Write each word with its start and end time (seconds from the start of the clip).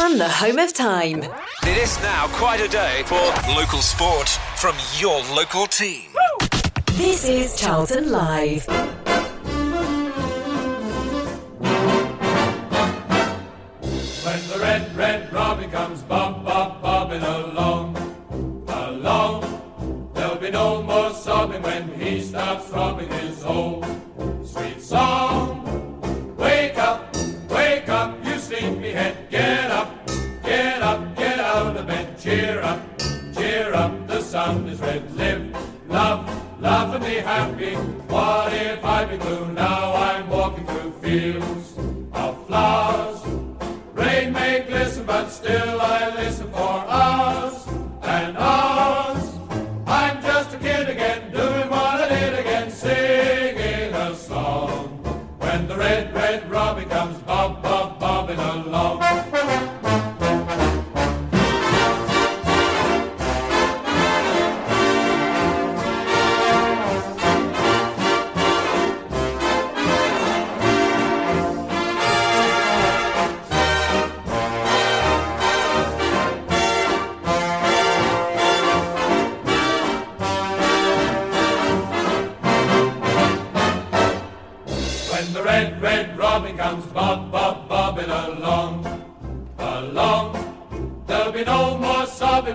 From 0.00 0.16
the 0.16 0.30
home 0.30 0.58
of 0.58 0.72
time. 0.72 1.22
It 1.62 1.76
is 1.76 2.00
now 2.00 2.26
quite 2.28 2.58
a 2.58 2.68
day 2.68 3.02
for 3.04 3.20
local 3.52 3.82
sport 3.82 4.30
from 4.56 4.74
your 4.96 5.20
local 5.36 5.66
team. 5.66 6.08
This 6.92 7.28
is 7.28 7.54
Charlton 7.60 8.10
Live. 8.10 8.66
When 14.24 14.40
the 14.48 14.58
red, 14.58 14.96
red 14.96 15.30
robin 15.34 15.70
comes 15.70 16.00
bob, 16.00 16.46
bob, 16.46 16.80
bobbing 16.80 17.20
along, 17.22 17.94
along, 18.68 20.12
there'll 20.14 20.36
be 20.36 20.50
no 20.50 20.82
more 20.82 21.12
sobbing 21.12 21.60
when 21.60 21.92
he 22.00 22.22
starts 22.22 22.68
throbbing 22.68 23.10
his 23.10 23.44
old 23.44 23.84
sweet 24.46 24.80
song. 24.80 25.59
Sun 34.44 34.68
is 34.68 34.80
red, 34.80 35.02
live, 35.16 35.42
love, 35.88 36.22
love 36.60 36.94
and 36.94 37.04
be 37.04 37.16
happy. 37.34 37.74
What 38.14 38.52
if 38.52 38.82
I 38.84 39.04
be 39.04 39.16
blue? 39.18 39.52
Now 39.52 39.94
I'm 40.08 40.28
walking 40.30 40.66
through 40.66 40.92
fields 41.02 41.68
of 42.12 42.46
flowers. 42.46 43.20
Rain 43.92 44.32
may 44.32 44.64
glisten, 44.68 45.04
but 45.04 45.28
still 45.28 45.78
I 45.80 46.14
listen 46.20 46.48
for 46.52 46.76
us 46.88 47.39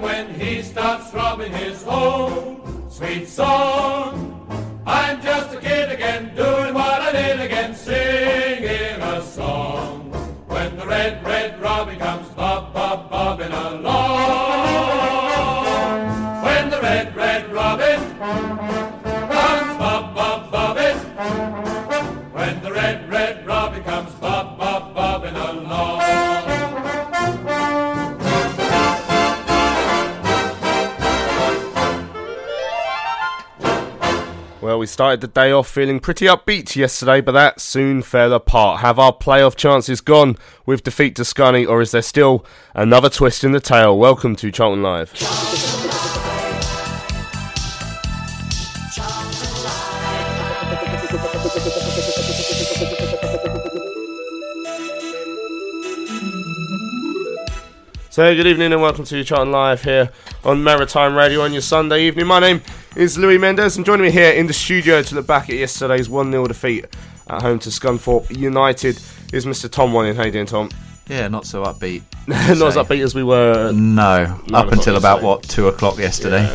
when 0.01 0.33
he 0.33 0.61
starts 0.61 1.11
throbbing 1.11 1.51
his 1.51 1.83
own 1.85 2.89
sweet 2.89 3.27
song. 3.27 4.31
I'm 4.85 5.21
just 5.21 5.55
a 5.55 5.59
kid 5.59 5.91
again, 5.91 6.35
doing 6.35 6.73
what 6.73 7.01
I 7.01 7.11
did 7.11 7.39
again, 7.41 7.73
singing 7.75 9.01
a 9.01 9.21
song. 9.21 10.11
When 10.47 10.77
the 10.77 10.85
red, 10.85 11.23
red 11.25 11.61
robin 11.61 11.97
comes 11.99 12.27
Well, 34.75 34.81
we 34.81 34.87
started 34.87 35.21
the 35.21 35.27
day 35.27 35.53
off 35.53 35.69
feeling 35.69 36.01
pretty 36.01 36.25
upbeat 36.25 36.75
yesterday, 36.75 37.21
but 37.21 37.31
that 37.31 37.61
soon 37.61 38.01
fell 38.01 38.33
apart. 38.33 38.81
Have 38.81 38.99
our 38.99 39.13
playoff 39.13 39.55
chances 39.55 40.01
gone 40.01 40.35
with 40.65 40.83
defeat 40.83 41.15
to 41.15 41.21
Scunny, 41.21 41.65
or 41.65 41.79
is 41.81 41.91
there 41.91 42.01
still 42.01 42.45
another 42.73 43.07
twist 43.07 43.45
in 43.45 43.53
the 43.53 43.61
tale? 43.61 43.97
Welcome 43.97 44.35
to 44.35 44.51
Charlton 44.51 44.83
Live. 44.83 45.11
So, 58.09 58.35
good 58.35 58.47
evening 58.47 58.73
and 58.73 58.81
welcome 58.81 59.05
to 59.05 59.23
Charlton 59.23 59.53
Live 59.53 59.83
here 59.83 60.09
on 60.43 60.63
Maritime 60.63 61.15
Radio 61.15 61.41
on 61.41 61.53
your 61.53 61.61
Sunday 61.61 62.03
evening. 62.07 62.27
My 62.27 62.39
name 62.39 62.61
is 62.95 63.17
Louis 63.17 63.37
Mendes, 63.37 63.75
and 63.75 63.85
joining 63.85 64.05
me 64.05 64.11
here 64.11 64.31
in 64.31 64.47
the 64.47 64.53
studio 64.53 65.01
to 65.01 65.15
look 65.15 65.27
back 65.27 65.49
at 65.49 65.55
yesterday's 65.55 66.09
1 66.09 66.31
0 66.31 66.47
defeat 66.47 66.85
at 67.29 67.41
home 67.41 67.59
to 67.59 67.69
Scunthorpe 67.69 68.35
United 68.35 68.99
is 69.33 69.45
Mr. 69.45 69.69
Tom 69.69 69.91
Wanning. 69.91 70.15
How 70.15 70.23
you 70.23 70.31
doing, 70.31 70.45
Tom? 70.45 70.69
Yeah, 71.07 71.27
not 71.27 71.45
so 71.45 71.63
upbeat. 71.63 72.03
Not 72.27 72.49
as 72.49 72.75
upbeat 72.75 73.03
as 73.03 73.13
we 73.13 73.23
were. 73.23 73.71
No, 73.71 74.39
up 74.53 74.71
until 74.71 74.95
about 74.95 75.21
what 75.21 75.43
two 75.43 75.67
o'clock 75.67 75.99
yesterday. 75.99 76.47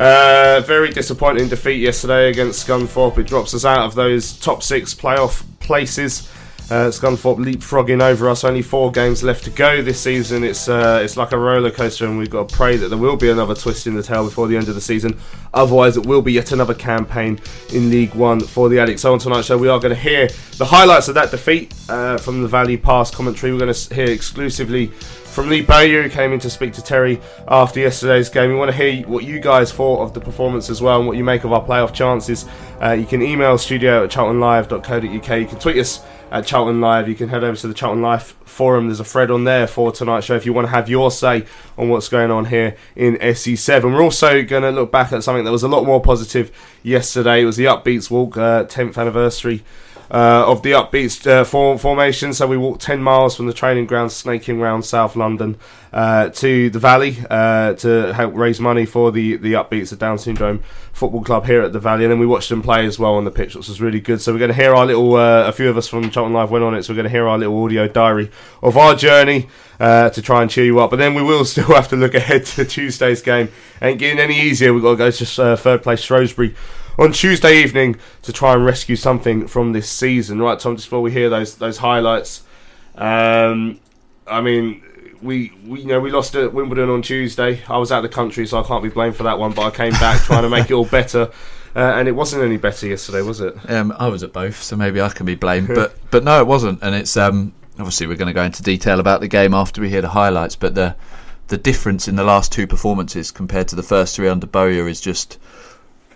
Uh, 0.00 0.60
very 0.66 0.90
disappointing 0.90 1.48
defeat 1.48 1.80
yesterday 1.80 2.30
against 2.30 2.66
Scunthorpe. 2.66 3.18
It 3.18 3.26
drops 3.26 3.54
us 3.54 3.64
out 3.64 3.84
of 3.84 3.94
those 3.94 4.32
top 4.32 4.62
six 4.62 4.94
playoff 4.94 5.44
places. 5.60 6.28
Uh, 6.70 6.88
Scunthorpe 6.88 7.38
leapfrogging 7.38 8.00
over 8.00 8.28
us. 8.28 8.44
Only 8.44 8.62
four 8.62 8.92
games 8.92 9.24
left 9.24 9.42
to 9.44 9.50
go 9.50 9.82
this 9.82 10.00
season. 10.00 10.44
It's 10.44 10.68
uh, 10.68 11.00
it's 11.02 11.16
like 11.16 11.32
a 11.32 11.38
roller 11.38 11.72
coaster, 11.72 12.06
and 12.06 12.16
we've 12.16 12.30
got 12.30 12.48
to 12.48 12.54
pray 12.54 12.76
that 12.76 12.88
there 12.88 12.98
will 12.98 13.16
be 13.16 13.28
another 13.28 13.56
twist 13.56 13.88
in 13.88 13.94
the 13.94 14.04
tail 14.04 14.24
before 14.24 14.46
the 14.46 14.56
end 14.56 14.68
of 14.68 14.76
the 14.76 14.80
season. 14.80 15.18
Otherwise, 15.52 15.96
it 15.96 16.06
will 16.06 16.22
be 16.22 16.32
yet 16.32 16.52
another 16.52 16.74
campaign 16.74 17.40
in 17.72 17.90
League 17.90 18.14
One 18.14 18.38
for 18.38 18.68
the 18.68 18.78
Addicts. 18.78 19.02
So 19.02 19.12
on 19.12 19.18
tonight's 19.18 19.48
show, 19.48 19.58
we 19.58 19.68
are 19.68 19.80
going 19.80 19.94
to 19.94 20.00
hear 20.00 20.28
the 20.58 20.64
highlights 20.64 21.08
of 21.08 21.16
that 21.16 21.32
defeat 21.32 21.74
uh, 21.88 22.18
from 22.18 22.40
the 22.40 22.48
Valley 22.48 22.76
Pass 22.76 23.10
commentary. 23.10 23.52
We're 23.52 23.58
going 23.58 23.74
to 23.74 23.94
hear 23.94 24.08
exclusively 24.08 24.92
from 25.30 25.48
Lee 25.48 25.62
Bowyer, 25.62 26.02
who 26.02 26.08
came 26.08 26.32
in 26.32 26.40
to 26.40 26.50
speak 26.50 26.72
to 26.74 26.82
Terry 26.82 27.20
after 27.48 27.80
yesterday's 27.80 28.28
game. 28.28 28.50
We 28.50 28.56
want 28.56 28.70
to 28.70 28.76
hear 28.76 29.06
what 29.08 29.24
you 29.24 29.40
guys 29.40 29.72
thought 29.72 30.02
of 30.02 30.12
the 30.14 30.20
performance 30.20 30.70
as 30.70 30.82
well 30.82 30.98
and 30.98 31.06
what 31.06 31.16
you 31.16 31.24
make 31.24 31.42
of 31.42 31.52
our 31.52 31.64
playoff 31.64 31.92
chances. 31.92 32.46
Uh, 32.80 32.92
you 32.92 33.06
can 33.06 33.22
email 33.22 33.56
studio 33.58 34.04
at 34.04 34.10
charltonlive.co.uk. 34.10 35.40
You 35.40 35.46
can 35.46 35.58
tweet 35.58 35.76
us 35.76 36.04
at 36.30 36.46
Charlton 36.46 36.80
Live. 36.80 37.08
You 37.08 37.14
can 37.14 37.28
head 37.28 37.44
over 37.44 37.56
to 37.56 37.68
the 37.68 37.74
Charlton 37.74 38.02
Live 38.02 38.22
forum. 38.22 38.86
There's 38.86 39.00
a 39.00 39.04
thread 39.04 39.30
on 39.30 39.44
there 39.44 39.66
for 39.66 39.92
tonight's 39.92 40.26
show 40.26 40.36
if 40.36 40.46
you 40.46 40.52
want 40.52 40.66
to 40.66 40.70
have 40.70 40.88
your 40.88 41.10
say 41.10 41.46
on 41.76 41.88
what's 41.88 42.08
going 42.08 42.30
on 42.30 42.46
here 42.46 42.76
in 42.94 43.16
SE7. 43.16 43.84
We're 43.84 44.02
also 44.02 44.42
going 44.42 44.62
to 44.62 44.70
look 44.70 44.92
back 44.92 45.12
at 45.12 45.22
something 45.24 45.44
that 45.44 45.50
was 45.50 45.62
a 45.62 45.68
lot 45.68 45.84
more 45.84 46.00
positive 46.00 46.50
yesterday. 46.82 47.42
It 47.42 47.46
was 47.46 47.56
the 47.56 47.64
Upbeats 47.64 48.10
Walk, 48.10 48.36
uh, 48.36 48.64
10th 48.64 48.96
anniversary 48.96 49.62
uh, 50.10 50.44
of 50.46 50.62
the 50.62 50.72
upbeats 50.72 51.24
uh, 51.26 51.44
form, 51.44 51.78
formation. 51.78 52.32
So 52.32 52.46
we 52.46 52.56
walked 52.56 52.82
10 52.82 53.02
miles 53.02 53.36
from 53.36 53.46
the 53.46 53.52
training 53.52 53.86
ground, 53.86 54.10
snaking 54.10 54.60
round 54.60 54.84
South 54.84 55.14
London 55.14 55.56
uh, 55.92 56.30
to 56.30 56.68
the 56.70 56.78
Valley 56.78 57.18
uh, 57.30 57.74
to 57.74 58.12
help 58.12 58.34
raise 58.34 58.60
money 58.60 58.86
for 58.86 59.12
the, 59.12 59.36
the 59.36 59.52
upbeats, 59.52 59.92
of 59.92 59.98
Down 59.98 60.18
Syndrome 60.18 60.62
Football 60.92 61.22
Club 61.22 61.46
here 61.46 61.62
at 61.62 61.72
the 61.72 61.78
Valley. 61.78 62.04
And 62.04 62.12
then 62.12 62.18
we 62.18 62.26
watched 62.26 62.48
them 62.48 62.62
play 62.62 62.86
as 62.86 62.98
well 62.98 63.14
on 63.14 63.24
the 63.24 63.30
pitch, 63.30 63.54
which 63.54 63.68
was 63.68 63.80
really 63.80 64.00
good. 64.00 64.20
So 64.20 64.32
we're 64.32 64.40
going 64.40 64.50
to 64.50 64.56
hear 64.56 64.74
our 64.74 64.86
little, 64.86 65.14
uh, 65.14 65.46
a 65.46 65.52
few 65.52 65.68
of 65.68 65.76
us 65.76 65.86
from 65.86 66.10
Charlton 66.10 66.32
Live 66.32 66.50
went 66.50 66.64
on 66.64 66.74
it, 66.74 66.82
so 66.82 66.92
we're 66.92 66.96
going 66.96 67.04
to 67.04 67.10
hear 67.10 67.28
our 67.28 67.38
little 67.38 67.62
audio 67.62 67.86
diary 67.86 68.30
of 68.62 68.76
our 68.76 68.94
journey. 68.94 69.48
Uh, 69.78 70.10
to 70.10 70.20
try 70.20 70.42
and 70.42 70.50
cheer 70.50 70.66
you 70.66 70.78
up, 70.78 70.90
but 70.90 70.96
then 70.96 71.14
we 71.14 71.22
will 71.22 71.42
still 71.46 71.74
have 71.74 71.88
to 71.88 71.96
look 71.96 72.12
ahead 72.12 72.44
to 72.44 72.66
Tuesday's 72.66 73.22
game. 73.22 73.48
Ain't 73.80 73.98
getting 73.98 74.18
any 74.18 74.38
easier. 74.38 74.74
We've 74.74 74.82
got 74.82 74.90
to 74.90 74.96
go 74.98 75.10
to 75.10 75.56
third 75.56 75.82
place 75.82 76.00
Shrewsbury 76.00 76.54
on 77.00 77.12
Tuesday 77.12 77.62
evening 77.62 77.96
to 78.22 78.32
try 78.32 78.52
and 78.52 78.64
rescue 78.64 78.94
something 78.94 79.48
from 79.48 79.72
this 79.72 79.88
season. 79.88 80.40
Right, 80.40 80.60
Tom, 80.60 80.76
just 80.76 80.86
before 80.88 81.00
we 81.00 81.10
hear 81.10 81.30
those 81.30 81.56
those 81.56 81.78
highlights, 81.78 82.42
um, 82.94 83.80
I 84.26 84.42
mean, 84.42 84.82
we, 85.22 85.52
we 85.64 85.80
you 85.80 85.86
know 85.86 85.98
we 85.98 86.10
lost 86.10 86.34
at 86.36 86.52
Wimbledon 86.52 86.90
on 86.90 87.02
Tuesday. 87.02 87.62
I 87.68 87.78
was 87.78 87.90
out 87.90 88.04
of 88.04 88.10
the 88.10 88.14
country, 88.14 88.46
so 88.46 88.62
I 88.62 88.66
can't 88.66 88.82
be 88.82 88.90
blamed 88.90 89.16
for 89.16 89.24
that 89.24 89.38
one. 89.38 89.52
But 89.52 89.62
I 89.62 89.70
came 89.70 89.92
back 89.92 90.20
trying 90.24 90.42
to 90.42 90.50
make 90.50 90.70
it 90.70 90.74
all 90.74 90.84
better. 90.84 91.30
Uh, 91.74 91.78
and 91.78 92.08
it 92.08 92.12
wasn't 92.12 92.42
any 92.42 92.56
better 92.56 92.88
yesterday, 92.88 93.22
was 93.22 93.40
it? 93.40 93.54
Um, 93.70 93.94
I 93.96 94.08
was 94.08 94.24
at 94.24 94.32
both, 94.32 94.60
so 94.60 94.76
maybe 94.76 95.00
I 95.00 95.08
can 95.08 95.24
be 95.24 95.36
blamed. 95.36 95.68
But 95.68 95.96
but 96.10 96.22
no, 96.22 96.40
it 96.40 96.46
wasn't, 96.46 96.82
and 96.82 96.94
it's 96.94 97.16
um, 97.16 97.54
obviously 97.78 98.06
we're 98.06 98.16
going 98.16 98.28
to 98.28 98.34
go 98.34 98.42
into 98.42 98.62
detail 98.62 99.00
about 99.00 99.20
the 99.20 99.28
game 99.28 99.54
after 99.54 99.80
we 99.80 99.88
hear 99.88 100.02
the 100.02 100.10
highlights, 100.10 100.56
but 100.56 100.74
the 100.74 100.96
the 101.46 101.56
difference 101.58 102.06
in 102.06 102.14
the 102.14 102.22
last 102.22 102.52
two 102.52 102.66
performances 102.66 103.32
compared 103.32 103.66
to 103.66 103.74
the 103.74 103.82
first 103.82 104.14
three 104.14 104.28
under 104.28 104.46
Bowyer 104.46 104.86
is 104.88 105.00
just 105.00 105.38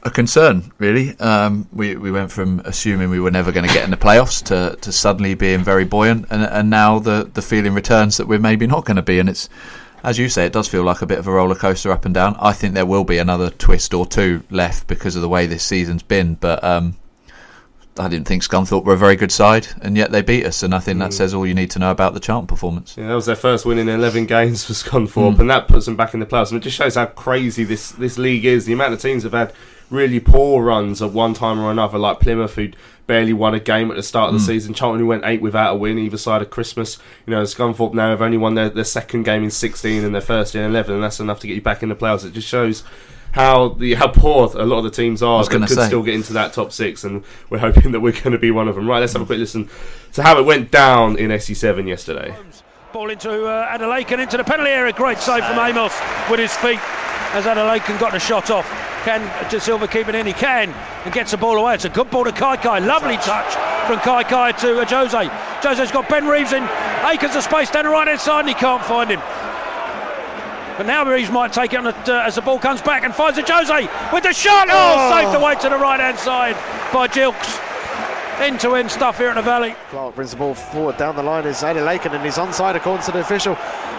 a 0.04 0.10
concern, 0.10 0.72
really. 0.78 1.18
Um, 1.18 1.66
we 1.72 1.96
we 1.96 2.10
went 2.10 2.30
from 2.30 2.60
assuming 2.64 3.10
we 3.10 3.20
were 3.20 3.30
never 3.30 3.52
going 3.52 3.66
to 3.66 3.72
get 3.72 3.84
in 3.84 3.90
the 3.90 3.96
playoffs 3.96 4.42
to, 4.44 4.76
to 4.80 4.92
suddenly 4.92 5.34
being 5.34 5.64
very 5.64 5.84
buoyant, 5.84 6.26
and 6.30 6.42
and 6.42 6.68
now 6.70 6.98
the 6.98 7.30
the 7.32 7.42
feeling 7.42 7.74
returns 7.74 8.16
that 8.18 8.28
we're 8.28 8.38
maybe 8.38 8.66
not 8.66 8.84
going 8.84 8.96
to 8.96 9.02
be, 9.02 9.18
and 9.18 9.28
it's. 9.28 9.48
As 10.02 10.18
you 10.18 10.28
say, 10.28 10.44
it 10.44 10.52
does 10.52 10.68
feel 10.68 10.82
like 10.82 11.00
a 11.00 11.06
bit 11.06 11.18
of 11.18 11.26
a 11.26 11.30
roller 11.32 11.54
coaster 11.54 11.90
up 11.90 12.04
and 12.04 12.12
down. 12.12 12.36
I 12.38 12.52
think 12.52 12.74
there 12.74 12.84
will 12.84 13.04
be 13.04 13.16
another 13.16 13.48
twist 13.48 13.94
or 13.94 14.04
two 14.04 14.42
left 14.50 14.86
because 14.86 15.16
of 15.16 15.22
the 15.22 15.30
way 15.30 15.46
this 15.46 15.64
season's 15.64 16.02
been, 16.02 16.34
but 16.34 16.62
um, 16.62 16.96
I 17.98 18.08
didn't 18.08 18.28
think 18.28 18.42
Scunthorpe 18.42 18.84
were 18.84 18.92
a 18.92 18.98
very 18.98 19.16
good 19.16 19.32
side, 19.32 19.68
and 19.80 19.96
yet 19.96 20.12
they 20.12 20.20
beat 20.20 20.44
us. 20.44 20.62
And 20.62 20.74
I 20.74 20.78
think 20.80 20.98
that 20.98 21.12
Mm. 21.12 21.14
says 21.14 21.32
all 21.32 21.46
you 21.46 21.54
need 21.54 21.70
to 21.70 21.78
know 21.78 21.90
about 21.90 22.12
the 22.12 22.20
Charlton 22.20 22.46
performance. 22.46 22.96
Yeah, 22.98 23.06
that 23.06 23.14
was 23.14 23.24
their 23.24 23.34
first 23.34 23.64
win 23.64 23.78
in 23.78 23.88
11 23.88 24.26
games 24.26 24.62
for 24.66 24.74
Scunthorpe, 24.74 25.38
and 25.38 25.48
that 25.48 25.68
puts 25.68 25.86
them 25.86 25.96
back 25.96 26.12
in 26.12 26.20
the 26.20 26.26
playoffs. 26.26 26.50
And 26.50 26.60
it 26.60 26.64
just 26.64 26.76
shows 26.76 26.96
how 26.96 27.06
crazy 27.06 27.64
this, 27.64 27.90
this 27.92 28.18
league 28.18 28.44
is. 28.44 28.66
The 28.66 28.74
amount 28.74 28.92
of 28.92 29.00
teams 29.00 29.22
have 29.22 29.32
had 29.32 29.54
really 29.90 30.20
poor 30.20 30.62
runs 30.62 31.00
at 31.02 31.10
one 31.10 31.34
time 31.34 31.60
or 31.60 31.70
another, 31.70 31.98
like 31.98 32.20
Plymouth, 32.20 32.54
who 32.54 32.70
barely 33.06 33.32
won 33.32 33.54
a 33.54 33.60
game 33.60 33.90
at 33.90 33.96
the 33.96 34.02
start 34.02 34.28
of 34.28 34.34
the 34.34 34.44
season. 34.44 34.74
Charlton, 34.74 35.00
who 35.00 35.06
went 35.06 35.24
eight 35.24 35.42
without 35.42 35.74
a 35.74 35.76
win 35.76 35.98
either 35.98 36.16
side 36.16 36.42
of 36.42 36.50
Christmas. 36.50 36.98
You 37.26 37.32
know, 37.32 37.42
Scunthorpe 37.42 37.94
now 37.94 38.10
have 38.10 38.22
only 38.22 38.38
won 38.38 38.54
their, 38.54 38.70
their 38.70 38.84
second 38.84 39.24
game 39.24 39.44
in 39.44 39.50
16 39.50 40.04
and 40.04 40.14
their 40.14 40.22
first 40.22 40.54
in 40.54 40.62
11, 40.62 40.94
and 40.94 41.02
that's 41.02 41.20
enough 41.20 41.40
to 41.40 41.46
get 41.46 41.54
you 41.54 41.62
back 41.62 41.82
in 41.82 41.88
the 41.88 41.94
playoffs. 41.94 42.24
It 42.24 42.32
just 42.32 42.48
shows. 42.48 42.82
How 43.32 43.70
the 43.70 43.94
how 43.94 44.06
poor 44.06 44.48
a 44.54 44.64
lot 44.64 44.78
of 44.78 44.84
the 44.84 44.90
teams 44.92 45.20
are 45.20 45.38
was 45.38 45.48
that 45.48 45.54
gonna 45.54 45.66
could 45.66 45.74
say. 45.74 45.86
still 45.88 46.04
get 46.04 46.14
into 46.14 46.34
that 46.34 46.52
top 46.52 46.70
six, 46.70 47.02
and 47.02 47.24
we're 47.50 47.58
hoping 47.58 47.90
that 47.90 47.98
we're 47.98 48.12
going 48.12 48.30
to 48.30 48.38
be 48.38 48.52
one 48.52 48.68
of 48.68 48.76
them. 48.76 48.88
Right, 48.88 49.00
let's 49.00 49.12
have 49.14 49.22
a 49.22 49.26
quick 49.26 49.40
listen 49.40 49.68
to 50.12 50.22
how 50.22 50.38
it 50.38 50.44
went 50.44 50.70
down 50.70 51.18
in 51.18 51.32
SE7 51.32 51.88
yesterday. 51.88 52.32
Ball 52.92 53.10
into 53.10 53.46
uh, 53.46 53.76
Adelakun 53.76 54.20
into 54.22 54.36
the 54.36 54.44
penalty 54.44 54.70
area. 54.70 54.92
Great 54.92 55.18
save 55.18 55.44
from 55.44 55.58
Amos 55.58 56.00
with 56.30 56.38
his 56.38 56.54
feet 56.58 56.78
as 57.34 57.44
Adelakun 57.44 57.98
got 57.98 58.12
the 58.12 58.20
shot 58.20 58.52
off. 58.52 58.93
Can 59.04 59.20
Dasilva 59.50 59.90
keep 59.90 60.08
it 60.08 60.14
in? 60.14 60.26
He 60.26 60.32
can 60.32 60.70
and 61.04 61.12
gets 61.12 61.32
the 61.32 61.36
ball 61.36 61.58
away. 61.58 61.74
It's 61.74 61.84
a 61.84 61.90
good 61.90 62.10
ball 62.10 62.24
to 62.24 62.32
Kaikai. 62.32 62.86
Lovely 62.86 63.18
touch 63.18 63.52
from 63.86 63.98
Kaikai 63.98 64.56
to 64.60 64.80
uh, 64.80 64.86
Jose. 64.86 65.30
Jose's 65.62 65.92
got 65.92 66.08
Ben 66.08 66.26
Reeves 66.26 66.54
in 66.54 66.62
acres 67.04 67.36
of 67.36 67.42
space 67.42 67.70
down 67.70 67.84
the 67.84 67.90
right 67.90 68.08
hand 68.08 68.18
side 68.18 68.40
and 68.40 68.48
he 68.48 68.54
can't 68.54 68.82
find 68.82 69.10
him. 69.10 69.20
But 70.78 70.86
now 70.86 71.04
Reeves 71.04 71.30
might 71.30 71.52
take 71.52 71.74
it 71.74 71.76
on 71.76 71.84
the, 71.84 71.94
uh, 72.14 72.26
as 72.26 72.36
the 72.36 72.40
ball 72.40 72.58
comes 72.58 72.80
back 72.80 73.04
and 73.04 73.14
finds 73.14 73.38
a 73.38 73.42
Jose 73.42 73.88
with 74.10 74.24
the 74.24 74.32
shot. 74.32 74.68
Oh, 74.70 75.10
saved 75.12 75.36
away 75.36 75.54
to 75.56 75.68
the 75.68 75.76
right 75.76 76.00
hand 76.00 76.18
side 76.18 76.54
by 76.90 77.06
Gilks. 77.06 77.60
End 78.40 78.58
to 78.60 78.74
end 78.74 78.90
stuff 78.90 79.18
here 79.18 79.28
in 79.28 79.36
the 79.36 79.42
Valley. 79.42 79.76
Clark 79.90 80.14
brings 80.14 80.30
the 80.30 80.38
ball 80.38 80.54
forward 80.54 80.96
down 80.96 81.14
the 81.14 81.22
line. 81.22 81.46
Is 81.46 81.58
Adelakun 81.58 82.14
and 82.14 82.24
he's 82.24 82.38
onside 82.38 82.74
according 82.74 83.04
to 83.04 83.12
the 83.12 83.20
official. 83.20 83.54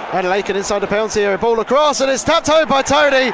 Adelakun 0.10 0.56
inside 0.56 0.80
the 0.80 0.88
penalty 0.88 1.22
area. 1.22 1.38
Ball 1.38 1.60
across 1.60 2.02
and 2.02 2.10
it's 2.10 2.24
tapped 2.24 2.48
home 2.48 2.68
by 2.68 2.82
Toney. 2.82 3.32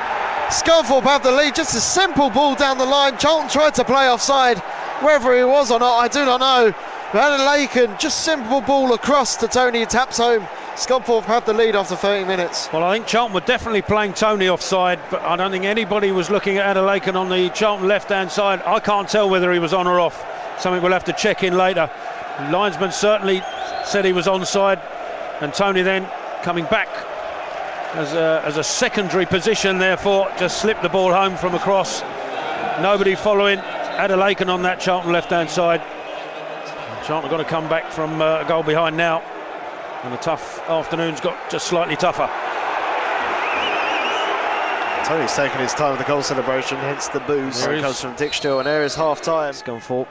Scunthorpe 0.52 1.04
have 1.04 1.24
the 1.24 1.32
lead. 1.32 1.56
Just 1.56 1.76
a 1.76 1.80
simple 1.80 2.30
ball 2.30 2.56
down 2.56 2.78
the 2.78 2.86
line. 2.86 3.18
Charlton 3.18 3.50
tried 3.50 3.74
to 3.76 3.86
play 3.86 4.10
offside. 4.10 4.60
Whether 5.02 5.38
he 5.38 5.46
was 5.46 5.72
or 5.72 5.80
not, 5.80 5.98
I 5.98 6.10
do 6.10 6.26
not 6.26 6.42
know. 6.42 6.74
But 7.14 7.40
Adelakun, 7.40 7.98
just 7.98 8.26
simple 8.26 8.60
ball 8.60 8.94
across 8.94 9.38
to 9.38 9.48
Toney. 9.48 9.86
Taps 9.86 10.18
home. 10.18 10.46
Scunthorpe 10.76 11.24
had 11.24 11.46
the 11.46 11.54
lead 11.54 11.78
after 11.78 11.96
30 11.96 12.26
minutes. 12.26 12.68
Well, 12.74 12.84
I 12.84 12.96
think 12.96 13.08
Charlton 13.08 13.34
were 13.34 13.40
definitely 13.40 13.82
playing 13.82 14.14
Toney 14.14 14.50
offside, 14.50 15.00
but 15.10 15.22
I 15.22 15.38
don't 15.38 15.52
think 15.52 15.64
anybody 15.64 16.12
was 16.12 16.30
looking 16.30 16.58
at 16.58 16.76
Adelakun 16.76 17.16
on 17.16 17.30
the 17.30 17.50
Charlton 17.52 17.88
left-hand 17.88 18.30
side. 18.30 18.62
I 18.66 18.82
can't 18.82 19.08
tell 19.08 19.30
whether 19.30 19.54
he 19.54 19.60
was 19.60 19.74
on 19.74 19.88
or 19.88 20.02
off. 20.02 20.22
Something 20.60 20.82
we'll 20.82 20.92
have 20.92 21.06
to 21.06 21.14
check 21.14 21.44
in 21.44 21.58
later. 21.58 21.90
Linesman 22.52 22.92
certainly 22.92 23.42
said 23.86 24.04
he 24.04 24.12
was 24.12 24.28
onside, 24.28 24.82
and 25.42 25.54
Toney 25.54 25.82
then 25.82 26.10
coming 26.44 26.66
back 26.66 26.90
as 27.94 28.14
a, 28.14 28.42
as 28.46 28.58
a 28.58 28.64
secondary 28.64 29.26
position, 29.26 29.78
therefore 29.78 30.32
just 30.38 30.62
slipped 30.62 30.82
the 30.82 30.90
ball 30.90 31.12
home 31.14 31.36
from 31.36 31.56
across. 31.56 32.02
Nobody 32.82 33.16
following 33.16 33.60
Adelakun 33.60 34.48
on 34.54 34.62
that 34.64 34.80
Charlton 34.80 35.12
left-hand 35.12 35.50
side. 35.50 35.82
Charlton 37.06 37.30
got 37.30 37.38
to 37.38 37.44
come 37.44 37.68
back 37.68 37.92
from 37.92 38.22
uh, 38.22 38.42
a 38.42 38.46
goal 38.48 38.64
behind 38.64 38.96
now. 38.96 39.20
And 40.04 40.14
the 40.14 40.18
tough 40.18 40.60
afternoon's 40.70 41.20
got 41.22 41.38
just 41.52 41.68
slightly 41.68 41.96
tougher. 41.96 42.30
Toney's 45.06 45.36
taking 45.36 45.60
his 45.60 45.74
time 45.74 45.92
with 45.92 46.00
the 46.00 46.06
goal 46.06 46.22
celebration, 46.24 46.78
hence 46.78 47.08
the 47.10 47.20
booze. 47.22 47.62
There 47.62 47.74
It 47.74 47.78
is- 47.78 47.84
comes 47.84 48.02
from 48.02 48.16
Dijksteel, 48.16 48.60
and 48.60 48.68
there 48.68 48.84
is 48.84 48.96
half 48.96 49.22
time. 49.22 49.54
Scunthorpe. 49.54 50.08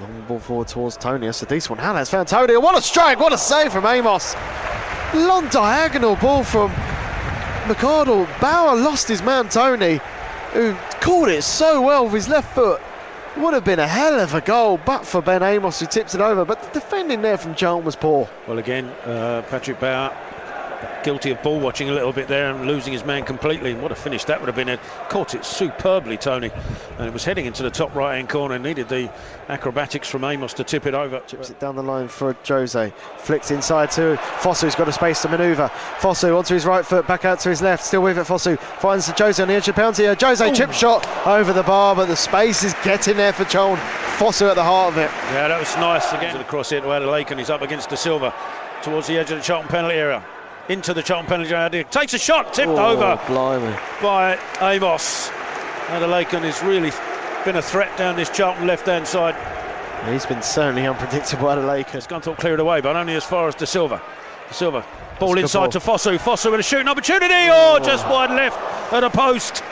Long 0.00 0.24
ball 0.26 0.38
forward 0.40 0.66
towards 0.68 0.96
Toney. 0.96 1.26
That's 1.26 1.42
a 1.42 1.46
decent 1.46 1.70
one. 1.70 1.78
How 1.78 1.92
Hannah's 1.92 2.10
found 2.10 2.26
Toney. 2.26 2.56
What 2.56 2.76
a 2.76 2.82
strike! 2.82 3.20
What 3.20 3.32
a 3.32 3.38
save 3.38 3.72
from 3.72 3.86
Amos. 3.86 4.34
Long 5.14 5.46
diagonal 5.48 6.16
ball 6.16 6.42
from 6.42 6.72
McArdle. 7.64 8.28
Bauer 8.40 8.76
lost 8.76 9.08
his 9.08 9.22
man 9.22 9.48
Toney, 9.48 10.00
who 10.52 10.74
caught 11.00 11.28
it 11.28 11.42
so 11.42 11.80
well 11.80 12.04
with 12.04 12.14
his 12.14 12.28
left 12.28 12.54
foot. 12.54 12.80
Would 13.36 13.54
have 13.54 13.64
been 13.64 13.80
a 13.80 13.88
hell 13.88 14.20
of 14.20 14.34
a 14.34 14.40
goal, 14.40 14.78
but 14.84 15.04
for 15.04 15.20
Ben 15.20 15.42
Amos 15.42 15.80
who 15.80 15.86
tips 15.86 16.14
it 16.14 16.20
over. 16.20 16.44
But 16.44 16.62
the 16.62 16.80
defending 16.80 17.22
there 17.22 17.36
from 17.36 17.54
Charlton 17.54 17.84
was 17.84 17.96
poor. 17.96 18.28
Well, 18.46 18.58
again, 18.58 18.86
uh, 19.04 19.42
Patrick 19.48 19.80
Bauer 19.80 20.14
guilty 21.04 21.30
of 21.30 21.40
ball 21.42 21.60
watching 21.60 21.90
a 21.90 21.92
little 21.92 22.12
bit 22.12 22.26
there 22.26 22.50
and 22.50 22.66
losing 22.66 22.92
his 22.92 23.04
man 23.04 23.24
completely. 23.24 23.70
And 23.70 23.82
what 23.82 23.92
a 23.92 23.94
finish 23.94 24.24
that 24.24 24.40
would 24.40 24.46
have 24.46 24.56
been. 24.56 24.68
It 24.68 24.80
caught 25.08 25.34
it 25.34 25.44
superbly, 25.44 26.16
Toney, 26.16 26.50
and 26.98 27.06
it 27.06 27.12
was 27.12 27.24
heading 27.24 27.46
into 27.46 27.62
the 27.62 27.70
top 27.70 27.94
right-hand 27.94 28.28
corner. 28.28 28.58
Needed 28.58 28.88
the 28.88 29.12
acrobatics 29.48 30.08
from 30.08 30.24
Amos 30.24 30.54
to 30.54 30.64
tip 30.64 30.86
it 30.86 30.94
over. 30.94 31.20
Chips 31.20 31.50
it 31.50 31.60
down 31.60 31.76
the 31.76 31.82
line 31.82 32.08
for 32.08 32.34
Jose. 32.48 32.92
Flicks 33.18 33.50
inside 33.50 33.90
to 33.92 34.16
Fosu's 34.40 34.74
got 34.74 34.88
a 34.88 34.92
space 34.92 35.20
to 35.22 35.28
manoeuvre. 35.28 35.68
Fosu 35.98 36.36
onto 36.36 36.54
his 36.54 36.64
right 36.64 36.84
foot, 36.84 37.06
back 37.06 37.24
out 37.24 37.38
to 37.40 37.50
his 37.50 37.60
left. 37.62 37.84
Still 37.84 38.02
with 38.02 38.18
it, 38.18 38.26
Fosu 38.26 38.58
finds 38.58 39.06
Jose 39.08 39.40
on 39.40 39.48
the 39.48 39.54
edge 39.54 39.68
of 39.68 39.74
the 39.74 39.80
penalty. 39.80 40.04
area. 40.04 40.16
Jose 40.18 40.52
chip 40.54 40.72
shot 40.72 41.06
over 41.26 41.52
the 41.52 41.62
bar, 41.62 41.94
but 41.94 42.06
the 42.06 42.16
space 42.16 42.64
is 42.64 42.74
getting 42.82 43.16
there 43.16 43.32
for 43.32 43.44
Charlton. 43.44 43.84
Fosu 44.16 44.48
at 44.48 44.54
the 44.54 44.64
heart 44.64 44.92
of 44.92 44.98
it. 44.98 45.10
Yeah, 45.32 45.48
that 45.48 45.58
was 45.58 45.74
nice 45.76 46.10
again. 46.12 46.32
To 46.32 46.38
the 46.38 46.44
cross 46.44 46.70
here 46.70 46.80
to 46.80 46.86
Adelakun, 46.86 47.32
and 47.32 47.40
he's 47.40 47.50
up 47.50 47.62
against 47.62 47.90
Dasilva 47.90 48.32
towards 48.82 49.06
the 49.06 49.18
edge 49.18 49.30
of 49.30 49.38
the 49.38 49.44
Charlton 49.44 49.68
penalty 49.68 49.96
area. 49.96 50.24
Into 50.68 50.94
the 50.94 51.02
Charlton 51.02 51.28
penalty 51.28 51.54
area. 51.54 51.84
Takes 51.84 52.14
a 52.14 52.18
shot, 52.18 52.54
tipped 52.54 52.70
Oh, 52.70 52.92
over 52.92 53.20
Blimey. 53.26 53.76
by 54.00 54.38
Amos. 54.62 55.28
Adelakun 55.88 56.40
has 56.40 56.62
really 56.62 56.90
been 57.44 57.56
a 57.56 57.62
threat 57.62 57.94
down 57.98 58.16
this 58.16 58.30
Charlton 58.30 58.66
left-hand 58.66 59.06
side. 59.06 59.36
He's 60.10 60.24
been 60.24 60.40
certainly 60.40 60.86
unpredictable, 60.86 61.48
Adelakun. 61.48 62.00
Scunthorpe 62.06 62.38
cleared 62.38 62.60
away, 62.60 62.80
but 62.80 62.96
only 62.96 63.14
as 63.14 63.24
far 63.24 63.46
as 63.46 63.54
Dasilva. 63.54 64.00
De 64.48 64.54
Silva, 64.54 64.84
ball 65.18 65.34
That's 65.34 65.42
inside 65.42 65.72
good 65.72 65.72
to 65.72 65.80
Fosu. 65.80 66.18
Fosu 66.18 66.50
with 66.50 66.60
a 66.60 66.62
shooting 66.62 66.88
opportunity. 66.88 67.34
Oh, 67.50 67.78
oh. 67.80 67.84
just 67.84 68.06
wide 68.08 68.30
left 68.30 68.58
at 68.92 69.04
a 69.04 69.10
post. 69.10 69.62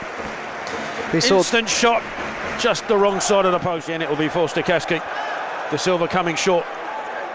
We 1.11 1.17
Instant 1.17 1.69
shot, 1.69 2.01
just 2.59 2.87
the 2.87 2.97
wrong 2.97 3.19
side 3.19 3.45
of 3.45 3.51
the 3.51 3.59
post, 3.59 3.89
and 3.89 4.01
it 4.01 4.09
will 4.09 4.15
be 4.15 4.29
Forster 4.29 4.61
Kaski. 4.61 4.99
Dasilva 5.69 6.09
coming 6.09 6.35
short. 6.35 6.65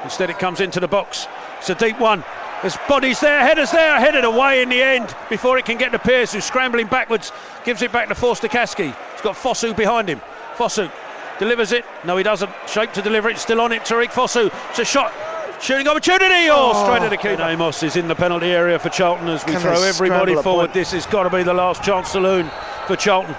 Instead, 0.05 0.31
it 0.31 0.39
comes 0.39 0.61
into 0.61 0.79
the 0.81 0.89
box. 0.89 1.27
It's 1.59 1.71
a 1.71 1.75
deep 1.75 1.99
one. 1.99 2.25
There's 2.63 2.77
body's 2.89 3.21
there, 3.21 3.41
headers 3.41 3.71
there, 3.71 4.01
headed 4.01 4.25
away 4.25 4.63
in 4.63 4.69
the 4.69 4.83
end 4.83 5.15
before 5.29 5.59
it 5.59 5.65
can 5.65 5.79
get 5.79 5.93
to 5.93 5.99
Pearce, 5.99 6.33
who's 6.33 6.45
scrambling 6.45 6.89
backwards, 6.89 7.31
gives 7.65 7.83
it 7.83 7.93
back 7.93 8.09
to 8.09 8.17
Forster-Caskey. 8.17 8.87
He's 9.13 9.21
got 9.23 9.37
Fosu 9.37 9.77
behind 9.77 10.09
him. 10.09 10.21
Fosu 10.57 10.91
delivers 11.39 11.71
it. 11.71 11.85
No, 12.05 12.17
he 12.17 12.25
doesn't. 12.25 12.51
Shape 12.67 12.93
to 12.95 13.03
deliver 13.03 13.31
it. 13.31 13.39
Still 13.39 13.61
on 13.61 13.71
it. 13.71 13.83
Tariq 13.83 14.09
Fosu. 14.09 14.53
It's 14.71 14.81
a 14.81 14.85
shot. 14.85 15.13
Shooting 15.61 15.87
opportunity. 15.87 16.49
Oh, 16.51 16.85
straight 16.85 17.03
at 17.03 17.11
the 17.11 17.17
keeper. 17.17 17.43
Amos 17.43 17.83
is 17.85 17.97
in 17.97 18.09
the 18.09 18.15
penalty 18.15 18.49
area 18.49 18.79
for 18.79 18.89
Charlton 18.89 19.29
as 19.29 19.45
we 19.47 19.53
Can 19.53 19.61
throw 19.61 19.83
everybody 19.83 20.35
forward. 20.37 20.73
This 20.73 20.93
has 20.93 21.07
got 21.07 21.25
to 21.25 21.31
be 21.31 21.45
the 21.45 21.55
last 21.55 21.85
chance 21.85 22.11
saloon 22.11 22.51
for 22.87 22.97
Charlton. 22.97 23.37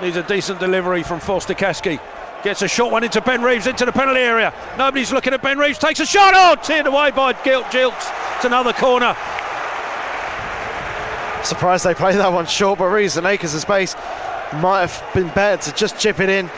Needs 0.00 0.16
a 0.16 0.22
decent 0.22 0.58
delivery 0.58 1.02
from 1.02 1.20
Forster-Caskey. 1.20 2.00
Gets 2.44 2.62
a 2.62 2.68
short 2.68 2.92
one 2.92 3.02
into 3.02 3.20
Ben 3.20 3.42
Reeves 3.42 3.66
into 3.66 3.84
the 3.84 3.92
penalty 3.92 4.20
area. 4.20 4.54
Nobody's 4.78 5.12
looking 5.12 5.34
at 5.34 5.42
Ben 5.42 5.58
Reeves. 5.58 5.78
Takes 5.78 6.00
a 6.00 6.06
shot. 6.06 6.34
Oh, 6.36 6.54
tiered 6.62 6.86
away 6.86 7.10
by 7.10 7.32
Gilt 7.44 7.66
Gilks. 7.66 8.27
Another 8.44 8.72
corner. 8.72 9.16
surprised 11.42 11.84
they 11.84 11.92
played 11.92 12.16
that 12.16 12.32
one 12.32 12.46
short, 12.46 12.78
but 12.78 12.86
Reeves 12.86 13.16
and 13.16 13.26
acres 13.26 13.52
of 13.54 13.60
space 13.60 13.94
might 14.54 14.86
have 14.86 15.14
been 15.14 15.28
better 15.34 15.60
to 15.62 15.76
just 15.76 15.98
chip 15.98 16.20
it 16.20 16.28
in. 16.28 16.48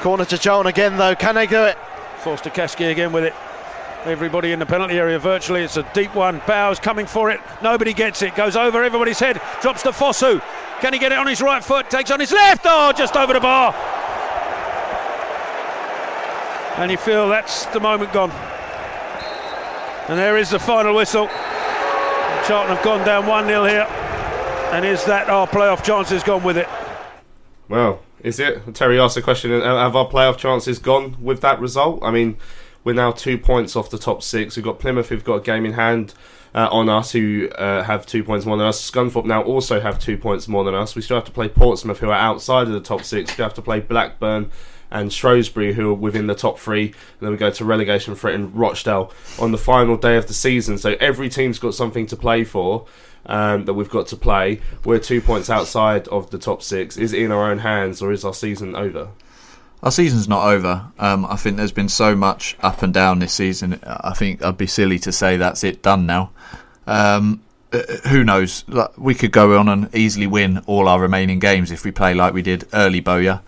Corner 0.00 0.24
to 0.26 0.38
Charlton 0.38 0.68
again, 0.68 0.96
though. 0.98 1.14
Can 1.14 1.34
they 1.34 1.46
do 1.46 1.64
it? 1.64 1.78
Forster-Caskey 2.18 2.90
again 2.90 3.12
with 3.12 3.24
it. 3.24 3.34
Everybody 4.04 4.52
in 4.52 4.58
the 4.58 4.66
penalty 4.66 4.98
area 4.98 5.18
virtually. 5.18 5.62
It's 5.62 5.76
a 5.76 5.88
deep 5.94 6.14
one. 6.14 6.42
Bowers 6.46 6.78
coming 6.78 7.06
for 7.06 7.30
it. 7.30 7.40
Nobody 7.62 7.92
gets 7.92 8.20
it. 8.22 8.34
Goes 8.34 8.54
over 8.54 8.82
everybody's 8.82 9.18
head. 9.18 9.40
Drops 9.62 9.82
to 9.82 9.90
Fosu. 9.90 10.42
Can 10.80 10.92
he 10.92 10.98
get 10.98 11.12
it 11.12 11.18
on 11.18 11.26
his 11.26 11.40
right 11.40 11.64
foot? 11.64 11.88
Takes 11.88 12.10
on 12.10 12.20
his 12.20 12.32
left. 12.32 12.62
Oh, 12.66 12.92
just 12.92 13.16
over 13.16 13.32
the 13.32 13.40
bar. 13.40 13.74
And 16.76 16.90
you 16.90 16.98
feel 16.98 17.28
that's 17.28 17.66
the 17.66 17.80
moment 17.80 18.12
gone. 18.12 18.32
And 20.08 20.18
there 20.18 20.36
is 20.36 20.50
the 20.50 20.58
final 20.58 20.94
whistle. 20.94 21.28
Charlton 22.46 22.74
have 22.74 22.84
gone 22.84 23.06
down 23.06 23.26
1 23.26 23.46
0 23.46 23.64
here. 23.64 23.86
And 24.72 24.84
is 24.84 25.04
that 25.04 25.28
our 25.28 25.46
playoff 25.46 25.84
chances 25.84 26.22
gone 26.22 26.42
with 26.42 26.56
it? 26.56 26.68
Well, 27.68 28.00
is 28.22 28.40
it? 28.40 28.74
Terry 28.74 28.98
asked 28.98 29.14
the 29.14 29.22
question: 29.22 29.52
uh, 29.52 29.62
Have 29.62 29.94
our 29.94 30.08
playoff 30.08 30.38
chances 30.38 30.78
gone 30.78 31.16
with 31.22 31.40
that 31.42 31.60
result? 31.60 32.00
I 32.02 32.10
mean, 32.10 32.36
We're 32.84 32.94
now 32.94 33.12
two 33.12 33.38
points 33.38 33.76
off 33.76 33.90
the 33.90 33.98
top 33.98 34.22
six. 34.22 34.56
We've 34.56 34.64
got 34.64 34.80
Plymouth, 34.80 35.08
who've 35.08 35.22
got 35.22 35.36
a 35.36 35.40
game 35.40 35.64
in 35.64 35.74
hand 35.74 36.14
uh, 36.54 36.68
on 36.72 36.88
us, 36.88 37.12
who 37.12 37.48
uh, 37.56 37.84
have 37.84 38.06
two 38.06 38.24
points 38.24 38.44
more 38.44 38.56
than 38.56 38.66
us. 38.66 38.90
Scunthorpe 38.90 39.24
now 39.24 39.42
also 39.42 39.80
have 39.80 40.00
two 40.00 40.18
points 40.18 40.48
more 40.48 40.64
than 40.64 40.74
us. 40.74 40.96
We 40.96 41.02
still 41.02 41.16
have 41.16 41.26
to 41.26 41.32
play 41.32 41.48
Portsmouth, 41.48 41.98
who 41.98 42.08
are 42.08 42.18
outside 42.18 42.66
of 42.66 42.72
the 42.72 42.80
top 42.80 43.04
six. 43.04 43.36
We 43.38 43.42
have 43.42 43.54
to 43.54 43.62
play 43.62 43.80
Blackburn 43.80 44.50
and 44.92 45.12
Shrewsbury, 45.12 45.72
who 45.72 45.90
are 45.90 45.94
within 45.94 46.28
the 46.28 46.34
top 46.34 46.58
three. 46.58 46.86
And 46.86 47.20
then 47.20 47.30
we 47.32 47.36
go 47.36 47.50
to 47.50 47.64
relegation 47.64 48.14
threatened 48.14 48.54
Rochdale 48.54 49.12
on 49.40 49.50
the 49.50 49.58
final 49.58 49.96
day 49.96 50.16
of 50.16 50.28
the 50.28 50.34
season. 50.34 50.78
So 50.78 50.96
every 51.00 51.28
team's 51.28 51.58
got 51.58 51.74
something 51.74 52.06
to 52.06 52.16
play 52.16 52.44
for. 52.44 52.86
Um, 53.24 53.66
that 53.66 53.74
we've 53.74 53.88
got 53.88 54.08
to 54.08 54.16
play. 54.16 54.60
We're 54.84 54.98
two 54.98 55.20
points 55.20 55.48
outside 55.48 56.08
of 56.08 56.30
the 56.30 56.38
top 56.38 56.60
six. 56.60 56.96
Is 56.96 57.12
it 57.12 57.22
in 57.22 57.30
our 57.30 57.52
own 57.52 57.58
hands, 57.58 58.02
or 58.02 58.10
is 58.10 58.24
our 58.24 58.34
season 58.34 58.74
over? 58.74 59.10
Our 59.80 59.92
season's 59.92 60.26
not 60.28 60.44
over. 60.44 60.86
Um, 60.98 61.24
I 61.26 61.36
think 61.36 61.56
there's 61.56 61.70
been 61.70 61.88
so 61.88 62.16
much 62.16 62.56
up 62.60 62.82
and 62.82 62.92
down 62.92 63.20
this 63.20 63.32
season. 63.32 63.78
I 63.84 64.12
think 64.12 64.42
I'd 64.42 64.56
be 64.56 64.66
silly 64.66 64.98
to 65.00 65.12
say 65.12 65.36
that's 65.36 65.62
it 65.62 65.82
done 65.82 66.04
now. 66.04 66.30
Um, 66.88 67.42
uh, 67.72 67.82
who 68.08 68.24
knows? 68.24 68.64
We 68.96 69.14
could 69.14 69.30
go 69.30 69.56
on 69.56 69.68
and 69.68 69.94
easily 69.94 70.26
win 70.26 70.58
all 70.66 70.88
our 70.88 71.00
remaining 71.00 71.38
games 71.38 71.70
if 71.70 71.84
we 71.84 71.90
play 71.90 72.14
like 72.14 72.34
we 72.34 72.42
did 72.42 72.66
early 72.72 73.00
Bowyer. 73.00 73.40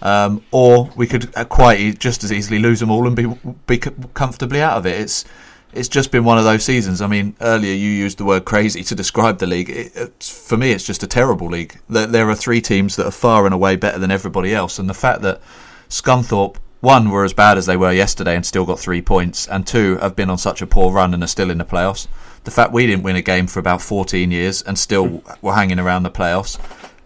Um, 0.00 0.44
or 0.52 0.90
we 0.94 1.06
could 1.06 1.32
quite 1.48 1.98
just 1.98 2.22
as 2.22 2.32
easily 2.32 2.58
lose 2.58 2.80
them 2.80 2.90
all 2.90 3.06
and 3.06 3.16
be 3.16 3.26
be 3.66 3.78
comfortably 3.78 4.60
out 4.60 4.76
of 4.76 4.86
it. 4.86 5.00
It's 5.00 5.24
it's 5.72 5.88
just 5.88 6.10
been 6.10 6.24
one 6.24 6.38
of 6.38 6.44
those 6.44 6.64
seasons. 6.64 7.02
I 7.02 7.06
mean, 7.06 7.36
earlier 7.40 7.74
you 7.74 7.90
used 7.90 8.18
the 8.18 8.24
word 8.24 8.44
crazy 8.44 8.82
to 8.84 8.94
describe 8.94 9.38
the 9.38 9.46
league. 9.46 9.68
It, 9.68 9.92
it's, 9.94 10.46
for 10.46 10.56
me, 10.56 10.70
it's 10.70 10.84
just 10.84 11.02
a 11.02 11.06
terrible 11.06 11.48
league. 11.48 11.78
There, 11.88 12.06
there 12.06 12.28
are 12.30 12.34
three 12.34 12.60
teams 12.60 12.96
that 12.96 13.06
are 13.06 13.12
far 13.12 13.44
and 13.44 13.54
away 13.54 13.76
better 13.76 13.98
than 13.98 14.10
everybody 14.10 14.54
else, 14.54 14.78
and 14.78 14.88
the 14.88 14.94
fact 14.94 15.20
that 15.22 15.40
Scunthorpe 15.88 16.56
one 16.80 17.10
were 17.10 17.24
as 17.24 17.32
bad 17.32 17.58
as 17.58 17.66
they 17.66 17.76
were 17.76 17.92
yesterday 17.92 18.36
and 18.36 18.46
still 18.46 18.64
got 18.64 18.78
three 18.78 19.02
points, 19.02 19.46
and 19.48 19.66
two 19.66 19.96
have 19.96 20.14
been 20.14 20.30
on 20.30 20.38
such 20.38 20.62
a 20.62 20.66
poor 20.66 20.92
run 20.92 21.12
and 21.12 21.22
are 21.22 21.28
still 21.28 21.50
in 21.50 21.58
the 21.58 21.64
playoffs. 21.64 22.06
The 22.44 22.50
fact 22.50 22.72
we 22.72 22.86
didn't 22.86 23.02
win 23.02 23.16
a 23.16 23.22
game 23.22 23.46
for 23.46 23.58
about 23.58 23.82
14 23.82 24.30
years 24.30 24.62
and 24.62 24.78
still 24.78 25.22
were 25.42 25.54
hanging 25.54 25.80
around 25.80 26.04
the 26.04 26.10
playoffs, 26.10 26.58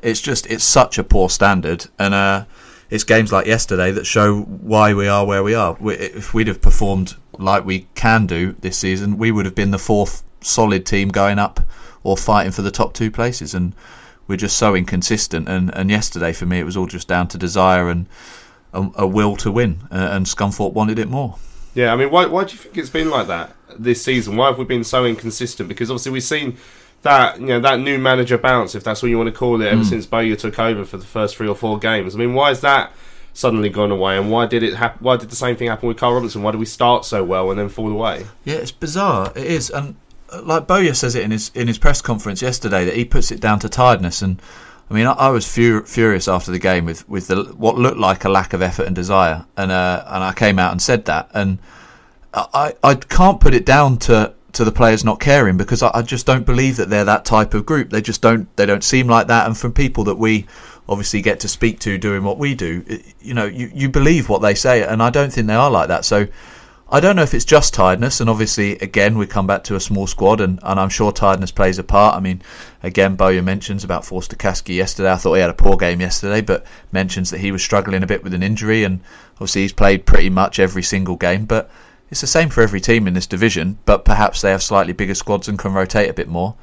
it's 0.02 0.20
just 0.20 0.46
it's 0.46 0.64
such 0.64 0.98
a 0.98 1.04
poor 1.04 1.30
standard, 1.30 1.86
and 1.98 2.12
uh, 2.12 2.44
it's 2.92 3.04
games 3.04 3.32
like 3.32 3.46
yesterday 3.46 3.90
that 3.90 4.04
show 4.04 4.42
why 4.42 4.92
we 4.92 5.08
are 5.08 5.24
where 5.24 5.42
we 5.42 5.54
are. 5.54 5.74
We, 5.80 5.94
if 5.94 6.34
we'd 6.34 6.46
have 6.46 6.60
performed 6.60 7.14
like 7.38 7.64
we 7.64 7.86
can 7.94 8.26
do 8.26 8.52
this 8.60 8.76
season, 8.76 9.16
we 9.16 9.32
would 9.32 9.46
have 9.46 9.54
been 9.54 9.70
the 9.70 9.78
fourth 9.78 10.22
solid 10.42 10.84
team 10.84 11.08
going 11.08 11.38
up 11.38 11.60
or 12.02 12.18
fighting 12.18 12.52
for 12.52 12.60
the 12.60 12.70
top 12.70 12.92
two 12.92 13.10
places, 13.10 13.54
and 13.54 13.74
we're 14.28 14.36
just 14.36 14.58
so 14.58 14.74
inconsistent. 14.74 15.48
And, 15.48 15.74
and 15.74 15.90
yesterday 15.90 16.34
for 16.34 16.44
me, 16.44 16.58
it 16.58 16.64
was 16.64 16.76
all 16.76 16.84
just 16.84 17.08
down 17.08 17.28
to 17.28 17.38
desire 17.38 17.88
and 17.88 18.06
a, 18.74 18.86
a 18.96 19.06
will 19.06 19.36
to 19.36 19.50
win, 19.50 19.84
uh, 19.90 20.10
and 20.12 20.26
Scunthorpe 20.26 20.74
wanted 20.74 20.98
it 20.98 21.08
more. 21.08 21.36
Yeah, 21.74 21.94
I 21.94 21.96
mean, 21.96 22.10
why, 22.10 22.26
why 22.26 22.44
do 22.44 22.52
you 22.52 22.58
think 22.58 22.76
it's 22.76 22.90
been 22.90 23.08
like 23.08 23.26
that 23.28 23.56
this 23.78 24.04
season? 24.04 24.36
Why 24.36 24.48
have 24.48 24.58
we 24.58 24.66
been 24.66 24.84
so 24.84 25.06
inconsistent? 25.06 25.66
Because 25.66 25.90
obviously 25.90 26.12
we've 26.12 26.22
seen 26.22 26.58
that 27.02 27.40
you 27.40 27.46
know 27.46 27.60
that 27.60 27.80
new 27.80 27.98
manager 27.98 28.38
bounce, 28.38 28.74
if 28.74 28.84
that's 28.84 29.02
what 29.02 29.08
you 29.08 29.18
want 29.18 29.28
to 29.28 29.32
call 29.32 29.60
it, 29.60 29.66
ever 29.66 29.84
since 29.84 30.06
Bowyer 30.06 30.36
took 30.36 30.58
over 30.58 30.84
for 30.84 30.96
the 30.96 31.04
first 31.04 31.36
three 31.36 31.48
or 31.48 31.54
four 31.54 31.78
games. 31.78 32.14
I 32.14 32.18
mean, 32.18 32.34
why 32.34 32.50
is 32.50 32.60
that 32.60 32.92
suddenly 33.34 33.68
gone 33.68 33.90
away? 33.90 34.16
And 34.16 34.30
why 34.30 34.46
did 34.46 34.62
it? 34.62 34.74
Hap- 34.74 35.00
why 35.02 35.16
did 35.16 35.30
the 35.30 35.36
same 35.36 35.56
thing 35.56 35.68
happen 35.68 35.88
with 35.88 35.98
Karl 35.98 36.14
Robinson? 36.14 36.42
Why 36.42 36.52
did 36.52 36.60
we 36.60 36.66
start 36.66 37.04
so 37.04 37.24
well 37.24 37.50
and 37.50 37.58
then 37.58 37.68
fall 37.68 37.90
away? 37.90 38.26
Yeah, 38.44 38.56
it's 38.56 38.72
bizarre. 38.72 39.32
It 39.34 39.46
is, 39.46 39.70
and 39.70 39.96
uh, 40.30 40.42
like 40.42 40.66
Bowyer 40.66 40.94
says 40.94 41.14
it 41.14 41.24
in 41.24 41.32
his 41.32 41.50
in 41.54 41.68
his 41.68 41.78
press 41.78 42.00
conference 42.00 42.40
yesterday 42.40 42.84
that 42.84 42.94
he 42.94 43.04
puts 43.04 43.30
it 43.30 43.40
down 43.40 43.58
to 43.60 43.68
tiredness. 43.68 44.22
And 44.22 44.40
I 44.88 44.94
mean, 44.94 45.06
I, 45.06 45.12
I 45.12 45.28
was 45.30 45.52
fur- 45.52 45.82
furious 45.82 46.28
after 46.28 46.52
the 46.52 46.58
game 46.58 46.84
with 46.84 47.08
with 47.08 47.26
the, 47.26 47.42
what 47.56 47.76
looked 47.76 47.98
like 47.98 48.24
a 48.24 48.28
lack 48.28 48.52
of 48.52 48.62
effort 48.62 48.86
and 48.86 48.94
desire, 48.94 49.44
and 49.56 49.72
uh, 49.72 50.04
and 50.06 50.22
I 50.22 50.32
came 50.34 50.58
out 50.58 50.70
and 50.70 50.80
said 50.80 51.06
that, 51.06 51.30
and 51.34 51.58
I 52.32 52.74
I 52.82 52.94
can't 52.94 53.40
put 53.40 53.54
it 53.54 53.66
down 53.66 53.98
to 53.98 54.34
to 54.52 54.64
the 54.64 54.72
players 54.72 55.04
not 55.04 55.18
caring 55.20 55.56
because 55.56 55.82
I, 55.82 55.90
I 55.94 56.02
just 56.02 56.26
don't 56.26 56.44
believe 56.44 56.76
that 56.76 56.90
they're 56.90 57.04
that 57.04 57.24
type 57.24 57.54
of 57.54 57.64
group. 57.64 57.90
They 57.90 58.02
just 58.02 58.20
don't 58.20 58.54
they 58.56 58.66
don't 58.66 58.84
seem 58.84 59.06
like 59.08 59.26
that, 59.28 59.46
and 59.46 59.56
from 59.56 59.72
people 59.72 60.04
that 60.04 60.16
we 60.16 60.46
obviously 60.88 61.22
get 61.22 61.40
to 61.40 61.48
speak 61.48 61.78
to 61.80 61.96
doing 61.96 62.24
what 62.24 62.38
we 62.38 62.54
do, 62.54 62.84
it- 62.86 63.04
you 63.20 63.32
know, 63.34 63.44
you, 63.46 63.70
you 63.74 63.88
believe 63.88 64.28
what 64.28 64.42
they 64.42 64.54
say, 64.54 64.82
and 64.82 65.02
I 65.02 65.10
don't 65.10 65.32
think 65.32 65.46
they 65.46 65.54
are 65.54 65.70
like 65.70 65.88
that. 65.88 66.04
So 66.04 66.26
I 66.90 67.00
don't 67.00 67.16
know 67.16 67.22
if 67.22 67.32
it's 67.32 67.46
just 67.46 67.72
tiredness, 67.72 68.20
and 68.20 68.28
obviously, 68.28 68.72
again, 68.80 69.16
we 69.16 69.26
come 69.26 69.46
back 69.46 69.64
to 69.64 69.76
a 69.76 69.80
small 69.80 70.06
squad, 70.06 70.40
and, 70.42 70.58
and 70.62 70.78
I'm 70.78 70.90
sure 70.90 71.10
tiredness 71.12 71.50
plays 71.50 71.78
a 71.78 71.82
part. 71.84 72.14
I 72.14 72.20
mean, 72.20 72.42
again, 72.82 73.14
Bowyer 73.16 73.40
mentions 73.40 73.82
about 73.84 74.04
Forster-Caskey 74.04 74.74
yesterday. 74.74 75.10
I 75.10 75.16
thought 75.16 75.34
he 75.34 75.40
had 75.40 75.48
a 75.48 75.54
poor 75.54 75.78
game 75.78 76.02
yesterday, 76.02 76.42
but 76.42 76.66
mentions 76.90 77.30
that 77.30 77.40
he 77.40 77.50
was 77.50 77.62
struggling 77.62 78.02
a 78.02 78.06
bit 78.06 78.22
with 78.22 78.34
an 78.34 78.42
injury, 78.42 78.84
and 78.84 79.00
obviously 79.36 79.62
he's 79.62 79.72
played 79.72 80.04
pretty 80.04 80.28
much 80.28 80.58
every 80.58 80.82
single 80.82 81.16
game. 81.16 81.46
But 81.46 81.70
it's 82.12 82.20
the 82.20 82.26
same 82.26 82.50
for 82.50 82.60
every 82.60 82.78
team 82.78 83.08
in 83.08 83.14
this 83.14 83.26
division, 83.26 83.78
but 83.86 84.04
perhaps 84.04 84.42
they 84.42 84.50
have 84.50 84.62
slightly 84.62 84.92
bigger 84.92 85.14
squads 85.14 85.48
and 85.48 85.58
can 85.58 85.72
rotate 85.72 86.10
a 86.10 86.12
bit 86.12 86.28
more. 86.28 86.54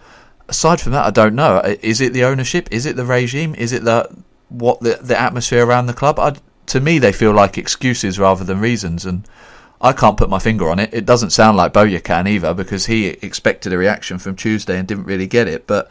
Aside 0.47 0.79
from 0.79 0.91
that, 0.91 1.07
I 1.07 1.09
don't 1.09 1.33
know. 1.33 1.59
Is 1.81 1.99
it 2.01 2.13
the 2.13 2.23
ownership? 2.23 2.67
Is 2.69 2.85
it 2.85 2.95
the 2.95 3.03
regime? 3.03 3.55
Is 3.55 3.73
it 3.73 3.83
the 3.83 4.07
what 4.49 4.79
the 4.81 4.99
the 5.01 5.19
atmosphere 5.19 5.65
around 5.65 5.87
the 5.87 5.93
club? 5.95 6.19
I, 6.19 6.35
to 6.67 6.79
me, 6.79 6.99
they 6.99 7.11
feel 7.11 7.31
like 7.31 7.57
excuses 7.57 8.19
rather 8.19 8.43
than 8.43 8.59
reasons, 8.59 9.07
and 9.07 9.27
I 9.81 9.91
can't 9.91 10.17
put 10.17 10.29
my 10.29 10.37
finger 10.37 10.69
on 10.69 10.77
it. 10.77 10.93
It 10.93 11.07
doesn't 11.07 11.31
sound 11.31 11.57
like 11.57 11.73
Bowyer 11.73 11.99
can 11.99 12.27
either 12.27 12.53
because 12.53 12.85
he 12.85 13.07
expected 13.07 13.73
a 13.73 13.77
reaction 13.79 14.19
from 14.19 14.35
Tuesday 14.35 14.77
and 14.77 14.87
didn't 14.87 15.05
really 15.05 15.25
get 15.25 15.47
it. 15.47 15.65
But 15.65 15.89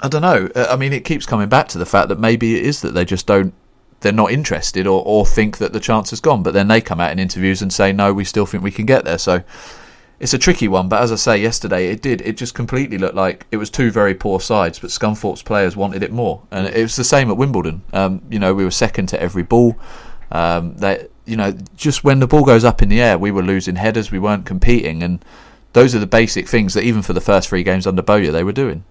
I 0.00 0.08
don't 0.08 0.20
know. 0.20 0.50
Uh, 0.54 0.66
I 0.68 0.76
mean, 0.76 0.92
it 0.92 1.06
keeps 1.06 1.24
coming 1.24 1.48
back 1.48 1.68
to 1.68 1.78
the 1.78 1.86
fact 1.86 2.10
that 2.10 2.20
maybe 2.20 2.58
it 2.58 2.66
is 2.66 2.82
that 2.82 2.92
they 2.92 3.06
just 3.06 3.26
don't, 3.26 3.54
they're 4.00 4.12
not 4.12 4.30
interested 4.30 4.86
or, 4.86 5.02
or 5.04 5.26
think 5.26 5.58
that 5.58 5.72
the 5.72 5.80
chance 5.80 6.10
has 6.10 6.20
gone. 6.20 6.42
But 6.42 6.54
then 6.54 6.68
they 6.68 6.80
come 6.80 7.00
out 7.00 7.12
in 7.12 7.18
interviews 7.18 7.62
and 7.62 7.72
say, 7.72 7.92
no, 7.92 8.12
we 8.12 8.24
still 8.24 8.46
think 8.46 8.62
we 8.62 8.70
can 8.70 8.86
get 8.86 9.04
there. 9.04 9.18
So 9.18 9.42
it's 10.20 10.34
a 10.34 10.38
tricky 10.38 10.68
one. 10.68 10.88
But 10.88 11.02
as 11.02 11.12
I 11.12 11.16
say, 11.16 11.38
yesterday 11.38 11.88
it 11.88 12.02
did. 12.02 12.20
It 12.22 12.36
just 12.36 12.54
completely 12.54 12.98
looked 12.98 13.14
like 13.14 13.46
it 13.50 13.56
was 13.56 13.70
two 13.70 13.90
very 13.90 14.14
poor 14.14 14.40
sides, 14.40 14.78
but 14.78 14.90
Scunthorpe's 14.90 15.42
players 15.42 15.76
wanted 15.76 16.02
it 16.02 16.12
more. 16.12 16.42
And 16.50 16.66
it 16.66 16.82
was 16.82 16.96
the 16.96 17.04
same 17.04 17.30
at 17.30 17.36
Wimbledon. 17.36 17.82
Um, 17.92 18.22
you 18.30 18.38
know, 18.38 18.54
we 18.54 18.64
were 18.64 18.70
second 18.70 19.06
to 19.08 19.20
every 19.20 19.42
ball. 19.42 19.76
Um, 20.30 20.76
they, 20.76 21.08
you 21.24 21.36
know, 21.36 21.56
just 21.76 22.04
when 22.04 22.20
the 22.20 22.26
ball 22.26 22.44
goes 22.44 22.64
up 22.64 22.82
in 22.82 22.88
the 22.88 23.00
air, 23.00 23.18
we 23.18 23.30
were 23.30 23.42
losing 23.42 23.76
headers. 23.76 24.10
We 24.10 24.18
weren't 24.18 24.46
competing, 24.46 25.02
and 25.02 25.24
those 25.72 25.94
are 25.94 25.98
the 25.98 26.06
basic 26.06 26.48
things 26.48 26.74
that 26.74 26.84
even 26.84 27.02
for 27.02 27.12
the 27.12 27.20
first 27.20 27.48
three 27.48 27.62
games 27.62 27.86
under 27.86 28.02
Bowyer 28.02 28.32
they 28.32 28.44
were 28.44 28.52
doing. 28.52 28.84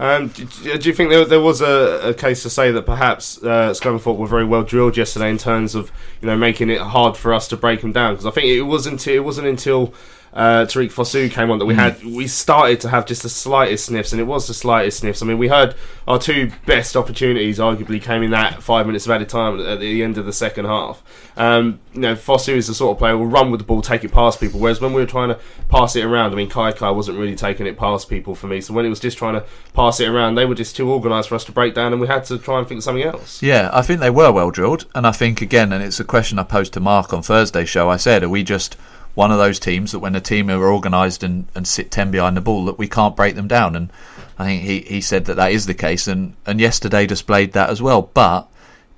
Um, 0.00 0.28
do, 0.28 0.78
do 0.78 0.88
you 0.88 0.94
think 0.94 1.10
there, 1.10 1.26
there 1.26 1.42
was 1.42 1.60
a, 1.60 2.08
a 2.08 2.14
case 2.14 2.42
to 2.44 2.50
say 2.50 2.70
that 2.72 2.86
perhaps 2.86 3.36
uh, 3.42 3.72
Scunthorpe 3.72 4.16
were 4.16 4.26
very 4.26 4.46
well 4.46 4.62
drilled 4.62 4.96
yesterday 4.96 5.28
in 5.28 5.36
terms 5.36 5.74
of 5.74 5.92
you 6.22 6.26
know 6.26 6.38
making 6.38 6.70
it 6.70 6.80
hard 6.80 7.18
for 7.18 7.34
us 7.34 7.46
to 7.48 7.56
break 7.58 7.82
them 7.82 7.92
down? 7.92 8.14
Because 8.14 8.24
I 8.24 8.30
think 8.30 8.46
it 8.46 8.62
wasn't 8.62 9.06
it 9.06 9.20
wasn't 9.20 9.48
until 9.48 9.92
uh, 10.32 10.64
Tariq 10.64 10.92
Fosu 10.92 11.30
came 11.30 11.50
on 11.50 11.58
that 11.58 11.66
we 11.66 11.74
had 11.74 12.02
we 12.04 12.26
started 12.28 12.80
to 12.82 12.88
have 12.88 13.04
just 13.04 13.22
the 13.22 13.28
slightest 13.28 13.86
sniffs, 13.86 14.12
and 14.12 14.20
it 14.20 14.24
was 14.24 14.46
the 14.46 14.54
slightest 14.54 15.00
sniffs. 15.00 15.22
I 15.22 15.26
mean, 15.26 15.38
we 15.38 15.48
heard 15.48 15.74
our 16.06 16.18
two 16.18 16.52
best 16.66 16.96
opportunities 16.96 17.58
arguably 17.58 18.00
came 18.00 18.22
in 18.22 18.30
that 18.30 18.62
five 18.62 18.86
minutes 18.86 19.06
of 19.06 19.12
added 19.12 19.28
time 19.28 19.60
at 19.60 19.80
the 19.80 20.02
end 20.02 20.18
of 20.18 20.26
the 20.26 20.32
second 20.32 20.66
half. 20.66 21.02
Um, 21.36 21.80
you 21.94 22.00
know, 22.00 22.14
Fosu 22.14 22.54
is 22.54 22.68
the 22.68 22.74
sort 22.74 22.92
of 22.94 22.98
player 22.98 23.14
who 23.14 23.20
will 23.20 23.26
run 23.26 23.50
with 23.50 23.60
the 23.60 23.66
ball, 23.66 23.82
take 23.82 24.04
it 24.04 24.12
past 24.12 24.38
people. 24.38 24.60
Whereas 24.60 24.80
when 24.80 24.92
we 24.92 25.00
were 25.00 25.06
trying 25.06 25.30
to 25.30 25.38
pass 25.68 25.96
it 25.96 26.04
around, 26.04 26.32
I 26.32 26.36
mean, 26.36 26.50
Kaikai 26.50 26.94
wasn't 26.94 27.18
really 27.18 27.34
taking 27.36 27.66
it 27.66 27.76
past 27.76 28.08
people 28.08 28.34
for 28.34 28.46
me. 28.46 28.60
So 28.60 28.72
when 28.72 28.86
it 28.86 28.88
was 28.88 29.00
just 29.00 29.18
trying 29.18 29.34
to 29.34 29.44
pass 29.72 29.98
it 30.00 30.08
around, 30.08 30.36
they 30.36 30.44
were 30.44 30.54
just 30.54 30.76
too 30.76 30.90
organised 30.92 31.28
for 31.28 31.34
us 31.34 31.44
to 31.44 31.52
break 31.52 31.74
down, 31.74 31.92
and 31.92 32.00
we 32.00 32.06
had 32.06 32.24
to 32.26 32.38
try 32.38 32.58
and 32.58 32.68
think 32.68 32.78
of 32.78 32.84
something 32.84 33.04
else. 33.04 33.42
Yeah, 33.42 33.70
I 33.72 33.82
think 33.82 34.00
they 34.00 34.10
were 34.10 34.30
well 34.30 34.50
drilled, 34.50 34.86
and 34.94 35.06
I 35.06 35.12
think 35.12 35.40
again, 35.40 35.72
and 35.72 35.82
it's 35.82 35.98
a 35.98 36.04
question 36.04 36.38
I 36.38 36.44
posed 36.44 36.72
to 36.74 36.80
Mark 36.80 37.12
on 37.12 37.22
Thursday's 37.22 37.68
show. 37.68 37.88
I 37.88 37.96
said, 37.96 38.22
are 38.22 38.28
we 38.28 38.44
just 38.44 38.76
one 39.20 39.30
of 39.30 39.36
those 39.36 39.60
teams 39.60 39.92
that 39.92 39.98
when 39.98 40.16
a 40.16 40.20
team 40.20 40.48
are 40.48 40.72
organised 40.72 41.22
and, 41.22 41.46
and 41.54 41.68
sit 41.68 41.90
ten 41.90 42.10
behind 42.10 42.38
the 42.38 42.40
ball 42.40 42.64
that 42.64 42.78
we 42.78 42.88
can't 42.88 43.14
break 43.14 43.34
them 43.34 43.46
down? 43.46 43.76
And 43.76 43.92
I 44.38 44.46
think 44.46 44.62
he, 44.62 44.80
he 44.80 45.02
said 45.02 45.26
that 45.26 45.34
that 45.34 45.52
is 45.52 45.66
the 45.66 45.74
case, 45.74 46.08
and 46.08 46.34
and 46.46 46.58
yesterday 46.58 47.04
displayed 47.06 47.52
that 47.52 47.68
as 47.68 47.82
well. 47.82 48.00
But 48.00 48.48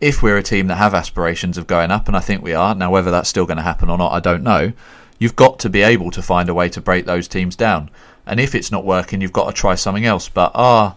if 0.00 0.22
we're 0.22 0.36
a 0.36 0.42
team 0.44 0.68
that 0.68 0.76
have 0.76 0.94
aspirations 0.94 1.58
of 1.58 1.66
going 1.66 1.90
up, 1.90 2.06
and 2.06 2.16
I 2.16 2.20
think 2.20 2.40
we 2.40 2.54
are 2.54 2.72
now, 2.72 2.92
whether 2.92 3.10
that's 3.10 3.28
still 3.28 3.46
going 3.46 3.56
to 3.56 3.64
happen 3.64 3.90
or 3.90 3.98
not, 3.98 4.12
I 4.12 4.20
don't 4.20 4.44
know. 4.44 4.72
You've 5.18 5.34
got 5.34 5.58
to 5.58 5.68
be 5.68 5.82
able 5.82 6.12
to 6.12 6.22
find 6.22 6.48
a 6.48 6.54
way 6.54 6.68
to 6.68 6.80
break 6.80 7.04
those 7.04 7.26
teams 7.26 7.56
down, 7.56 7.90
and 8.24 8.38
if 8.38 8.54
it's 8.54 8.70
not 8.70 8.84
working, 8.84 9.20
you've 9.20 9.32
got 9.32 9.46
to 9.46 9.52
try 9.52 9.74
something 9.74 10.06
else. 10.06 10.28
But 10.28 10.52
ah 10.54 10.94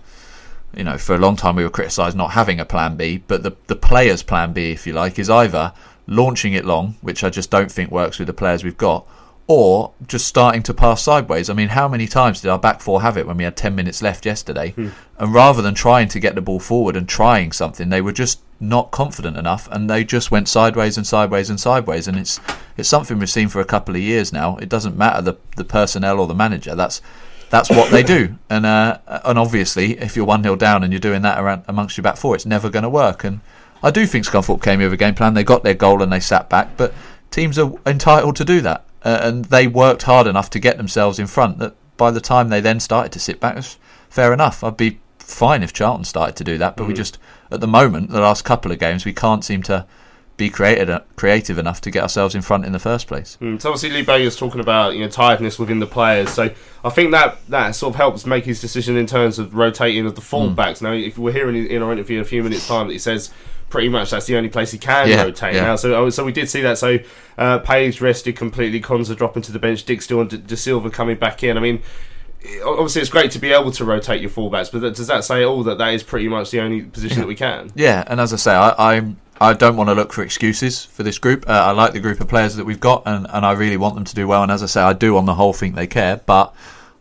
you 0.76 0.84
know, 0.84 0.98
for 0.98 1.16
a 1.16 1.18
long 1.18 1.36
time 1.36 1.56
we 1.56 1.64
were 1.64 1.70
criticised 1.70 2.18
not 2.18 2.32
having 2.32 2.60
a 2.60 2.66
plan 2.66 2.96
B, 2.96 3.24
but 3.26 3.42
the 3.42 3.56
the 3.68 3.76
players' 3.76 4.24
plan 4.24 4.54
B, 4.54 4.72
if 4.72 4.86
you 4.86 4.94
like, 4.94 5.18
is 5.18 5.30
either 5.30 5.74
launching 6.08 6.54
it 6.54 6.66
long, 6.66 6.96
which 7.02 7.24
I 7.24 7.30
just 7.30 7.50
don't 7.50 7.72
think 7.72 7.92
works 7.92 8.20
with 8.20 8.28
the 8.28 8.34
players 8.34 8.64
we've 8.64 8.78
got, 8.78 9.08
or 9.48 9.94
just 10.08 10.28
starting 10.28 10.64
to 10.64 10.74
pass 10.74 11.04
sideways. 11.04 11.50
I 11.50 11.54
mean, 11.54 11.70
how 11.70 11.88
many 11.88 12.08
times 12.08 12.42
did 12.42 12.50
our 12.50 12.60
back 12.60 12.82
four 12.82 13.02
have 13.02 13.18
it 13.18 13.28
when 13.28 13.38
we 13.38 13.44
had 13.44 13.56
10 13.56 13.76
minutes 13.76 14.02
left 14.02 14.26
yesterday? 14.26 14.74
And 15.20 15.34
rather 15.34 15.62
than 15.62 15.76
trying 15.76 16.08
to 16.10 16.20
get 16.20 16.36
the 16.36 16.42
ball 16.42 16.60
forward 16.60 16.96
and 16.96 17.08
trying 17.08 17.52
something, 17.52 17.90
they 17.90 18.02
were 18.02 18.12
just 18.12 18.42
not 18.60 18.90
confident 18.90 19.38
enough 19.38 19.68
and 19.72 19.90
they 19.90 20.04
just 20.04 20.32
went 20.32 20.48
sideways 20.48 20.98
and 20.98 21.06
sideways 21.06 21.50
and 21.50 21.60
sideways. 21.60 22.08
And 22.08 22.18
it's 22.18 22.40
it's 22.78 22.90
something 22.90 23.20
we've 23.20 23.30
seen 23.30 23.48
for 23.48 23.62
a 23.62 23.66
couple 23.66 23.96
of 23.96 24.02
years 24.02 24.34
now. 24.34 24.58
It 24.58 24.70
doesn't 24.70 24.98
matter 24.98 25.22
the, 25.22 25.38
the 25.56 25.64
personnel 25.64 26.20
or 26.20 26.28
the 26.28 26.36
manager. 26.36 26.76
That's 26.76 27.02
that's 27.50 27.70
what 27.70 27.92
they 27.92 28.04
do. 28.04 28.36
And 28.50 28.66
uh, 28.66 28.98
and 29.24 29.38
obviously, 29.38 30.00
if 30.00 30.16
you're 30.16 30.26
1 30.26 30.44
0 30.44 30.56
down 30.56 30.84
and 30.84 30.92
you're 30.92 31.00
doing 31.00 31.22
that 31.22 31.40
around 31.40 31.64
amongst 31.68 31.98
your 31.98 32.04
back 32.04 32.18
four, 32.18 32.36
it's 32.36 32.46
never 32.46 32.70
going 32.70 32.84
to 32.84 32.90
work. 32.90 33.24
And 33.24 33.42
I 33.84 33.92
do 33.92 34.06
think 34.06 34.26
Scunthorpe 34.26 34.64
came 34.64 34.80
here 34.80 34.90
with 34.90 35.00
a 35.00 35.04
game 35.04 35.16
plan. 35.16 35.34
They 35.34 35.44
got 35.44 35.64
their 35.64 35.74
goal 35.74 36.02
and 36.02 36.12
they 36.12 36.20
sat 36.20 36.50
back, 36.50 36.76
but 36.78 36.94
teams 37.32 37.60
are 37.60 37.74
entitled 37.86 38.36
to 38.38 38.46
do 38.46 38.62
that, 38.62 38.86
uh, 39.04 39.20
and 39.22 39.46
they 39.46 39.68
worked 39.68 40.04
hard 40.04 40.28
enough 40.28 40.50
to 40.52 40.60
get 40.60 40.78
themselves 40.78 41.20
in 41.20 41.28
front. 41.28 41.60
That 41.60 41.76
by 41.98 42.12
the 42.12 42.22
time 42.22 42.50
they 42.50 42.62
then 42.62 42.80
started 42.80 43.12
to 43.14 43.20
sit 43.20 43.40
back, 43.40 43.64
fair 44.10 44.34
enough. 44.34 44.64
I'd 44.64 44.78
be 44.78 45.00
fine 45.20 45.64
if 45.64 45.74
Charlton 45.74 46.06
started 46.06 46.36
to 46.38 46.44
do 46.44 46.58
that, 46.58 46.78
but 46.78 46.88
we 46.88 46.94
just 46.94 47.18
at 47.52 47.62
the 47.62 47.68
moment, 47.68 48.10
the 48.10 48.22
last 48.22 48.44
couple 48.44 48.72
of 48.72 48.80
games, 48.80 49.06
we 49.06 49.14
can't 49.14 49.44
seem 49.44 49.62
to 49.64 49.86
be 50.38 50.50
creative 50.50 51.02
creative 51.16 51.58
enough 51.58 51.80
to 51.80 51.90
get 51.90 52.04
ourselves 52.04 52.36
in 52.36 52.42
front 52.42 52.66
in 52.66 52.74
the 52.74 52.80
first 52.80 53.08
place. 53.08 53.38
Mm, 53.40 53.62
so 53.62 53.70
obviously 53.70 53.90
Lee 53.92 54.04
Bowyer's 54.04 54.36
talking 54.36 54.60
about 54.60 54.94
you 54.94 55.00
know 55.00 55.10
tiredness 55.10 55.58
within 55.58 55.80
the 55.80 55.88
players. 55.88 56.30
So 56.30 56.50
I 56.84 56.90
think 56.90 57.12
that 57.12 57.38
that 57.48 57.72
sort 57.72 57.94
of 57.94 57.96
helps 57.96 58.26
make 58.26 58.44
his 58.46 58.60
decision 58.60 58.98
in 58.98 59.08
terms 59.08 59.40
of 59.40 59.56
rotating 59.56 60.06
of 60.06 60.16
the 60.16 60.22
fullbacks. 60.22 60.82
Now, 60.82 60.92
if 60.92 61.18
we're 61.18 61.32
hearing 61.32 61.56
in 61.68 61.82
our 61.82 61.92
interview 61.92 62.18
in 62.18 62.22
a 62.22 62.26
few 62.26 62.44
minutes' 62.44 62.68
time 62.68 62.88
that 62.88 62.94
he 62.94 63.00
says 63.00 63.32
pretty 63.70 63.90
much 63.90 64.12
that's 64.12 64.26
the 64.26 64.38
only 64.38 64.50
place 64.50 64.72
he 64.72 64.78
can 64.78 65.10
Yeah, 65.10 65.24
rotate 65.24 65.56
yeah. 65.56 65.62
now. 65.62 65.76
So 65.76 65.96
oh, 65.96 66.10
so 66.10 66.24
we 66.24 66.32
did 66.32 66.50
see 66.50 66.62
that. 66.62 66.78
So 66.78 67.00
uh, 67.38 67.60
Page 67.60 68.02
rested 68.02 68.36
completely. 68.36 68.82
Konsa 68.82 69.16
dropping 69.16 69.44
to 69.44 69.52
the 69.52 69.60
bench. 69.60 69.86
Dijksteel 69.86 70.22
and 70.22 70.30
De, 70.30 70.38
Dasilva 70.38 70.92
coming 70.92 71.18
back 71.18 71.44
in. 71.44 71.58
I 71.58 71.60
mean. 71.62 71.82
Obviously, 72.64 73.02
it's 73.02 73.10
great 73.10 73.32
to 73.32 73.40
be 73.40 73.52
able 73.52 73.72
to 73.72 73.84
rotate 73.84 74.22
your 74.22 74.30
fullbacks, 74.30 74.72
but 74.72 74.82
that, 74.82 74.94
does 74.94 75.08
that 75.08 75.24
say 75.24 75.44
all 75.44 75.64
that 75.64 75.80
that 75.80 75.96
is 75.96 76.04
pretty 76.04 76.28
much 76.28 76.52
the 76.52 76.60
only 76.60 76.84
position 76.84 77.18
that 77.22 77.28
we 77.28 77.34
can? 77.34 77.72
Yeah, 77.74 78.04
and 78.06 78.22
as 78.22 78.34
I 78.34 78.36
say, 78.36 78.54
I, 78.54 78.98
I'm 78.98 79.18
I 79.42 79.54
don't 79.54 79.76
want 79.76 79.90
to 79.90 79.96
look 79.96 80.14
for 80.14 80.22
excuses 80.22 80.86
for 80.86 81.02
this 81.02 81.18
group. 81.18 81.50
Uh, 81.50 81.54
I 81.54 81.72
like 81.72 81.94
the 81.94 82.00
group 82.00 82.22
of 82.22 82.28
players 82.28 82.56
that 82.56 82.66
we've 82.66 82.80
got, 82.80 83.02
and, 83.08 83.26
and 83.32 83.46
I 83.46 83.54
really 83.54 83.78
want 83.78 83.96
them 83.96 84.04
to 84.04 84.14
do 84.14 84.28
well. 84.28 84.44
And 84.44 84.52
as 84.52 84.62
I 84.62 84.68
say, 84.68 84.82
I 84.82 84.94
do 84.94 85.18
on 85.18 85.26
the 85.26 85.34
whole 85.34 85.54
think 85.54 85.74
they 85.74 85.88
care, 85.88 86.18
but 86.18 86.54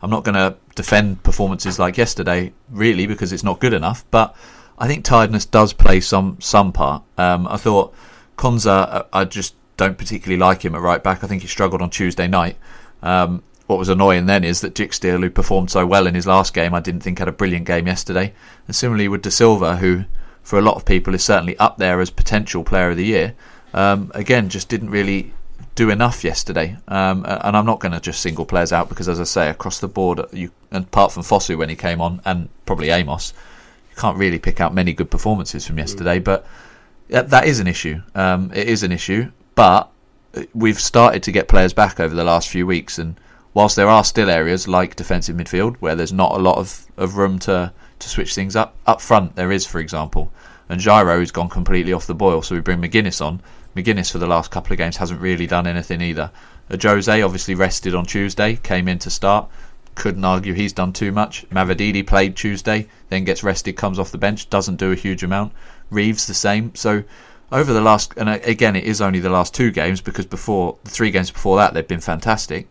I'm 0.02 0.08
not 0.10 0.24
going 0.24 0.34
to 0.34 0.56
defend 0.74 1.22
performances 1.22 1.78
like 1.78 1.96
yesterday 1.96 2.52
really 2.70 3.06
because 3.06 3.30
it's 3.32 3.44
not 3.44 3.60
good 3.60 3.72
enough. 3.72 4.04
But 4.10 4.34
I 4.78 4.88
think 4.88 5.04
tiredness 5.04 5.44
does 5.44 5.72
play 5.72 6.00
some 6.00 6.38
some 6.40 6.72
part. 6.72 7.02
Um, 7.16 7.46
I 7.48 7.56
thought 7.56 7.94
Konsa, 8.36 8.94
uh, 8.94 9.02
I 9.12 9.24
just 9.24 9.54
don't 9.76 9.98
particularly 9.98 10.38
like 10.38 10.64
him 10.64 10.74
at 10.74 10.80
right 10.80 11.02
back. 11.02 11.22
I 11.22 11.26
think 11.26 11.42
he 11.42 11.48
struggled 11.48 11.82
on 11.82 11.90
Tuesday 11.90 12.26
night. 12.26 12.56
Um, 13.02 13.42
what 13.66 13.78
was 13.78 13.88
annoying 13.88 14.26
then 14.26 14.44
is 14.44 14.60
that 14.60 14.74
Dijksteel, 14.74 15.20
who 15.20 15.30
performed 15.30 15.70
so 15.70 15.86
well 15.86 16.06
in 16.06 16.14
his 16.14 16.26
last 16.26 16.52
game, 16.52 16.74
I 16.74 16.80
didn't 16.80 17.00
think 17.00 17.18
had 17.18 17.28
a 17.28 17.32
brilliant 17.32 17.66
game 17.66 17.86
yesterday. 17.86 18.34
And 18.66 18.76
similarly 18.76 19.08
with 19.08 19.22
Dasilva, 19.22 19.78
who 19.78 20.04
for 20.42 20.58
a 20.58 20.62
lot 20.62 20.76
of 20.76 20.84
people 20.84 21.14
is 21.14 21.24
certainly 21.24 21.56
up 21.58 21.78
there 21.78 22.00
as 22.00 22.10
potential 22.10 22.62
player 22.62 22.90
of 22.90 22.98
the 22.98 23.06
year, 23.06 23.34
um, 23.72 24.10
again 24.14 24.48
just 24.48 24.68
didn't 24.68 24.90
really 24.90 25.32
do 25.74 25.90
enough 25.90 26.22
yesterday. 26.24 26.76
Um, 26.88 27.24
and 27.26 27.56
I'm 27.56 27.66
not 27.66 27.80
going 27.80 27.92
to 27.92 28.00
just 28.00 28.20
single 28.20 28.44
players 28.44 28.72
out 28.72 28.88
because, 28.88 29.08
as 29.08 29.20
I 29.20 29.24
say, 29.24 29.48
across 29.48 29.80
the 29.80 29.88
board, 29.88 30.20
you 30.32 30.50
apart 30.70 31.12
from 31.12 31.22
Fosu 31.22 31.56
when 31.56 31.68
he 31.68 31.76
came 31.76 32.00
on, 32.00 32.20
and 32.24 32.48
probably 32.66 32.90
Amos, 32.90 33.32
can't 33.96 34.18
really 34.18 34.38
pick 34.38 34.60
out 34.60 34.74
many 34.74 34.92
good 34.92 35.10
performances 35.10 35.66
from 35.66 35.78
yesterday. 35.78 36.18
But 36.18 36.46
that 37.08 37.46
is 37.46 37.60
an 37.60 37.66
issue. 37.66 38.02
Um, 38.14 38.50
it 38.54 38.68
is 38.68 38.82
an 38.82 38.92
issue, 38.92 39.30
but 39.54 39.90
uh, 40.34 40.44
we've 40.54 40.80
started 40.80 41.22
to 41.24 41.32
get 41.32 41.48
players 41.48 41.72
back 41.72 42.00
over 42.00 42.14
the 42.14 42.24
last 42.24 42.48
few 42.48 42.66
weeks, 42.66 42.98
and 42.98 43.18
whilst 43.52 43.76
there 43.76 43.88
are 43.88 44.04
still 44.04 44.30
areas 44.30 44.66
like 44.66 44.96
defensive 44.96 45.36
midfield 45.36 45.76
where 45.76 45.94
there's 45.94 46.12
not 46.12 46.32
a 46.32 46.38
lot 46.38 46.58
of, 46.58 46.86
of 46.96 47.16
room 47.16 47.38
to, 47.40 47.72
to 47.98 48.08
switch 48.08 48.34
things 48.34 48.56
up, 48.56 48.74
up 48.86 49.00
front 49.00 49.36
there 49.36 49.52
is, 49.52 49.66
for 49.66 49.78
example. 49.78 50.32
And 50.68 50.80
Gyro 50.80 51.20
has 51.20 51.30
gone 51.30 51.48
completely 51.48 51.92
off 51.92 52.06
the 52.06 52.14
boil, 52.14 52.42
so 52.42 52.54
we 52.54 52.60
bring 52.60 52.80
Magennis 52.80 53.24
on. 53.24 53.42
Magennis 53.76 54.10
for 54.10 54.18
the 54.18 54.26
last 54.26 54.50
couple 54.50 54.72
of 54.72 54.78
games 54.78 54.96
hasn't 54.96 55.20
really 55.20 55.46
done 55.46 55.66
anything 55.66 56.00
either. 56.00 56.30
Uh, 56.70 56.78
Jose 56.80 57.22
obviously 57.22 57.54
rested 57.54 57.94
on 57.94 58.06
Tuesday, 58.06 58.56
came 58.56 58.88
in 58.88 58.98
to 59.00 59.10
start. 59.10 59.48
Couldn't 59.94 60.24
argue 60.24 60.54
he's 60.54 60.72
done 60.72 60.92
too 60.92 61.12
much. 61.12 61.48
Mavididi 61.50 62.06
played 62.06 62.36
Tuesday, 62.36 62.88
then 63.08 63.24
gets 63.24 63.42
rested, 63.44 63.74
comes 63.76 63.98
off 63.98 64.10
the 64.10 64.18
bench, 64.18 64.50
doesn't 64.50 64.76
do 64.76 64.92
a 64.92 64.96
huge 64.96 65.22
amount. 65.22 65.52
Reeves 65.90 66.26
the 66.26 66.34
same. 66.34 66.74
So 66.74 67.04
over 67.52 67.72
the 67.72 67.80
last, 67.80 68.12
and 68.16 68.28
again, 68.28 68.74
it 68.74 68.84
is 68.84 69.00
only 69.00 69.20
the 69.20 69.30
last 69.30 69.54
two 69.54 69.70
games 69.70 70.00
because 70.00 70.26
before 70.26 70.76
the 70.82 70.90
three 70.90 71.10
games 71.10 71.30
before 71.30 71.56
that 71.58 71.74
they've 71.74 71.86
been 71.86 72.00
fantastic. 72.00 72.68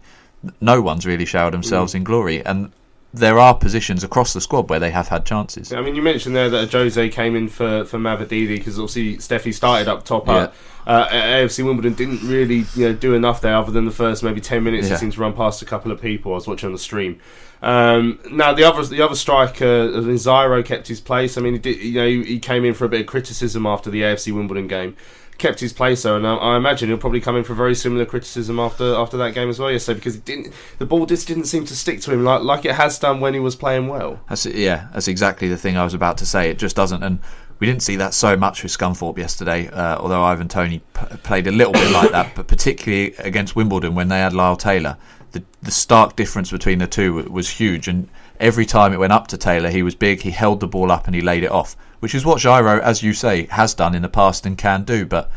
No 0.60 0.82
one's 0.82 1.06
really 1.06 1.26
showered 1.26 1.54
themselves 1.54 1.94
mm. 1.94 1.98
in 1.98 2.04
glory, 2.04 2.46
and 2.46 2.74
there 3.14 3.38
are 3.38 3.54
positions 3.54 4.04
across 4.04 4.34
the 4.34 4.42
squad 4.42 4.70
where 4.70 4.80
they 4.80 4.90
have 4.90 5.10
had 5.10 5.24
chances. 5.26 5.72
I 5.72 5.82
mean, 5.82 5.96
you 5.96 6.02
mentioned 6.02 6.36
there 6.36 6.50
that 6.50 6.72
Jose 6.72 7.10
came 7.10 7.36
in 7.36 7.48
for 7.48 7.86
for 7.86 8.00
Mavididi 8.00 8.48
because 8.48 8.80
obviously 8.80 9.18
Stephy 9.18 9.54
started 9.54 9.88
up 9.88 10.04
top. 10.04 10.28
Uh, 10.28 10.50
uh, 10.86 11.08
AFC 11.08 11.64
Wimbledon 11.64 11.94
didn't 11.94 12.28
really 12.28 12.66
you 12.76 12.90
know 12.90 12.94
do 12.94 13.14
enough 13.14 13.40
there 13.40 13.56
other 13.56 13.72
than 13.72 13.86
the 13.86 13.92
first 13.92 14.24
maybe 14.24 14.42
ten 14.42 14.64
minutes. 14.64 14.88
Yeah. 14.88 14.96
He 14.96 15.00
seemed 15.00 15.14
to 15.14 15.22
run 15.22 15.34
past 15.34 15.62
a 15.62 15.66
couple 15.66 15.92
of 15.92 16.02
people. 16.02 16.32
I 16.32 16.36
was 16.36 16.48
watching 16.48 16.68
on 16.68 16.74
the 16.74 16.80
stream. 16.80 17.20
Um, 17.62 18.20
now 18.30 18.52
the 18.52 18.64
other 18.64 18.84
the 18.84 19.02
other 19.02 19.16
striker, 19.16 19.90
Zyro, 19.90 20.66
kept 20.66 20.88
his 20.88 21.00
place. 21.00 21.38
I 21.38 21.42
mean, 21.42 21.54
he 21.54 21.60
did, 21.60 21.80
you 21.80 21.94
know 21.94 22.08
he, 22.08 22.24
he 22.24 22.40
came 22.40 22.66
in 22.66 22.74
for 22.74 22.86
a 22.86 22.90
bit 22.90 23.02
of 23.02 23.08
criticism 23.08 23.66
after 23.66 23.90
the 23.90 24.02
AFC 24.02 24.34
Wimbledon 24.34 24.68
game. 24.68 24.98
Kept 25.38 25.60
his 25.60 25.74
place 25.74 26.04
though, 26.04 26.16
and 26.16 26.28
I, 26.28 26.36
I 26.36 26.58
imagine 26.58 26.90
he'll 26.90 26.98
probably 26.98 27.20
come 27.20 27.36
in 27.36 27.44
for 27.44 27.54
very 27.54 27.76
similar 27.76 28.06
criticism 28.06 28.60
after 28.60 28.96
after 28.96 29.18
that 29.18 29.34
game 29.34 29.50
as 29.50 29.60
well 29.60 29.72
yesterday 29.72 30.00
because 30.00 30.16
it 30.16 30.26
didn't 30.26 30.54
the 30.78 30.86
ball 30.86 31.06
just 31.06 31.28
didn't 31.28 31.46
seem 31.46 31.66
to 31.66 31.76
stick 31.76 32.02
to 32.02 32.14
him 32.14 32.24
like 32.24 32.44
like 32.44 32.66
it 32.66 32.76
has 32.76 33.00
done 33.00 33.20
when 33.20 33.34
he 33.34 33.40
was 33.40 33.56
playing 33.56 33.88
well. 33.88 34.22
That's 34.30 34.46
yeah, 34.46 34.88
that's 34.94 35.08
exactly 35.08 35.48
the 35.50 35.58
thing 35.58 35.76
I 35.76 35.84
was 35.84 35.94
about 35.94 36.18
to 36.20 36.26
say. 36.26 36.50
It 36.50 36.60
just 36.60 36.76
doesn't, 36.76 37.02
and 37.04 37.20
we 37.60 37.68
didn't 37.68 37.82
see 37.82 37.96
that 37.96 38.14
so 38.14 38.38
much 38.38 38.64
with 38.64 38.78
Scunthorpe 38.78 39.18
yesterday. 39.18 39.70
Uh, 39.70 39.98
although 39.98 40.24
Ivan 40.24 40.48
Toney 40.48 40.82
p- 40.94 41.18
played 41.18 41.48
a 41.48 41.52
little 41.52 41.74
bit 41.74 41.92
like 41.92 42.12
that, 42.12 42.36
but 42.36 42.48
particularly 42.48 43.16
against 43.18 43.56
Wimbledon 43.56 43.96
when 43.96 44.10
they 44.10 44.20
had 44.20 44.34
Lyle 44.34 44.56
Taylor, 44.56 44.98
the 45.32 45.44
the 45.62 45.72
stark 45.72 46.16
difference 46.16 46.52
between 46.52 46.80
the 46.80 46.88
two 46.88 47.16
was 47.30 47.50
huge. 47.50 47.88
And 47.88 48.08
every 48.44 48.66
time 48.66 48.92
it 48.92 49.00
went 49.00 49.14
up 49.14 49.28
to 49.28 49.38
Taylor, 49.38 49.70
he 49.70 49.82
was 49.82 49.96
big. 49.96 50.22
He 50.22 50.32
held 50.32 50.60
the 50.60 50.68
ball 50.68 50.92
up 50.92 51.08
and 51.08 51.16
he 51.16 51.22
laid 51.22 51.44
it 51.44 51.52
off, 51.52 51.78
which 52.02 52.14
is 52.14 52.26
what 52.26 52.40
Gyro, 52.40 52.80
as 52.82 53.02
you 53.02 53.14
say, 53.14 53.46
has 53.46 53.74
done 53.74 53.96
in 53.96 54.02
the 54.02 54.10
past 54.10 54.46
and 54.46 54.58
can 54.58 54.84
do. 54.84 55.06
But 55.06 55.32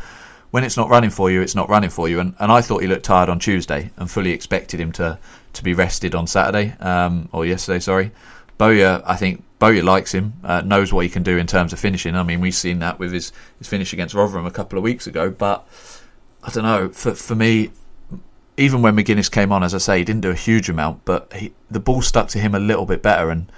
when 0.51 0.65
it's 0.65 0.75
not 0.75 0.89
running 0.89 1.09
for 1.09 1.31
you, 1.31 1.41
it's 1.41 1.55
not 1.55 1.69
running 1.69 1.89
for 1.89 2.09
you. 2.09 2.19
And, 2.19 2.35
and 2.37 2.51
I 2.51 2.61
thought 2.61 2.81
he 2.81 2.87
looked 2.87 3.05
tired 3.05 3.29
on 3.29 3.39
Tuesday 3.39 3.91
and 3.95 4.11
fully 4.11 4.31
expected 4.31 4.81
him 4.81 4.91
to, 4.93 5.17
to 5.53 5.63
be 5.63 5.73
rested 5.73 6.13
on 6.13 6.27
Saturday, 6.27 6.75
um, 6.81 7.29
or 7.31 7.45
yesterday, 7.45 7.79
sorry. 7.79 8.11
Bowyer, 8.57 9.01
I 9.05 9.15
think 9.15 9.43
Bowyer 9.59 9.83
likes 9.83 10.13
him, 10.13 10.33
uh, 10.43 10.61
knows 10.61 10.91
what 10.91 11.05
he 11.05 11.09
can 11.09 11.23
do 11.23 11.37
in 11.37 11.47
terms 11.47 11.71
of 11.71 11.79
finishing. 11.79 12.13
I 12.15 12.23
mean, 12.23 12.41
we've 12.41 12.53
seen 12.53 12.79
that 12.79 12.99
with 12.99 13.13
his, 13.13 13.31
his 13.57 13.67
finish 13.67 13.93
against 13.93 14.13
Rotherham 14.13 14.45
a 14.45 14.51
couple 14.51 14.77
of 14.77 14.83
weeks 14.83 15.07
ago. 15.07 15.31
But 15.31 15.65
I 16.43 16.49
don't 16.49 16.63
know, 16.63 16.89
for, 16.89 17.15
for 17.15 17.35
me, 17.35 17.71
even 18.57 18.81
when 18.81 18.95
Magennis 18.95 19.31
came 19.31 19.51
on, 19.51 19.63
as 19.63 19.73
I 19.75 19.77
say, 19.77 19.99
he 19.99 20.03
didn't 20.03 20.21
do 20.21 20.31
a 20.31 20.35
huge 20.35 20.69
amount, 20.69 21.05
but 21.05 21.31
he, 21.33 21.53
the 21.69 21.79
ball 21.79 22.01
stuck 22.01 22.27
to 22.29 22.39
him 22.39 22.55
a 22.55 22.59
little 22.59 22.85
bit 22.85 23.03
better. 23.03 23.29
And 23.29 23.51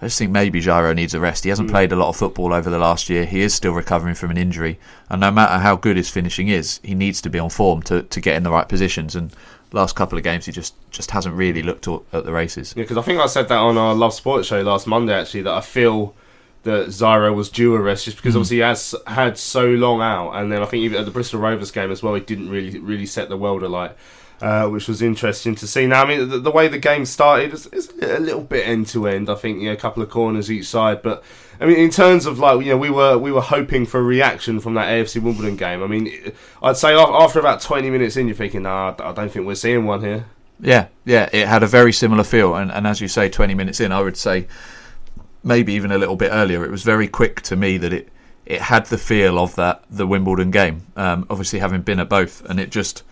I 0.00 0.06
just 0.06 0.18
think 0.18 0.30
maybe 0.30 0.60
Gyro 0.60 0.92
needs 0.92 1.12
a 1.12 1.20
rest. 1.20 1.42
He 1.42 1.50
hasn't 1.50 1.68
hmm. 1.68 1.74
played 1.74 1.92
a 1.92 1.96
lot 1.96 2.08
of 2.08 2.16
football 2.16 2.54
over 2.54 2.70
the 2.70 2.78
last 2.78 3.10
year. 3.10 3.24
He 3.24 3.40
is 3.40 3.52
still 3.52 3.72
recovering 3.72 4.14
from 4.14 4.30
an 4.30 4.36
injury, 4.36 4.78
and 5.10 5.20
no 5.20 5.30
matter 5.30 5.58
how 5.58 5.76
good 5.76 5.96
his 5.96 6.08
finishing 6.08 6.48
is, 6.48 6.78
he 6.84 6.94
needs 6.94 7.20
to 7.22 7.30
be 7.30 7.38
on 7.38 7.50
form 7.50 7.82
to, 7.82 8.02
to 8.02 8.20
get 8.20 8.36
in 8.36 8.44
the 8.44 8.50
right 8.50 8.68
positions. 8.68 9.16
And 9.16 9.32
last 9.72 9.96
couple 9.96 10.16
of 10.16 10.22
games, 10.24 10.46
he 10.46 10.52
just, 10.52 10.74
just 10.90 11.10
hasn't 11.10 11.34
really 11.34 11.62
looked 11.62 11.88
at, 11.88 12.24
the 12.24 12.32
races. 12.32 12.74
Yeah, 12.76 12.84
because 12.84 12.96
I 12.96 13.02
think 13.02 13.20
I 13.20 13.26
said 13.26 13.48
that 13.48 13.58
on 13.58 13.76
our 13.76 13.94
Love 13.94 14.14
Sports 14.14 14.46
show 14.46 14.60
last 14.62 14.86
Monday 14.86 15.14
actually 15.14 15.42
that 15.42 15.54
I 15.54 15.60
feel 15.60 16.14
that 16.62 16.88
Zyro 16.88 17.34
was 17.34 17.50
due 17.50 17.74
a 17.74 17.80
rest 17.80 18.04
just 18.04 18.16
because 18.16 18.34
hmm. 18.34 18.38
obviously 18.38 18.58
he 18.58 18.62
has 18.62 18.94
had 19.08 19.36
so 19.36 19.66
long 19.66 20.00
out, 20.00 20.32
and 20.32 20.52
then 20.52 20.62
I 20.62 20.66
think 20.66 20.82
even 20.82 20.98
at 20.98 21.06
the 21.06 21.10
Bristol 21.10 21.40
Rovers 21.40 21.72
game 21.72 21.90
as 21.90 22.02
well, 22.02 22.14
he 22.14 22.20
didn't 22.20 22.50
really 22.50 22.78
really 22.78 23.06
set 23.06 23.28
the 23.28 23.36
world 23.36 23.62
alight. 23.62 23.96
Uh, 24.40 24.68
which 24.68 24.88
was 24.88 25.00
interesting 25.00 25.54
to 25.54 25.66
see. 25.66 25.86
Now, 25.86 26.02
I 26.02 26.08
mean, 26.08 26.28
the, 26.28 26.38
the 26.38 26.50
way 26.50 26.68
the 26.68 26.76
game 26.76 27.06
started 27.06 27.54
is, 27.54 27.66
is 27.68 27.88
a 28.02 28.18
little 28.18 28.42
bit 28.42 28.66
end 28.66 28.88
to 28.88 29.06
end. 29.06 29.30
I 29.30 29.36
think, 29.36 29.62
yeah, 29.62 29.70
a 29.70 29.76
couple 29.76 30.02
of 30.02 30.10
corners 30.10 30.50
each 30.50 30.66
side, 30.66 31.02
but 31.02 31.22
I 31.60 31.66
mean, 31.66 31.78
in 31.78 31.88
terms 31.88 32.26
of 32.26 32.38
like, 32.38 32.64
you 32.64 32.72
know, 32.72 32.76
we 32.76 32.90
were 32.90 33.16
we 33.16 33.30
were 33.30 33.40
hoping 33.40 33.86
for 33.86 34.00
a 34.00 34.02
reaction 34.02 34.60
from 34.60 34.74
that 34.74 34.88
AFC 34.88 35.22
Wimbledon 35.22 35.56
game. 35.56 35.82
I 35.82 35.86
mean, 35.86 36.32
I'd 36.62 36.76
say 36.76 36.94
after 36.94 37.38
about 37.38 37.60
twenty 37.60 37.90
minutes 37.90 38.16
in, 38.16 38.26
you're 38.26 38.36
thinking, 38.36 38.62
nah, 38.62 38.94
I 38.98 39.12
don't 39.12 39.30
think 39.30 39.46
we're 39.46 39.54
seeing 39.54 39.86
one 39.86 40.00
here. 40.00 40.26
Yeah, 40.60 40.88
yeah, 41.04 41.28
it 41.32 41.48
had 41.48 41.62
a 41.62 41.66
very 41.66 41.92
similar 41.92 42.24
feel, 42.24 42.54
and, 42.54 42.70
and 42.70 42.86
as 42.86 43.00
you 43.00 43.08
say, 43.08 43.28
20 43.28 43.54
minutes 43.54 43.80
in, 43.80 43.90
I 43.90 44.00
would 44.00 44.16
say 44.16 44.46
maybe 45.42 45.74
even 45.74 45.90
a 45.90 45.98
little 45.98 46.16
bit 46.16 46.30
earlier. 46.32 46.64
It 46.64 46.70
was 46.70 46.82
very 46.82 47.08
quick 47.08 47.42
to 47.42 47.56
me 47.56 47.76
that 47.78 47.92
it 47.92 48.08
it 48.46 48.60
had 48.60 48.86
the 48.86 48.98
feel 48.98 49.38
of 49.38 49.54
that 49.56 49.82
the 49.90 50.06
Wimbledon 50.06 50.50
game. 50.50 50.82
Um, 50.96 51.26
obviously, 51.30 51.58
having 51.60 51.82
been 51.82 52.00
at 52.00 52.08
both, 52.08 52.44
and 52.44 52.60
it 52.60 52.70
just 52.70 53.02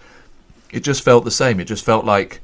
it 0.73 0.81
just 0.81 1.05
felt 1.05 1.25
the 1.25 1.31
same. 1.31 1.61
It 1.61 1.67
just 1.67 1.85
felt 1.85 2.05
like, 2.05 2.41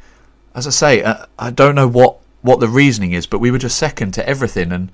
as 0.55 0.67
I 0.67 0.71
say, 0.71 1.03
uh, 1.03 1.27
I 1.39 1.51
don't 1.51 1.75
know 1.75 1.89
what 1.89 2.19
what 2.43 2.61
the 2.61 2.69
reasoning 2.69 3.13
is, 3.13 3.27
but 3.27 3.41
we 3.41 3.51
were 3.51 3.59
just 3.59 3.77
second 3.79 4.13
to 4.15 4.29
everything, 4.29 4.71
and. 4.71 4.93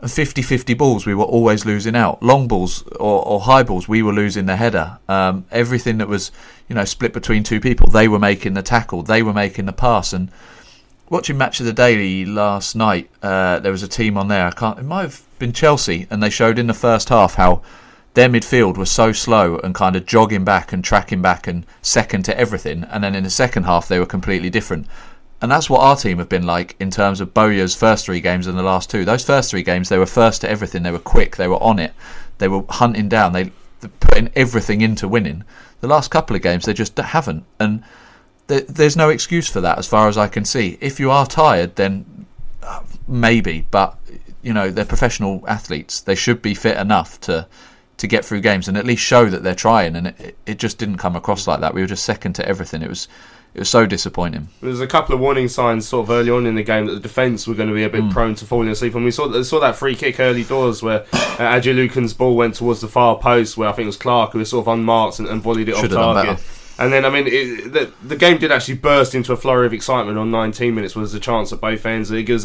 and 0.00 0.10
50-50 0.10 0.78
balls, 0.78 1.06
we 1.06 1.14
were 1.14 1.24
always 1.24 1.66
losing 1.66 1.96
out. 1.96 2.22
Long 2.22 2.46
balls 2.46 2.84
or, 3.00 3.26
or 3.26 3.40
high 3.40 3.64
balls, 3.64 3.88
we 3.88 4.00
were 4.00 4.12
losing 4.12 4.46
the 4.46 4.54
header. 4.54 4.98
Um, 5.08 5.44
everything 5.50 5.98
that 5.98 6.06
was, 6.06 6.30
you 6.68 6.76
know, 6.76 6.84
split 6.84 7.12
between 7.12 7.42
two 7.42 7.60
people, 7.60 7.88
they 7.88 8.06
were 8.06 8.20
making 8.20 8.54
the 8.54 8.62
tackle, 8.62 9.02
they 9.02 9.24
were 9.24 9.32
making 9.32 9.66
the 9.66 9.72
pass. 9.72 10.12
And 10.12 10.30
watching 11.10 11.36
Match 11.36 11.58
of 11.58 11.66
the 11.66 11.72
Daily 11.72 12.24
last 12.24 12.76
night, 12.76 13.10
uh, 13.22 13.58
there 13.58 13.72
was 13.72 13.82
a 13.82 13.88
team 13.88 14.16
on 14.16 14.28
there. 14.28 14.46
I 14.46 14.52
can't. 14.52 14.78
It 14.78 14.84
might 14.84 15.02
have 15.02 15.22
been 15.40 15.52
Chelsea, 15.52 16.06
and 16.10 16.22
they 16.22 16.30
showed 16.30 16.58
in 16.58 16.68
the 16.68 16.74
first 16.74 17.08
half 17.08 17.34
how 17.34 17.62
their 18.18 18.28
midfield 18.28 18.76
was 18.76 18.90
so 18.90 19.12
slow 19.12 19.58
and 19.58 19.76
kind 19.76 19.94
of 19.94 20.04
jogging 20.04 20.44
back 20.44 20.72
and 20.72 20.82
tracking 20.82 21.22
back 21.22 21.46
and 21.46 21.64
second 21.82 22.24
to 22.24 22.36
everything. 22.36 22.82
And 22.90 23.04
then 23.04 23.14
in 23.14 23.22
the 23.22 23.30
second 23.30 23.62
half, 23.62 23.86
they 23.86 24.00
were 24.00 24.06
completely 24.06 24.50
different. 24.50 24.88
And 25.40 25.52
that's 25.52 25.70
what 25.70 25.82
our 25.82 25.94
team 25.94 26.18
have 26.18 26.28
been 26.28 26.44
like 26.44 26.74
in 26.80 26.90
terms 26.90 27.20
of 27.20 27.32
Bowyer's 27.32 27.76
first 27.76 28.04
three 28.04 28.20
games 28.20 28.48
and 28.48 28.58
the 28.58 28.62
last 28.64 28.90
two. 28.90 29.04
Those 29.04 29.24
first 29.24 29.52
three 29.52 29.62
games, 29.62 29.88
they 29.88 29.98
were 29.98 30.04
first 30.04 30.40
to 30.40 30.50
everything. 30.50 30.82
They 30.82 30.90
were 30.90 30.98
quick. 30.98 31.36
They 31.36 31.46
were 31.46 31.62
on 31.62 31.78
it. 31.78 31.92
They 32.38 32.48
were 32.48 32.64
hunting 32.68 33.08
down. 33.08 33.34
They, 33.34 33.52
putting 34.00 34.32
everything 34.34 34.80
into 34.80 35.06
winning. 35.06 35.44
The 35.80 35.86
last 35.86 36.10
couple 36.10 36.34
of 36.34 36.42
games, 36.42 36.64
they 36.64 36.74
just 36.74 36.98
haven't. 36.98 37.44
And 37.60 37.84
th- 38.48 38.66
there's 38.66 38.96
no 38.96 39.10
excuse 39.10 39.48
for 39.48 39.60
that 39.60 39.78
as 39.78 39.86
far 39.86 40.08
as 40.08 40.18
I 40.18 40.26
can 40.26 40.44
see. 40.44 40.76
If 40.80 40.98
you 40.98 41.12
are 41.12 41.24
tired, 41.24 41.76
then 41.76 42.26
uh, 42.64 42.82
maybe, 43.06 43.68
but 43.70 43.96
you 44.42 44.52
know 44.52 44.72
they're 44.72 44.84
professional 44.84 45.44
athletes. 45.46 46.00
They 46.00 46.16
should 46.16 46.42
be 46.42 46.54
fit 46.54 46.76
enough 46.76 47.20
to 47.20 47.46
to 47.98 48.06
get 48.06 48.24
through 48.24 48.40
games 48.40 48.68
and 48.68 48.76
at 48.76 48.86
least 48.86 49.02
show 49.02 49.26
that 49.26 49.42
they're 49.42 49.54
trying. 49.54 49.94
And 49.94 50.08
it, 50.08 50.38
it 50.46 50.58
just 50.58 50.78
didn't 50.78 50.96
come 50.96 51.14
across 51.14 51.46
like 51.46 51.60
that. 51.60 51.74
We 51.74 51.80
were 51.82 51.86
just 51.86 52.04
second 52.04 52.32
to 52.34 52.48
everything. 52.48 52.82
It 52.82 52.88
was 52.88 53.08
it 53.54 53.60
was 53.60 53.68
so 53.70 53.86
disappointing. 53.86 54.48
There 54.60 54.70
was 54.70 54.80
a 54.80 54.86
couple 54.86 55.14
of 55.14 55.20
warning 55.20 55.48
signs 55.48 55.88
sort 55.88 56.06
of 56.06 56.10
early 56.10 56.30
on 56.30 56.46
in 56.46 56.54
the 56.54 56.62
game 56.62 56.86
that 56.86 56.92
the 56.92 57.00
defence 57.00 57.46
were 57.46 57.54
going 57.54 57.68
to 57.68 57.74
be 57.74 57.82
a 57.82 57.88
bit 57.88 58.08
prone 58.10 58.34
to 58.36 58.44
falling 58.44 58.68
asleep. 58.68 58.94
And 58.94 59.04
we 59.04 59.10
saw 59.10 59.42
saw 59.42 59.58
that 59.60 59.74
free 59.74 59.96
kick 59.96 60.20
early 60.20 60.44
doors 60.44 60.82
where 60.82 61.06
uh, 61.12 61.60
Lucan's 61.64 62.14
ball 62.14 62.36
went 62.36 62.54
towards 62.54 62.80
the 62.82 62.88
far 62.88 63.18
post 63.18 63.56
where 63.56 63.68
I 63.68 63.72
think 63.72 63.84
it 63.84 63.86
was 63.86 63.96
Clark 63.96 64.32
who 64.32 64.38
was 64.38 64.50
sort 64.50 64.64
of 64.64 64.72
unmarked 64.72 65.18
and, 65.18 65.28
and 65.28 65.42
volleyed 65.42 65.68
it 65.68 65.76
Should 65.76 65.76
off 65.76 65.82
have 65.82 65.90
done 65.90 66.26
target. 66.26 66.44
And 66.80 66.92
then, 66.92 67.04
I 67.04 67.10
mean, 67.10 67.26
it, 67.26 67.72
the, 67.72 67.92
the 68.02 68.14
game 68.14 68.38
did 68.38 68.52
actually 68.52 68.76
burst 68.76 69.12
into 69.14 69.32
a 69.32 69.36
flurry 69.36 69.66
of 69.66 69.72
excitement 69.72 70.16
on 70.16 70.30
19 70.30 70.74
minutes. 70.74 70.94
Was 70.94 71.12
a 71.12 71.18
chance 71.18 71.52
at 71.52 71.60
both 71.60 71.84
ends. 71.84 72.10
Because 72.10 72.44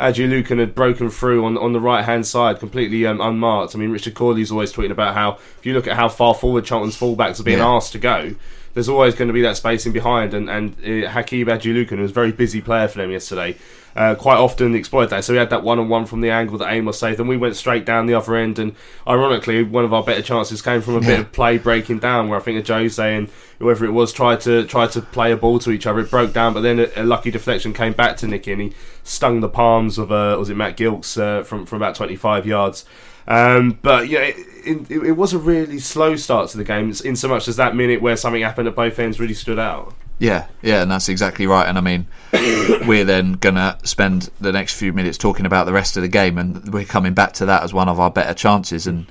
Adelakun 0.00 0.58
had 0.58 0.74
broken 0.74 1.10
through 1.10 1.44
on 1.44 1.58
on 1.58 1.72
the 1.72 1.80
right 1.80 2.04
hand 2.04 2.26
side, 2.26 2.58
completely 2.58 3.06
um, 3.06 3.20
unmarked. 3.20 3.74
I 3.74 3.78
mean, 3.78 3.90
Richard 3.90 4.14
Corley's 4.14 4.50
always 4.50 4.72
tweeting 4.72 4.92
about 4.92 5.14
how 5.14 5.32
if 5.58 5.60
you 5.64 5.74
look 5.74 5.86
at 5.86 5.96
how 5.96 6.08
far 6.08 6.34
forward 6.34 6.64
Charlton's 6.64 6.98
fullbacks 6.98 7.38
are 7.38 7.44
being 7.44 7.58
Yeah. 7.58 7.68
asked 7.68 7.92
to 7.92 7.98
go, 7.98 8.34
there's 8.76 8.90
always 8.90 9.14
going 9.14 9.28
to 9.28 9.32
be 9.32 9.40
that 9.40 9.56
spacing 9.56 9.94
behind. 9.94 10.34
And 10.34 10.50
and 10.50 10.74
uh, 10.84 11.08
Hakeem 11.08 11.46
Adelakun 11.46 11.98
was 11.98 12.10
a 12.10 12.14
very 12.14 12.30
busy 12.30 12.60
player 12.60 12.86
for 12.88 12.98
them 12.98 13.10
yesterday. 13.10 13.56
Uh, 13.96 14.14
quite 14.14 14.36
often 14.36 14.74
exploit 14.74 15.06
that. 15.06 15.24
So 15.24 15.32
we 15.32 15.38
had 15.38 15.48
that 15.48 15.62
one 15.62 15.78
on 15.78 15.88
one 15.88 16.04
from 16.04 16.20
the 16.20 16.28
angle 16.28 16.58
that 16.58 16.70
Amos 16.70 16.98
saved, 16.98 17.18
and 17.18 17.26
we 17.26 17.38
went 17.38 17.56
straight 17.56 17.86
down 17.86 18.04
the 18.04 18.12
other 18.12 18.36
end. 18.36 18.58
And 18.58 18.76
ironically, 19.08 19.62
one 19.62 19.86
of 19.86 19.94
our 19.94 20.02
better 20.02 20.20
chances 20.20 20.60
came 20.60 20.82
from 20.82 20.96
a 20.96 21.00
bit 21.00 21.18
of 21.18 21.32
play 21.32 21.56
breaking 21.56 22.00
down, 22.00 22.28
where 22.28 22.38
I 22.38 22.42
think 22.42 22.68
a 22.68 22.72
Jose 22.74 23.16
and 23.16 23.30
whoever 23.60 23.86
it 23.86 23.92
was 23.92 24.12
tried 24.12 24.42
to 24.42 24.66
tried 24.66 24.90
to 24.90 25.00
play 25.00 25.32
a 25.32 25.38
ball 25.38 25.58
to 25.60 25.70
each 25.70 25.86
other. 25.86 26.00
It 26.00 26.10
broke 26.10 26.34
down, 26.34 26.52
but 26.52 26.60
then 26.60 26.78
a, 26.78 26.88
a 26.96 27.04
lucky 27.04 27.30
deflection 27.30 27.72
came 27.72 27.94
back 27.94 28.18
to 28.18 28.26
Nicky, 28.26 28.52
and 28.52 28.60
he 28.60 28.72
stung 29.02 29.40
the 29.40 29.48
palms 29.48 29.96
of 29.96 30.12
uh, 30.12 30.36
was 30.38 30.50
it 30.50 30.56
Matt 30.56 30.76
Gilks 30.76 31.18
uh, 31.18 31.42
from 31.44 31.64
from 31.64 31.76
about 31.76 31.94
25 31.94 32.44
yards. 32.44 32.84
Um, 33.28 33.78
but 33.82 34.08
yeah, 34.08 34.20
it, 34.20 34.36
it, 34.64 34.90
it 34.90 35.12
was 35.12 35.32
a 35.32 35.38
really 35.38 35.78
slow 35.78 36.16
start 36.16 36.50
to 36.50 36.56
the 36.56 36.64
game, 36.64 36.92
in 37.04 37.16
so 37.16 37.28
much 37.28 37.48
as 37.48 37.56
that 37.56 37.74
minute 37.74 38.00
where 38.00 38.16
something 38.16 38.42
happened 38.42 38.68
at 38.68 38.74
both 38.74 38.98
ends 38.98 39.18
really 39.18 39.34
stood 39.34 39.58
out. 39.58 39.94
Yeah, 40.18 40.46
yeah, 40.62 40.82
and 40.82 40.90
that's 40.90 41.08
exactly 41.08 41.46
right. 41.46 41.68
And 41.68 41.76
I 41.76 41.80
mean, 41.80 42.06
we're 42.86 43.04
then 43.04 43.32
gonna 43.34 43.78
spend 43.84 44.30
the 44.40 44.52
next 44.52 44.78
few 44.78 44.92
minutes 44.92 45.18
talking 45.18 45.44
about 45.44 45.66
the 45.66 45.72
rest 45.72 45.96
of 45.96 46.02
the 46.02 46.08
game, 46.08 46.38
and 46.38 46.72
we're 46.72 46.84
coming 46.84 47.14
back 47.14 47.32
to 47.34 47.46
that 47.46 47.62
as 47.62 47.74
one 47.74 47.88
of 47.88 48.00
our 48.00 48.10
better 48.10 48.32
chances. 48.32 48.86
And 48.86 49.06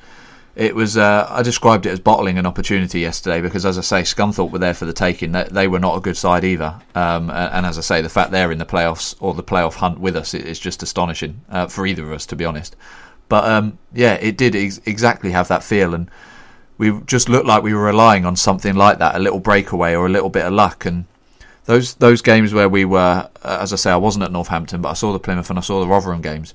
it 0.55 0.73
was, 0.73 0.97
uh, 0.97 1.27
I 1.29 1.43
described 1.43 1.85
it 1.85 1.89
as 1.89 1.99
bottling 1.99 2.37
an 2.37 2.45
opportunity 2.45 3.01
yesterday 3.01 3.41
because, 3.41 3.65
as 3.65 3.77
I 3.77 3.81
say, 3.81 4.01
Scunthorpe 4.01 4.51
were 4.51 4.59
there 4.59 4.73
for 4.73 4.85
the 4.85 4.93
taking. 4.93 5.33
They, 5.33 5.43
they 5.43 5.67
were 5.67 5.79
not 5.79 5.97
a 5.97 5.99
good 5.99 6.17
side 6.17 6.43
either. 6.43 6.81
Um, 6.95 7.29
and, 7.29 7.65
as 7.65 7.77
I 7.77 7.81
say, 7.81 8.01
the 8.01 8.09
fact 8.09 8.31
they're 8.31 8.51
in 8.51 8.57
the 8.57 8.65
playoffs 8.65 9.15
or 9.19 9.33
the 9.33 9.43
playoff 9.43 9.75
hunt 9.75 9.99
with 9.99 10.15
us 10.15 10.33
is 10.33 10.57
just 10.57 10.81
astonishing 10.81 11.41
uh, 11.49 11.67
for 11.67 11.85
either 11.85 12.03
of 12.03 12.13
us, 12.13 12.25
to 12.27 12.35
be 12.35 12.45
honest. 12.45 12.75
But 13.27 13.45
um, 13.45 13.77
yeah, 13.93 14.13
it 14.15 14.37
did 14.37 14.55
ex- 14.55 14.81
exactly 14.85 15.31
have 15.31 15.47
that 15.47 15.63
feel, 15.63 15.93
and 15.93 16.09
we 16.77 16.99
just 17.01 17.29
looked 17.29 17.45
like 17.45 17.63
we 17.63 17.73
were 17.73 17.83
relying 17.83 18.25
on 18.25 18.35
something 18.35 18.75
like 18.75 18.99
that, 18.99 19.15
a 19.15 19.19
little 19.19 19.39
breakaway 19.39 19.95
or 19.95 20.05
a 20.05 20.09
little 20.09 20.29
bit 20.29 20.45
of 20.45 20.53
luck. 20.53 20.85
And 20.85 21.05
those 21.65 21.95
those 21.95 22.21
games 22.21 22.53
where 22.53 22.69
we 22.69 22.85
were, 22.85 23.29
uh, 23.43 23.57
as 23.61 23.73
I 23.73 23.77
say, 23.77 23.91
I 23.91 23.97
wasn't 23.97 24.25
at 24.25 24.31
Northampton, 24.31 24.81
but 24.81 24.89
I 24.89 24.93
saw 24.93 25.11
the 25.13 25.19
Plymouth 25.19 25.49
and 25.49 25.59
I 25.59 25.61
saw 25.61 25.79
the 25.79 25.87
Rotherham 25.87 26.21
games. 26.21 26.53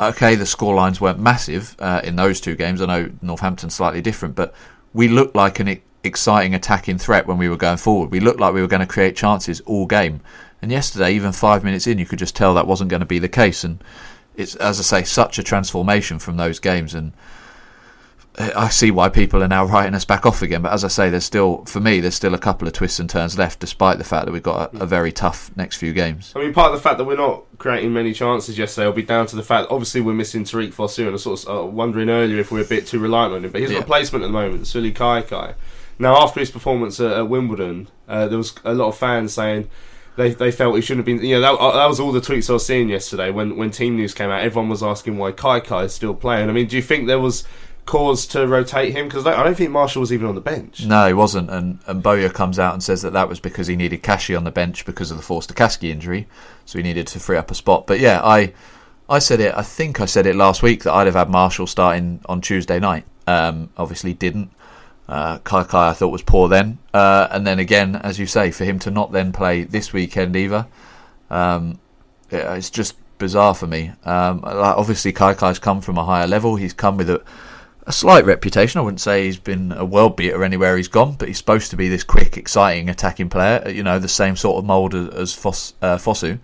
Okay, 0.00 0.34
the 0.34 0.44
scorelines 0.44 1.00
weren't 1.00 1.20
massive 1.20 1.76
uh, 1.78 2.00
in 2.02 2.16
those 2.16 2.40
two 2.40 2.56
games. 2.56 2.82
I 2.82 2.86
know 2.86 3.10
Northampton's 3.20 3.74
slightly 3.74 4.00
different, 4.00 4.34
but 4.34 4.52
we 4.92 5.06
looked 5.06 5.36
like 5.36 5.60
an 5.60 5.80
exciting 6.02 6.54
attacking 6.54 6.98
threat 6.98 7.26
when 7.26 7.38
we 7.38 7.48
were 7.48 7.56
going 7.56 7.76
forward. 7.76 8.10
We 8.10 8.18
looked 8.18 8.40
like 8.40 8.52
we 8.52 8.60
were 8.60 8.66
going 8.66 8.80
to 8.80 8.86
create 8.86 9.14
chances 9.14 9.60
all 9.60 9.86
game. 9.86 10.20
And 10.60 10.70
yesterday, 10.70 11.14
even 11.14 11.32
five 11.32 11.62
minutes 11.62 11.86
in, 11.86 11.98
you 11.98 12.06
could 12.06 12.18
just 12.18 12.36
tell 12.36 12.54
that 12.54 12.66
wasn't 12.66 12.90
going 12.90 13.00
to 13.00 13.06
be 13.06 13.18
the 13.18 13.28
case. 13.28 13.64
And 13.64 13.82
it's, 14.36 14.54
as 14.56 14.78
I 14.78 14.82
say, 14.82 15.04
such 15.04 15.38
a 15.38 15.42
transformation 15.42 16.18
from 16.18 16.36
those 16.36 16.58
games. 16.58 16.94
And 16.94 17.12
I 18.38 18.70
see 18.70 18.90
why 18.90 19.10
people 19.10 19.42
are 19.42 19.48
now 19.48 19.66
writing 19.66 19.94
us 19.94 20.06
back 20.06 20.24
off 20.24 20.40
again. 20.40 20.62
But 20.62 20.72
as 20.72 20.84
I 20.84 20.88
say, 20.88 21.10
there's 21.10 21.24
still, 21.24 21.66
for 21.66 21.80
me, 21.80 22.00
there's 22.00 22.14
still 22.14 22.32
a 22.32 22.38
couple 22.38 22.66
of 22.66 22.72
twists 22.72 22.98
and 22.98 23.10
turns 23.10 23.36
left, 23.36 23.60
despite 23.60 23.98
the 23.98 24.04
fact 24.04 24.24
that 24.24 24.32
we've 24.32 24.42
got 24.42 24.74
a, 24.74 24.84
a 24.84 24.86
very 24.86 25.12
tough 25.12 25.54
next 25.54 25.76
few 25.76 25.92
games. 25.92 26.32
I 26.34 26.38
mean, 26.38 26.54
part 26.54 26.72
of 26.72 26.78
the 26.78 26.82
fact 26.82 26.96
that 26.96 27.04
we're 27.04 27.16
not 27.16 27.44
creating 27.58 27.92
many 27.92 28.14
chances 28.14 28.56
yesterday 28.58 28.86
will 28.86 28.94
be 28.94 29.02
down 29.02 29.26
to 29.26 29.36
the 29.36 29.42
fact, 29.42 29.68
obviously, 29.70 30.00
we're 30.00 30.14
missing 30.14 30.44
Tariq 30.44 30.72
Fosu, 30.72 31.00
and 31.00 31.08
I 31.08 31.12
was 31.12 31.24
sort 31.24 31.44
of 31.44 31.64
uh, 31.64 31.66
wondering 31.66 32.08
earlier 32.08 32.38
if 32.38 32.50
we're 32.50 32.62
a 32.62 32.64
bit 32.64 32.86
too 32.86 32.98
reliant 33.00 33.34
on 33.34 33.44
him. 33.44 33.50
But 33.50 33.60
his 33.60 33.70
Yeah. 33.70 33.78
replacement 33.80 34.24
at 34.24 34.28
the 34.28 34.32
moment, 34.32 34.62
Sullay 34.62 34.94
Kaikai. 34.94 35.54
Now, 35.98 36.16
after 36.16 36.40
his 36.40 36.50
performance 36.50 36.98
at, 37.00 37.12
at 37.12 37.28
Wimbledon, 37.28 37.88
uh, 38.08 38.28
there 38.28 38.38
was 38.38 38.54
a 38.64 38.72
lot 38.72 38.88
of 38.88 38.96
fans 38.96 39.34
saying 39.34 39.68
they, 40.16 40.32
they 40.32 40.50
felt 40.50 40.76
he 40.76 40.82
shouldn't 40.82 41.06
have 41.06 41.16
been. 41.16 41.26
You 41.26 41.36
know, 41.36 41.40
that, 41.40 41.54
uh, 41.54 41.76
that 41.76 41.86
was 41.86 42.00
all 42.00 42.12
the 42.12 42.20
tweets 42.20 42.50
I 42.50 42.54
was 42.54 42.66
seeing 42.66 42.88
yesterday 42.88 43.30
when, 43.30 43.56
when 43.56 43.70
team 43.70 43.96
news 43.96 44.14
came 44.14 44.30
out. 44.30 44.42
Everyone 44.42 44.68
was 44.68 44.82
asking 44.82 45.16
why 45.18 45.32
Kaikai 45.32 45.84
is 45.84 45.94
still 45.94 46.14
playing. 46.14 46.48
I 46.48 46.52
mean, 46.52 46.66
do 46.66 46.76
you 46.76 46.82
think 46.82 47.06
there 47.06 47.20
was 47.20 47.44
cause 47.84 48.26
to 48.28 48.46
rotate 48.46 48.92
him? 48.92 49.08
Because 49.08 49.26
I 49.26 49.42
don't 49.42 49.56
think 49.56 49.70
Marshall 49.70 50.00
was 50.00 50.12
even 50.12 50.26
on 50.26 50.34
the 50.34 50.40
bench. 50.40 50.84
No, 50.84 51.06
he 51.06 51.14
wasn't. 51.14 51.50
And, 51.50 51.78
and 51.86 52.02
Bowyer 52.02 52.28
comes 52.28 52.58
out 52.58 52.74
and 52.74 52.82
says 52.82 53.02
that 53.02 53.12
that 53.14 53.28
was 53.28 53.40
because 53.40 53.66
he 53.66 53.76
needed 53.76 54.02
Kashi 54.02 54.34
on 54.34 54.44
the 54.44 54.52
bench 54.52 54.84
because 54.84 55.10
of 55.10 55.16
the 55.16 55.22
Forster-Caskey 55.22 55.90
injury. 55.90 56.28
So 56.64 56.78
he 56.78 56.82
needed 56.82 57.06
to 57.08 57.20
free 57.20 57.36
up 57.36 57.50
a 57.50 57.54
spot. 57.54 57.86
But 57.86 57.98
yeah, 57.98 58.20
I 58.22 58.52
I 59.08 59.18
said 59.18 59.40
it, 59.40 59.54
I 59.56 59.62
think 59.62 60.00
I 60.00 60.06
said 60.06 60.26
it 60.26 60.36
last 60.36 60.62
week 60.62 60.84
that 60.84 60.92
I'd 60.92 61.06
have 61.06 61.16
had 61.16 61.28
Marshall 61.28 61.66
starting 61.66 62.20
on 62.26 62.40
Tuesday 62.40 62.78
night. 62.78 63.04
Um, 63.26 63.70
obviously 63.76 64.14
didn't. 64.14 64.52
Uh, 65.08 65.38
Kaikai 65.38 65.90
I 65.90 65.92
thought 65.92 66.08
was 66.08 66.22
poor 66.22 66.48
then. 66.48 66.78
Uh, 66.94 67.28
and 67.30 67.46
then 67.46 67.58
again, 67.58 67.96
as 67.96 68.18
you 68.18 68.26
say, 68.26 68.50
for 68.50 68.64
him 68.64 68.78
to 68.80 68.90
not 68.90 69.12
then 69.12 69.32
play 69.32 69.64
this 69.64 69.92
weekend 69.92 70.36
either, 70.36 70.66
um, 71.30 71.78
it's 72.30 72.70
just 72.70 72.96
bizarre 73.18 73.54
for 73.54 73.66
me. 73.66 73.92
Um, 74.04 74.40
obviously, 74.44 75.12
Kaikai's 75.12 75.58
come 75.58 75.80
from 75.80 75.98
a 75.98 76.04
higher 76.04 76.26
level. 76.26 76.56
He's 76.56 76.72
come 76.72 76.96
with 76.96 77.10
a, 77.10 77.22
a 77.86 77.92
slight 77.92 78.24
reputation. 78.24 78.78
I 78.78 78.82
wouldn't 78.82 79.00
say 79.00 79.26
he's 79.26 79.38
been 79.38 79.72
a 79.72 79.84
world 79.84 80.16
beater 80.16 80.42
anywhere 80.42 80.76
he's 80.76 80.88
gone, 80.88 81.14
but 81.14 81.28
he's 81.28 81.38
supposed 81.38 81.70
to 81.70 81.76
be 81.76 81.88
this 81.88 82.04
quick, 82.04 82.36
exciting 82.36 82.88
attacking 82.88 83.28
player. 83.28 83.68
You 83.68 83.82
know, 83.82 83.98
the 83.98 84.08
same 84.08 84.36
sort 84.36 84.58
of 84.58 84.64
mould 84.64 84.94
as, 84.94 85.08
as 85.10 85.34
Foss, 85.34 85.74
uh, 85.82 85.96
Fosu, 85.96 86.38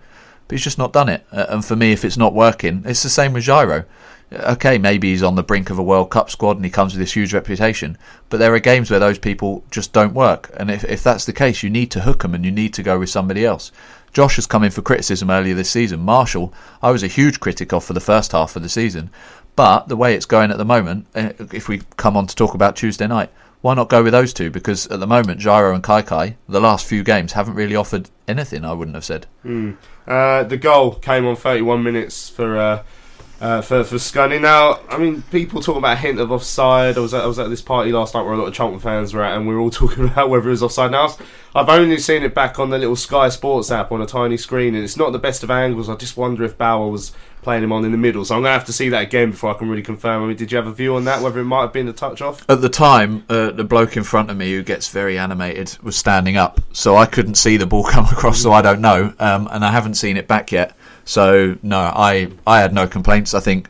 but 0.47 0.55
he's 0.55 0.63
just 0.63 0.77
not 0.77 0.93
done 0.93 1.09
it. 1.09 1.25
Uh, 1.31 1.47
and 1.49 1.65
for 1.65 1.75
me, 1.75 1.91
if 1.91 2.05
it's 2.05 2.17
not 2.17 2.33
working, 2.33 2.83
it's 2.85 3.03
the 3.03 3.09
same 3.09 3.33
with 3.33 3.43
Gyro. 3.43 3.85
Okay, 4.31 4.77
maybe 4.77 5.09
he's 5.09 5.23
on 5.23 5.35
the 5.35 5.43
brink 5.43 5.69
of 5.69 5.79
a 5.79 5.83
World 5.83 6.11
Cup 6.11 6.29
squad 6.29 6.57
and 6.57 6.65
he 6.65 6.69
comes 6.69 6.93
with 6.93 6.99
this 6.99 7.15
huge 7.15 7.33
reputation, 7.33 7.97
but 8.29 8.37
there 8.37 8.53
are 8.53 8.59
games 8.59 8.91
where 8.91 8.99
those 8.99 9.17
people 9.17 9.63
just 9.71 9.91
don't 9.91 10.13
work. 10.13 10.51
And 10.55 10.69
if, 10.69 10.83
if 10.83 11.01
that's 11.01 11.25
the 11.25 11.33
case, 11.33 11.63
you 11.63 11.69
need 11.69 11.89
to 11.91 12.01
hook 12.01 12.21
them 12.21 12.35
and 12.35 12.45
you 12.45 12.51
need 12.51 12.73
to 12.75 12.83
go 12.83 12.99
with 12.99 13.09
somebody 13.09 13.43
else. 13.43 13.71
Josh 14.13 14.35
has 14.35 14.45
come 14.45 14.63
in 14.63 14.71
for 14.71 14.81
criticism 14.81 15.29
earlier 15.29 15.55
this 15.55 15.71
season. 15.71 16.01
Marshall, 16.01 16.53
I 16.81 16.91
was 16.91 17.03
a 17.03 17.07
huge 17.07 17.39
critic 17.39 17.73
of 17.73 17.83
for 17.83 17.93
the 17.93 17.99
first 17.99 18.31
half 18.31 18.55
of 18.55 18.61
the 18.61 18.69
season. 18.69 19.09
But 19.55 19.87
the 19.87 19.97
way 19.97 20.15
it's 20.15 20.25
going 20.25 20.51
at 20.51 20.57
the 20.57 20.65
moment, 20.65 21.07
eh, 21.15 21.33
if 21.51 21.67
we 21.67 21.81
come 21.97 22.15
on 22.15 22.27
to 22.27 22.35
talk 22.35 22.53
about 22.53 22.75
Tuesday 22.75 23.07
night, 23.07 23.29
why 23.61 23.73
not 23.73 23.89
go 23.89 24.01
with 24.03 24.13
those 24.13 24.31
two? 24.31 24.49
Because 24.49 24.87
at 24.87 24.99
the 24.99 25.07
moment, 25.07 25.41
Gyro 25.41 25.73
and 25.73 25.83
Kaikai, 25.83 26.35
the 26.47 26.61
last 26.61 26.85
few 26.85 27.03
games, 27.03 27.33
haven't 27.33 27.55
really 27.55 27.75
offered 27.75 28.09
anything, 28.27 28.63
I 28.63 28.71
wouldn't 28.73 28.95
have 28.95 29.03
said. 29.03 29.25
Uh, 30.07 30.43
the 30.43 30.57
goal 30.57 30.95
came 30.95 31.25
on 31.25 31.35
31 31.35 31.83
minutes 31.83 32.29
for 32.29 32.57
uh, 32.57 32.83
uh, 33.41 33.61
for 33.61 33.83
for 33.83 33.95
Scunny. 33.95 34.39
Now, 34.39 34.79
I 34.89 34.97
mean, 34.97 35.21
people 35.31 35.61
talk 35.61 35.77
about 35.77 35.93
a 35.93 35.99
hint 35.99 36.19
of 36.19 36.31
offside. 36.31 36.97
I 36.97 36.99
was 36.99 37.13
at, 37.13 37.23
I 37.23 37.27
was 37.27 37.39
at 37.39 37.49
this 37.49 37.61
party 37.61 37.91
last 37.91 38.13
night 38.13 38.23
where 38.23 38.33
a 38.33 38.37
lot 38.37 38.47
of 38.47 38.53
Charlton 38.53 38.79
fans 38.79 39.13
were 39.13 39.23
at, 39.23 39.37
and 39.37 39.47
we 39.47 39.53
were 39.53 39.61
all 39.61 39.69
talking 39.71 40.05
about 40.05 40.29
whether 40.29 40.47
it 40.47 40.51
was 40.51 40.63
offside. 40.63 40.91
Now, 40.91 41.15
I've 41.55 41.69
only 41.69 41.97
seen 41.99 42.23
it 42.23 42.33
back 42.33 42.59
on 42.59 42.69
the 42.69 42.77
little 42.77 42.95
Sky 42.95 43.29
Sports 43.29 43.71
app 43.71 43.91
on 43.91 44.01
a 44.01 44.05
tiny 44.05 44.37
screen, 44.37 44.75
and 44.75 44.83
it's 44.83 44.97
not 44.97 45.11
the 45.11 45.19
best 45.19 45.43
of 45.43 45.51
angles. 45.51 45.89
I 45.89 45.95
just 45.95 46.17
wonder 46.17 46.43
if 46.43 46.57
Bauer 46.57 46.89
was 46.89 47.13
playing 47.41 47.63
him 47.63 47.71
on 47.71 47.85
in 47.85 47.91
the 47.91 47.97
middle. 47.97 48.25
So 48.25 48.35
I'm 48.35 48.41
gonna 48.41 48.53
have 48.53 48.65
to 48.65 48.73
see 48.73 48.89
that 48.89 49.03
again 49.03 49.31
before 49.31 49.51
I 49.51 49.57
can 49.57 49.69
really 49.69 49.81
confirm. 49.81 50.23
I 50.23 50.27
mean, 50.27 50.35
did 50.35 50.51
you 50.51 50.57
have 50.57 50.67
a 50.67 50.73
view 50.73 50.95
on 50.95 51.05
that? 51.05 51.21
Whether 51.21 51.39
it 51.39 51.45
might 51.45 51.61
have 51.61 51.73
been 51.73 51.87
a 51.87 51.93
touch 51.93 52.21
off? 52.21 52.45
At 52.49 52.61
the 52.61 52.69
time, 52.69 53.23
uh, 53.29 53.51
the 53.51 53.63
bloke 53.63 53.95
in 53.95 54.03
front 54.03 54.29
of 54.29 54.37
me 54.37 54.51
who 54.51 54.61
gets 54.63 54.89
very 54.89 55.17
animated 55.17 55.77
was 55.81 55.95
standing 55.95 56.35
up, 56.35 56.59
so 56.73 56.97
I 56.97 57.05
couldn't 57.05 57.35
see 57.35 57.57
the 57.57 57.65
ball 57.65 57.83
come 57.89 58.05
across, 58.05 58.41
so 58.41 58.51
I 58.51 58.61
don't 58.61 58.81
know. 58.81 59.13
Um, 59.19 59.47
and 59.51 59.63
I 59.63 59.71
haven't 59.71 59.95
seen 59.95 60.17
it 60.17 60.27
back 60.27 60.51
yet. 60.51 60.75
So, 61.05 61.57
no, 61.63 61.79
I, 61.79 62.31
I 62.45 62.61
had 62.61 62.73
no 62.73 62.87
complaints. 62.87 63.33
I 63.33 63.39
think 63.39 63.69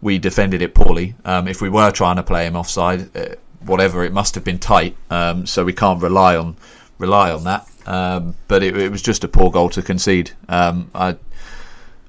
we 0.00 0.18
defended 0.18 0.62
it 0.62 0.74
poorly. 0.74 1.14
Um, 1.24 1.48
if 1.48 1.60
we 1.62 1.68
were 1.68 1.90
trying 1.90 2.16
to 2.16 2.22
play 2.22 2.46
him 2.46 2.56
offside, 2.56 3.16
uh, 3.16 3.34
whatever, 3.60 4.04
it 4.04 4.12
must 4.12 4.34
have 4.34 4.44
been 4.44 4.58
tight. 4.58 4.96
Um, 5.10 5.46
so 5.46 5.64
we 5.64 5.72
can't 5.72 6.02
rely 6.02 6.36
on 6.36 6.56
rely 6.98 7.30
on 7.32 7.44
that. 7.44 7.68
Um, 7.86 8.34
but 8.48 8.62
it, 8.62 8.76
it 8.76 8.90
was 8.90 9.02
just 9.02 9.24
a 9.24 9.28
poor 9.28 9.50
goal 9.50 9.68
to 9.70 9.82
concede. 9.82 10.32
Um, 10.48 10.90
I 10.94 11.16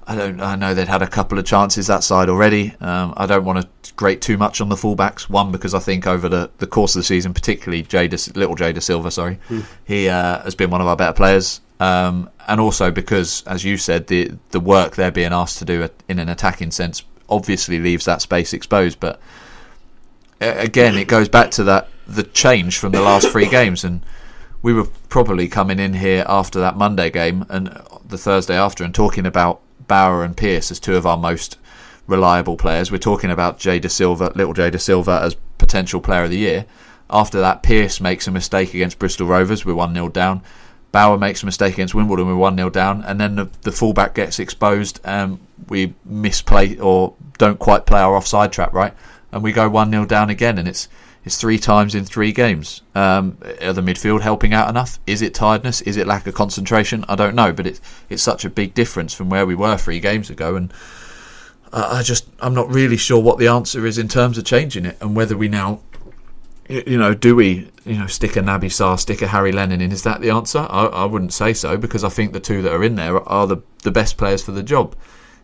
I 0.08 0.16
don't. 0.16 0.40
I 0.40 0.56
know 0.56 0.74
they'd 0.74 0.88
had 0.88 1.02
a 1.02 1.08
couple 1.08 1.40
of 1.40 1.46
chances 1.46 1.88
that 1.88 2.04
side 2.04 2.30
already. 2.30 2.76
Um, 2.80 3.14
I 3.18 3.26
don't 3.26 3.44
want 3.44 3.68
to 3.84 3.94
grate 3.96 4.22
too 4.22 4.38
much 4.38 4.62
on 4.62 4.70
the 4.70 4.76
fullbacks. 4.76 5.30
One 5.30 5.52
because 5.52 5.74
I 5.74 5.80
think 5.80 6.06
over 6.06 6.30
the, 6.30 6.52
the 6.60 6.68
course 6.68 6.96
of 6.96 7.00
the 7.00 7.06
season, 7.06 7.34
particularly 7.34 7.84
Jada, 7.84 8.36
little 8.36 8.56
Jay 8.56 8.72
Dasilva, 8.72 9.12
sorry, 9.12 9.40
he 9.86 10.08
uh, 10.08 10.44
has 10.44 10.54
been 10.54 10.70
one 10.70 10.82
of 10.82 10.88
our 10.88 10.96
better 10.96 11.14
players. 11.14 11.60
Um, 11.80 12.30
and 12.48 12.62
also 12.62 12.92
because, 12.92 13.44
as 13.48 13.64
you 13.66 13.78
said, 13.78 14.08
the 14.08 14.32
the 14.52 14.60
work 14.60 14.96
they're 14.96 15.12
being 15.12 15.34
asked 15.34 15.60
to 15.60 15.66
do 15.66 15.90
in 16.08 16.20
an 16.20 16.30
attacking 16.30 16.72
sense 16.72 17.04
obviously 17.28 17.80
leaves 17.80 18.06
that 18.06 18.22
space 18.22 18.54
exposed. 18.54 19.00
But 19.00 19.20
again, 20.40 20.96
it 20.96 21.08
goes 21.08 21.28
back 21.28 21.52
to 21.52 21.64
that 21.66 21.90
the 22.08 22.24
change 22.24 22.78
from 22.78 22.92
the 22.92 23.02
last 23.02 23.30
three 23.30 23.50
games, 23.50 23.84
and 23.84 24.06
we 24.62 24.74
were 24.74 24.88
probably 25.10 25.48
coming 25.48 25.80
in 25.80 25.96
here 25.96 26.24
after 26.28 26.60
that 26.60 26.78
Monday 26.78 27.10
game 27.10 27.46
and 27.50 27.68
the 28.08 28.18
Thursday 28.18 28.56
after 28.56 28.84
and 28.84 28.94
talking 28.94 29.26
about 29.26 29.62
Bauer 29.88 30.24
and 30.24 30.36
Pearce 30.36 30.72
as 30.72 30.80
two 30.80 30.96
of 30.96 31.06
our 31.06 31.18
most 31.18 31.58
reliable 32.08 32.58
players. 32.58 32.92
We're 32.92 32.98
talking 32.98 33.32
about 33.32 33.58
Jay 33.58 33.80
Dasilva, 33.80 34.36
little 34.36 34.54
Jay 34.54 34.70
Dasilva, 34.70 35.22
as 35.22 35.36
potential 35.58 36.02
player 36.02 36.24
of 36.24 36.30
the 36.30 36.38
year. 36.38 36.66
After 37.10 37.40
that, 37.40 37.64
Pearce 37.64 38.02
makes 38.02 38.28
a 38.28 38.32
mistake 38.32 38.74
against 38.74 39.00
Bristol 39.00 39.28
Rovers. 39.28 39.66
We're 39.66 39.76
1 39.76 39.94
0 39.94 40.10
down. 40.10 40.42
Bauer 40.96 41.18
makes 41.18 41.44
a 41.44 41.46
mistake 41.46 41.74
against 41.74 41.94
Wimbledon. 41.94 42.26
We're 42.26 42.38
1 42.38 42.56
0 42.56 42.70
down. 42.70 43.04
And 43.04 43.20
then 43.20 43.36
the, 43.36 43.50
the 43.64 43.74
fullback 43.74 44.16
gets 44.16 44.40
exposed 44.40 45.02
and 45.04 45.40
we 45.68 45.94
misplay 46.06 46.78
or 46.78 47.16
don't 47.38 47.60
quite 47.60 47.86
play 47.86 48.00
our 48.00 48.16
offside 48.16 48.54
trap 48.54 48.72
right. 48.72 48.94
And 49.34 49.44
we 49.44 49.52
go 49.52 49.68
1 49.68 49.92
0 49.92 50.06
down 50.06 50.30
again. 50.30 50.58
And 50.58 50.70
it's 50.70 50.88
it's 51.26 51.36
three 51.36 51.60
times 51.60 51.96
in 51.96 52.06
three 52.06 52.32
games. 52.32 52.82
Um, 52.94 53.38
are 53.62 53.74
the 53.74 53.82
midfield 53.82 54.22
helping 54.22 54.54
out 54.54 54.70
enough? 54.70 55.00
Is 55.06 55.22
it 55.22 55.34
tiredness? 55.34 55.82
Is 55.82 55.98
it 55.98 56.08
lack 56.08 56.28
of 56.28 56.34
concentration? 56.34 57.04
I 57.10 57.16
don't 57.16 57.36
know, 57.36 57.52
but 57.52 57.68
it's 57.68 57.82
it's 58.08 58.24
such 58.24 58.46
a 58.46 58.50
big 58.50 58.74
difference 58.74 59.14
from 59.14 59.30
where 59.30 59.46
we 59.46 59.54
were 59.54 59.76
three 59.76 60.00
games 60.00 60.30
ago, 60.30 60.56
and 60.56 60.72
I 61.74 62.04
just 62.04 62.26
I'm 62.40 62.54
not 62.54 62.70
really 62.70 62.96
sure 62.96 63.22
what 63.22 63.38
the 63.38 63.48
answer 63.48 63.86
is 63.86 63.98
in 63.98 64.08
terms 64.08 64.38
of 64.38 64.46
changing 64.46 64.86
it, 64.86 64.98
and 65.02 65.14
whether 65.14 65.36
we 65.36 65.50
now, 65.50 65.82
you 66.70 66.98
know, 66.98 67.14
do 67.14 67.36
we 67.36 67.70
you 67.86 67.98
know 67.98 68.08
stick 68.08 68.36
a 68.36 68.42
Naby 68.42 68.66
Sarr, 68.66 69.00
stick 69.00 69.22
a 69.22 69.28
Harry 69.28 69.52
Lennon 69.52 69.82
in? 69.82 69.92
Is 69.92 70.04
that 70.04 70.22
the 70.22 70.30
answer? 70.30 70.60
I, 70.70 70.86
I 70.86 71.06
wouldn't 71.06 71.34
say 71.34 71.54
so 71.54 71.78
because 71.78 72.04
I 72.04 72.10
think 72.10 72.34
the 72.34 72.40
two 72.40 72.62
that 72.62 72.74
are 72.74 72.84
in 72.84 72.96
there 72.96 73.18
are 73.28 73.48
the 73.48 73.58
the 73.84 73.92
best 73.92 74.18
players 74.18 74.42
for 74.42 74.52
the 74.52 74.64
job. 74.64 74.96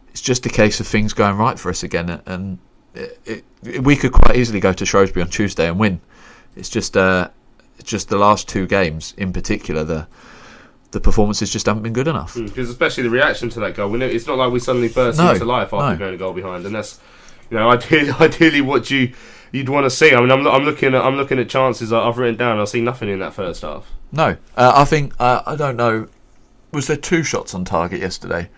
It's 0.10 0.22
just 0.22 0.46
a 0.46 0.50
case 0.50 0.80
of 0.80 0.88
things 0.88 1.14
going 1.14 1.38
right 1.38 1.58
for 1.58 1.70
us 1.70 1.84
again, 1.84 2.22
and 2.26 2.60
it, 2.94 3.46
it, 3.64 3.82
we 3.84 3.96
could 3.96 4.12
quite 4.12 4.36
easily 4.36 4.60
go 4.60 4.74
to 4.74 4.86
Shrewsbury 4.86 5.24
on 5.24 5.30
Tuesday 5.30 5.68
and 5.68 5.80
win. 5.80 6.02
It's 6.56 6.70
just 6.70 6.98
uh, 6.98 7.30
it's 7.78 7.90
just 7.90 8.10
the 8.10 8.18
last 8.18 8.50
two 8.50 8.68
games 8.68 9.14
in 9.18 9.32
particular 9.32 9.84
the 9.84 10.08
the 10.92 11.00
performances 11.00 11.50
just 11.50 11.66
haven't 11.66 11.84
been 11.84 11.94
good 11.94 12.08
enough. 12.08 12.36
Because 12.36 12.68
mm, 12.68 12.72
especially 12.72 13.04
the 13.04 13.10
reaction 13.10 13.50
to 13.52 13.62
that 13.62 13.76
goal, 13.76 13.90
we 13.90 13.98
know, 13.98 14.06
it's 14.06 14.28
not 14.28 14.38
like 14.38 14.52
we 14.52 14.60
suddenly 14.60 14.90
burst 14.90 15.18
No, 15.18 15.32
into 15.32 15.46
life 15.46 15.74
after 15.74 15.94
no. 15.94 15.98
going 15.98 16.16
a 16.16 16.18
goal 16.18 16.34
behind, 16.34 16.66
and 16.66 16.76
that's 16.76 17.00
you 17.50 17.58
know 17.58 17.70
ideally, 17.72 18.12
ideally 18.12 18.62
what 18.62 18.92
you 18.92 19.14
you'd 19.52 19.70
want 19.70 19.86
to 19.86 19.90
see. 19.90 20.14
I 20.14 20.20
mean, 20.20 20.32
I'm, 20.32 20.48
I'm 20.48 20.64
looking 20.64 20.96
at 20.96 21.02
I'm 21.02 21.16
looking 21.16 21.40
at 21.40 21.50
chances 21.50 21.92
I've 21.94 22.18
written 22.18 22.38
down. 22.38 22.60
I 22.60 22.66
see 22.66 22.82
nothing 22.82 23.10
in 23.10 23.20
that 23.20 23.34
first 23.34 23.62
half. 23.62 23.90
No, 24.12 24.38
uh, 24.56 24.74
I 24.76 24.86
think 24.86 25.14
uh, 25.20 25.42
I 25.46 25.56
don't 25.56 25.78
know. 25.78 26.08
Was 26.72 26.88
there 26.88 26.98
two 26.98 27.24
shots 27.24 27.54
on 27.54 27.66
target 27.66 28.00
yesterday? 28.00 28.50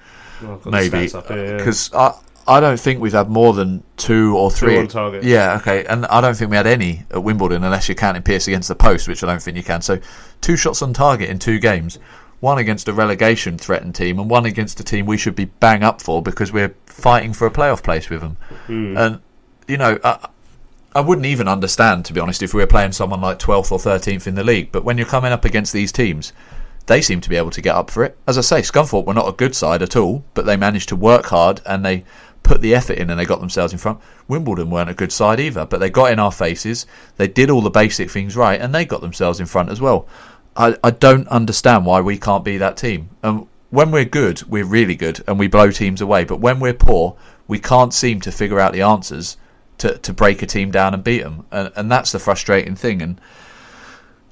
Oh, 0.42 0.58
got 0.58 0.64
the 0.64 0.72
Maybe 0.72 1.14
up 1.14 1.30
yeah. 1.30 1.58
because 1.58 1.94
I 1.94 2.14
I 2.48 2.60
don't 2.60 2.80
think 2.80 3.00
we've 3.00 3.14
had 3.14 3.30
more 3.30 3.54
than 3.54 3.84
two 3.98 4.36
or 4.38 4.52
three 4.52 4.78
on 4.78 4.88
target. 4.88 5.24
Yeah, 5.24 5.58
okay, 5.58 5.86
and 5.86 6.06
I 6.08 6.22
don't 6.22 6.36
think 6.36 6.52
we 6.52 6.58
had 6.58 6.68
any 6.68 7.04
at 7.12 7.24
Wimbledon 7.24 7.64
unless 7.64 7.88
you're 7.88 7.96
counting 7.96 8.24
Pearce 8.24 8.48
against 8.48 8.68
the 8.68 8.76
post, 8.76 9.08
which 9.08 9.24
I 9.24 9.28
don't 9.28 9.42
think 9.42 9.58
you 9.58 9.64
can. 9.64 9.82
So 9.82 10.00
two 10.42 10.58
shots 10.58 10.82
on 10.82 10.94
target 10.94 11.30
in 11.30 11.40
two 11.40 11.60
games. 11.60 12.00
One 12.40 12.58
against 12.58 12.90
a 12.90 12.94
relegation 12.94 13.58
threatened 13.58 13.96
team, 13.96 14.20
and 14.20 14.30
one 14.30 14.46
against 14.46 14.78
a 14.80 14.84
team 14.84 15.06
we 15.06 15.18
should 15.18 15.36
be 15.36 15.46
bang 15.46 15.82
up 15.82 16.02
for 16.02 16.22
because 16.22 16.52
we're 16.52 16.76
fighting 16.86 17.32
for 17.32 17.48
a 17.48 17.52
playoff 17.52 17.82
place 17.82 18.10
with 18.10 18.20
them. 18.20 18.36
Hmm. 18.68 18.98
And 18.98 19.22
you 19.66 19.78
know, 19.78 19.98
I, 20.04 20.28
I 20.96 21.02
wouldn't 21.02 21.26
even 21.26 21.48
understand, 21.48 22.06
to 22.06 22.14
be 22.14 22.20
honest, 22.20 22.44
if 22.44 22.54
we 22.54 22.62
were 22.62 22.68
playing 22.68 22.92
someone 22.92 23.22
like 23.22 23.40
12th 23.40 23.72
or 23.72 23.80
13th 23.80 24.28
in 24.28 24.36
the 24.36 24.44
league. 24.44 24.72
But 24.72 24.84
when 24.84 24.98
you're 24.98 25.08
coming 25.08 25.32
up 25.32 25.44
against 25.44 25.74
these 25.74 25.92
teams, 25.92 26.34
they 26.86 27.02
seem 27.02 27.22
to 27.22 27.30
be 27.30 27.36
able 27.36 27.52
to 27.52 27.62
get 27.62 27.76
up 27.76 27.90
for 27.90 28.04
it. 28.04 28.18
As 28.28 28.38
I 28.38 28.42
say, 28.42 28.62
Scunthorpe 28.62 29.06
were 29.06 29.14
not 29.14 29.28
a 29.28 29.34
good 29.34 29.56
side 29.56 29.82
at 29.82 29.96
all, 29.96 30.24
but 30.34 30.46
they 30.46 30.58
managed 30.58 30.90
to 30.90 30.96
work 30.96 31.28
hard 31.28 31.62
and 31.66 31.84
they 31.84 32.04
put 32.44 32.62
the 32.62 32.76
effort 32.76 32.98
in 32.98 33.10
and 33.10 33.20
they 33.20 33.26
got 33.26 33.40
themselves 33.40 33.74
in 33.74 33.80
front. 33.80 34.00
Wimbledon 34.28 34.70
weren't 34.70 34.90
a 34.90 34.94
good 34.94 35.12
side 35.12 35.40
either, 35.40 35.66
but 35.66 35.80
they 35.80 35.90
got 35.90 36.12
in 36.12 36.20
our 36.20 36.32
faces. 36.32 36.86
They 37.16 37.28
did 37.28 37.50
all 37.50 37.62
the 37.62 37.70
basic 37.70 38.12
things 38.12 38.36
right 38.36 38.60
and 38.60 38.76
they 38.76 38.86
got 38.86 39.02
themselves 39.02 39.40
in 39.40 39.46
front 39.46 39.70
as 39.70 39.80
well. 39.80 40.08
I, 40.56 40.78
I 40.84 40.92
don't 40.92 41.28
understand 41.30 41.86
why 41.86 42.02
we 42.02 42.18
can't 42.18 42.44
be 42.44 42.58
that 42.58 42.78
team. 42.78 43.10
And 43.24 43.48
when 43.70 43.90
we're 43.90 44.06
good, 44.06 44.44
we're 44.44 44.66
really 44.66 44.96
good 44.96 45.24
and 45.28 45.40
we 45.40 45.48
blow 45.48 45.72
teams 45.72 46.02
away. 46.02 46.26
But 46.26 46.42
when 46.42 46.60
we're 46.60 46.74
poor, 46.74 47.16
we 47.48 47.60
can't 47.60 47.94
seem 47.94 48.22
to 48.22 48.32
figure 48.32 48.60
out 48.60 48.74
the 48.74 48.82
answers 48.82 49.38
to, 49.80 49.98
to 49.98 50.14
break 50.14 50.42
a 50.42 50.46
team 50.46 50.72
down 50.72 50.94
and 50.94 51.04
beat 51.04 51.24
them. 51.24 51.46
And, 51.52 51.72
and 51.76 51.92
that's 51.92 52.12
the 52.12 52.20
frustrating 52.20 52.76
thing. 52.76 53.02
And 53.02 53.22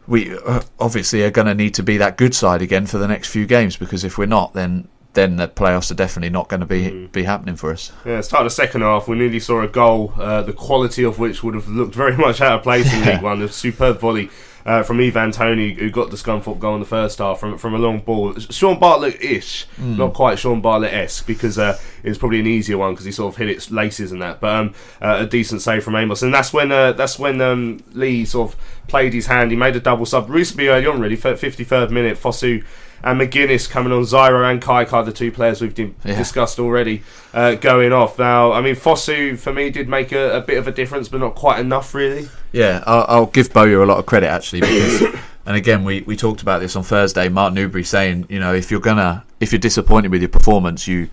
we 0.07 0.37
uh, 0.37 0.61
obviously 0.79 1.23
are 1.23 1.31
going 1.31 1.47
to 1.47 1.55
need 1.55 1.73
to 1.75 1.83
be 1.83 1.97
that 1.97 2.17
good 2.17 2.35
side 2.35 2.61
again 2.61 2.85
for 2.85 2.97
the 2.97 3.07
next 3.07 3.29
few 3.29 3.45
games 3.45 3.77
because 3.77 4.03
if 4.03 4.17
we're 4.17 4.25
not, 4.25 4.53
then 4.53 4.87
then 5.13 5.35
the 5.35 5.47
playoffs 5.47 5.91
are 5.91 5.95
definitely 5.95 6.29
not 6.29 6.47
going 6.47 6.61
to 6.61 6.65
be 6.65 7.07
be 7.07 7.23
happening 7.23 7.55
for 7.55 7.71
us. 7.71 7.91
Yeah, 8.05 8.21
start 8.21 8.45
of 8.45 8.51
the 8.51 8.55
second 8.55 8.81
half, 8.81 9.07
we 9.07 9.17
nearly 9.17 9.39
saw 9.39 9.61
a 9.61 9.67
goal, 9.67 10.13
uh, 10.17 10.41
the 10.41 10.53
quality 10.53 11.03
of 11.03 11.19
which 11.19 11.43
would 11.43 11.53
have 11.53 11.67
looked 11.67 11.95
very 11.95 12.15
much 12.15 12.41
out 12.41 12.59
of 12.59 12.63
place 12.63 12.91
in 12.93 13.05
League 13.05 13.21
One. 13.21 13.41
A 13.41 13.47
superb 13.47 13.99
volley 13.99 14.29
uh, 14.65 14.83
from 14.83 14.99
Ivan 14.99 15.31
Toney, 15.31 15.73
who 15.73 15.89
got 15.89 16.11
the 16.11 16.17
Scunthorpe 16.17 16.59
goal 16.59 16.75
in 16.75 16.79
the 16.79 16.85
first 16.85 17.19
half 17.19 17.39
from 17.39 17.57
from 17.57 17.73
a 17.73 17.77
long 17.77 17.99
ball. 17.99 18.37
Shaun 18.39 18.79
Bartlett-ish, 18.79 19.65
not 19.77 20.13
quite 20.13 20.39
Shaun 20.39 20.61
Bartlett-esque, 20.61 21.25
because 21.27 21.57
uh, 21.57 21.77
it 22.03 22.09
was 22.09 22.17
probably 22.17 22.39
an 22.39 22.47
easier 22.47 22.77
one 22.77 22.93
because 22.93 23.05
he 23.05 23.11
sort 23.11 23.33
of 23.33 23.37
hit 23.37 23.49
its 23.49 23.69
laces 23.71 24.11
and 24.11 24.21
that. 24.21 24.39
But 24.39 24.55
um, 24.55 24.73
uh, 25.01 25.17
a 25.21 25.25
decent 25.25 25.61
save 25.61 25.83
from 25.83 25.95
Amos, 25.95 26.21
and 26.21 26.33
that's 26.33 26.53
when 26.53 26.71
uh, 26.71 26.93
that's 26.93 27.19
when 27.19 27.41
um, 27.41 27.83
Lee 27.91 28.23
sort 28.23 28.53
of 28.53 28.59
played 28.87 29.13
his 29.13 29.25
hand. 29.25 29.51
He 29.51 29.57
made 29.57 29.75
a 29.75 29.81
double 29.81 30.05
sub 30.05 30.29
recently 30.29 30.67
early 30.69 30.87
on, 30.87 31.01
really, 31.01 31.17
fifty 31.17 31.63
third 31.63 31.91
minute. 31.91 32.17
Fosu 32.17 32.63
and 33.03 33.19
Magennis 33.19 33.69
coming 33.69 33.91
on. 33.93 34.03
Zyro 34.03 34.49
and 34.49 34.61
Kaikai, 34.61 35.03
the 35.05 35.11
two 35.11 35.31
players 35.31 35.61
we've 35.61 35.73
di- 35.73 35.93
Yeah. 36.05 36.17
discussed 36.17 36.59
already, 36.59 37.03
uh, 37.33 37.55
going 37.55 37.91
off. 37.93 38.17
Now, 38.19 38.51
I 38.51 38.61
mean, 38.61 38.75
Fosu 38.75 39.37
for 39.37 39.53
me 39.53 39.69
did 39.69 39.87
make 39.89 40.11
a, 40.11 40.37
a 40.37 40.41
bit 40.41 40.57
of 40.57 40.67
a 40.67 40.71
difference, 40.71 41.07
but 41.09 41.19
not 41.19 41.35
quite 41.35 41.59
enough, 41.59 41.93
really. 41.93 42.29
Yeah, 42.51 42.83
I'll, 42.85 43.05
I'll 43.07 43.25
give 43.27 43.51
Bowyer 43.53 43.81
a 43.81 43.85
lot 43.85 43.97
of 43.99 44.05
credit 44.05 44.27
actually 44.27 44.61
because, 44.61 45.01
and 45.45 45.55
again, 45.55 45.83
we, 45.83 46.01
we 46.01 46.15
talked 46.15 46.41
about 46.41 46.59
this 46.61 46.75
on 46.75 46.83
Thursday. 46.83 47.29
Mark 47.29 47.53
Newbury 47.53 47.83
saying, 47.83 48.25
you 48.29 48.39
know, 48.39 48.53
if 48.53 48.69
you're 48.71 48.79
gonna, 48.79 49.23
if 49.39 49.51
you're 49.51 49.59
disappointed 49.59 50.11
with 50.11 50.21
your 50.21 50.29
performance, 50.29 50.87
you 50.87 51.09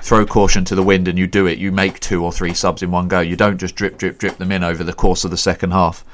throw 0.00 0.26
caution 0.26 0.64
to 0.64 0.74
the 0.74 0.82
wind 0.82 1.06
and 1.06 1.16
you 1.18 1.26
do 1.28 1.46
it. 1.46 1.58
You 1.58 1.70
make 1.70 2.00
two 2.00 2.24
or 2.24 2.32
three 2.32 2.54
subs 2.54 2.82
in 2.82 2.90
one 2.90 3.06
go. 3.08 3.20
You 3.20 3.36
don't 3.36 3.58
just 3.58 3.76
drip, 3.76 3.98
drip, 3.98 4.18
drip 4.18 4.36
them 4.38 4.50
in 4.50 4.64
over 4.64 4.82
the 4.82 4.92
course 4.92 5.24
of 5.24 5.30
the 5.30 5.36
second 5.36 5.70
half. 5.70 6.04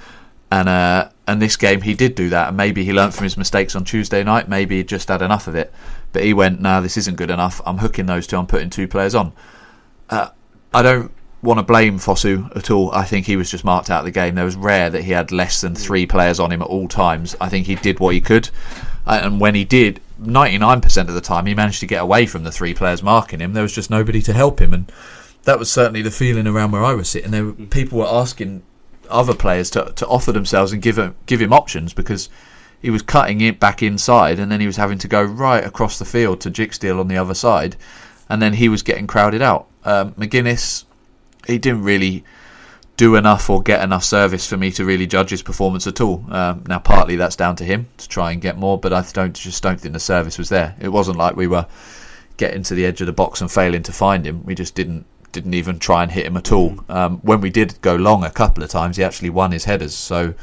And 0.51 0.69
uh, 0.69 1.09
and 1.29 1.43
this 1.43 1.57
game 1.57 1.83
he 1.83 1.95
did 1.95 2.15
do 2.15 2.31
that, 2.31 2.49
and 2.49 2.57
maybe 2.57 2.85
he 2.85 2.93
learnt 2.93 3.13
from 3.15 3.25
his 3.25 3.37
mistakes 3.37 3.77
on 3.77 3.85
Tuesday 3.85 4.25
night. 4.25 4.49
Maybe 4.49 4.79
he 4.79 4.85
just 4.85 5.09
had 5.09 5.21
enough 5.21 5.47
of 5.47 5.55
it, 5.55 5.73
but 6.13 6.25
he 6.25 6.33
went, 6.33 6.61
"No, 6.61 6.81
this 6.81 6.97
isn't 6.97 7.17
good 7.17 7.31
enough. 7.31 7.61
I'm 7.67 7.79
hooking 7.79 8.07
those 8.07 8.27
two. 8.27 8.39
I'm 8.39 8.47
putting 8.47 8.71
two 8.71 8.89
players 8.89 9.15
on." 9.15 9.33
Uh, 10.09 10.29
I 10.73 10.83
don't 10.83 11.13
want 11.43 11.59
to 11.59 11.63
blame 11.63 11.99
Fosu 11.99 12.55
at 12.57 12.71
all. 12.71 12.91
I 12.93 13.05
think 13.05 13.27
he 13.27 13.37
was 13.37 13.51
just 13.51 13.63
marked 13.63 13.91
out 13.91 14.01
of 14.01 14.05
the 14.07 14.11
game. 14.11 14.35
There 14.35 14.45
was 14.45 14.57
rare 14.57 14.89
that 14.91 15.05
he 15.05 15.13
had 15.13 15.31
less 15.31 15.61
than 15.61 15.75
three 15.75 16.07
players 16.07 16.41
on 16.41 16.51
him 16.51 16.63
at 16.63 16.69
all 16.69 16.89
times. 16.89 17.37
I 17.41 17.51
think 17.51 17.67
he 17.67 17.75
did 17.75 18.01
what 18.01 18.15
he 18.15 18.21
could, 18.21 18.49
Uh, 19.07 19.21
and 19.23 19.41
when 19.41 19.55
he 19.55 19.65
did, 19.65 20.01
99% 20.21 21.09
of 21.09 21.15
the 21.15 21.21
time 21.21 21.47
he 21.47 21.55
managed 21.55 21.81
to 21.81 21.87
get 21.87 22.03
away 22.03 22.27
from 22.27 22.45
the 22.45 22.53
three 22.53 22.75
players 22.75 23.03
marking 23.03 23.41
him. 23.41 23.53
There 23.53 23.63
was 23.63 23.75
just 23.75 23.89
nobody 23.91 24.21
to 24.23 24.33
help 24.33 24.61
him, 24.61 24.75
and 24.75 24.91
that 25.45 25.59
was 25.59 25.71
certainly 25.71 26.03
the 26.03 26.11
feeling 26.11 26.47
around 26.47 26.73
where 26.73 26.85
I 26.85 26.95
was 26.95 27.09
sitting. 27.09 27.31
There, 27.31 27.45
were, 27.47 27.53
people 27.53 27.99
were 27.99 28.07
asking 28.07 28.63
other 29.09 29.35
players 29.35 29.71
to 29.71 29.93
to 29.97 30.07
offer 30.07 30.33
themselves 30.33 30.73
and 30.73 30.83
give 30.83 30.99
him 30.99 31.17
give 31.27 31.41
him 31.41 31.53
options 31.53 31.93
because 31.93 32.29
he 32.81 32.91
was 32.91 33.03
cutting 33.03 33.41
it 33.41 33.59
back 33.59 33.83
inside, 33.83 34.39
and 34.39 34.53
then 34.53 34.61
he 34.61 34.67
was 34.67 34.77
having 34.77 34.99
to 34.99 35.09
go 35.09 35.23
right 35.23 35.65
across 35.65 35.99
the 35.99 36.05
field 36.05 36.41
to 36.43 36.51
Dijksteel 36.51 37.01
on 37.01 37.09
the 37.09 37.17
other 37.17 37.35
side, 37.35 37.77
and 38.29 38.41
then 38.41 38.55
he 38.55 38.69
was 38.69 38.83
getting 38.83 39.07
crowded 39.07 39.43
out. 39.43 39.67
Um, 39.85 40.13
Magennis, 40.13 40.85
he 41.47 41.59
didn't 41.59 41.83
really 41.83 42.25
do 42.97 43.15
enough 43.15 43.49
or 43.49 43.63
get 43.63 43.83
enough 43.83 44.03
service 44.05 44.47
for 44.47 44.57
me 44.57 44.73
to 44.73 44.85
really 44.85 45.07
judge 45.07 45.31
his 45.31 45.43
performance 45.43 45.87
at 45.87 46.01
all. 46.01 46.25
Um, 46.31 46.65
now, 46.69 46.79
partly 46.79 47.17
that's 47.17 47.37
down 47.37 47.57
to 47.57 47.65
him 47.65 47.89
to 47.97 48.09
try 48.09 48.33
and 48.33 48.41
get 48.41 48.57
more, 48.57 48.79
but 48.79 48.93
I 48.93 49.05
don't 49.13 49.35
just 49.35 49.63
don't 49.63 49.81
think 49.81 49.95
the 49.95 50.01
service 50.01 50.39
was 50.39 50.49
there. 50.49 50.77
It 50.81 50.89
wasn't 50.89 51.19
like 51.19 51.37
we 51.37 51.47
were 51.47 51.67
getting 52.37 52.63
to 52.65 52.75
the 52.75 52.85
edge 52.85 53.01
of 53.01 53.07
the 53.07 53.13
box 53.13 53.41
and 53.41 53.51
failing 53.51 53.83
to 53.85 53.93
find 53.93 54.27
him. 54.27 54.45
We 54.45 54.55
just 54.55 54.75
didn't 54.75 55.07
didn't 55.33 55.55
even 55.55 55.79
try 55.79 56.03
and 56.03 56.13
hit 56.13 56.27
him 56.27 56.37
at 56.37 56.53
all. 56.53 56.79
Um, 56.89 57.19
when 57.19 57.41
we 57.41 57.51
did 57.51 57.81
go 57.81 57.97
long 57.97 58.25
a 58.25 58.31
couple 58.31 58.63
of 58.63 58.71
times, 58.71 58.97
he 58.97 59.05
actually 59.05 59.31
won 59.31 59.53
his 59.53 59.65
headers. 59.65 59.95
So 59.95 60.35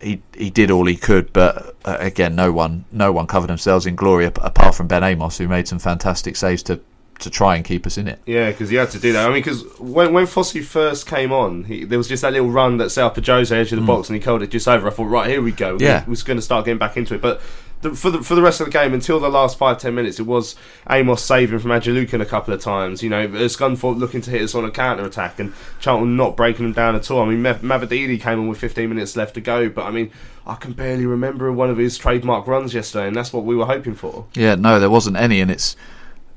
he 0.00 0.22
he 0.36 0.50
did 0.50 0.70
all 0.70 0.86
he 0.86 0.96
could, 0.96 1.32
but 1.32 1.76
uh, 1.84 1.96
again, 2.00 2.34
no 2.34 2.52
one 2.52 2.84
no 2.92 3.12
one 3.12 3.26
covered 3.26 3.48
themselves 3.48 3.86
in 3.86 3.96
glory 3.96 4.24
apart 4.26 4.74
from 4.74 4.88
Ben 4.88 5.04
Amos, 5.04 5.38
who 5.38 5.48
made 5.48 5.68
some 5.68 5.78
fantastic 5.78 6.36
saves 6.36 6.62
to 6.64 6.80
to 7.22 7.30
try 7.30 7.56
and 7.56 7.64
keep 7.64 7.86
us 7.86 7.96
in 7.96 8.08
it. 8.08 8.20
Yeah, 8.26 8.50
because 8.50 8.68
he 8.68 8.76
had 8.76 8.90
to 8.90 8.98
do 8.98 9.12
that. 9.12 9.26
I 9.26 9.28
mean, 9.28 9.38
because 9.38 9.64
when 9.78 10.12
when 10.12 10.26
Fosu 10.26 10.64
first 10.64 11.06
came 11.06 11.32
on, 11.32 11.64
he, 11.64 11.84
there 11.84 11.98
was 11.98 12.08
just 12.08 12.22
that 12.22 12.32
little 12.32 12.50
run 12.50 12.78
that 12.78 12.90
set 12.90 13.04
up 13.04 13.16
a 13.16 13.22
Jose 13.24 13.56
edge 13.56 13.72
of 13.72 13.80
the 13.80 13.86
box, 13.86 14.08
and 14.08 14.16
he 14.16 14.20
curled 14.20 14.42
it 14.42 14.50
just 14.50 14.68
over. 14.68 14.88
I 14.88 14.90
thought, 14.90 15.04
right 15.04 15.30
here 15.30 15.42
we 15.42 15.52
go. 15.52 15.76
Mm. 15.76 15.80
Yeah. 15.80 16.04
we 16.04 16.10
was 16.10 16.22
going 16.22 16.38
to 16.38 16.42
start 16.42 16.64
getting 16.64 16.78
back 16.78 16.96
into 16.96 17.14
it, 17.14 17.20
but. 17.20 17.40
The, 17.82 17.94
for 17.94 18.10
the 18.10 18.22
for 18.22 18.34
the 18.34 18.42
rest 18.42 18.60
of 18.60 18.66
the 18.66 18.72
game, 18.72 18.94
until 18.94 19.20
the 19.20 19.28
last 19.28 19.58
five 19.58 19.78
ten 19.78 19.94
minutes, 19.94 20.18
it 20.18 20.26
was 20.26 20.56
Amos 20.88 21.22
saving 21.22 21.58
from 21.58 21.72
Adelakun 21.72 22.20
a 22.20 22.26
couple 22.26 22.54
of 22.54 22.60
times. 22.60 23.02
You 23.02 23.10
know, 23.10 23.28
Scunthorpe 23.28 23.98
looking 23.98 24.20
to 24.22 24.30
hit 24.30 24.42
us 24.42 24.54
on 24.54 24.64
a 24.64 24.70
counter 24.70 25.04
attack, 25.04 25.38
and 25.38 25.52
Charlton 25.80 26.16
not 26.16 26.36
breaking 26.36 26.64
them 26.64 26.72
down 26.72 26.94
at 26.94 27.10
all. 27.10 27.22
I 27.22 27.26
mean, 27.26 27.42
Mav- 27.42 27.60
Mavididi 27.62 28.20
came 28.20 28.38
on 28.38 28.48
with 28.48 28.58
15 28.58 28.88
minutes 28.88 29.16
left 29.16 29.34
to 29.34 29.40
go, 29.40 29.68
but 29.68 29.84
I 29.84 29.90
mean, 29.90 30.10
I 30.46 30.54
can 30.54 30.72
barely 30.72 31.06
remember 31.06 31.50
one 31.52 31.70
of 31.70 31.76
his 31.76 31.98
trademark 31.98 32.46
runs 32.46 32.72
yesterday, 32.72 33.08
and 33.08 33.16
that's 33.16 33.32
what 33.32 33.44
we 33.44 33.56
were 33.56 33.66
hoping 33.66 33.94
for. 33.94 34.26
Yeah, 34.34 34.54
no, 34.54 34.80
there 34.80 34.90
wasn't 34.90 35.16
any, 35.16 35.40
and 35.40 35.50
it's 35.50 35.76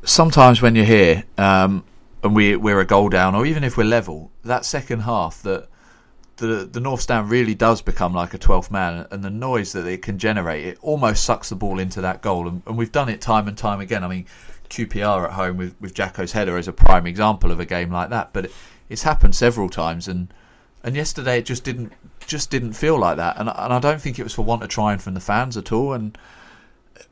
sometimes 0.04 0.62
when 0.62 0.76
you're 0.76 0.86
here 0.86 1.24
um, 1.38 1.84
and 2.24 2.36
we 2.36 2.56
we're 2.56 2.80
a 2.80 2.86
goal 2.86 3.10
down, 3.10 3.36
or 3.36 3.46
even 3.46 3.64
if 3.64 3.78
we're 3.78 3.84
level, 3.84 4.32
that 4.44 4.66
second 4.66 5.02
half 5.02 5.42
that 5.44 5.68
the 6.38 6.68
the 6.70 6.80
North 6.80 7.02
Stand 7.02 7.30
really 7.30 7.56
does 7.56 7.82
become 7.82 8.14
like 8.14 8.34
a 8.34 8.38
12th 8.38 8.72
man, 8.72 9.08
and 9.12 9.24
the 9.24 9.30
noise 9.30 9.72
that 9.74 9.86
it 9.86 10.02
can 10.02 10.18
generate, 10.18 10.66
it 10.66 10.78
almost 10.82 11.24
sucks 11.24 11.50
the 11.50 11.56
ball 11.56 11.80
into 11.80 12.02
that 12.02 12.22
goal. 12.22 12.48
And, 12.48 12.62
and 12.68 12.78
we've 12.78 12.92
done 12.92 13.10
it 13.10 13.22
time 13.22 13.48
and 13.48 13.58
time 13.58 13.80
again. 13.80 14.04
I 14.04 14.08
mean, 14.08 14.26
QPR 14.70 15.26
at 15.26 15.34
home 15.34 15.58
with, 15.58 15.76
with 15.80 15.94
Jacko's 15.94 16.34
header 16.34 16.58
is 16.58 16.68
a 16.68 16.74
prime 16.74 17.08
example 17.08 17.52
of 17.52 17.60
a 17.60 17.66
game 17.66 17.92
like 17.92 18.10
that. 18.10 18.34
But 18.34 18.46
it, 18.46 18.52
it's 18.90 19.04
happened 19.04 19.36
several 19.36 19.70
times, 19.70 20.08
and 20.08 20.34
and 20.84 20.96
yesterday 20.96 21.40
it 21.40 21.46
just 21.46 21.64
didn't 21.64 21.94
just 22.26 22.50
didn't 22.50 22.74
feel 22.74 23.00
like 23.00 23.18
that. 23.18 23.38
And 23.38 23.50
and 23.50 23.74
I 23.74 23.80
don't 23.80 24.02
think 24.02 24.20
it 24.20 24.24
was 24.24 24.34
for 24.34 24.44
want 24.44 24.64
of 24.64 24.70
trying 24.70 25.00
from 25.00 25.14
the 25.14 25.20
fans 25.20 25.56
at 25.58 25.72
all. 25.72 25.94
And 25.94 26.18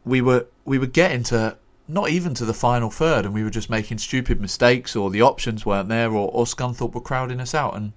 we 0.06 0.22
were 0.22 0.48
we 0.66 0.78
were 0.78 0.88
getting 0.88 1.24
to 1.24 1.58
not 1.88 2.10
even 2.10 2.34
to 2.34 2.46
the 2.46 2.54
final 2.54 2.90
third, 2.90 3.26
and 3.26 3.34
we 3.34 3.44
were 3.44 3.50
just 3.50 3.70
making 3.70 3.98
stupid 3.98 4.40
mistakes, 4.40 4.96
or 4.96 5.10
the 5.10 5.22
options 5.22 5.66
weren't 5.66 5.90
there, 5.90 6.12
or, 6.12 6.30
or 6.32 6.46
Scunthorpe 6.46 6.94
were 6.94 7.02
crowding 7.02 7.42
us 7.42 7.54
out. 7.54 7.76
And 7.76 7.94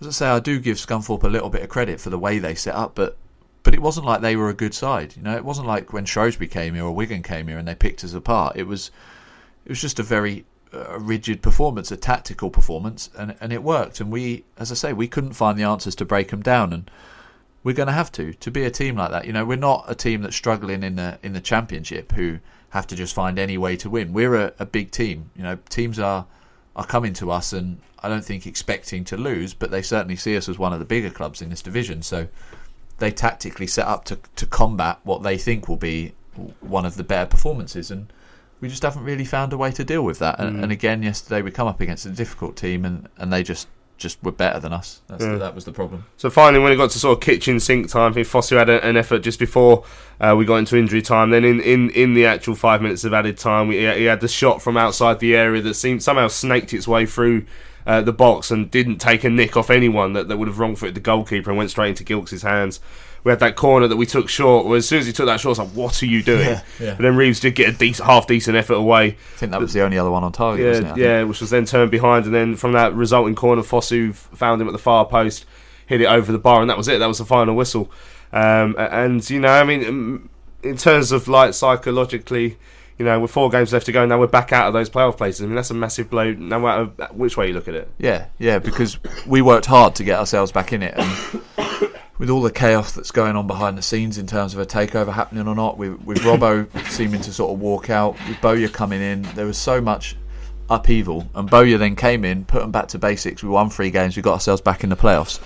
as 0.00 0.06
I 0.06 0.10
say, 0.10 0.26
I 0.28 0.40
do 0.40 0.58
give 0.58 0.78
Scunthorpe 0.78 1.24
a 1.24 1.28
little 1.28 1.50
bit 1.50 1.62
of 1.62 1.68
credit 1.68 2.00
for 2.00 2.10
the 2.10 2.18
way 2.18 2.38
they 2.38 2.54
set 2.54 2.74
up, 2.74 2.94
but 2.94 3.16
but 3.62 3.74
it 3.74 3.82
wasn't 3.82 4.06
like 4.06 4.22
they 4.22 4.36
were 4.36 4.48
a 4.48 4.54
good 4.54 4.72
side. 4.72 5.14
You 5.16 5.22
know, 5.22 5.36
it 5.36 5.44
wasn't 5.44 5.66
like 5.66 5.92
when 5.92 6.06
Shrewsbury 6.06 6.48
came 6.48 6.74
here 6.74 6.84
or 6.84 6.92
Wigan 6.92 7.22
came 7.22 7.48
here 7.48 7.58
and 7.58 7.68
they 7.68 7.74
picked 7.74 8.02
us 8.02 8.14
apart. 8.14 8.56
It 8.56 8.66
was 8.66 8.90
it 9.64 9.68
was 9.68 9.80
just 9.80 9.98
a 9.98 10.02
very 10.02 10.46
uh, 10.72 10.98
rigid 10.98 11.42
performance, 11.42 11.90
a 11.90 11.96
tactical 11.96 12.50
performance, 12.50 13.10
and 13.18 13.36
and 13.40 13.52
it 13.52 13.62
worked. 13.62 14.00
And 14.00 14.10
we, 14.10 14.44
as 14.56 14.72
I 14.72 14.74
say, 14.74 14.92
we 14.92 15.08
couldn't 15.08 15.34
find 15.34 15.58
the 15.58 15.64
answers 15.64 15.94
to 15.96 16.04
break 16.04 16.28
them 16.28 16.42
down, 16.42 16.72
and 16.72 16.90
we're 17.62 17.74
going 17.74 17.88
to 17.88 17.92
have 17.92 18.10
to 18.12 18.32
to 18.32 18.50
be 18.50 18.64
a 18.64 18.70
team 18.70 18.96
like 18.96 19.10
that. 19.10 19.26
You 19.26 19.32
know, 19.32 19.44
we're 19.44 19.56
not 19.56 19.84
a 19.88 19.94
team 19.94 20.22
that's 20.22 20.36
struggling 20.36 20.82
in 20.82 20.96
the 20.96 21.18
in 21.22 21.34
the 21.34 21.40
championship 21.40 22.12
who 22.12 22.38
have 22.70 22.86
to 22.86 22.96
just 22.96 23.14
find 23.14 23.38
any 23.38 23.58
way 23.58 23.76
to 23.76 23.90
win. 23.90 24.12
We're 24.12 24.36
a, 24.36 24.52
a 24.58 24.66
big 24.66 24.90
team. 24.90 25.30
You 25.36 25.42
know, 25.42 25.58
teams 25.68 25.98
are 25.98 26.26
are 26.76 26.86
coming 26.86 27.12
to 27.14 27.30
us, 27.30 27.52
and 27.52 27.78
I 28.02 28.08
don't 28.08 28.24
think 28.24 28.46
expecting 28.46 29.04
to 29.04 29.16
lose, 29.16 29.54
but 29.54 29.70
they 29.70 29.82
certainly 29.82 30.16
see 30.16 30.36
us 30.36 30.48
as 30.48 30.58
one 30.58 30.72
of 30.72 30.78
the 30.78 30.84
bigger 30.84 31.10
clubs 31.10 31.42
in 31.42 31.50
this 31.50 31.62
division. 31.62 32.02
So 32.02 32.28
they 32.98 33.10
tactically 33.10 33.66
set 33.66 33.86
up 33.86 34.04
to 34.06 34.18
to 34.36 34.46
combat 34.46 34.98
what 35.04 35.22
they 35.22 35.36
think 35.38 35.68
will 35.68 35.76
be 35.76 36.12
one 36.60 36.86
of 36.86 36.94
the 36.96 37.04
better 37.04 37.26
performances, 37.28 37.90
and 37.90 38.12
we 38.60 38.68
just 38.68 38.82
haven't 38.82 39.04
really 39.04 39.24
found 39.24 39.52
a 39.52 39.56
way 39.56 39.70
to 39.72 39.84
deal 39.84 40.02
with 40.02 40.18
that. 40.20 40.38
And, 40.38 40.58
Mm. 40.58 40.62
and 40.64 40.72
again, 40.72 41.02
yesterday 41.02 41.42
we 41.42 41.50
come 41.50 41.66
up 41.66 41.80
against 41.80 42.06
a 42.06 42.10
difficult 42.10 42.56
team, 42.56 42.84
and, 42.84 43.08
and 43.16 43.32
they 43.32 43.42
just 43.42 43.66
just 44.00 44.20
were 44.24 44.32
better 44.32 44.58
than 44.58 44.72
us. 44.72 45.00
That's 45.06 45.22
Yeah. 45.22 45.32
the, 45.34 45.38
that 45.38 45.54
was 45.54 45.64
the 45.64 45.72
problem. 45.72 46.04
So 46.16 46.28
finally, 46.30 46.60
when 46.60 46.72
it 46.72 46.76
got 46.76 46.90
to 46.90 46.98
sort 46.98 47.16
of 47.16 47.22
kitchen 47.22 47.60
sink 47.60 47.88
time, 47.88 48.10
I 48.10 48.14
think 48.14 48.26
Fosu 48.26 48.56
had 48.58 48.68
a, 48.68 48.84
an 48.84 48.96
effort 48.96 49.20
just 49.20 49.38
before 49.38 49.84
uh, 50.20 50.34
we 50.36 50.44
got 50.44 50.56
into 50.56 50.76
injury 50.76 51.02
time. 51.02 51.30
Then 51.30 51.44
in, 51.44 51.60
in, 51.60 51.90
in 51.90 52.14
the 52.14 52.26
actual 52.26 52.56
five 52.56 52.82
minutes 52.82 53.04
of 53.04 53.14
added 53.14 53.38
time, 53.38 53.68
we, 53.68 53.76
he 53.76 54.04
had 54.06 54.20
the 54.20 54.26
shot 54.28 54.60
from 54.60 54.76
outside 54.76 55.20
the 55.20 55.36
area 55.36 55.62
that 55.62 55.74
seemed 55.74 56.02
somehow 56.02 56.26
snaked 56.28 56.72
its 56.72 56.88
way 56.88 57.06
through 57.06 57.44
uh, 57.86 58.00
the 58.02 58.12
box 58.12 58.50
and 58.50 58.70
didn't 58.70 58.98
take 58.98 59.22
a 59.24 59.30
nick 59.30 59.56
off 59.56 59.70
anyone 59.70 60.14
that, 60.14 60.28
that 60.28 60.36
would 60.38 60.48
have 60.48 60.58
wrong 60.58 60.74
footed 60.76 60.94
the 60.94 61.00
goalkeeper 61.00 61.50
and 61.50 61.56
went 61.58 61.70
straight 61.70 61.90
into 61.90 62.04
Gilks' 62.04 62.42
hands. 62.42 62.80
We 63.24 63.30
had 63.30 63.40
that 63.40 63.56
corner 63.56 63.86
that 63.86 63.96
we 63.96 64.06
took 64.06 64.28
short. 64.28 64.66
Well, 64.66 64.76
as 64.76 64.88
soon 64.88 65.00
as 65.00 65.06
he 65.06 65.12
took 65.12 65.26
that 65.26 65.40
short, 65.40 65.58
I 65.58 65.62
was 65.62 65.68
like, 65.70 65.76
"What 65.76 66.02
are 66.02 66.06
you 66.06 66.22
doing?" 66.22 66.46
Yeah, 66.46 66.62
yeah. 66.80 66.94
But 66.94 67.02
then 67.02 67.16
Reeves 67.16 67.40
did 67.40 67.54
get 67.54 67.68
a 67.68 67.72
decent, 67.76 68.06
half 68.06 68.26
decent 68.26 68.56
effort 68.56 68.74
away. 68.74 69.08
I 69.08 69.36
think 69.36 69.52
that 69.52 69.60
was 69.60 69.72
the 69.72 69.82
only 69.82 69.98
other 69.98 70.10
one 70.10 70.24
on 70.24 70.32
target. 70.32 70.66
wasn't 70.66 70.88
it? 70.88 70.96
Yeah, 70.96 71.18
yeah, 71.18 71.22
which 71.24 71.40
was 71.40 71.50
then 71.50 71.64
turned 71.66 71.90
behind, 71.90 72.24
and 72.24 72.34
then 72.34 72.56
from 72.56 72.72
that 72.72 72.94
resulting 72.94 73.34
corner, 73.34 73.62
Fosu 73.62 74.14
found 74.14 74.60
him 74.62 74.68
at 74.68 74.72
the 74.72 74.78
far 74.78 75.04
post, 75.04 75.44
hit 75.86 76.00
it 76.00 76.06
over 76.06 76.32
the 76.32 76.38
bar, 76.38 76.60
and 76.60 76.70
that 76.70 76.76
was 76.78 76.88
it. 76.88 76.98
That 76.98 77.08
was 77.08 77.18
the 77.18 77.24
final 77.26 77.54
whistle. 77.54 77.90
Um, 78.32 78.76
and 78.78 79.28
you 79.28 79.40
know, 79.40 79.48
I 79.52 79.64
mean, 79.64 79.84
um, 79.86 80.30
in 80.62 80.76
terms 80.76 81.12
of 81.12 81.28
like 81.28 81.52
psychologically, 81.54 82.58
you 82.98 83.04
know, 83.04 83.18
with 83.18 83.30
four 83.30 83.48
games 83.50 83.72
left 83.72 83.86
to 83.86 83.92
go, 83.92 84.04
now 84.06 84.18
we're 84.18 84.26
back 84.26 84.52
out 84.52 84.66
of 84.68 84.72
those 84.74 84.90
playoff 84.90 85.16
places. 85.16 85.42
I 85.42 85.46
mean, 85.46 85.54
that's 85.56 85.70
a 85.70 85.74
massive 85.74 86.10
blow, 86.10 86.32
no 86.34 86.60
matter 86.60 86.84
which 87.12 87.36
way 87.36 87.48
you 87.48 87.54
look 87.54 87.66
at 87.66 87.74
it. 87.74 87.90
Yeah, 87.98 88.26
yeah, 88.38 88.58
because 88.58 88.98
we 89.26 89.40
worked 89.42 89.66
hard 89.66 89.94
to 89.96 90.04
get 90.04 90.18
ourselves 90.18 90.52
back 90.52 90.72
in 90.72 90.82
it, 90.82 90.94
and 90.96 91.42
with 92.20 92.28
all 92.28 92.42
the 92.42 92.52
chaos 92.52 92.92
that's 92.92 93.10
going 93.10 93.34
on 93.34 93.46
behind 93.46 93.78
the 93.78 93.82
scenes 93.82 94.18
in 94.18 94.26
terms 94.26 94.52
of 94.52 94.60
a 94.60 94.66
takeover 94.66 95.10
happening 95.10 95.48
or 95.48 95.54
not, 95.54 95.78
with, 95.78 95.98
with 96.02 96.18
Robbo 96.18 96.68
seeming 96.90 97.22
to 97.22 97.32
sort 97.32 97.50
of 97.50 97.58
walk 97.58 97.88
out, 97.88 98.14
with 98.28 98.38
Bowyer 98.42 98.68
coming 98.68 99.00
in, 99.00 99.22
there 99.34 99.46
was 99.46 99.56
so 99.56 99.80
much 99.80 100.18
upheaval, 100.68 101.26
and 101.34 101.48
Bowyer 101.48 101.78
then 101.78 101.96
came 101.96 102.26
in, 102.26 102.44
put 102.44 102.60
them 102.60 102.70
back 102.70 102.88
to 102.88 102.98
basics. 102.98 103.42
We 103.42 103.48
won 103.48 103.70
three 103.70 103.90
games, 103.90 104.16
we 104.16 104.22
got 104.22 104.34
ourselves 104.34 104.60
back 104.60 104.84
in 104.84 104.90
the 104.90 104.96
playoffs. 104.96 105.40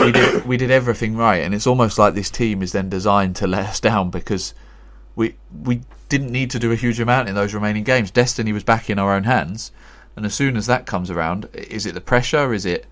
We 0.00 0.10
did 0.10 0.46
we 0.46 0.56
did 0.56 0.70
everything 0.70 1.16
right, 1.16 1.42
and 1.42 1.54
it's 1.54 1.66
almost 1.66 1.98
like 1.98 2.14
this 2.14 2.30
team 2.30 2.62
is 2.62 2.72
then 2.72 2.88
designed 2.88 3.36
to 3.36 3.46
let 3.46 3.66
us 3.66 3.80
down 3.80 4.08
because 4.08 4.54
we 5.16 5.36
we 5.64 5.82
didn't 6.08 6.30
need 6.30 6.50
to 6.52 6.58
do 6.58 6.72
a 6.72 6.76
huge 6.76 6.98
amount 6.98 7.28
in 7.28 7.34
those 7.34 7.52
remaining 7.52 7.84
games. 7.84 8.10
Destiny 8.10 8.52
was 8.52 8.64
back 8.64 8.88
in 8.88 8.98
our 8.98 9.12
own 9.12 9.24
hands, 9.24 9.70
and 10.14 10.24
as 10.24 10.34
soon 10.34 10.56
as 10.56 10.66
that 10.66 10.86
comes 10.86 11.10
around, 11.10 11.48
is 11.52 11.84
it 11.84 11.92
the 11.92 12.00
pressure? 12.00 12.54
Is 12.54 12.64
it 12.64 12.86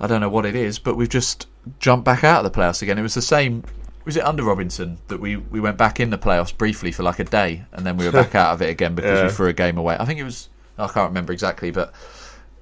I 0.00 0.06
don't 0.06 0.20
know 0.20 0.28
what 0.28 0.44
it 0.46 0.56
is, 0.56 0.78
but 0.78 0.96
we've 0.96 1.08
just 1.08 1.46
jumped 1.78 2.04
back 2.04 2.24
out 2.24 2.44
of 2.44 2.52
the 2.52 2.58
playoffs 2.58 2.82
again. 2.82 2.98
It 2.98 3.02
was 3.02 3.14
the 3.14 3.22
same. 3.22 3.62
Was 4.04 4.16
it 4.16 4.24
under 4.24 4.42
Robinson 4.42 4.98
that 5.08 5.18
we, 5.20 5.36
we 5.36 5.60
went 5.60 5.78
back 5.78 5.98
in 5.98 6.10
the 6.10 6.18
playoffs 6.18 6.56
briefly 6.56 6.92
for 6.92 7.02
like 7.02 7.18
a 7.20 7.24
day, 7.24 7.64
and 7.72 7.86
then 7.86 7.96
we 7.96 8.04
were 8.04 8.12
back 8.12 8.34
out 8.42 8.52
of 8.52 8.60
it 8.60 8.68
again 8.70 8.94
because 8.94 9.18
Yeah. 9.20 9.26
we 9.26 9.30
threw 9.32 9.46
a 9.48 9.52
game 9.52 9.78
away? 9.78 9.96
I 9.98 10.04
think 10.04 10.20
it 10.20 10.24
was. 10.24 10.48
I 10.76 10.88
can't 10.88 11.08
remember 11.10 11.32
exactly, 11.32 11.70
but 11.70 11.94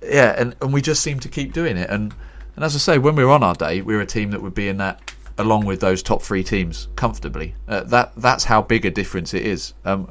yeah, 0.02 0.34
and, 0.38 0.54
and 0.60 0.72
we 0.72 0.82
just 0.82 1.02
seem 1.02 1.18
to 1.20 1.28
keep 1.28 1.52
doing 1.52 1.76
it. 1.76 1.88
And 1.90 2.14
and 2.54 2.64
as 2.64 2.74
I 2.74 2.78
say, 2.78 2.98
when 2.98 3.16
we 3.16 3.24
were 3.24 3.30
on 3.30 3.42
our 3.42 3.54
day, 3.54 3.80
we 3.80 3.94
were 3.96 4.02
a 4.02 4.06
team 4.06 4.30
that 4.32 4.42
would 4.42 4.54
be 4.54 4.68
in 4.68 4.76
that 4.76 5.14
along 5.38 5.64
with 5.64 5.80
those 5.80 6.02
top 6.02 6.20
three 6.22 6.44
teams 6.44 6.88
comfortably. 6.94 7.54
Uh, 7.66 7.82
that 7.84 8.12
that's 8.16 8.44
how 8.44 8.60
big 8.60 8.84
a 8.84 8.90
difference 8.90 9.32
it 9.32 9.46
is. 9.46 9.72
Um, 9.86 10.10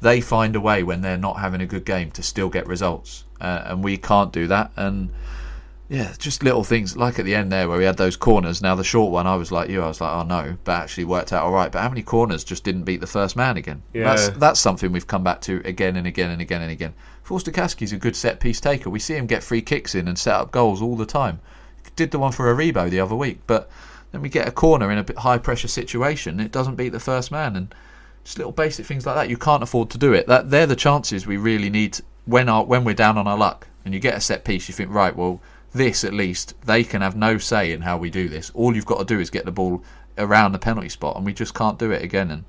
they 0.00 0.20
find 0.22 0.56
a 0.56 0.60
way 0.60 0.82
when 0.82 1.02
they're 1.02 1.18
not 1.18 1.38
having 1.38 1.60
a 1.60 1.66
good 1.66 1.84
game 1.84 2.10
to 2.12 2.22
still 2.22 2.48
get 2.48 2.66
results, 2.66 3.24
uh, 3.40 3.62
and 3.66 3.84
we 3.84 3.96
can't 3.98 4.32
do 4.32 4.46
that. 4.48 4.72
And 4.76 5.10
yeah, 5.88 6.14
just 6.18 6.42
little 6.42 6.64
things 6.64 6.96
like 6.96 7.18
at 7.18 7.24
the 7.24 7.34
end 7.34 7.52
there 7.52 7.68
where 7.68 7.78
we 7.78 7.84
had 7.84 7.98
those 7.98 8.16
corners. 8.16 8.62
Now 8.62 8.74
the 8.74 8.84
short 8.84 9.12
one, 9.12 9.26
I 9.26 9.36
was 9.36 9.52
like 9.52 9.68
you, 9.68 9.82
I 9.82 9.88
was 9.88 10.00
like, 10.00 10.12
oh 10.12 10.22
no, 10.22 10.56
but 10.64 10.72
actually 10.72 11.04
worked 11.04 11.32
out 11.32 11.44
all 11.44 11.52
right. 11.52 11.70
But 11.70 11.82
how 11.82 11.88
many 11.88 12.02
corners 12.02 12.42
just 12.42 12.64
didn't 12.64 12.84
beat 12.84 13.00
the 13.00 13.06
first 13.06 13.36
man 13.36 13.56
again? 13.56 13.82
Yeah. 13.92 14.04
That's 14.04 14.28
that's 14.38 14.60
something 14.60 14.92
we've 14.92 15.06
come 15.06 15.22
back 15.22 15.40
to 15.42 15.60
again 15.64 15.96
and 15.96 16.06
again 16.06 16.30
and 16.30 16.40
again 16.40 16.62
and 16.62 16.70
again. 16.70 16.94
Forster-Caskey's 17.22 17.92
a 17.92 17.96
good 17.96 18.16
set 18.16 18.40
piece 18.40 18.60
taker. 18.60 18.90
We 18.90 18.98
see 18.98 19.14
him 19.14 19.26
get 19.26 19.42
free 19.42 19.62
kicks 19.62 19.94
in 19.94 20.08
and 20.08 20.18
set 20.18 20.34
up 20.34 20.52
goals 20.52 20.82
all 20.82 20.96
the 20.96 21.06
time. 21.06 21.40
Did 21.96 22.10
the 22.10 22.18
one 22.18 22.32
for 22.32 22.52
Aribo 22.52 22.90
the 22.90 23.00
other 23.00 23.14
week, 23.14 23.40
but 23.46 23.70
then 24.10 24.22
we 24.22 24.28
get 24.28 24.48
a 24.48 24.52
corner 24.52 24.90
in 24.90 24.98
a 24.98 25.04
bit 25.04 25.18
high 25.18 25.38
pressure 25.38 25.68
situation. 25.68 26.40
It 26.40 26.52
doesn't 26.52 26.76
beat 26.76 26.90
the 26.90 27.00
first 27.00 27.30
man, 27.30 27.56
and 27.56 27.74
just 28.24 28.38
little 28.38 28.52
basic 28.52 28.86
things 28.86 29.06
like 29.06 29.16
that. 29.16 29.28
You 29.28 29.36
can't 29.36 29.62
afford 29.62 29.90
to 29.90 29.98
do 29.98 30.12
it. 30.12 30.26
That 30.26 30.50
they're 30.50 30.66
the 30.66 30.76
chances 30.76 31.26
we 31.26 31.36
really 31.36 31.70
need 31.70 32.00
when 32.24 32.48
our 32.48 32.64
when 32.64 32.84
we're 32.84 32.94
down 32.94 33.18
on 33.18 33.26
our 33.26 33.36
luck. 33.36 33.68
And 33.84 33.92
you 33.92 34.00
get 34.00 34.14
a 34.14 34.20
set 34.20 34.44
piece, 34.44 34.66
you 34.66 34.74
think 34.74 34.90
right, 34.90 35.14
well, 35.14 35.42
this 35.74 36.04
at 36.04 36.14
least 36.14 36.54
they 36.64 36.84
can 36.84 37.02
have 37.02 37.16
no 37.16 37.36
say 37.36 37.72
in 37.72 37.82
how 37.82 37.98
we 37.98 38.08
do 38.08 38.28
this. 38.28 38.50
All 38.54 38.74
you've 38.74 38.86
got 38.86 39.00
to 39.00 39.04
do 39.04 39.20
is 39.20 39.28
get 39.28 39.44
the 39.44 39.52
ball 39.52 39.82
around 40.16 40.52
the 40.52 40.58
penalty 40.58 40.88
spot, 40.88 41.16
and 41.16 41.26
we 41.26 41.34
just 41.34 41.54
can't 41.54 41.78
do 41.78 41.90
it 41.90 42.02
again. 42.02 42.30
And 42.30 42.44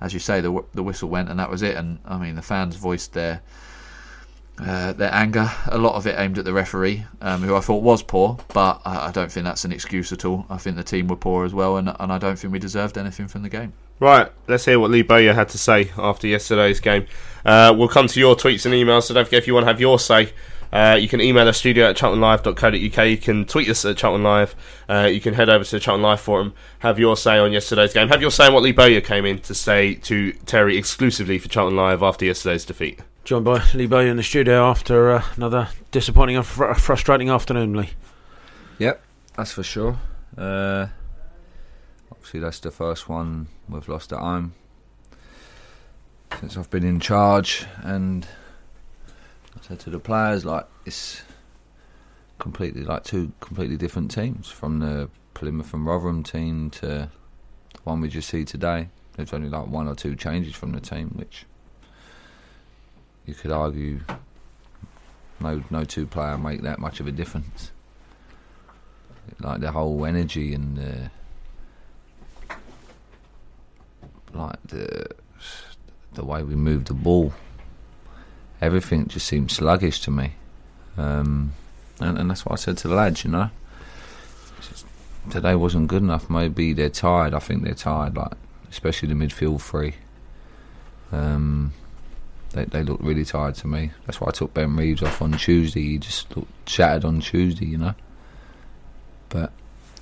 as 0.00 0.12
you 0.12 0.18
say, 0.18 0.40
the 0.40 0.64
the 0.72 0.82
whistle 0.82 1.08
went, 1.08 1.28
and 1.28 1.38
that 1.38 1.50
was 1.50 1.62
it. 1.62 1.76
And 1.76 1.98
I 2.04 2.18
mean, 2.18 2.34
the 2.34 2.42
fans 2.42 2.76
voiced 2.76 3.12
their 3.12 3.42
uh, 4.58 4.92
their 4.92 5.12
anger. 5.12 5.50
A 5.66 5.78
lot 5.78 5.94
of 5.94 6.06
it 6.06 6.18
aimed 6.18 6.38
at 6.38 6.44
the 6.44 6.52
referee, 6.52 7.04
um, 7.20 7.42
who 7.42 7.54
I 7.54 7.60
thought 7.60 7.82
was 7.82 8.02
poor, 8.02 8.38
but 8.52 8.80
I, 8.84 9.08
I 9.08 9.12
don't 9.12 9.30
think 9.30 9.44
that's 9.44 9.64
an 9.64 9.72
excuse 9.72 10.12
at 10.12 10.24
all. 10.24 10.46
I 10.48 10.56
think 10.56 10.76
the 10.76 10.84
team 10.84 11.08
were 11.08 11.16
poor 11.16 11.44
as 11.44 11.52
well, 11.52 11.76
and 11.76 11.94
and 12.00 12.12
I 12.12 12.18
don't 12.18 12.38
think 12.38 12.52
we 12.52 12.58
deserved 12.58 12.96
anything 12.96 13.28
from 13.28 13.42
the 13.42 13.48
game. 13.48 13.74
Right, 14.00 14.30
let's 14.48 14.64
hear 14.64 14.80
what 14.80 14.90
Lee 14.90 15.02
Bowyer 15.02 15.34
had 15.34 15.48
to 15.50 15.58
say 15.58 15.92
after 15.96 16.26
yesterday's 16.26 16.80
game. 16.80 17.06
Uh, 17.44 17.72
we'll 17.76 17.88
come 17.88 18.08
to 18.08 18.18
your 18.18 18.34
tweets 18.34 18.64
and 18.66 18.74
emails, 18.74 19.04
so 19.04 19.14
don't 19.14 19.24
forget 19.24 19.38
if 19.38 19.46
you 19.46 19.54
want 19.54 19.64
to 19.64 19.68
have 19.68 19.80
your 19.80 20.00
say. 20.00 20.32
Uh, 20.74 20.96
you 20.96 21.06
can 21.06 21.20
email 21.20 21.46
us 21.46 21.56
studio 21.56 21.88
at 21.88 21.96
charltonlive.co.uk. 21.96 23.08
You 23.08 23.16
can 23.16 23.44
tweet 23.44 23.68
us 23.68 23.84
at 23.84 23.96
Charlton 23.96 24.24
Live. 24.24 24.56
Uh, 24.88 25.08
you 25.10 25.20
can 25.20 25.34
head 25.34 25.48
over 25.48 25.62
to 25.62 25.70
the 25.70 25.78
Charlton 25.78 26.02
Live 26.02 26.20
forum, 26.20 26.52
have 26.80 26.98
your 26.98 27.16
say 27.16 27.38
on 27.38 27.52
yesterday's 27.52 27.92
game. 27.92 28.08
Have 28.08 28.20
your 28.20 28.32
say 28.32 28.48
on 28.48 28.54
what 28.54 28.64
Lee 28.64 28.72
Bowyer 28.72 29.00
came 29.00 29.24
in 29.24 29.38
to 29.42 29.54
say 29.54 29.94
to 29.94 30.32
Terry 30.32 30.76
exclusively 30.76 31.38
for 31.38 31.48
Charlton 31.48 31.76
Live 31.76 32.02
after 32.02 32.24
yesterday's 32.24 32.64
defeat. 32.64 32.98
Joined 33.22 33.44
by 33.44 33.62
Lee 33.72 33.86
Bowyer 33.86 34.08
in 34.08 34.16
the 34.16 34.24
studio 34.24 34.68
after 34.68 35.12
uh, 35.12 35.24
another 35.36 35.68
disappointing 35.92 36.36
and 36.36 36.44
fr- 36.44 36.74
frustrating 36.74 37.28
afternoon, 37.30 37.74
Lee. 37.74 37.90
Yep, 38.78 39.00
that's 39.36 39.52
for 39.52 39.62
sure. 39.62 40.00
Uh, 40.36 40.88
obviously, 42.10 42.40
that's 42.40 42.58
the 42.58 42.72
first 42.72 43.08
one 43.08 43.46
we've 43.68 43.88
lost 43.88 44.12
at 44.12 44.18
home 44.18 44.54
since 46.40 46.56
I've 46.56 46.70
been 46.70 46.84
in 46.84 46.98
charge, 46.98 47.64
and 47.82 48.26
Said 49.66 49.80
to 49.80 49.88
the 49.88 49.98
players, 49.98 50.44
like 50.44 50.66
it's 50.84 51.22
completely 52.38 52.84
like 52.84 53.02
two 53.02 53.32
completely 53.40 53.78
different 53.78 54.10
teams 54.10 54.50
from 54.50 54.80
the 54.80 55.08
Plymouth 55.32 55.72
and 55.72 55.86
Rotherham 55.86 56.22
team 56.22 56.68
to 56.68 56.86
the 56.86 57.10
one 57.84 58.02
we 58.02 58.08
just 58.08 58.28
see 58.28 58.44
today. 58.44 58.90
There's 59.16 59.32
only 59.32 59.48
like 59.48 59.66
one 59.66 59.88
or 59.88 59.94
two 59.94 60.16
changes 60.16 60.54
from 60.54 60.72
the 60.72 60.80
team, 60.80 61.12
which 61.14 61.46
you 63.24 63.32
could 63.32 63.52
argue 63.52 64.00
no 65.40 65.64
no 65.70 65.82
two 65.82 66.04
player 66.04 66.36
make 66.36 66.60
that 66.60 66.78
much 66.78 67.00
of 67.00 67.06
a 67.06 67.12
difference 67.12 67.72
like 69.40 69.60
the 69.60 69.72
whole 69.72 70.04
energy 70.04 70.52
and 70.52 70.76
the 70.76 71.10
like 74.34 74.62
the 74.66 75.06
the 76.12 76.24
way 76.24 76.42
we 76.42 76.54
move 76.54 76.84
the 76.84 76.92
ball 76.92 77.32
everything 78.64 79.06
just 79.06 79.26
seems 79.26 79.52
sluggish 79.52 80.00
to 80.00 80.10
me 80.10 80.32
um, 80.96 81.52
and, 82.00 82.18
and 82.18 82.30
that's 82.30 82.44
what 82.44 82.52
I 82.52 82.56
said 82.56 82.78
to 82.78 82.88
the 82.88 82.94
lads 82.94 83.24
you 83.24 83.30
know 83.30 83.50
today 85.30 85.54
wasn't 85.54 85.88
good 85.88 86.02
enough. 86.02 86.28
Maybe 86.28 86.72
they're 86.72 86.88
tired. 86.88 87.34
I 87.34 87.38
think 87.38 87.64
they're 87.64 87.74
tired, 87.74 88.16
like 88.16 88.32
especially 88.70 89.08
the 89.08 89.14
midfield 89.14 89.60
three. 89.60 89.94
Um, 91.12 91.72
they 92.52 92.64
they 92.64 92.82
look 92.82 93.00
really 93.02 93.24
tired 93.24 93.54
to 93.56 93.66
me. 93.66 93.92
That's 94.06 94.20
why 94.20 94.28
I 94.28 94.32
took 94.32 94.54
Ben 94.54 94.76
Reeves 94.76 95.02
off 95.02 95.22
on 95.22 95.32
Tuesday. 95.32 95.82
He 95.82 95.98
just 95.98 96.34
looked 96.36 96.68
shattered 96.68 97.04
on 97.04 97.20
Tuesday, 97.20 97.66
you 97.66 97.78
know. 97.78 97.94
But 99.28 99.52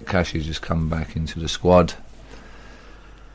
Kashi's 0.05 0.47
just 0.47 0.63
come 0.63 0.89
back 0.89 1.17
into 1.17 1.39
the 1.39 1.49
squad. 1.49 1.95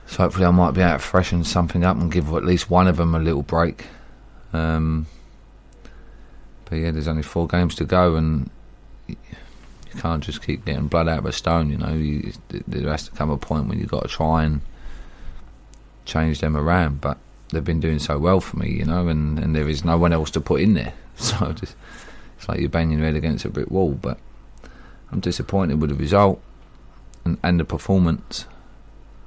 So 0.08 0.18
hopefully 0.24 0.46
I 0.46 0.52
might 0.52 0.72
be 0.72 0.82
able 0.82 0.94
to 0.94 1.00
freshen 1.00 1.44
something 1.44 1.84
up 1.84 1.98
and 1.98 2.12
give 2.12 2.32
at 2.34 2.46
least 2.46 2.70
one 2.70 2.88
of 2.88 2.98
them 2.98 3.14
a 3.14 3.20
little 3.20 3.42
break. 3.42 3.88
Um, 4.54 5.08
but 6.70 6.78
yeah, 6.78 6.92
there's 6.92 7.08
only 7.08 7.24
four 7.24 7.48
games 7.48 7.76
to 7.76 7.86
go, 7.86 8.16
and 8.16 8.50
you 9.08 9.16
can't 9.98 10.24
just 10.24 10.46
keep 10.46 10.66
getting 10.66 10.88
blood 10.88 11.08
out 11.08 11.20
of 11.20 11.26
a 11.26 11.32
stone. 11.32 11.70
You 11.70 11.78
know, 11.78 11.94
you, 11.94 12.34
there 12.68 12.90
has 12.90 13.08
to 13.08 13.12
come 13.12 13.30
a 13.30 13.38
point 13.38 13.68
when 13.68 13.80
you've 13.80 13.90
got 13.90 14.04
to 14.04 14.10
try 14.10 14.44
and 14.44 14.62
change 16.06 16.40
them 16.40 16.58
around. 16.58 17.02
But 17.02 17.18
they've 17.50 17.64
been 17.64 17.80
doing 17.80 18.00
so 18.00 18.18
well 18.18 18.42
for 18.42 18.58
me, 18.58 18.72
you 18.72 18.86
know, 18.86 19.08
and, 19.08 19.40
and 19.40 19.56
there 19.56 19.70
is 19.70 19.86
no 19.86 19.98
one 19.98 20.14
else 20.14 20.32
to 20.32 20.42
put 20.42 20.62
in 20.62 20.74
there. 20.74 20.94
So 21.20 21.52
just, 21.52 21.76
it's 22.38 22.48
like 22.48 22.60
you're 22.60 22.70
banging 22.70 23.00
your 23.00 23.08
head 23.08 23.16
against 23.16 23.44
a 23.44 23.50
brick 23.50 23.72
wall. 23.72 23.94
But 23.94 24.20
I'm 25.12 25.20
disappointed 25.20 25.82
with 25.82 25.90
the 25.90 25.96
result 25.96 26.40
and, 27.26 27.40
and 27.42 27.60
the 27.60 27.66
performance. 27.66 28.46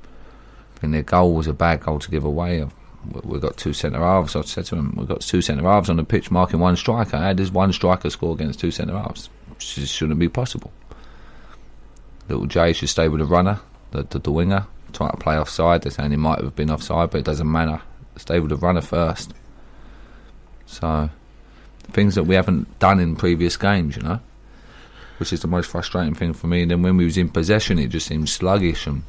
I 0.05 0.78
think 0.78 0.93
their 0.93 1.03
goal 1.03 1.34
was 1.34 1.49
a 1.49 1.53
bad 1.53 1.80
goal 1.80 1.99
to 1.99 2.09
give 2.09 2.24
away. 2.24 2.64
We've 3.24 3.40
got 3.40 3.57
two 3.57 3.72
centre 3.72 4.01
halves. 4.01 4.36
I 4.36 4.42
said 4.42 4.66
to 4.66 4.76
them, 4.76 4.94
we've 4.96 5.09
got 5.09 5.22
two 5.22 5.40
centre 5.40 5.64
halves 5.64 5.88
on 5.88 5.96
the 5.96 6.05
pitch 6.05 6.30
marking 6.30 6.61
one 6.61 6.76
striker. 6.76 7.16
How 7.16 7.32
does 7.32 7.51
one 7.51 7.72
striker 7.72 8.11
score 8.11 8.34
against 8.34 8.61
two 8.61 8.70
centre 8.70 8.96
halves? 8.96 9.30
It 9.57 9.88
shouldn't 9.88 10.18
be 10.18 10.28
possible. 10.28 10.70
Little 12.28 12.46
Jay 12.46 12.72
should 12.72 12.88
stay 12.88 13.09
with 13.09 13.20
the 13.20 13.26
runner, 13.26 13.61
the, 13.90 14.05
the, 14.05 14.18
the 14.18 14.30
winger, 14.30 14.66
try 14.92 15.11
to 15.11 15.16
play 15.16 15.38
offside. 15.38 15.82
They're 15.82 15.90
saying 15.90 16.11
he 16.11 16.16
might 16.16 16.40
have 16.40 16.55
been 16.55 16.70
offside, 16.70 17.11
but 17.11 17.18
it 17.18 17.24
doesn't 17.24 17.51
matter. 17.51 17.82
Stay 18.16 18.38
with 18.38 18.51
the 18.51 18.57
runner 18.57 18.82
first. 18.82 19.32
So, 20.66 21.11
things 21.90 22.14
that 22.14 22.24
we 22.24 22.34
haven't 22.34 22.78
done 22.78 23.01
in 23.01 23.16
previous 23.16 23.57
games, 23.57 23.96
you 23.96 24.03
know, 24.03 24.20
which 25.18 25.32
is 25.32 25.40
the 25.40 25.48
most 25.48 25.68
frustrating 25.70 26.14
thing 26.14 26.32
for 26.32 26.46
me. 26.46 26.62
And 26.62 26.70
then 26.70 26.82
when 26.82 26.96
we 26.96 27.05
was 27.05 27.18
in 27.18 27.28
possession, 27.28 27.78
it 27.78 27.88
just 27.88 28.07
seemed 28.07 28.28
sluggish. 28.28 28.86
And 28.86 29.03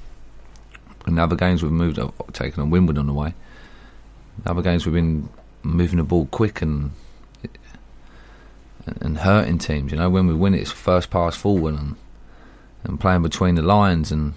in 1.06 1.20
other 1.20 1.36
games 1.36 1.62
we've 1.62 1.72
moved, 1.72 2.00
taken 2.34 2.62
on 2.62 2.70
Wimbledon 2.70 3.10
away. 3.10 3.34
Other 4.46 4.62
games 4.62 4.86
we've 4.86 4.96
been 4.96 5.30
moving 5.64 5.98
the 5.98 6.04
ball 6.04 6.28
quick 6.32 6.62
and 6.62 6.92
and 9.00 9.20
hurting 9.20 9.60
teams. 9.60 9.92
You 9.92 9.98
know, 9.98 10.10
when 10.10 10.28
we 10.28 10.34
win 10.34 10.54
it, 10.54 10.62
it's 10.62 10.72
first 10.72 11.10
pass 11.10 11.36
forward 11.36 11.76
and 11.76 11.96
and 12.84 13.00
playing 13.00 13.22
between 13.22 13.56
the 13.56 13.62
lines. 13.62 14.12
And 14.12 14.34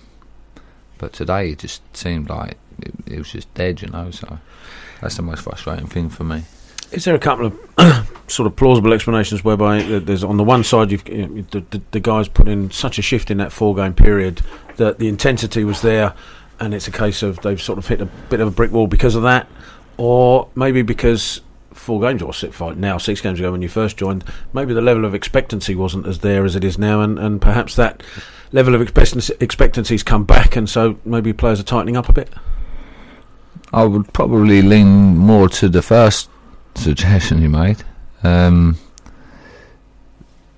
but 0.99 1.13
today 1.13 1.51
it 1.51 1.61
just 1.61 1.83
seemed 1.97 2.29
like 2.29 2.57
it, 2.81 2.95
it 3.07 3.19
was 3.19 3.33
just 3.33 3.53
dead. 3.55 3.83
You 3.83 3.89
know, 3.89 4.11
so 4.11 4.39
that's 5.01 5.17
the 5.17 5.23
most 5.23 5.43
frustrating 5.43 5.87
thing 5.87 6.09
for 6.09 6.25
me. 6.25 6.45
Is 6.93 7.05
there 7.05 7.15
a 7.15 7.19
couple 7.19 7.47
of 7.47 8.25
sort 8.29 8.47
of 8.47 8.57
plausible 8.57 8.93
explanations 8.93 9.43
whereby 9.43 9.83
there's 9.83 10.23
on 10.23 10.37
the 10.37 10.45
one 10.45 10.63
side 10.63 10.91
you've 10.91 11.09
you 11.09 11.27
know, 11.27 11.43
the, 11.51 11.61
the, 11.71 11.83
the 11.93 12.01
guys 12.01 12.29
put 12.29 12.47
in 12.47 12.71
such 12.71 12.99
a 12.99 13.03
shift 13.03 13.31
in 13.31 13.39
that 13.39 13.53
four 13.53 13.75
game 13.75 13.95
period 13.95 14.43
that 14.77 14.99
the 14.99 15.09
intensity 15.09 15.65
was 15.65 15.83
there, 15.83 16.15
and 16.61 16.75
it's 16.75 16.87
a 16.87 16.93
case 16.93 17.23
of 17.23 17.41
they've 17.41 17.61
sort 17.61 17.79
of 17.79 17.87
hit 17.87 18.01
a 18.01 18.07
bit 18.07 18.41
of 18.41 18.49
a 18.49 18.51
brick 18.51 18.71
wall 18.71 18.87
because 18.87 19.15
of 19.15 19.23
that, 19.23 19.49
or 19.97 20.49
maybe 20.55 20.83
because 20.83 21.41
four 21.73 22.01
games 22.01 22.23
or 22.23 22.33
six, 22.33 22.57
five, 22.57 22.77
now 22.79 22.99
six 22.99 23.21
games 23.21 23.39
ago 23.39 23.53
when 23.53 23.63
you 23.63 23.69
first 23.69 23.97
joined, 23.97 24.25
maybe 24.53 24.73
the 24.73 24.81
level 24.81 25.05
of 25.05 25.15
expectancy 25.15 25.75
wasn't 25.75 26.07
as 26.07 26.21
there 26.21 26.45
as 26.45 26.57
it 26.57 26.65
is 26.65 26.79
now, 26.79 27.01
and, 27.01 27.19
and 27.19 27.41
perhaps 27.41 27.77
that 27.77 28.03
level 28.53 28.75
of 28.75 28.81
expectancy 28.81 29.35
expectancy's 29.41 30.03
come 30.03 30.25
back, 30.25 30.57
and 30.57 30.69
so 30.69 30.99
maybe 31.05 31.33
players 31.33 31.61
are 31.61 31.65
tightening 31.65 31.97
up 31.97 32.09
a 32.09 32.13
bit. 32.13 32.31
I 33.73 33.85
would 33.85 34.13
probably 34.13 34.63
lean 34.63 35.17
more 35.17 35.49
to 35.49 35.69
the 35.69 35.83
first 35.83 36.31
suggestion 36.77 37.43
you 37.43 37.49
made. 37.49 37.83
Um, 38.23 38.79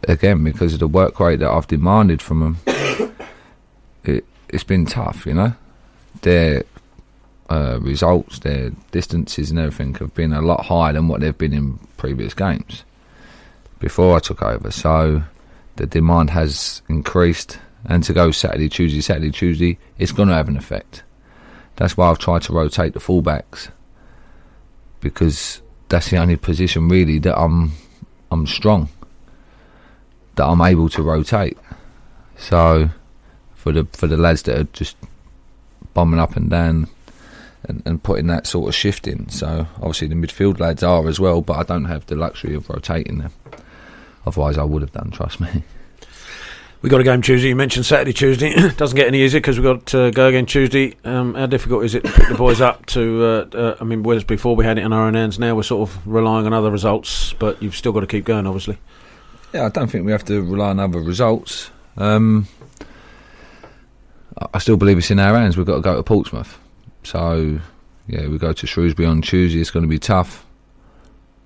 again, 0.06 0.44
because 0.44 0.74
of 0.74 0.80
the 0.80 0.88
work 0.88 1.18
rate 1.18 1.40
that 1.40 1.50
I've 1.50 1.66
demanded 1.66 2.20
from 2.20 2.40
them, 2.40 2.58
it, 4.04 4.24
it's 4.48 4.64
been 4.64 4.86
tough, 4.86 5.26
you 5.26 5.34
know. 5.34 5.54
Their 6.22 6.64
uh, 7.50 7.78
results, 7.80 8.40
their 8.40 8.70
distances, 8.90 9.50
and 9.50 9.58
everything 9.58 9.94
have 9.94 10.14
been 10.14 10.32
a 10.32 10.42
lot 10.42 10.66
higher 10.66 10.92
than 10.92 11.08
what 11.08 11.20
they've 11.20 11.36
been 11.36 11.52
in 11.52 11.78
previous 11.96 12.34
games 12.34 12.84
before 13.78 14.16
I 14.16 14.20
took 14.20 14.42
over. 14.42 14.70
So 14.70 15.22
the 15.76 15.86
demand 15.86 16.30
has 16.30 16.82
increased, 16.88 17.58
and 17.84 18.02
to 18.04 18.12
go 18.12 18.30
Saturday, 18.30 18.68
Tuesday, 18.68 19.00
Saturday, 19.00 19.30
Tuesday, 19.30 19.78
it's 19.98 20.12
going 20.12 20.28
to 20.28 20.34
have 20.34 20.48
an 20.48 20.56
effect. 20.56 21.02
That's 21.76 21.96
why 21.96 22.08
I've 22.10 22.18
tried 22.18 22.42
to 22.42 22.52
rotate 22.52 22.94
the 22.94 23.00
fullbacks 23.00 23.68
because 25.00 25.60
that's 25.88 26.10
the 26.10 26.16
only 26.16 26.36
position 26.36 26.88
really 26.88 27.18
that 27.20 27.38
I'm 27.38 27.72
I'm 28.30 28.46
strong 28.46 28.88
that 30.36 30.44
I'm 30.44 30.60
able 30.60 30.88
to 30.90 31.02
rotate. 31.02 31.58
So 32.36 32.90
for 33.54 33.72
the 33.72 33.86
for 33.92 34.06
the 34.06 34.16
lads 34.16 34.42
that 34.42 34.58
are 34.58 34.64
just 34.64 34.96
bombing 35.94 36.20
up 36.20 36.36
and 36.36 36.50
down 36.50 36.88
and, 37.68 37.82
and 37.84 38.02
putting 38.02 38.26
that 38.28 38.46
sort 38.46 38.68
of 38.68 38.74
shift 38.74 39.06
in. 39.06 39.28
So 39.28 39.66
obviously 39.76 40.08
the 40.08 40.14
midfield 40.14 40.60
lads 40.60 40.82
are 40.82 41.06
as 41.08 41.20
well, 41.20 41.42
but 41.42 41.56
I 41.56 41.62
don't 41.62 41.86
have 41.86 42.06
the 42.06 42.16
luxury 42.16 42.54
of 42.54 42.68
rotating 42.68 43.18
them. 43.18 43.32
Otherwise, 44.26 44.58
I 44.58 44.64
would 44.64 44.82
have 44.82 44.92
done. 44.92 45.10
Trust 45.10 45.40
me. 45.40 45.62
We 46.82 46.90
got 46.90 47.00
a 47.00 47.04
game 47.04 47.22
Tuesday. 47.22 47.48
You 47.48 47.56
mentioned 47.56 47.86
Saturday, 47.86 48.12
Tuesday. 48.12 48.54
Doesn't 48.76 48.96
get 48.96 49.06
any 49.06 49.22
easier 49.22 49.40
because 49.40 49.58
we've 49.58 49.64
got 49.64 49.86
to 49.86 50.10
go 50.10 50.28
again 50.28 50.46
Tuesday. 50.46 50.94
Um, 51.04 51.34
how 51.34 51.46
difficult 51.46 51.84
is 51.84 51.94
it 51.94 52.04
to 52.04 52.12
pick 52.12 52.28
the 52.28 52.34
boys 52.34 52.60
up 52.60 52.84
to? 52.86 53.24
Uh, 53.24 53.56
uh, 53.56 53.76
I 53.80 53.84
mean, 53.84 54.02
whereas 54.02 54.24
before 54.24 54.54
we 54.54 54.64
had 54.64 54.78
it 54.78 54.84
in 54.84 54.92
our 54.92 55.06
own 55.06 55.14
hands, 55.14 55.38
now 55.38 55.54
we're 55.54 55.62
sort 55.62 55.88
of 55.88 56.06
relying 56.06 56.46
on 56.46 56.52
other 56.52 56.70
results. 56.70 57.32
But 57.34 57.62
you've 57.62 57.74
still 57.74 57.92
got 57.92 58.00
to 58.00 58.06
keep 58.06 58.24
going, 58.24 58.46
obviously. 58.46 58.78
Yeah, 59.52 59.66
I 59.66 59.68
don't 59.70 59.90
think 59.90 60.04
we 60.04 60.12
have 60.12 60.24
to 60.26 60.42
rely 60.42 60.70
on 60.70 60.78
other 60.78 61.00
results. 61.00 61.70
Um, 61.96 62.46
I 64.52 64.58
still 64.58 64.76
believe 64.76 64.98
it's 64.98 65.10
in 65.10 65.18
our 65.18 65.34
hands. 65.34 65.56
We've 65.56 65.66
got 65.66 65.76
to 65.76 65.80
go 65.80 65.96
to 65.96 66.02
Portsmouth. 66.02 66.58
So, 67.06 67.60
yeah, 68.08 68.26
we 68.26 68.36
go 68.36 68.52
to 68.52 68.66
Shrewsbury 68.66 69.06
on 69.06 69.22
Tuesday. 69.22 69.60
It's 69.60 69.70
going 69.70 69.84
to 69.84 69.88
be 69.88 70.00
tough. 70.00 70.44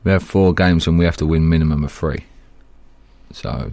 We 0.05 0.11
have 0.11 0.23
four 0.23 0.55
games 0.55 0.87
and 0.87 0.99
we 0.99 1.05
have 1.05 1.19
to 1.19 1.27
win 1.27 1.51
minimum 1.51 1.85
of 1.85 1.93
three. 1.93 2.25
So, 3.31 3.73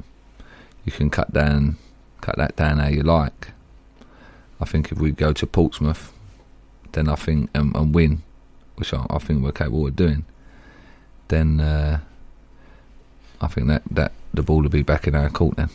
you 0.83 0.91
can 0.91 1.09
cut 1.09 1.31
down, 1.31 1.77
cut 2.19 2.35
that 2.35 2.57
down 2.57 2.79
how 2.79 2.89
you 2.89 3.03
like. 3.03 3.51
I 4.59 4.65
think 4.65 4.91
if 4.91 4.97
we 4.97 5.11
go 5.11 5.31
to 5.31 5.47
Portsmouth, 5.47 6.11
then 6.91 7.07
I 7.07 7.15
think 7.15 7.51
and, 7.53 7.73
and 7.73 7.95
win, 7.95 8.21
which 8.75 8.93
I, 8.93 9.05
I, 9.09 9.17
think 9.19 9.41
we're 9.41 9.53
capable 9.53 9.87
of 9.87 9.95
doing, 9.95 10.25
then 11.29 11.61
uh, 11.61 12.01
I 13.39 13.47
think 13.47 13.67
that, 13.67 13.83
that 13.89 14.11
the 14.33 14.43
ball 14.43 14.61
will 14.61 14.67
be 14.67 14.83
back 14.83 15.07
in 15.07 15.15
our 15.15 15.29
court 15.29 15.55
then. 15.55 15.69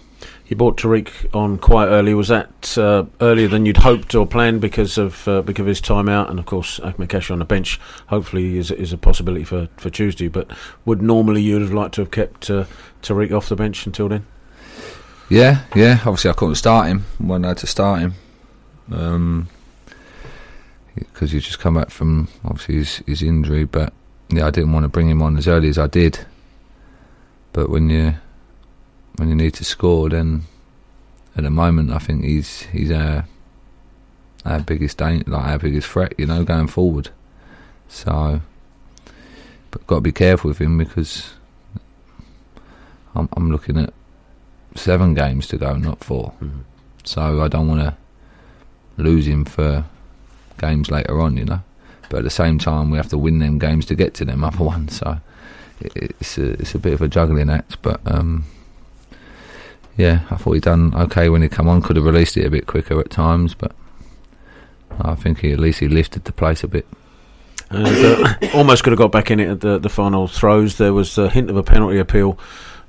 You 0.47 0.57
bought 0.57 0.77
Tariq 0.77 1.35
on 1.35 1.59
quite 1.59 1.87
early. 1.87 2.15
Was 2.15 2.29
that 2.29 2.77
uh, 2.77 3.05
earlier 3.21 3.49
than 3.49 3.65
you'd 3.65 3.79
hoped 3.79 4.15
or 4.15 4.27
planned 4.27 4.61
because 4.61 4.99
of 4.99 5.27
uh, 5.27 5.43
because 5.43 5.63
of 5.63 5.67
his 5.67 5.81
time 5.81 6.09
out? 6.09 6.29
And 6.29 6.39
of 6.39 6.47
course, 6.47 6.79
Ahmed 6.81 7.31
on 7.31 7.39
the 7.39 7.45
bench. 7.45 7.81
Hopefully, 8.09 8.59
is 8.59 8.71
is 8.71 8.93
a 8.93 8.99
possibility 8.99 9.45
for, 9.45 9.69
for 9.77 9.91
Tuesday. 9.91 10.29
But 10.29 10.51
would 10.85 11.01
normally 11.01 11.43
you'd 11.43 11.63
have 11.63 11.73
liked 11.73 11.95
to 11.95 12.03
have 12.03 12.11
kept 12.11 12.51
uh, 12.51 12.67
Tariq 13.03 13.33
off 13.33 13.49
the 13.49 13.57
bench 13.57 13.87
until 13.87 14.09
then? 14.09 14.27
Yeah, 15.29 15.63
yeah. 15.75 16.01
Obviously, 16.01 16.31
I 16.31 16.35
couldn't 16.35 16.57
start 16.57 16.89
him. 16.89 17.07
Wasn't 17.19 17.47
had 17.47 17.59
to 17.59 17.67
start 17.67 18.01
him 18.01 18.15
because 18.89 19.15
um, 19.15 19.49
he's 21.19 21.45
just 21.45 21.59
come 21.59 21.75
back 21.75 21.91
from 21.91 22.29
obviously 22.45 22.75
his, 22.77 22.97
his 23.07 23.23
injury. 23.23 23.65
But 23.65 23.93
yeah, 24.29 24.47
I 24.47 24.51
didn't 24.51 24.73
want 24.73 24.85
to 24.85 24.89
bring 24.89 25.09
him 25.09 25.23
on 25.23 25.39
as 25.39 25.49
early 25.49 25.69
as 25.69 25.79
I 25.79 25.87
did. 25.87 26.27
But 27.53 27.71
when 27.71 27.91
you 27.91 28.15
when 29.17 29.29
you 29.29 29.35
need 29.35 29.55
to 29.55 29.65
score, 29.65 30.09
then 30.09 30.43
at 31.37 31.45
the 31.45 31.51
moment 31.51 31.91
I 31.91 31.99
think 31.99 32.25
he's 32.25 32.63
he's 32.63 32.91
our 32.91 33.27
our 34.45 34.61
biggest 34.61 35.01
like 35.01 35.29
our 35.29 35.59
biggest 35.59 35.89
threat, 35.89 36.15
you 36.19 36.27
know, 36.27 36.45
going 36.45 36.67
forward. 36.67 37.11
So, 37.89 38.41
but 39.71 39.87
got 39.87 39.97
to 39.97 40.01
be 40.01 40.13
careful 40.13 40.49
with 40.49 40.59
him 40.59 40.79
because 40.79 41.35
I'm 43.15 43.29
I'm 43.37 43.51
looking 43.51 43.79
at 43.79 43.93
seven 44.75 45.15
games 45.15 45.47
to 45.49 45.59
go, 45.59 45.77
not 45.77 46.03
4 46.03 46.33
mm-hmm. 46.41 46.61
So 47.05 47.43
I 47.43 47.49
don't 47.49 47.69
want 47.69 47.81
to 47.81 47.97
lose 48.97 49.27
him 49.27 49.45
for 49.45 49.85
games 50.59 50.91
later 50.91 51.21
on, 51.21 51.37
you 51.37 51.45
know. 51.45 51.61
But 52.09 52.19
at 52.19 52.25
the 52.25 52.31
same 52.31 52.59
time, 52.59 52.91
we 52.91 52.97
have 52.97 53.09
to 53.09 53.19
win 53.19 53.41
them 53.41 53.59
games 53.59 53.87
to 53.87 53.95
get 53.95 54.15
to 54.15 54.25
them 54.25 54.45
other 54.45 54.65
ones. 54.65 54.97
So 54.99 55.19
it's 55.81 56.39
a 56.39 56.53
it's 56.53 56.75
a 56.75 56.79
bit 56.79 56.95
of 56.95 57.03
a 57.03 57.09
juggling 57.09 57.51
act, 57.51 57.81
but. 57.83 58.01
um 58.07 58.45
yeah, 59.97 60.21
I 60.31 60.37
thought 60.37 60.53
he'd 60.53 60.63
done 60.63 60.95
okay 60.95 61.29
when 61.29 61.43
he 61.43 61.49
come 61.49 61.69
on. 61.69 61.83
Could 61.83 61.97
have 61.97 62.05
released 62.05 62.37
it 62.37 62.47
a 62.47 62.51
bit 62.51 62.67
quicker 62.67 62.99
at 63.01 63.11
times, 63.11 63.55
but 63.55 63.73
I 65.01 65.15
think 65.15 65.41
he 65.41 65.53
at 65.53 65.59
least 65.59 65.81
he 65.81 65.89
lifted 65.89 66.25
the 66.25 66.33
place 66.33 66.63
a 66.63 66.69
bit. 66.69 66.87
And 67.71 67.87
uh, 67.87 68.35
almost 68.55 68.85
could 68.85 68.93
have 68.93 68.99
got 68.99 69.13
back 69.13 69.31
in 69.31 69.41
it 69.41 69.49
at 69.49 69.61
the, 69.61 69.79
the 69.79 69.89
final 69.89 70.29
throws. 70.29 70.77
There 70.79 70.93
was 70.95 71.17
a 71.19 71.29
hint 71.29 71.51
of 71.51 71.57
a 71.57 71.63
penalty 71.63 71.99
appeal 71.99 72.39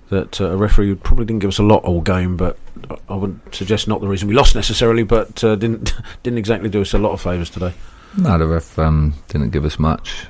that 0.10 0.40
uh, 0.42 0.52
a 0.52 0.58
referee 0.58 0.94
probably 0.96 1.26
didn't 1.26 1.40
give 1.42 1.48
us 1.50 1.58
a 1.60 1.64
lot 1.64 1.84
all 1.84 2.02
game, 2.02 2.38
but 2.38 2.58
I- 3.10 3.16
wouldn't 3.16 3.56
suggest 3.56 3.88
not 3.88 4.02
the 4.02 4.08
reason 4.08 4.28
we 4.28 4.34
lost 4.36 4.56
necessarily, 4.56 5.04
but 5.04 5.44
uh, 5.44 5.56
didn't 5.56 5.94
didn't 6.24 6.40
exactly 6.40 6.70
do 6.70 6.82
us 6.82 6.94
a 6.94 6.98
lot 6.98 7.12
of 7.14 7.22
favours 7.22 7.50
today. 7.50 7.74
No, 8.18 8.38
the 8.38 8.46
ref 8.46 8.78
um, 8.78 9.16
didn't 9.30 9.50
give 9.52 9.66
us 9.66 9.80
much. 9.80 10.28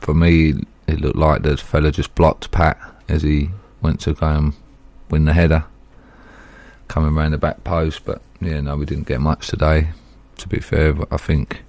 For 0.00 0.14
me, 0.14 0.54
it 0.88 1.00
looked 1.00 1.16
like 1.16 1.42
the 1.42 1.56
fella 1.56 1.92
just 1.92 2.14
blocked 2.14 2.50
Pat 2.50 2.78
as 3.08 3.22
he 3.22 3.50
went 3.82 4.00
to 4.00 4.14
go 4.14 4.26
and 4.26 4.54
win 5.10 5.26
the 5.26 5.32
header, 5.34 5.64
coming 6.90 7.16
around 7.16 7.30
the 7.30 7.38
back 7.38 7.62
post. 7.64 8.04
But 8.04 8.20
yeah, 8.40 8.60
no, 8.60 8.76
we 8.76 8.84
didn't 8.84 9.06
get 9.06 9.20
much 9.20 9.46
today. 9.46 9.90
To 10.38 10.48
be 10.48 10.58
fair, 10.58 10.94
I 11.10 11.16
think 11.16 11.62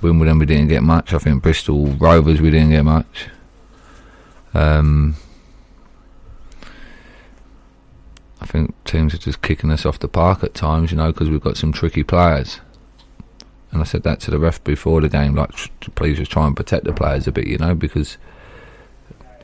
Wimbledon 0.00 0.38
we 0.38 0.46
didn't 0.46 0.68
get 0.68 0.82
much. 0.82 1.12
I 1.12 1.18
think 1.18 1.42
Bristol 1.42 1.88
Rovers 1.88 2.40
we 2.40 2.50
didn't 2.50 2.70
get 2.70 2.84
much. 2.84 3.28
Um, 4.54 5.14
I 8.40 8.46
think 8.46 8.74
teams 8.84 9.14
are 9.14 9.18
just 9.18 9.42
kicking 9.42 9.70
us 9.70 9.84
off 9.84 9.98
the 9.98 10.08
park 10.08 10.42
at 10.42 10.54
times, 10.54 10.90
you 10.90 10.96
know, 10.96 11.12
because 11.12 11.28
we've 11.28 11.42
got 11.42 11.58
some 11.58 11.72
tricky 11.72 12.02
players. 12.02 12.60
And 13.70 13.80
I 13.80 13.84
said 13.84 14.02
that 14.04 14.20
to 14.20 14.30
the 14.30 14.38
ref 14.38 14.64
before 14.64 15.00
the 15.00 15.08
game, 15.08 15.36
like, 15.36 15.50
please 15.94 16.16
just 16.16 16.32
try 16.32 16.46
and 16.46 16.56
protect 16.56 16.84
the 16.84 16.92
players 16.92 17.28
a 17.28 17.32
bit, 17.32 17.46
you 17.46 17.58
know, 17.58 17.74
because 17.74 18.16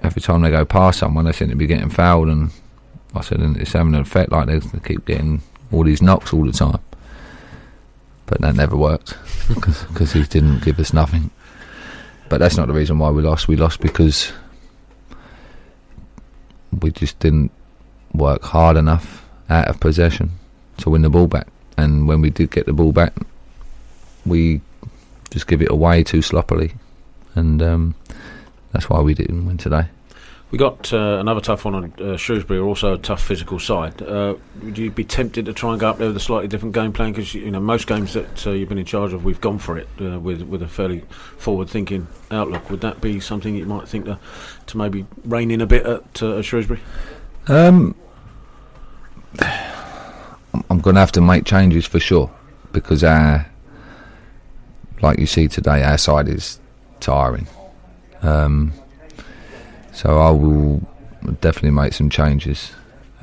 every 0.03 0.23
time 0.23 0.41
they 0.41 0.51
go 0.51 0.65
past 0.65 0.99
someone, 0.99 1.27
they 1.27 1.33
seem 1.33 1.51
to 1.51 1.57
be 1.57 1.67
getting 1.67 1.91
fouled. 1.91 2.29
And 2.29 2.51
I 3.19 3.21
said, 3.23 3.41
and 3.41 3.57
it's 3.57 3.73
having 3.73 3.95
an 3.95 4.01
effect, 4.01 4.33
like 4.33 4.47
they, 4.47 4.61
keep 4.81 5.05
getting 5.07 5.43
all 5.73 5.85
these 5.85 6.03
knocks 6.03 6.33
all 6.33 6.45
the 6.45 6.53
time. 6.53 6.81
But 8.27 8.41
that 8.41 8.55
never 8.55 8.77
worked 8.77 9.17
because 9.49 10.13
he 10.13 10.23
didn't 10.25 10.63
give 10.63 10.79
us 10.81 10.93
nothing. 10.93 11.31
But 12.29 12.39
that's 12.39 12.57
not 12.57 12.67
the 12.67 12.75
reason 12.75 12.99
why 12.99 13.11
we 13.11 13.23
lost. 13.23 13.47
We 13.47 13.57
lost 13.57 13.81
because 13.81 14.33
we 16.81 16.91
just 16.91 17.19
didn't 17.21 17.53
work 18.13 18.43
hard 18.43 18.77
enough 18.77 19.25
out 19.49 19.69
of 19.69 19.79
possession 19.79 20.33
to 20.79 20.91
win 20.91 21.03
the 21.03 21.11
ball 21.11 21.27
back. 21.27 21.47
And 21.79 22.09
when 22.09 22.21
we 22.21 22.31
did 22.31 22.51
get 22.51 22.67
the 22.67 22.73
ball 22.73 22.93
back, 22.93 23.15
we 24.25 24.61
just 25.31 25.47
give 25.47 25.63
it 25.63 25.71
away 25.71 26.03
too 26.03 26.23
sloppily, 26.23 26.75
and 27.35 27.63
um, 27.63 27.95
that's 28.73 28.89
why 28.89 29.01
we 29.01 29.15
didn't 29.15 29.47
win 29.47 29.59
today. 29.59 29.87
We 30.53 30.59
got 30.59 30.93
uh, 30.93 31.19
another 31.19 31.41
tough 31.41 31.65
one 31.65 31.75
on 31.75 31.93
uh, 32.01 32.17
Shrewsbury, 32.17 32.61
also 32.61 32.95
a 32.95 32.99
tough 32.99 33.21
physical 33.21 33.59
side. 33.59 34.01
Uh, 34.01 34.37
would 34.63 34.79
you 34.79 34.93
be 34.93 35.03
tempted 35.03 35.47
to 35.47 35.53
try 35.53 35.73
and 35.73 35.81
go 35.81 35.91
up 35.91 35.99
there 35.99 36.07
with 36.07 36.17
a 36.17 36.21
slightly 36.21 36.47
different 36.47 36.73
game 36.73 36.93
plan? 36.93 37.11
Because 37.11 37.35
you 37.35 37.51
know 37.51 37.59
most 37.59 37.89
games 37.89 38.15
that 38.15 38.47
uh, 38.47 38.51
you've 38.53 38.69
been 38.69 38.79
in 38.79 38.85
charge 38.85 39.13
of, 39.13 39.25
we've 39.25 39.41
gone 39.41 39.59
for 39.59 39.77
it 39.77 39.89
uh, 40.01 40.21
with 40.21 40.43
with 40.43 40.63
a 40.63 40.69
fairly 40.69 41.03
forward-thinking 41.39 42.07
outlook. 42.31 42.71
Would 42.71 42.81
that 42.83 43.01
be 43.01 43.19
something 43.19 43.57
you 43.57 43.67
might 43.67 43.89
think 43.89 44.05
to, 44.05 44.21
to 44.67 44.79
maybe 44.79 45.05
rein 45.25 45.51
in 45.51 45.61
a 45.61 45.67
bit 45.67 45.85
at, 45.85 46.23
uh, 46.23 46.41
Shrewsbury? 46.43 46.81
Um, 47.49 47.97
I'm, 49.41 50.65
I'm 50.71 50.79
going 50.81 50.95
to 50.95 51.01
have 51.01 51.13
to 51.13 51.21
make 51.21 51.45
changes 51.45 51.87
for 51.87 51.99
sure 51.99 52.31
because 52.71 53.03
our, 53.03 53.51
like 55.03 55.19
you 55.19 55.27
see 55.27 55.49
today, 55.49 55.83
our 55.83 55.99
side 55.99 56.29
is 56.29 56.61
tiring. 57.01 57.49
Um, 58.23 58.73
so 59.97 60.19
I 60.19 60.31
will 60.31 60.83
definitely 61.41 61.71
make 61.71 61.95
some 61.95 62.11
changes. 62.11 62.73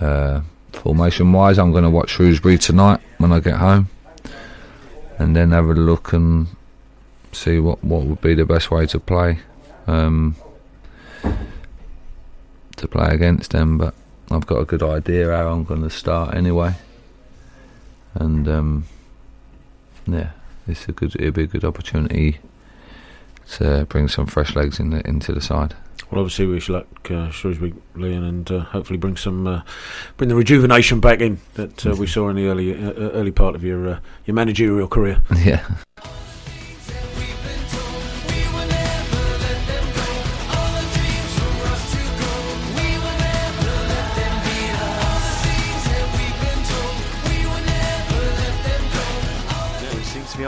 Uh, 0.01 0.41
formation 0.71 1.31
wise, 1.31 1.59
I'm 1.59 1.71
going 1.71 1.83
to 1.83 1.89
watch 1.91 2.09
Shrewsbury 2.09 2.57
tonight 2.57 2.99
when 3.19 3.31
I 3.31 3.39
get 3.39 3.57
home, 3.57 3.89
and 5.19 5.35
then 5.35 5.51
have 5.51 5.67
a 5.67 5.73
look 5.73 6.13
and 6.13 6.47
see 7.31 7.59
what 7.59 7.83
what 7.83 8.01
would 8.05 8.21
be 8.21 8.33
the 8.33 8.45
best 8.45 8.71
way 8.71 8.87
to 8.87 8.99
play. 8.99 9.39
Um, 9.85 10.35
to 12.77 12.87
play 12.87 13.09
against 13.11 13.51
them, 13.51 13.77
but 13.77 13.93
I've 14.31 14.47
got 14.47 14.57
a 14.57 14.65
good 14.65 14.81
idea 14.81 15.29
how 15.29 15.49
I'm 15.49 15.65
going 15.65 15.83
to 15.83 15.91
start 15.91 16.35
anyway. 16.35 16.73
And 18.15 18.47
um, 18.47 18.85
yeah, 20.07 20.31
it's 20.67 20.87
a 20.87 20.91
good, 20.91 21.15
it'll 21.15 21.31
be 21.31 21.43
a 21.43 21.47
good 21.47 21.63
opportunity 21.63 22.39
to 23.51 23.85
bring 23.89 24.07
some 24.07 24.25
fresh 24.25 24.55
legs 24.55 24.79
in 24.79 24.89
the, 24.91 25.07
into 25.07 25.31
the 25.31 25.41
side. 25.41 25.75
Well, 26.13 26.21
obviously, 26.21 26.45
we 26.45 26.53
wish 26.53 26.69
luck 26.69 26.87
uh, 27.09 27.31
Shrewsbury, 27.31 27.73
Leon, 27.95 28.23
and 28.23 28.51
uh, 28.51 28.59
hopefully 28.59 28.97
bring 28.97 29.17
some 29.17 29.47
uh, 29.47 29.61
bring 30.17 30.29
the 30.29 30.35
rejuvenation 30.35 30.99
back 30.99 31.21
in 31.21 31.39
that 31.55 31.85
uh, 31.87 31.95
we 31.95 32.05
saw 32.05 32.29
in 32.29 32.35
the 32.35 32.45
early 32.45 32.73
uh, 32.75 32.91
uh, 32.91 33.11
early 33.13 33.31
part 33.31 33.55
of 33.55 33.63
your 33.63 33.89
uh, 33.89 33.99
your 34.25 34.35
managerial 34.35 34.87
career. 34.87 35.21
Yeah. 35.43 35.65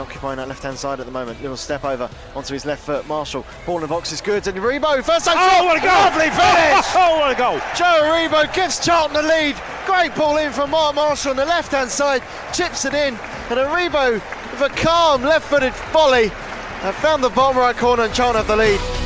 Occupying 0.06 0.36
that 0.36 0.46
left-hand 0.46 0.78
side 0.78 1.00
at 1.00 1.06
the 1.06 1.12
moment. 1.12 1.42
Little 1.42 1.56
step 1.56 1.84
over 1.84 2.08
onto 2.36 2.54
his 2.54 2.64
left 2.64 2.86
foot. 2.86 3.06
Marshall, 3.08 3.44
ball 3.66 3.76
in 3.76 3.82
the 3.82 3.88
box 3.88 4.12
is 4.12 4.20
good, 4.20 4.46
and 4.46 4.56
Aribo 4.56 5.02
first 5.02 5.26
time. 5.26 5.34
Oh, 5.36 5.64
what 5.64 5.76
a 5.76 5.80
goal! 5.80 5.90
Lovely 5.90 6.30
finish! 6.30 6.86
Oh, 6.94 7.18
what 7.18 7.32
a 7.32 7.34
goal! 7.34 7.58
Joe 7.74 8.02
Aribo 8.04 8.52
gives 8.54 8.78
Charlton 8.78 9.14
the 9.14 9.22
lead. 9.22 9.56
Great 9.84 10.14
ball 10.14 10.36
in 10.36 10.52
from 10.52 10.70
Mark 10.70 10.94
Marshall 10.94 11.32
on 11.32 11.36
the 11.36 11.44
left-hand 11.44 11.90
side, 11.90 12.22
chips 12.54 12.84
it 12.84 12.94
in, 12.94 13.14
and 13.50 13.58
Aribo 13.58 14.12
with 14.14 14.60
a 14.60 14.68
calm 14.76 15.22
left-footed 15.22 15.74
volley 15.92 16.30
and 16.82 16.94
found 16.96 17.24
the 17.24 17.30
bottom 17.30 17.58
right 17.58 17.76
corner, 17.76 18.04
and 18.04 18.14
Charlton 18.14 18.36
have 18.36 18.46
the 18.46 18.56
lead. 18.56 19.05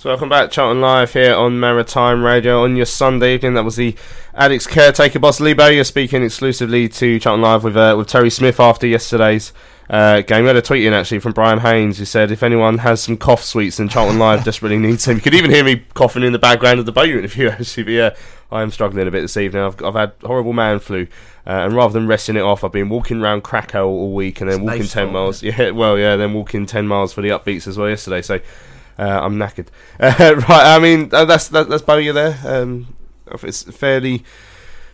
So 0.00 0.08
welcome 0.08 0.30
back, 0.30 0.50
Charlton 0.50 0.80
Live 0.80 1.12
here 1.12 1.34
on 1.34 1.60
Maritime 1.60 2.24
Radio 2.24 2.64
on 2.64 2.74
your 2.74 2.86
Sunday 2.86 3.34
evening. 3.34 3.52
That 3.52 3.66
was 3.66 3.76
the 3.76 3.94
Addicks 4.34 4.66
caretaker 4.66 5.18
boss 5.18 5.40
Lee 5.40 5.52
Bowyer 5.52 5.84
speaking 5.84 6.22
exclusively 6.22 6.88
to 6.88 7.18
Charlton 7.18 7.42
Live 7.42 7.64
with 7.64 7.76
uh, 7.76 7.94
with 7.98 8.08
Terry 8.08 8.30
Smith 8.30 8.58
after 8.58 8.86
yesterday's 8.86 9.52
uh, 9.90 10.22
game. 10.22 10.44
We 10.44 10.46
had 10.46 10.56
a 10.56 10.62
tweet 10.62 10.86
in 10.86 10.94
actually 10.94 11.18
from 11.18 11.32
Brian 11.32 11.58
Haynes 11.58 11.98
who 11.98 12.06
said 12.06 12.30
if 12.30 12.42
anyone 12.42 12.78
has 12.78 13.02
some 13.02 13.18
cough 13.18 13.44
sweets, 13.44 13.76
then 13.76 13.90
Charlton 13.90 14.18
Live 14.18 14.42
desperately 14.46 14.78
needs 14.78 15.04
them. 15.04 15.16
You 15.16 15.20
could 15.20 15.34
even 15.34 15.50
hear 15.50 15.64
me 15.64 15.84
coughing 15.92 16.22
in 16.22 16.32
the 16.32 16.38
background 16.38 16.78
of 16.78 16.86
the 16.86 16.92
Bowyer 16.92 17.18
interview 17.18 17.48
actually. 17.50 17.82
But 17.82 17.92
yeah, 17.92 18.16
I 18.50 18.62
am 18.62 18.70
struggling 18.70 19.06
a 19.06 19.10
bit 19.10 19.20
this 19.20 19.36
evening. 19.36 19.62
I've, 19.62 19.84
I've 19.84 19.92
had 19.92 20.12
horrible 20.24 20.54
man 20.54 20.78
flu. 20.78 21.08
Uh, 21.46 21.64
and 21.66 21.74
rather 21.74 21.92
than 21.92 22.06
resting 22.06 22.36
it 22.36 22.42
off, 22.42 22.64
I've 22.64 22.72
been 22.72 22.88
walking 22.88 23.20
around 23.20 23.42
Krakow 23.42 23.86
all 23.86 24.14
week 24.14 24.40
and 24.40 24.48
then 24.48 24.60
It's 24.60 24.64
walking 24.64 24.80
nice 24.80 24.92
ten 24.94 25.12
miles. 25.12 25.42
Yeah, 25.42 25.72
well, 25.72 25.98
yeah, 25.98 26.16
then 26.16 26.32
walking 26.32 26.64
ten 26.64 26.88
miles 26.88 27.12
for 27.12 27.20
the 27.20 27.28
upbeats 27.28 27.66
as 27.66 27.76
well 27.76 27.90
yesterday. 27.90 28.22
So 28.22 28.40
uh, 29.00 29.20
I'm 29.22 29.36
knackered. 29.36 29.68
Uh, 30.00 30.34
right, 30.48 30.76
I 30.76 30.78
mean 30.78 31.10
uh, 31.12 31.24
that's 31.24 31.48
that, 31.48 31.68
that's 31.68 31.82
Bowyer 31.82 32.12
there. 32.12 32.38
Um, 32.44 32.94
it's 33.42 33.62
fairly. 33.62 34.24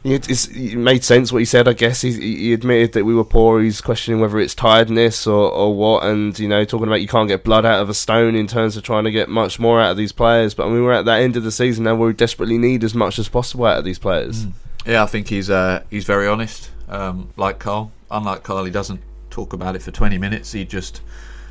It, 0.05 0.31
it's, 0.31 0.47
it 0.47 0.77
made 0.77 1.03
sense 1.03 1.33
what 1.33 1.41
he 1.41 1.45
said. 1.45 1.67
I 1.67 1.73
guess 1.73 2.03
he, 2.03 2.13
he 2.13 2.53
admitted 2.53 2.93
that 2.93 3.05
we 3.05 3.13
were 3.13 3.25
poor. 3.25 3.61
He's 3.61 3.81
questioning 3.81 4.21
whether 4.21 4.39
it's 4.39 4.55
tiredness 4.55 5.27
or, 5.27 5.51
or 5.51 5.75
what, 5.75 6.05
and 6.05 6.39
you 6.39 6.47
know, 6.47 6.65
talking 6.65 6.87
about 6.87 7.01
you 7.01 7.09
can't 7.09 7.27
get 7.27 7.43
blood 7.43 7.67
out 7.67 7.83
of 7.83 7.89
a 7.89 7.95
stone 7.95 8.37
in 8.37 8.47
terms 8.47 8.77
of 8.77 8.85
trying 8.85 9.03
to 9.03 9.11
get 9.11 9.29
much 9.29 9.59
more 9.59 9.81
out 9.81 9.91
of 9.91 9.97
these 9.97 10.13
players. 10.13 10.55
But 10.55 10.67
I 10.67 10.69
mean, 10.69 10.85
we're 10.85 10.93
at 10.93 11.07
that 11.07 11.23
end 11.23 11.37
of 11.37 11.43
the 11.43 11.51
season 11.51 11.85
now 11.85 11.97
where 11.97 12.09
we 12.09 12.13
desperately 12.13 12.59
need 12.59 12.85
as 12.85 12.95
much 12.95 13.19
as 13.19 13.29
possible 13.29 13.67
out 13.67 13.79
of 13.79 13.85
these 13.85 13.99
players. 13.99 14.47
Yeah, 14.85 15.03
I 15.03 15.07
think 15.07 15.27
he's 15.27 15.51
uh, 15.51 15.83
he's 15.91 16.05
very 16.05 16.29
honest. 16.29 16.71
Um, 16.89 17.33
like 17.37 17.59
Karl, 17.59 17.91
unlike 18.09 18.45
Karl, 18.45 18.65
he 18.65 18.71
doesn't 18.71 19.01
talk 19.31 19.53
about 19.53 19.75
it 19.75 19.83
for 19.83 19.91
20 19.91 20.19
minutes. 20.19 20.53
He 20.53 20.65
just 20.65 21.01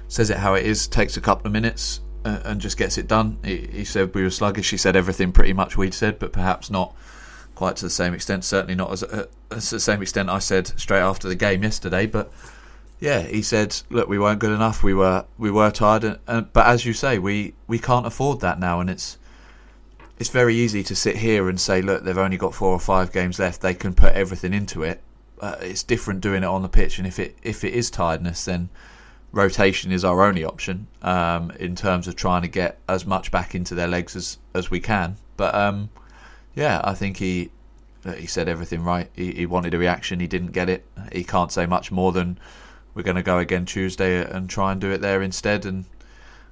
says 0.07 0.29
it 0.29 0.37
how 0.37 0.53
it 0.53 0.65
is, 0.65 0.87
takes 0.87 1.17
a 1.17 1.21
couple 1.21 1.47
of 1.47 1.51
minutes, 1.51 1.99
and 2.25 2.59
just 2.59 2.77
gets 2.77 2.97
it 2.97 3.07
done. 3.07 3.37
He, 3.43 3.67
he 3.67 3.85
said 3.85 4.13
we 4.13 4.23
were 4.23 4.29
sluggish. 4.29 4.71
He 4.71 4.77
said 4.77 4.95
everything 4.95 5.31
pretty 5.31 5.53
much 5.53 5.77
we'd 5.77 5.93
said, 5.93 6.19
but 6.19 6.33
perhaps 6.33 6.69
not 6.69 6.95
quite 7.53 7.75
to 7.77 7.85
the 7.85 7.89
same 7.89 8.13
extent. 8.13 8.43
Certainly 8.43 8.75
not 8.75 8.91
as, 8.91 9.03
uh, 9.03 9.25
as 9.51 9.69
the 9.69 9.79
same 9.79 10.01
extent 10.01 10.29
I 10.29 10.39
said 10.39 10.67
straight 10.79 11.01
after 11.01 11.27
the 11.27 11.35
game 11.35 11.63
yesterday. 11.63 12.05
But 12.05 12.31
yeah, 12.99 13.21
he 13.21 13.41
said, 13.41 13.79
look, 13.89 14.09
we 14.09 14.17
weren't 14.17 14.39
good 14.39 14.51
enough. 14.51 14.83
We 14.83 14.93
were 14.93 15.25
we 15.37 15.51
were 15.51 15.71
tired, 15.71 16.03
and, 16.03 16.19
and, 16.27 16.51
but 16.53 16.65
as 16.65 16.85
you 16.85 16.93
say, 16.93 17.19
we 17.19 17.53
we 17.67 17.79
can't 17.79 18.05
afford 18.05 18.41
that 18.41 18.59
now, 18.59 18.79
and 18.79 18.89
it's 18.89 19.17
it's 20.17 20.29
very 20.29 20.55
easy 20.55 20.81
to 20.83 20.95
sit 20.95 21.17
here 21.17 21.49
and 21.49 21.59
say, 21.59 21.81
look, 21.81 22.03
they've 22.03 22.17
only 22.17 22.37
got 22.37 22.53
four 22.53 22.71
or 22.71 22.79
five 22.79 23.11
games 23.11 23.37
left. 23.37 23.61
They 23.61 23.73
can 23.73 23.93
put 23.93 24.13
everything 24.13 24.53
into 24.53 24.81
it. 24.81 25.01
Uh, 25.41 25.57
it's 25.59 25.83
different 25.83 26.21
doing 26.21 26.43
it 26.43 26.47
on 26.47 26.61
the 26.61 26.69
pitch, 26.69 26.97
and 26.97 27.05
if 27.05 27.19
it 27.19 27.37
if 27.43 27.63
it 27.63 27.73
is 27.73 27.91
tiredness, 27.91 28.45
then 28.45 28.69
rotation 29.35 29.91
is 29.91 30.03
our 30.05 30.23
only 30.23 30.43
option 30.43 30.87
um, 31.01 31.51
in 31.59 31.75
terms 31.75 32.07
of 32.07 32.15
trying 32.15 32.41
to 32.41 32.47
get 32.47 32.79
as 32.87 33.05
much 33.05 33.29
back 33.31 33.53
into 33.53 33.75
their 33.75 33.87
legs 33.87 34.15
as 34.15 34.39
as 34.55 34.71
we 34.71 34.79
can. 34.79 35.17
But 35.37 35.53
um, 35.53 35.89
yeah, 36.55 36.81
I 36.83 36.95
think 36.95 37.17
he 37.17 37.51
he 38.17 38.25
said 38.25 38.47
everything 38.47 38.83
right. 38.83 39.11
He, 39.13 39.33
he 39.33 39.45
wanted 39.45 39.73
a 39.73 39.77
reaction. 39.77 40.19
He 40.19 40.27
didn't 40.27 40.51
get 40.51 40.69
it. 40.69 40.85
He 41.11 41.23
can't 41.23 41.51
say 41.51 41.65
much 41.65 41.91
more 41.91 42.11
than 42.11 42.39
we're 42.93 43.03
going 43.03 43.17
to 43.17 43.23
go 43.23 43.37
again 43.37 43.65
Tuesday 43.65 44.23
and 44.23 44.49
try 44.49 44.71
and 44.71 44.79
do 44.79 44.91
it 44.91 45.01
there 45.01 45.21
instead. 45.21 45.65
And 45.65 45.85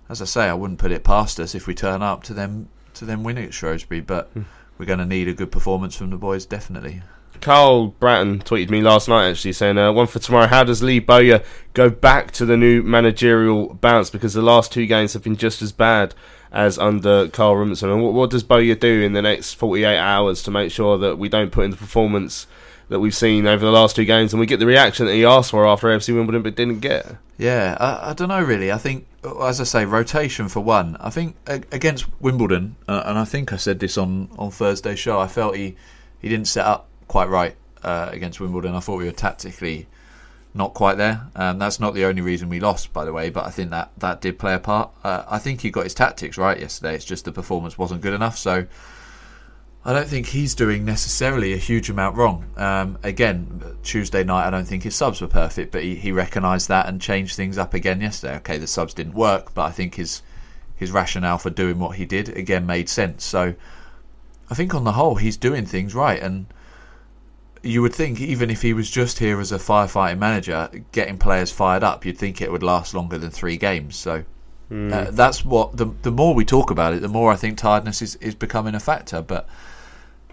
as 0.09 0.21
I 0.21 0.25
say, 0.25 0.49
I 0.49 0.53
wouldn't 0.53 0.79
put 0.79 0.91
it 0.91 1.03
past 1.03 1.39
us 1.39 1.55
if 1.55 1.67
we 1.67 1.73
turn 1.73 2.01
up 2.03 2.23
to 2.23 2.33
them 2.33 2.69
to 2.95 3.05
them 3.05 3.23
winning 3.23 3.45
at 3.45 3.53
Shrewsbury, 3.53 4.01
but 4.01 4.27
hmm. 4.33 4.41
we're 4.77 4.85
going 4.85 4.99
to 4.99 5.05
need 5.05 5.27
a 5.27 5.33
good 5.33 5.51
performance 5.51 5.95
from 5.95 6.09
the 6.09 6.17
boys, 6.17 6.45
definitely. 6.45 7.01
Carl 7.43 7.87
Bratton 7.87 8.39
tweeted 8.39 8.69
me 8.69 8.81
last 8.81 9.09
night 9.09 9.29
actually 9.29 9.51
saying, 9.51 9.77
uh, 9.77 9.91
one 9.91 10.07
for 10.07 10.19
tomorrow, 10.19 10.47
how 10.47 10.63
does 10.63 10.81
Lee 10.81 10.99
Bowyer 10.99 11.43
go 11.73 11.89
back 11.89 12.31
to 12.31 12.45
the 12.45 12.55
new 12.55 12.81
managerial 12.81 13.73
bounce? 13.73 14.09
Because 14.09 14.33
the 14.33 14.41
last 14.41 14.71
two 14.71 14.85
games 14.85 15.11
have 15.11 15.23
been 15.23 15.35
just 15.35 15.61
as 15.61 15.73
bad 15.73 16.15
as 16.53 16.79
under 16.79 17.27
Karl 17.27 17.57
Robinson. 17.57 17.89
And 17.89 18.01
what, 18.01 18.13
what 18.13 18.29
does 18.29 18.43
Bowyer 18.43 18.75
do 18.75 19.01
in 19.01 19.11
the 19.11 19.21
next 19.21 19.55
48 19.55 19.97
hours 19.97 20.41
to 20.43 20.51
make 20.51 20.71
sure 20.71 20.97
that 20.97 21.17
we 21.17 21.27
don't 21.27 21.51
put 21.51 21.65
in 21.65 21.71
the 21.71 21.77
performance 21.77 22.47
that 22.87 23.01
we've 23.01 23.15
seen 23.15 23.45
over 23.45 23.65
the 23.65 23.71
last 23.71 23.97
two 23.97 24.05
games 24.05 24.31
and 24.31 24.39
we 24.39 24.45
get 24.45 24.61
the 24.61 24.65
reaction 24.65 25.05
that 25.05 25.13
he 25.13 25.25
asked 25.25 25.51
for 25.51 25.67
after 25.67 25.87
AFC 25.87 26.15
Wimbledon 26.15 26.43
but 26.43 26.55
didn't 26.55 26.79
get? 26.79 27.17
Yeah, 27.37 27.75
I, 27.77 28.11
I 28.11 28.13
don't 28.13 28.29
know 28.29 28.41
really. 28.41 28.71
I 28.71 28.77
think 28.77 29.05
as 29.41 29.59
I 29.59 29.65
say, 29.65 29.85
rotation 29.85 30.47
for 30.47 30.61
one. 30.61 30.95
I 31.01 31.09
think 31.09 31.35
against 31.47 32.05
Wimbledon, 32.21 32.77
uh, 32.87 33.03
and 33.05 33.17
I 33.17 33.25
think 33.25 33.51
I 33.51 33.57
said 33.57 33.79
this 33.79 33.97
on 33.97 34.29
on 34.37 34.51
Thursday's 34.51 34.99
show. 34.99 35.19
I 35.19 35.27
felt 35.27 35.55
he 35.55 35.75
he 36.19 36.29
didn't 36.29 36.47
set 36.47 36.65
up 36.65 36.87
quite 37.07 37.29
right 37.29 37.55
uh, 37.83 38.09
against 38.11 38.39
Wimbledon. 38.39 38.75
I 38.75 38.79
thought 38.79 38.97
we 38.97 39.05
were 39.05 39.11
tactically 39.11 39.87
not 40.53 40.73
quite 40.73 40.97
there. 40.97 41.21
Um, 41.35 41.57
that's 41.59 41.79
not 41.79 41.93
the 41.93 42.05
only 42.05 42.21
reason 42.21 42.49
we 42.49 42.59
lost, 42.59 42.93
by 42.93 43.05
the 43.05 43.13
way, 43.13 43.29
but 43.29 43.45
I 43.45 43.49
think 43.49 43.71
that 43.71 43.91
that 43.97 44.21
did 44.21 44.37
play 44.37 44.53
a 44.53 44.59
part. 44.59 44.91
Uh, 45.03 45.23
I 45.27 45.39
think 45.39 45.61
he 45.61 45.71
got 45.71 45.83
his 45.83 45.93
tactics 45.93 46.37
right 46.37 46.59
yesterday. 46.59 46.95
It's 46.95 47.05
just 47.05 47.25
the 47.25 47.31
performance 47.31 47.77
wasn't 47.77 48.01
good 48.01 48.13
enough. 48.13 48.37
So 48.37 48.67
I 49.85 49.93
don't 49.93 50.07
think 50.07 50.27
he's 50.27 50.55
doing 50.55 50.85
necessarily 50.85 51.53
a 51.53 51.57
huge 51.57 51.89
amount 51.89 52.15
wrong. 52.15 52.45
Um, 52.55 52.97
again, 53.03 53.77
Tuesday 53.83 54.23
night, 54.23 54.47
I 54.47 54.49
don't 54.49 54.65
think 54.65 54.83
his 54.83 54.95
subs 54.95 55.21
were 55.21 55.27
perfect, 55.27 55.71
but 55.71 55.83
he, 55.83 55.95
he 55.95 56.11
recognised 56.11 56.69
that 56.69 56.87
and 56.87 57.01
changed 57.01 57.35
things 57.35 57.57
up 57.57 57.73
again 57.73 57.99
yesterday. 57.99 58.35
Okay, 58.37 58.57
the 58.57 58.67
subs 58.67 58.93
didn't 58.93 59.13
work, 59.13 59.53
but 59.53 59.63
I 59.63 59.71
think 59.71 59.95
his 59.95 60.21
his 60.75 60.91
rationale 60.91 61.37
for 61.37 61.49
doing 61.49 61.79
what 61.79 61.97
he 61.97 62.05
did 62.05 62.29
again 62.29 62.65
made 62.65 62.89
sense. 62.89 63.23
So 63.23 63.55
I 64.49 64.55
think 64.55 64.73
on 64.73 64.83
the 64.83 64.93
whole, 64.93 65.15
he's 65.15 65.37
doing 65.37 65.65
things 65.65 65.95
right. 65.95 66.21
And 66.21 66.47
you 67.63 67.81
would 67.81 67.93
think, 67.95 68.19
even 68.19 68.49
if 68.49 68.61
he 68.61 68.73
was 68.73 68.91
just 68.91 69.19
here 69.19 69.39
as 69.39 69.51
a 69.51 69.57
firefighting 69.57 70.19
manager, 70.19 70.69
getting 70.91 71.17
players 71.17 71.51
fired 71.51 71.83
up, 71.83 72.05
you'd 72.05 72.17
think 72.17 72.41
it 72.41 72.51
would 72.51 72.63
last 72.63 72.93
longer 72.93 73.17
than 73.17 73.31
three 73.31 73.57
games. 73.57 73.95
So. 73.95 74.25
Mm. 74.71 74.93
Uh, 74.93 75.11
that's 75.11 75.43
what 75.43 75.75
the 75.75 75.87
the 76.03 76.11
more 76.11 76.33
we 76.33 76.45
talk 76.45 76.71
about 76.71 76.93
it, 76.93 77.01
the 77.01 77.09
more 77.09 77.31
I 77.31 77.35
think 77.35 77.57
tiredness 77.57 78.01
is, 78.01 78.15
is 78.15 78.33
becoming 78.33 78.73
a 78.73 78.79
factor. 78.79 79.21
But 79.21 79.47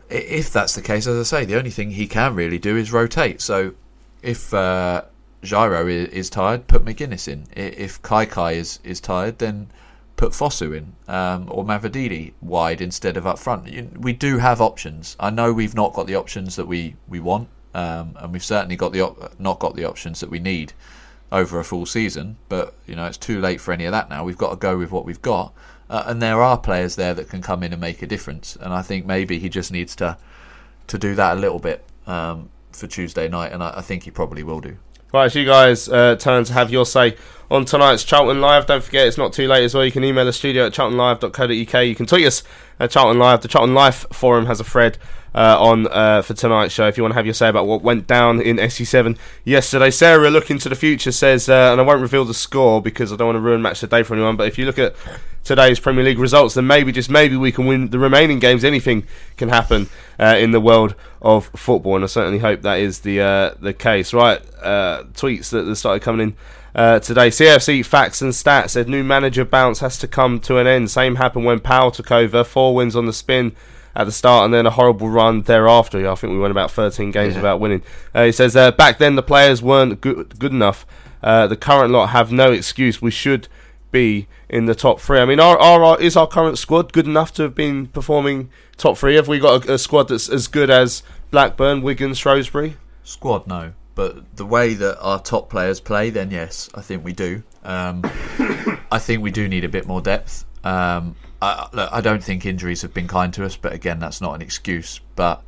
if 0.08 0.52
that's 0.52 0.74
the 0.74 0.82
case, 0.82 1.06
as 1.06 1.18
I 1.18 1.40
say, 1.40 1.44
the 1.44 1.56
only 1.56 1.70
thing 1.70 1.90
he 1.90 2.06
can 2.06 2.34
really 2.34 2.58
do 2.58 2.76
is 2.76 2.92
rotate. 2.92 3.40
So 3.40 3.74
if 4.22 4.54
uh, 4.54 5.02
Giro 5.42 5.86
is, 5.86 6.08
is, 6.08 6.30
tired, 6.30 6.66
put 6.66 6.84
Magennis 6.84 7.28
in. 7.28 7.46
If 7.56 8.00
Kaikai 8.02 8.54
is, 8.54 8.80
is 8.84 9.00
tired, 9.00 9.38
then 9.38 9.70
put 10.20 10.32
Fosu 10.32 10.76
in 10.76 10.92
um, 11.08 11.48
or 11.50 11.64
Mavididi 11.64 12.34
wide 12.42 12.82
instead 12.82 13.16
of 13.16 13.26
up 13.26 13.38
front. 13.38 13.98
We 13.98 14.12
do 14.12 14.36
have 14.36 14.60
options. 14.60 15.16
I 15.18 15.30
know 15.30 15.50
we've 15.50 15.74
not 15.74 15.94
got 15.94 16.06
the 16.06 16.14
options 16.14 16.56
that 16.56 16.66
we, 16.66 16.96
we 17.08 17.20
want, 17.20 17.48
um, 17.72 18.14
and 18.16 18.30
we've 18.30 18.44
certainly 18.44 18.76
got 18.76 18.92
the 18.92 19.00
op- 19.00 19.40
not 19.40 19.58
got 19.58 19.76
the 19.76 19.86
options 19.86 20.20
that 20.20 20.28
we 20.28 20.38
need 20.38 20.74
over 21.32 21.58
a 21.58 21.64
full 21.64 21.86
season. 21.86 22.36
But 22.50 22.74
you 22.86 22.94
know, 22.94 23.06
it's 23.06 23.16
too 23.16 23.40
late 23.40 23.62
for 23.62 23.72
any 23.72 23.86
of 23.86 23.92
that 23.92 24.10
now. 24.10 24.22
We've 24.22 24.36
got 24.36 24.50
to 24.50 24.56
go 24.56 24.76
with 24.76 24.92
what 24.92 25.06
we've 25.06 25.22
got. 25.22 25.54
Uh, 25.88 26.04
and 26.06 26.20
there 26.20 26.42
are 26.42 26.58
players 26.58 26.96
there 26.96 27.14
that 27.14 27.30
can 27.30 27.40
come 27.40 27.62
in 27.62 27.72
and 27.72 27.80
make 27.80 28.02
a 28.02 28.06
difference. 28.06 28.56
And 28.56 28.74
I 28.74 28.82
think 28.82 29.06
maybe 29.06 29.38
he 29.38 29.48
just 29.48 29.72
needs 29.72 29.96
to 29.96 30.18
to 30.86 30.98
do 30.98 31.14
that 31.14 31.38
a 31.38 31.40
little 31.40 31.60
bit 31.60 31.82
um, 32.06 32.50
for 32.72 32.86
Tuesday 32.86 33.26
night, 33.26 33.52
and 33.52 33.62
I, 33.62 33.78
I, 33.78 33.80
think 33.80 34.02
he 34.02 34.10
probably 34.10 34.42
will 34.42 34.60
do. 34.60 34.76
Right, 35.12 35.30
so 35.30 35.40
you 35.40 35.44
guys 35.44 35.88
uh, 35.88 36.14
turn 36.16 36.44
to 36.44 36.52
have 36.52 36.70
your 36.70 36.86
say 36.86 37.16
on 37.50 37.64
tonight's 37.64 38.04
Charlton 38.04 38.40
Live. 38.40 38.66
Don't 38.66 38.82
forget, 38.82 39.08
it's 39.08 39.18
not 39.18 39.32
too 39.32 39.48
late 39.48 39.64
as 39.64 39.74
well. 39.74 39.84
You 39.84 39.90
can 39.90 40.04
email 40.04 40.24
the 40.24 40.32
studio 40.32 40.66
at 40.66 40.72
charltonlive.co.uk. 40.72 41.86
You 41.86 41.94
can 41.96 42.06
tweet 42.06 42.26
us 42.26 42.44
at 42.80 42.90
Charlton 42.90 43.18
Live. 43.18 43.42
The 43.42 43.48
Charlton 43.48 43.74
Live 43.74 43.94
Forum 44.10 44.46
has 44.46 44.58
a 44.58 44.64
thread 44.64 44.98
uh, 45.34 45.56
on 45.60 45.86
uh, 45.88 46.22
for 46.22 46.34
tonight's 46.34 46.74
show 46.74 46.88
if 46.88 46.96
you 46.96 47.04
want 47.04 47.12
to 47.12 47.16
have 47.16 47.26
your 47.26 47.34
say 47.34 47.48
about 47.48 47.66
what 47.66 47.82
went 47.82 48.06
down 48.06 48.40
in 48.40 48.56
SE7 48.56 49.16
yesterday. 49.44 49.90
Sarah, 49.90 50.30
looking 50.30 50.58
to 50.58 50.68
the 50.68 50.74
future, 50.74 51.12
says, 51.12 51.48
uh, 51.48 51.70
and 51.70 51.80
I 51.80 51.84
won't 51.84 52.00
reveal 52.00 52.24
the 52.24 52.34
score 52.34 52.82
because 52.82 53.12
I 53.12 53.16
don't 53.16 53.28
want 53.28 53.36
to 53.36 53.40
ruin 53.40 53.62
match 53.62 53.80
the 53.80 53.86
day 53.86 54.02
for 54.02 54.14
anyone, 54.14 54.36
but 54.36 54.48
if 54.48 54.58
you 54.58 54.66
look 54.66 54.78
at 54.78 54.96
today's 55.44 55.78
Premier 55.78 56.04
League 56.04 56.18
results, 56.18 56.54
then 56.54 56.66
maybe, 56.66 56.92
just 56.92 57.10
maybe, 57.10 57.36
we 57.36 57.52
can 57.52 57.66
win 57.66 57.90
the 57.90 57.98
remaining 57.98 58.38
games. 58.38 58.64
Anything 58.64 59.06
can 59.36 59.50
happen 59.50 59.88
uh, 60.18 60.36
in 60.38 60.50
the 60.50 60.60
world 60.60 60.94
of 61.22 61.46
football, 61.54 61.96
and 61.96 62.04
I 62.04 62.08
certainly 62.08 62.38
hope 62.38 62.62
that 62.62 62.78
is 62.78 63.00
the 63.00 63.20
uh, 63.20 63.54
the 63.60 63.72
case. 63.72 64.12
Right, 64.12 64.40
uh, 64.62 65.04
tweets 65.12 65.50
that, 65.50 65.62
that 65.62 65.76
started 65.76 66.02
coming 66.02 66.28
in. 66.28 66.36
Uh, 66.74 67.00
today. 67.00 67.28
CFC 67.28 67.84
facts 67.84 68.22
and 68.22 68.32
stats 68.32 68.70
said 68.70 68.88
new 68.88 69.02
manager 69.02 69.44
bounce 69.44 69.80
has 69.80 69.98
to 69.98 70.06
come 70.06 70.38
to 70.40 70.58
an 70.58 70.66
end. 70.66 70.90
Same 70.90 71.16
happened 71.16 71.44
when 71.44 71.60
Powell 71.60 71.90
took 71.90 72.12
over. 72.12 72.44
Four 72.44 72.74
wins 72.74 72.94
on 72.94 73.06
the 73.06 73.12
spin 73.12 73.56
at 73.94 74.04
the 74.04 74.12
start 74.12 74.44
and 74.44 74.54
then 74.54 74.66
a 74.66 74.70
horrible 74.70 75.08
run 75.08 75.42
thereafter. 75.42 76.08
I 76.08 76.14
think 76.14 76.32
we 76.32 76.38
went 76.38 76.52
about 76.52 76.70
13 76.70 77.10
games 77.10 77.34
yeah. 77.34 77.40
without 77.40 77.60
winning. 77.60 77.82
Uh, 78.14 78.24
he 78.24 78.32
says 78.32 78.54
uh, 78.54 78.70
back 78.70 78.98
then 78.98 79.16
the 79.16 79.22
players 79.22 79.62
weren't 79.62 80.00
good, 80.00 80.38
good 80.38 80.52
enough. 80.52 80.86
Uh, 81.22 81.46
the 81.46 81.56
current 81.56 81.92
lot 81.92 82.10
have 82.10 82.30
no 82.30 82.52
excuse. 82.52 83.02
We 83.02 83.10
should 83.10 83.48
be 83.90 84.28
in 84.48 84.66
the 84.66 84.74
top 84.74 85.00
three. 85.00 85.18
I 85.18 85.24
mean, 85.24 85.40
is 86.00 86.16
our 86.16 86.28
current 86.28 86.56
squad 86.56 86.92
good 86.92 87.06
enough 87.06 87.32
to 87.34 87.42
have 87.42 87.54
been 87.56 87.88
performing 87.88 88.48
top 88.76 88.96
three? 88.96 89.16
Have 89.16 89.26
we 89.26 89.40
got 89.40 89.66
a, 89.66 89.74
a 89.74 89.78
squad 89.78 90.04
that's 90.04 90.28
as 90.28 90.46
good 90.46 90.70
as 90.70 91.02
Blackburn, 91.32 91.82
Wigan, 91.82 92.14
Shrewsbury? 92.14 92.76
Squad, 93.02 93.48
no 93.48 93.72
but 94.00 94.34
the 94.34 94.46
way 94.46 94.72
that 94.72 94.98
our 95.02 95.20
top 95.20 95.50
players 95.50 95.78
play, 95.78 96.08
then 96.08 96.30
yes, 96.30 96.70
I 96.74 96.80
think 96.80 97.04
we 97.04 97.12
do. 97.12 97.42
Um, 97.62 98.00
I 98.90 98.98
think 98.98 99.22
we 99.22 99.30
do 99.30 99.46
need 99.46 99.62
a 99.62 99.68
bit 99.68 99.86
more 99.86 100.00
depth. 100.00 100.46
Um, 100.64 101.16
I, 101.42 101.68
look, 101.74 101.92
I 101.92 102.00
don't 102.00 102.24
think 102.24 102.46
injuries 102.46 102.80
have 102.80 102.94
been 102.94 103.06
kind 103.06 103.30
to 103.34 103.44
us, 103.44 103.58
but 103.58 103.74
again, 103.74 103.98
that's 103.98 104.22
not 104.22 104.34
an 104.34 104.40
excuse. 104.40 105.00
But 105.16 105.44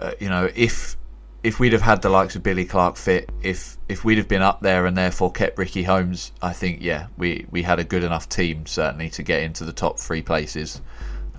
uh, 0.00 0.10
you 0.18 0.28
know, 0.28 0.50
if 0.56 0.96
if 1.44 1.60
we'd 1.60 1.72
have 1.72 1.82
had 1.82 2.02
the 2.02 2.08
likes 2.08 2.34
of 2.34 2.42
Billy 2.42 2.64
Clark 2.64 2.96
fit, 2.96 3.30
if 3.42 3.76
if 3.88 4.04
we'd 4.04 4.18
have 4.18 4.26
been 4.26 4.42
up 4.42 4.58
there 4.58 4.84
and 4.84 4.96
therefore 4.96 5.30
kept 5.30 5.56
Ricky 5.56 5.84
Holmes, 5.84 6.32
I 6.42 6.52
think 6.52 6.82
yeah, 6.82 7.06
we 7.16 7.46
we 7.52 7.62
had 7.62 7.78
a 7.78 7.84
good 7.84 8.02
enough 8.02 8.28
team 8.28 8.66
certainly 8.66 9.08
to 9.10 9.22
get 9.22 9.44
into 9.44 9.64
the 9.64 9.72
top 9.72 10.00
three 10.00 10.22
places. 10.22 10.82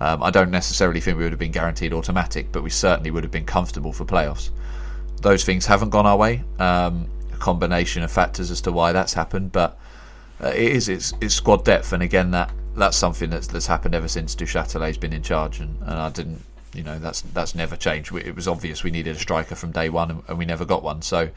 Um, 0.00 0.22
I 0.22 0.30
don't 0.30 0.50
necessarily 0.50 1.02
think 1.02 1.18
we 1.18 1.24
would 1.24 1.32
have 1.32 1.38
been 1.38 1.52
guaranteed 1.52 1.92
automatic, 1.92 2.50
but 2.50 2.62
we 2.62 2.70
certainly 2.70 3.10
would 3.10 3.24
have 3.24 3.30
been 3.30 3.44
comfortable 3.44 3.92
for 3.92 4.06
playoffs 4.06 4.48
those 5.22 5.44
things 5.44 5.66
haven't 5.66 5.90
gone 5.90 6.06
our 6.06 6.16
way. 6.16 6.44
Um, 6.58 7.08
a 7.32 7.36
combination 7.36 8.02
of 8.02 8.10
factors 8.10 8.50
as 8.50 8.60
to 8.62 8.72
why 8.72 8.92
that's 8.92 9.14
happened, 9.14 9.52
but 9.52 9.78
uh, 10.42 10.48
it 10.48 10.72
is 10.72 10.88
it's, 10.88 11.14
it's 11.20 11.34
squad 11.34 11.64
depth, 11.64 11.92
and 11.92 12.02
again 12.02 12.30
that 12.32 12.50
that's 12.76 12.96
something 12.96 13.30
that's 13.30 13.46
that's 13.46 13.66
happened 13.66 13.94
ever 13.94 14.08
since 14.08 14.34
Duchâtelet's 14.34 14.98
been 14.98 15.12
in 15.12 15.22
charge, 15.22 15.60
and, 15.60 15.80
and 15.82 15.92
I 15.92 16.10
didn't 16.10 16.42
you 16.74 16.82
know 16.82 16.98
that's 16.98 17.22
that's 17.22 17.54
never 17.54 17.76
changed. 17.76 18.14
It 18.14 18.34
was 18.34 18.48
obvious 18.48 18.82
we 18.82 18.90
needed 18.90 19.16
a 19.16 19.18
striker 19.18 19.54
from 19.54 19.72
day 19.72 19.88
one, 19.88 20.10
and, 20.10 20.22
and 20.28 20.38
we 20.38 20.44
never 20.44 20.64
got 20.64 20.82
one. 20.82 21.02
So 21.02 21.30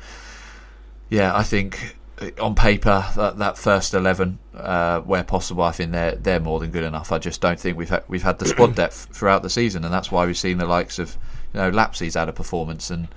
yeah, 1.10 1.36
I 1.36 1.44
think 1.44 1.96
uh, 2.20 2.32
on 2.42 2.56
paper 2.56 3.06
that, 3.16 3.38
that 3.38 3.58
first 3.58 3.94
eleven, 3.94 4.40
uh, 4.56 5.02
where 5.02 5.24
possible, 5.24 5.64
I 5.64 5.72
think 5.72 5.92
they're 5.92 6.16
they're 6.16 6.40
more 6.40 6.60
than 6.60 6.72
good 6.72 6.84
enough. 6.84 7.12
I 7.12 7.20
just 7.20 7.40
don't 7.40 7.60
think 7.60 7.78
we've 7.78 7.90
had, 7.90 8.04
we've 8.08 8.24
had 8.24 8.40
the 8.40 8.46
squad 8.46 8.76
depth 8.76 9.16
throughout 9.16 9.44
the 9.44 9.50
season, 9.50 9.86
and 9.86 9.94
that's 9.94 10.12
why 10.12 10.26
we've 10.26 10.38
seen 10.38 10.58
the 10.58 10.66
likes 10.66 11.00
of 11.00 11.18
you 11.54 11.60
know 11.60 11.72
Lapslie's 11.72 12.16
had 12.16 12.30
a 12.30 12.34
performance 12.34 12.90
and 12.90 13.08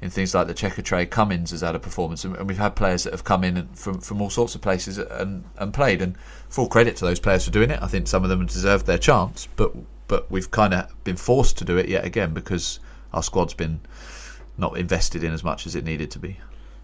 in 0.00 0.10
things 0.10 0.34
like 0.34 0.46
the 0.46 0.54
Checkatrade, 0.54 1.10
Cummins 1.10 1.50
has 1.52 1.62
had 1.62 1.74
a 1.74 1.78
performance, 1.78 2.24
and, 2.24 2.36
we've 2.46 2.58
had 2.58 2.76
players 2.76 3.04
that 3.04 3.12
have 3.12 3.24
come 3.24 3.42
in 3.44 3.68
from 3.68 4.00
from 4.00 4.20
all 4.20 4.30
sorts 4.30 4.54
of 4.54 4.60
places 4.60 4.98
and 4.98 5.44
and 5.56 5.72
played. 5.72 6.02
And 6.02 6.16
full 6.48 6.68
credit 6.68 6.96
to 6.96 7.04
those 7.04 7.20
players 7.20 7.44
for 7.44 7.50
doing 7.50 7.70
it. 7.70 7.82
I 7.82 7.86
think 7.86 8.06
some 8.08 8.22
of 8.22 8.28
them 8.28 8.44
deserved 8.46 8.86
their 8.86 8.98
chance, 8.98 9.48
but 9.56 9.72
but 10.08 10.30
we've 10.30 10.50
kind 10.50 10.74
of 10.74 11.04
been 11.04 11.16
forced 11.16 11.58
to 11.58 11.64
do 11.64 11.76
it 11.76 11.88
yet 11.88 12.04
again 12.04 12.32
because 12.32 12.78
our 13.12 13.22
squad's 13.22 13.54
been 13.54 13.80
not 14.58 14.76
invested 14.76 15.24
in 15.24 15.32
as 15.32 15.42
much 15.42 15.66
as 15.66 15.74
it 15.74 15.84
needed 15.84 16.10
to 16.12 16.18
be. 16.18 16.38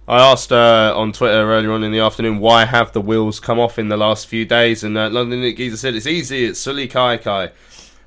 I 0.08 0.18
asked 0.18 0.50
uh, 0.50 0.92
on 0.96 1.12
Twitter 1.12 1.52
earlier 1.52 1.72
on 1.72 1.84
in 1.84 1.92
the 1.92 2.00
afternoon 2.00 2.40
why 2.40 2.64
have 2.64 2.92
the 2.92 3.00
wheels 3.00 3.38
come 3.38 3.60
off 3.60 3.78
in 3.78 3.88
the 3.88 3.96
last 3.96 4.26
few 4.26 4.44
days, 4.44 4.82
and 4.82 4.98
uh, 4.98 5.08
London 5.08 5.40
Geezer 5.54 5.76
said 5.76 5.94
it's 5.94 6.06
easy. 6.06 6.44
It's 6.44 6.64
Sullay 6.64 6.90
Kaikai. 6.90 7.52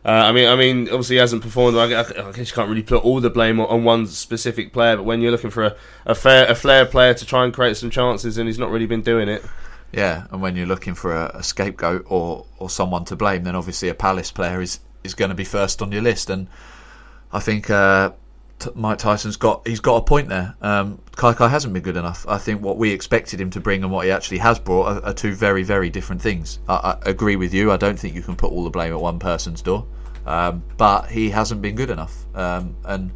Uh, 0.06 0.12
I 0.12 0.32
mean, 0.34 0.48
I 0.48 0.56
mean, 0.56 0.88
obviously 0.90 1.16
he 1.16 1.20
hasn't 1.20 1.42
performed. 1.42 1.76
I, 1.76 1.88
guess 1.88 2.38
you 2.38 2.54
can't 2.54 2.70
really 2.70 2.84
put 2.84 3.04
all 3.04 3.20
the 3.20 3.32
blame 3.32 3.60
on, 3.60 3.84
one 3.84 4.06
specific 4.06 4.72
player. 4.72 4.98
But 4.98 5.04
when 5.04 5.20
you're 5.20 5.32
looking 5.32 5.50
for 5.50 5.64
a, 5.66 5.76
a 6.06 6.14
fair, 6.14 6.48
a 6.48 6.54
flair 6.54 6.86
player 6.86 7.16
to 7.16 7.26
try 7.26 7.44
and 7.44 7.52
create 7.52 7.76
some 7.76 7.90
chances, 7.90 8.38
and 8.38 8.48
he's 8.48 8.60
not 8.60 8.70
really 8.70 8.86
been 8.86 9.02
doing 9.02 9.28
it. 9.28 9.44
Yeah, 9.92 10.28
and 10.30 10.44
when 10.44 10.56
you're 10.56 10.68
looking 10.68 10.94
for 10.94 11.16
a, 11.16 11.32
a 11.36 11.44
scapegoat 11.44 12.06
or 12.08 12.46
or 12.60 12.70
someone 12.70 13.06
to 13.06 13.16
blame, 13.16 13.46
then 13.46 13.56
obviously 13.56 13.90
a 13.90 13.96
Palace 13.96 14.30
player 14.30 14.62
is 14.62 14.80
is 15.04 15.16
going 15.16 15.30
to 15.30 15.36
be 15.36 15.44
first 15.44 15.82
on 15.82 15.92
your 15.92 16.04
list. 16.04 16.30
And 16.30 16.50
I 17.34 17.40
think 17.40 17.72
uh, 17.72 18.12
T- 18.60 18.70
Mike 18.76 19.00
Tyson's 19.00 19.38
got 19.38 19.68
he's 19.68 19.80
got 19.80 19.96
a 19.96 20.02
point 20.02 20.30
there. 20.30 20.56
Um, 20.62 21.02
Kai 21.16 21.34
hasn't 21.48 21.74
been 21.74 21.82
good 21.82 21.98
enough. 21.98 22.28
I 22.28 22.38
think 22.38 22.62
what 22.62 22.78
we 22.78 22.92
expected 22.92 23.42
him 23.42 23.50
to 23.52 23.60
bring 23.60 23.82
and 23.82 23.92
what 23.92 24.06
he 24.06 24.12
actually 24.12 24.38
has 24.38 24.60
brought 24.60 24.86
are, 24.86 25.06
are 25.06 25.14
two 25.14 25.34
very 25.34 25.64
very 25.64 25.90
different 25.90 26.22
things. 26.22 26.60
I, 26.68 26.76
I, 26.76 27.10
agree 27.10 27.38
with 27.38 27.56
you. 27.56 27.72
I 27.72 27.78
don't 27.78 27.98
think 27.98 28.14
you 28.14 28.22
can 28.22 28.36
put 28.36 28.52
all 28.52 28.64
the 28.64 28.70
blame 28.70 28.94
at 28.94 29.00
one 29.00 29.18
person's 29.18 29.64
door. 29.64 29.88
Um, 30.26 30.64
but 30.78 31.08
he 31.12 31.30
hasn't 31.30 31.62
been 31.62 31.76
good 31.76 31.90
enough. 31.90 32.26
Um, 32.36 32.76
and 32.84 33.12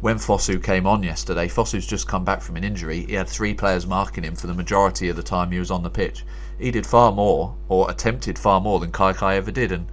when 0.00 0.16
Fosu 0.16 0.62
came 0.62 0.86
on 0.86 1.02
yesterday, 1.02 1.48
Fosu's 1.48 1.86
just 1.86 2.08
come 2.08 2.24
back 2.24 2.42
from 2.42 2.56
an 2.56 2.64
injury. 2.64 3.04
He 3.06 3.14
had 3.14 3.28
three 3.28 3.54
players 3.54 3.86
marking 3.86 4.24
him 4.24 4.34
for 4.34 4.46
the 4.46 4.54
majority 4.54 5.08
of 5.08 5.16
the 5.16 5.22
time 5.22 5.50
he 5.50 5.58
was 5.58 5.70
on 5.70 5.82
the 5.82 5.90
pitch. 5.90 6.24
He 6.58 6.70
did 6.70 6.86
far 6.86 7.12
more, 7.12 7.56
or 7.68 7.90
attempted 7.90 8.38
far 8.38 8.60
more, 8.60 8.80
than 8.80 8.92
Kaikai 8.92 9.36
ever 9.36 9.50
did. 9.50 9.72
And 9.72 9.88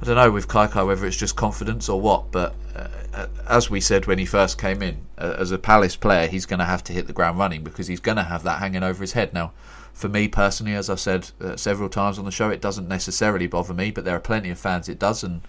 I 0.00 0.04
don't 0.04 0.16
know 0.16 0.30
with 0.30 0.48
Kaikai 0.48 0.86
whether 0.86 1.06
it's 1.06 1.16
just 1.16 1.36
confidence 1.36 1.88
or 1.88 2.00
what, 2.00 2.30
but 2.30 2.54
uh, 2.76 3.26
as 3.48 3.68
we 3.68 3.80
said 3.80 4.06
when 4.06 4.18
he 4.18 4.24
first 4.24 4.60
came 4.60 4.82
in, 4.82 4.98
uh, 5.18 5.36
as 5.38 5.50
a 5.50 5.58
Palace 5.58 5.96
player, 5.96 6.28
he's 6.28 6.46
going 6.46 6.60
to 6.60 6.64
have 6.64 6.84
to 6.84 6.92
hit 6.92 7.06
the 7.06 7.12
ground 7.12 7.38
running 7.38 7.64
because 7.64 7.88
he's 7.88 8.00
going 8.00 8.16
to 8.16 8.22
have 8.22 8.44
that 8.44 8.60
hanging 8.60 8.84
over 8.84 9.02
his 9.02 9.12
head. 9.12 9.32
Now, 9.32 9.52
for 9.92 10.08
me 10.08 10.28
personally, 10.28 10.74
as 10.74 10.88
I've 10.88 11.00
said 11.00 11.30
uh, 11.40 11.56
several 11.56 11.88
times 11.88 12.18
on 12.18 12.24
the 12.24 12.30
show, 12.30 12.50
it 12.50 12.60
doesn't 12.60 12.86
necessarily 12.86 13.48
bother 13.48 13.74
me, 13.74 13.90
but 13.90 14.04
there 14.04 14.14
are 14.14 14.20
plenty 14.20 14.50
of 14.50 14.58
fans 14.58 14.88
it 14.88 15.00
does, 15.00 15.24
and 15.24 15.40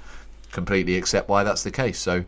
completely 0.52 0.98
accept 0.98 1.30
why 1.30 1.44
that's 1.44 1.64
the 1.64 1.72
case. 1.72 2.00
So 2.00 2.26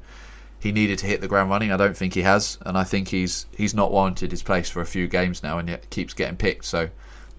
he 0.59 0.71
needed 0.71 0.99
to 0.99 1.07
hit 1.07 1.21
the 1.21 1.27
ground 1.27 1.49
running. 1.49 1.71
I 1.71 1.77
don't 1.77 1.97
think 1.97 2.13
he 2.13 2.21
has, 2.21 2.57
and 2.61 2.77
I 2.77 2.83
think 2.83 3.09
he's 3.09 3.47
he's 3.55 3.73
not 3.73 3.91
warranted 3.91 4.31
his 4.31 4.43
place 4.43 4.69
for 4.69 4.81
a 4.81 4.85
few 4.85 5.07
games 5.07 5.41
now, 5.41 5.57
and 5.57 5.67
yet 5.67 5.89
keeps 5.89 6.13
getting 6.13 6.37
picked. 6.37 6.65
So 6.65 6.89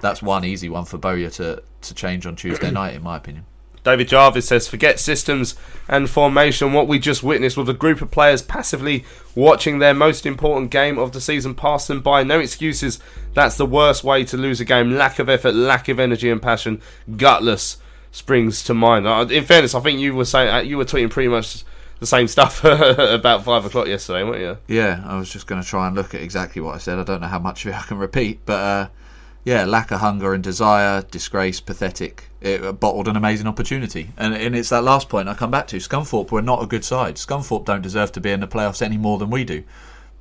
that's 0.01 0.21
one 0.21 0.45
easy 0.45 0.69
one 0.69 0.85
for 0.85 0.99
Bowyer 0.99 1.31
to 1.31 1.63
to 1.83 1.95
change 1.95 2.27
on 2.27 2.37
Tuesday 2.37 2.71
night, 2.73 2.95
in 2.95 3.03
my 3.03 3.17
opinion. 3.17 3.47
David 3.85 4.07
Jarvis 4.09 4.47
says, 4.47 4.69
forget 4.69 5.01
systems 5.01 5.57
and 5.89 6.09
formation. 6.09 6.73
What 6.73 6.87
we 6.87 7.01
just 7.01 7.25
witnessed 7.25 7.57
was 7.57 7.69
a 7.69 7.75
group 7.75 8.01
of 8.01 8.13
players 8.13 8.41
passively 8.41 9.05
watching 9.35 9.79
their 9.81 9.95
most 9.95 10.25
important 10.25 10.71
game 10.71 10.99
of 10.99 11.11
the 11.11 11.21
season 11.21 11.57
pass 11.57 11.89
them 11.89 12.01
by. 12.01 12.23
No 12.23 12.39
excuses. 12.39 13.01
That's 13.35 13.57
the 13.57 13.67
worst 13.67 14.05
way 14.05 14.25
to 14.27 14.37
lose 14.37 14.61
a 14.61 14.65
game. 14.65 14.93
Lack 14.93 15.19
of 15.19 15.29
effort, 15.29 15.55
lack 15.55 15.89
of 15.89 15.99
energy 15.99 16.31
and 16.31 16.41
passion. 16.41 16.81
Gutless 17.17 17.79
springs 18.13 18.63
to 18.65 18.75
mind. 18.75 19.07
Uh, 19.07 19.27
in 19.29 19.45
fairness, 19.45 19.75
I 19.75 19.81
think 19.81 19.99
you 19.99 20.15
were 20.15 20.25
saying 20.25 20.55
uh, 20.55 20.59
you 20.59 20.77
were 20.77 20.85
tweeting 20.85 21.11
pretty 21.11 21.29
much 21.29 21.65
the 21.99 22.07
same 22.07 22.29
stuff 22.29 22.63
about 22.65 23.45
five 23.45 23.65
o'clock 23.65 23.89
yesterday, 23.89 24.23
weren't 24.23 24.41
you? 24.41 24.59
Yeah, 24.69 25.03
I 25.05 25.19
was 25.19 25.33
just 25.33 25.47
going 25.47 25.61
to 25.61 25.67
try 25.67 25.89
and 25.89 25.97
look 25.97 26.15
at 26.15 26.21
exactly 26.21 26.63
what 26.63 26.75
I 26.75 26.79
said. 26.79 26.99
I 26.99 27.05
don't 27.05 27.21
know 27.21 27.27
how 27.27 27.39
much 27.39 27.65
of 27.65 27.73
it 27.73 27.77
I 27.77 27.83
can 27.83 27.99
repeat, 27.99 28.41
but 28.45 28.61
uh, 28.61 28.89
yeah, 29.45 29.65
lack 29.65 29.91
of 29.91 30.01
hunger 30.01 30.35
and 30.35 30.45
desire, 30.45 31.03
disgrace, 31.03 31.61
pathetic. 31.61 32.29
It 32.41 32.81
bottled 32.81 33.09
an 33.09 33.17
amazing 33.17 33.47
opportunity, 33.47 34.11
and, 34.17 34.35
and 34.35 34.55
it's 34.55 34.69
that 34.69 34.85
last 34.85 35.09
point 35.09 35.29
I 35.29 35.35
come 35.35 35.51
back 35.51 35.69
to. 35.69 35.77
Scunthorpe 35.77 36.31
were 36.31 36.43
not 36.43 36.63
a 36.63 36.67
good 36.67 36.85
side. 36.85 37.17
Scunthorpe 37.17 37.65
don't 37.65 37.83
deserve 37.83 38.13
to 38.13 38.21
be 38.21 38.31
in 38.31 38.41
the 38.41 38.49
playoffs 38.49 38.83
any 38.83 38.99
more 38.99 39.19
than 39.19 39.31
we 39.31 39.45
do, 39.45 39.65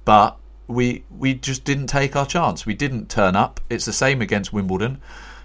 but 0.06 0.38
we 0.68 1.04
we 1.10 1.34
just 1.34 1.66
didn't 1.66 1.88
take 1.88 2.16
our 2.16 2.26
chance. 2.26 2.66
We 2.66 2.74
didn't 2.74 3.10
turn 3.10 3.36
up. 3.36 3.60
It's 3.70 3.86
the 3.86 3.94
same 3.94 4.22
against 4.22 4.54
Wimbledon. 4.54 5.02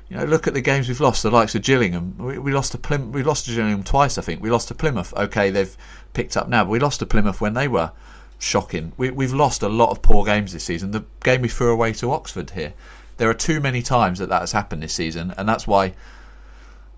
You 0.08 0.18
know, 0.18 0.24
look 0.24 0.46
at 0.46 0.54
the 0.54 0.60
games 0.60 0.88
we've 0.88 1.00
lost. 1.00 1.22
The 1.22 1.30
likes 1.30 1.54
of 1.54 1.62
Gillingham, 1.62 2.16
we, 2.18 2.38
we 2.38 2.52
lost 2.52 2.72
to 2.72 2.78
Plymouth. 2.78 3.12
We 3.12 3.22
lost 3.22 3.46
to 3.46 3.54
Gillingham 3.54 3.82
twice, 3.82 4.18
I 4.18 4.22
think. 4.22 4.40
We 4.40 4.50
lost 4.50 4.68
to 4.68 4.74
Plymouth. 4.74 5.12
Okay, 5.16 5.50
they've 5.50 5.76
picked 6.14 6.36
up 6.36 6.48
now, 6.48 6.64
but 6.64 6.70
we 6.70 6.78
lost 6.78 7.00
to 7.00 7.06
Plymouth 7.06 7.40
when 7.40 7.54
they 7.54 7.66
were 7.66 7.90
shocking. 8.38 8.92
We, 8.96 9.10
we've 9.10 9.32
lost 9.32 9.62
a 9.62 9.68
lot 9.68 9.90
of 9.90 10.02
poor 10.02 10.24
games 10.24 10.52
this 10.52 10.64
season. 10.64 10.92
The 10.92 11.04
game 11.24 11.42
we 11.42 11.48
threw 11.48 11.72
away 11.72 11.92
to 11.94 12.12
Oxford 12.12 12.50
here, 12.50 12.74
there 13.16 13.28
are 13.28 13.34
too 13.34 13.60
many 13.60 13.82
times 13.82 14.18
that 14.20 14.28
that 14.28 14.40
has 14.40 14.52
happened 14.52 14.82
this 14.82 14.92
season, 14.92 15.34
and 15.36 15.48
that's 15.48 15.66
why 15.66 15.94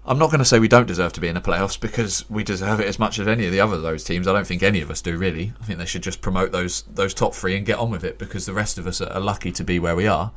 I'm 0.04 0.18
not 0.18 0.30
going 0.30 0.38
to 0.38 0.44
say 0.44 0.58
we 0.58 0.68
don't 0.68 0.86
deserve 0.86 1.12
to 1.14 1.20
be 1.20 1.28
in 1.28 1.34
the 1.34 1.40
playoffs 1.40 1.78
because 1.78 2.28
we 2.30 2.42
deserve 2.42 2.80
it 2.80 2.86
as 2.86 2.98
much 2.98 3.18
as 3.18 3.28
any 3.28 3.44
of 3.44 3.52
the 3.52 3.60
other 3.60 3.78
those 3.78 4.04
teams. 4.04 4.26
I 4.26 4.32
don't 4.32 4.46
think 4.46 4.62
any 4.62 4.80
of 4.80 4.90
us 4.90 5.02
do 5.02 5.16
really. 5.16 5.52
I 5.60 5.64
think 5.64 5.78
they 5.78 5.84
should 5.84 6.02
just 6.02 6.20
promote 6.20 6.50
those 6.50 6.82
those 6.82 7.12
top 7.12 7.34
three 7.34 7.56
and 7.56 7.66
get 7.66 7.78
on 7.78 7.90
with 7.90 8.04
it 8.04 8.18
because 8.18 8.46
the 8.46 8.54
rest 8.54 8.78
of 8.78 8.86
us 8.86 9.00
are 9.00 9.20
lucky 9.20 9.52
to 9.52 9.64
be 9.64 9.78
where 9.78 9.94
we 9.96 10.06
are. 10.06 10.32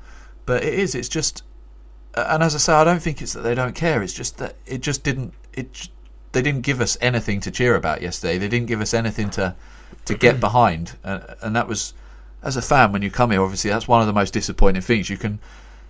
But 0.45 0.63
it 0.63 0.73
is. 0.73 0.93
It's 0.93 1.09
just 1.09 1.43
and 2.15 2.43
as 2.43 2.55
I 2.55 2.57
say, 2.57 2.73
I 2.73 2.83
don't 2.83 3.01
think 3.01 3.21
it's 3.21 3.33
that 3.33 3.41
they 3.41 3.55
don't 3.55 3.75
care. 3.75 4.01
It's 4.03 4.13
just 4.13 4.37
that 4.37 4.55
it 4.65 4.81
just 4.81 5.03
didn't. 5.03 5.33
It 5.53 5.89
they 6.31 6.41
didn't 6.41 6.61
give 6.61 6.79
us 6.79 6.97
anything 7.01 7.41
to 7.41 7.51
cheer 7.51 7.75
about 7.75 8.01
yesterday. 8.01 8.37
They 8.37 8.47
didn't 8.47 8.67
give 8.67 8.81
us 8.81 8.93
anything 8.93 9.29
to 9.31 9.55
to 10.05 10.15
get 10.15 10.39
behind, 10.39 10.97
and, 11.03 11.23
and 11.41 11.55
that 11.55 11.67
was 11.67 11.93
as 12.43 12.57
a 12.57 12.61
fan 12.61 12.91
when 12.91 13.01
you 13.01 13.11
come 13.11 13.31
here. 13.31 13.41
Obviously, 13.41 13.69
that's 13.69 13.87
one 13.87 14.01
of 14.01 14.07
the 14.07 14.13
most 14.13 14.33
disappointing 14.33 14.81
things. 14.81 15.09
You 15.09 15.17
can 15.17 15.39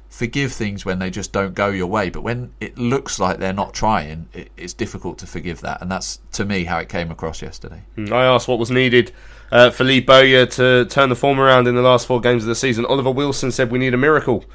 forgive 0.10 0.52
things 0.52 0.84
when 0.84 1.00
they 1.00 1.10
just 1.10 1.32
don't 1.32 1.56
go 1.56 1.70
your 1.70 1.88
way, 1.88 2.10
but 2.10 2.22
when 2.22 2.52
it 2.60 2.78
looks 2.78 3.20
like 3.20 3.40
they're 3.40 3.54
not 3.54 3.74
trying, 3.74 4.28
it, 4.34 4.52
it's 4.58 4.74
difficult 4.74 5.18
to 5.20 5.28
forgive 5.28 5.62
that, 5.62 5.82
and 5.82 5.90
that's 5.90 6.20
to 6.34 6.44
me 6.44 6.66
how 6.66 6.78
it 6.80 6.90
came 6.90 7.10
across 7.12 7.42
yesterday. 7.42 7.82
Hmm, 7.96 8.12
I 8.12 8.26
asked 8.26 8.48
what 8.48 8.60
was 8.60 8.70
needed 8.70 9.12
uh, 9.52 9.70
for 9.70 9.84
Lee 9.84 10.02
Bowyer 10.02 10.46
to 10.46 10.86
turn 10.86 11.10
the 11.10 11.16
form 11.16 11.40
around 11.40 11.68
in 11.68 11.76
the 11.76 11.82
last 11.82 12.08
four 12.08 12.20
games 12.20 12.44
of 12.44 12.50
the 12.50 12.56
season. 12.56 12.86
Oliver 12.86 13.12
Wilson 13.12 13.52
said 13.52 13.72
we 13.72 13.80
need 13.80 13.94
a 13.94 13.98
miracle. 13.98 14.46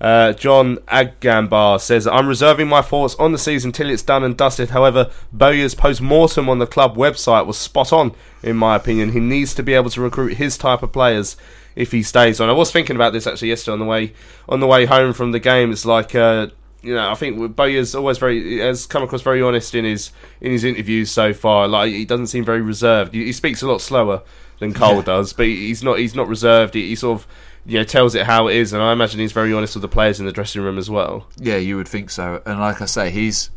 Uh, 0.00 0.32
John 0.32 0.76
Agambar 0.88 1.80
says, 1.80 2.06
I'm 2.06 2.26
reserving 2.26 2.68
my 2.68 2.80
thoughts 2.80 3.14
on 3.16 3.32
the 3.32 3.38
season 3.38 3.70
till 3.70 3.90
it's 3.90 4.02
done 4.02 4.24
and 4.24 4.36
dusted. 4.36 4.70
However, 4.70 5.10
Bowyer's 5.32 5.74
post 5.74 6.00
mortem 6.00 6.48
on 6.48 6.58
the 6.58 6.66
club 6.66 6.96
website 6.96 7.46
was 7.46 7.58
spot 7.58 7.92
on, 7.92 8.14
in 8.42 8.56
my 8.56 8.76
opinion. 8.76 9.12
He 9.12 9.20
needs 9.20 9.54
to 9.54 9.62
be 9.62 9.74
able 9.74 9.90
to 9.90 10.00
recruit 10.00 10.38
his 10.38 10.56
type 10.56 10.82
of 10.82 10.92
players 10.92 11.36
if 11.76 11.92
he 11.92 12.02
stays 12.02 12.40
on. 12.40 12.48
I 12.48 12.52
was 12.52 12.72
thinking 12.72 12.96
about 12.96 13.12
this 13.12 13.26
actually 13.26 13.48
yesterday 13.48 13.74
on 13.74 13.78
the 13.78 13.84
way 13.84 14.12
on 14.48 14.60
the 14.60 14.66
way 14.66 14.86
home 14.86 15.12
from 15.12 15.32
the 15.32 15.38
game. 15.38 15.70
It's 15.70 15.84
like 15.84 16.14
uh, 16.14 16.48
you 16.82 16.94
know, 16.94 17.10
I 17.10 17.14
think 17.14 17.54
Bowyer's 17.54 17.94
always 17.94 18.18
very 18.18 18.58
has 18.58 18.86
come 18.86 19.02
across 19.02 19.22
very 19.22 19.42
honest 19.42 19.74
in 19.74 19.84
his 19.84 20.12
in 20.40 20.50
his 20.52 20.64
interviews 20.64 21.10
so 21.10 21.32
far. 21.32 21.68
Like 21.68 21.92
he 21.92 22.04
doesn't 22.04 22.28
seem 22.28 22.44
very 22.44 22.62
reserved. 22.62 23.14
He, 23.14 23.26
he 23.26 23.32
speaks 23.32 23.62
a 23.62 23.68
lot 23.68 23.80
slower 23.80 24.22
than 24.58 24.72
Cole 24.72 24.96
yeah. 24.96 25.02
does, 25.02 25.32
but 25.32 25.46
he's 25.46 25.82
not 25.82 25.98
he's 25.98 26.14
not 26.14 26.28
reserved. 26.28 26.74
He, 26.74 26.88
he 26.88 26.96
sort 26.96 27.20
of 27.20 27.26
you 27.66 27.78
know 27.78 27.84
tells 27.84 28.14
it 28.14 28.26
how 28.26 28.48
it 28.48 28.56
is, 28.56 28.72
and 28.72 28.82
I 28.82 28.92
imagine 28.92 29.20
he's 29.20 29.32
very 29.32 29.52
honest 29.52 29.74
with 29.74 29.82
the 29.82 29.88
players 29.88 30.20
in 30.20 30.26
the 30.26 30.32
dressing 30.32 30.62
room 30.62 30.78
as 30.78 30.90
well. 30.90 31.28
Yeah, 31.36 31.56
you 31.56 31.76
would 31.76 31.88
think 31.88 32.10
so. 32.10 32.42
And 32.46 32.60
like 32.60 32.80
I 32.80 32.86
say, 32.86 33.10
he's 33.10 33.50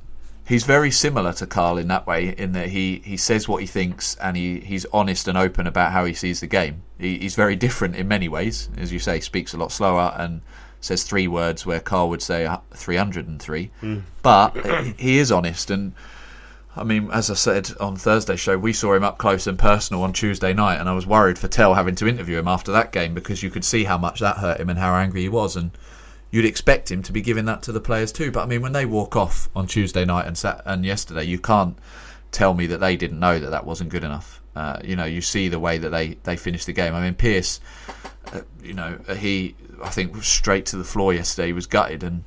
he's 0.47 0.66
very 0.66 0.91
similar 0.91 1.34
to 1.34 1.47
Karl 1.47 1.78
in 1.78 1.88
that 1.88 2.06
way, 2.06 2.30
in 2.30 2.51
that 2.54 2.70
he, 2.70 3.01
he 3.06 3.18
says 3.18 3.47
what 3.47 3.62
he 3.62 3.68
thinks 3.68 4.16
and 4.16 4.36
he, 4.36 4.60
he's 4.60 4.86
honest 4.91 5.28
and 5.28 5.38
open 5.38 5.68
about 5.68 5.91
how 5.91 6.06
he 6.06 6.14
sees 6.14 6.41
the 6.41 6.47
game. 6.47 6.84
He, 6.99 7.20
he's 7.20 7.36
very 7.36 7.56
different 7.56 7.95
in 7.95 8.08
many 8.08 8.28
ways, 8.28 8.70
as 8.78 8.91
you 8.91 8.99
say, 8.99 9.20
speaks 9.20 9.54
a 9.54 9.58
lot 9.58 9.72
slower 9.72 10.14
and 10.18 10.41
says 10.82 11.04
three 11.04 11.28
words 11.28 11.66
where 11.66 11.80
Karl 11.80 12.10
would 12.10 12.22
say 12.22 12.49
303. 12.74 13.72
Mm. 13.82 14.01
But 14.22 14.51
he 14.99 15.18
is 15.18 15.32
honest 15.32 15.72
and 15.72 15.93
I 16.76 16.84
mean, 16.84 17.10
as 17.12 17.30
I 17.30 17.36
said 17.36 17.72
on 17.80 17.96
Thursday 17.96 18.36
show, 18.36 18.58
we 18.58 18.74
saw 18.74 18.94
him 18.94 19.04
up 19.04 19.20
close 19.20 19.46
and 19.46 19.60
personal 19.60 20.04
on 20.04 20.12
Tuesday 20.12 20.54
night, 20.54 20.80
and 20.80 20.90
I 20.90 20.94
was 20.94 21.06
worried 21.06 21.38
for 21.38 21.48
Tell 21.48 21.76
having 21.76 21.96
to 21.96 22.08
interview 22.08 22.40
him 22.40 22.48
after 22.48 22.72
that 22.72 22.92
game 22.92 23.14
because 23.14 23.44
you 23.44 23.52
could 23.52 23.64
see 23.64 23.84
how 23.84 23.98
much 23.98 24.20
that 24.20 24.38
hurt 24.38 24.60
him 24.60 24.70
and 24.70 24.80
how 24.80 24.96
angry 24.96 25.22
he 25.22 25.30
was, 25.30 25.56
and 25.56 25.72
you'd 26.32 26.46
expect 26.46 26.92
him 26.92 27.04
to 27.04 27.12
be 27.12 27.22
giving 27.22 27.46
that 27.46 27.62
to 27.64 27.72
the 27.72 27.80
players 27.80 28.12
too. 28.12 28.32
But 28.32 28.44
I 28.44 28.46
mean, 28.48 28.62
when 28.62 28.74
they 28.74 28.86
walk 28.86 29.16
off 29.16 29.50
on 29.56 29.68
Tuesday 29.68 30.04
night 30.04 30.26
and 30.26 30.36
sat, 30.36 30.64
and 30.66 30.84
yesterday, 30.84 31.26
you 31.26 31.38
can't 31.38 31.78
tell 32.32 32.56
me 32.56 32.66
that 32.66 32.80
they 32.80 32.98
didn't 32.98 33.20
know 33.20 33.38
that 33.38 33.52
that 33.52 33.66
wasn't 33.66 33.92
good 33.92 34.04
enough. 34.04 34.42
Uh, 34.56 34.80
you 34.84 34.96
know, 34.96 35.06
you 35.06 35.22
see 35.22 35.50
the 35.50 35.60
way 35.60 35.78
that 35.78 35.90
they 35.90 36.18
they 36.24 36.36
finished 36.36 36.66
the 36.66 36.74
game. 36.74 36.96
I 36.96 37.02
mean, 37.02 37.14
Pearce, 37.14 37.60
uh, 38.32 38.42
you 38.64 38.74
know, 38.74 39.00
he 39.16 39.56
I 39.84 39.90
think 39.90 40.16
was 40.16 40.26
straight 40.26 40.66
to 40.68 40.78
the 40.78 40.84
floor 40.84 41.14
yesterday. 41.14 41.48
He 41.48 41.54
was 41.54 41.68
gutted 41.68 42.02
and 42.04 42.24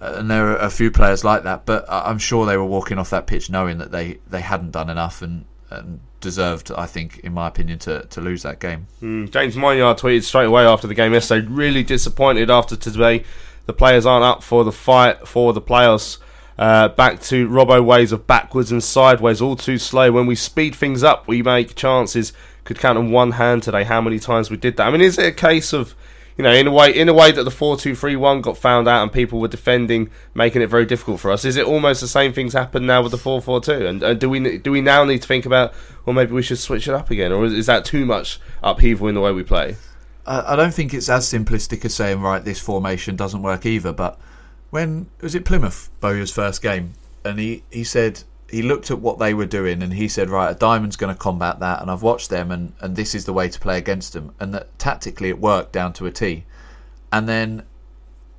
and 0.00 0.30
there 0.30 0.48
are 0.48 0.56
a 0.56 0.70
few 0.70 0.90
players 0.90 1.24
like 1.24 1.42
that. 1.44 1.66
But 1.66 1.84
I'm 1.88 2.18
sure 2.18 2.46
they 2.46 2.56
were 2.56 2.64
walking 2.64 2.98
off 2.98 3.10
that 3.10 3.26
pitch 3.26 3.50
knowing 3.50 3.78
that 3.78 3.90
they, 3.90 4.18
they 4.28 4.40
hadn't 4.40 4.70
done 4.70 4.90
enough 4.90 5.22
and, 5.22 5.44
and 5.70 6.00
deserved, 6.20 6.70
I 6.76 6.86
think, 6.86 7.18
in 7.20 7.32
my 7.32 7.48
opinion, 7.48 7.78
to, 7.80 8.04
to 8.06 8.20
lose 8.20 8.42
that 8.42 8.60
game. 8.60 8.86
Mm, 9.02 9.30
James 9.30 9.56
Moynihan 9.56 9.96
tweeted 9.96 10.22
straight 10.22 10.46
away 10.46 10.64
after 10.64 10.86
the 10.86 10.94
game 10.94 11.12
yesterday, 11.12 11.46
really 11.46 11.82
disappointed 11.82 12.50
after 12.50 12.76
today. 12.76 13.24
The 13.66 13.72
players 13.72 14.06
aren't 14.06 14.24
up 14.24 14.42
for 14.42 14.64
the 14.64 14.72
fight 14.72 15.26
for 15.28 15.52
the 15.52 15.60
playoffs. 15.60 16.18
Uh, 16.58 16.88
back 16.88 17.20
to 17.20 17.48
Robbo 17.48 17.84
ways 17.84 18.10
of 18.10 18.26
backwards 18.26 18.72
and 18.72 18.82
sideways, 18.82 19.40
all 19.40 19.54
too 19.54 19.78
slow. 19.78 20.10
When 20.10 20.26
we 20.26 20.34
speed 20.34 20.74
things 20.74 21.04
up, 21.04 21.28
we 21.28 21.40
make 21.42 21.76
chances. 21.76 22.32
Could 22.64 22.80
count 22.80 22.98
on 22.98 23.12
one 23.12 23.32
hand 23.32 23.62
today 23.62 23.84
how 23.84 24.00
many 24.00 24.18
times 24.18 24.50
we 24.50 24.56
did 24.56 24.76
that. 24.76 24.88
I 24.88 24.90
mean, 24.90 25.00
is 25.00 25.18
it 25.18 25.26
a 25.26 25.32
case 25.32 25.72
of 25.72 25.94
you 26.38 26.44
know, 26.44 26.52
in 26.52 26.68
a 26.68 26.70
way, 26.70 26.94
in 26.94 27.08
a 27.08 27.12
way 27.12 27.32
that 27.32 27.42
the 27.42 27.50
four 27.50 27.76
two 27.76 27.96
three 27.96 28.14
one 28.14 28.40
got 28.40 28.56
found 28.56 28.86
out 28.86 29.02
and 29.02 29.12
people 29.12 29.40
were 29.40 29.48
defending, 29.48 30.08
making 30.34 30.62
it 30.62 30.68
very 30.68 30.86
difficult 30.86 31.18
for 31.18 31.32
us. 31.32 31.44
Is 31.44 31.56
it 31.56 31.66
almost 31.66 32.00
the 32.00 32.06
same 32.06 32.32
things 32.32 32.52
happen 32.52 32.86
now 32.86 33.02
with 33.02 33.10
the 33.10 33.18
four 33.18 33.42
four 33.42 33.60
two? 33.60 33.86
And 33.86 34.02
uh, 34.04 34.14
do 34.14 34.30
we 34.30 34.58
do 34.58 34.70
we 34.70 34.80
now 34.80 35.02
need 35.04 35.20
to 35.22 35.26
think 35.26 35.44
about, 35.44 35.74
well, 36.06 36.14
maybe 36.14 36.32
we 36.32 36.42
should 36.42 36.58
switch 36.58 36.86
it 36.86 36.94
up 36.94 37.10
again, 37.10 37.32
or 37.32 37.44
is, 37.44 37.66
that 37.66 37.84
too 37.84 38.06
much 38.06 38.38
upheaval 38.62 39.08
in 39.08 39.16
the 39.16 39.20
way 39.20 39.32
we 39.32 39.42
play? 39.42 39.76
I, 40.24 40.52
I 40.52 40.56
don't 40.56 40.72
think 40.72 40.94
it's 40.94 41.08
as 41.08 41.26
simplistic 41.26 41.84
as 41.84 41.92
saying 41.92 42.20
right, 42.20 42.44
this 42.44 42.60
formation 42.60 43.16
doesn't 43.16 43.42
work 43.42 43.66
either. 43.66 43.92
But 43.92 44.16
when 44.70 45.10
was 45.20 45.34
it 45.34 45.44
Plymouth 45.44 45.90
Bowyer's 46.00 46.30
first 46.30 46.62
game, 46.62 46.92
and 47.24 47.40
he 47.40 47.64
he 47.68 47.82
said 47.82 48.22
he 48.50 48.62
looked 48.62 48.90
at 48.90 49.00
what 49.00 49.18
they 49.18 49.34
were 49.34 49.46
doing 49.46 49.82
and 49.82 49.94
he 49.94 50.08
said, 50.08 50.30
right, 50.30 50.50
a 50.50 50.54
diamond's 50.54 50.96
going 50.96 51.14
to 51.14 51.18
combat 51.18 51.60
that, 51.60 51.82
and 51.82 51.90
I've 51.90 52.02
watched 52.02 52.30
them, 52.30 52.50
and, 52.50 52.72
and 52.80 52.96
this 52.96 53.14
is 53.14 53.26
the 53.26 53.32
way 53.32 53.48
to 53.48 53.60
play 53.60 53.76
against 53.76 54.14
them, 54.14 54.34
and 54.40 54.54
that 54.54 54.78
tactically 54.78 55.28
it 55.28 55.38
worked 55.38 55.72
down 55.72 55.92
to 55.94 56.06
a 56.06 56.10
T. 56.10 56.44
And 57.12 57.28
then 57.28 57.64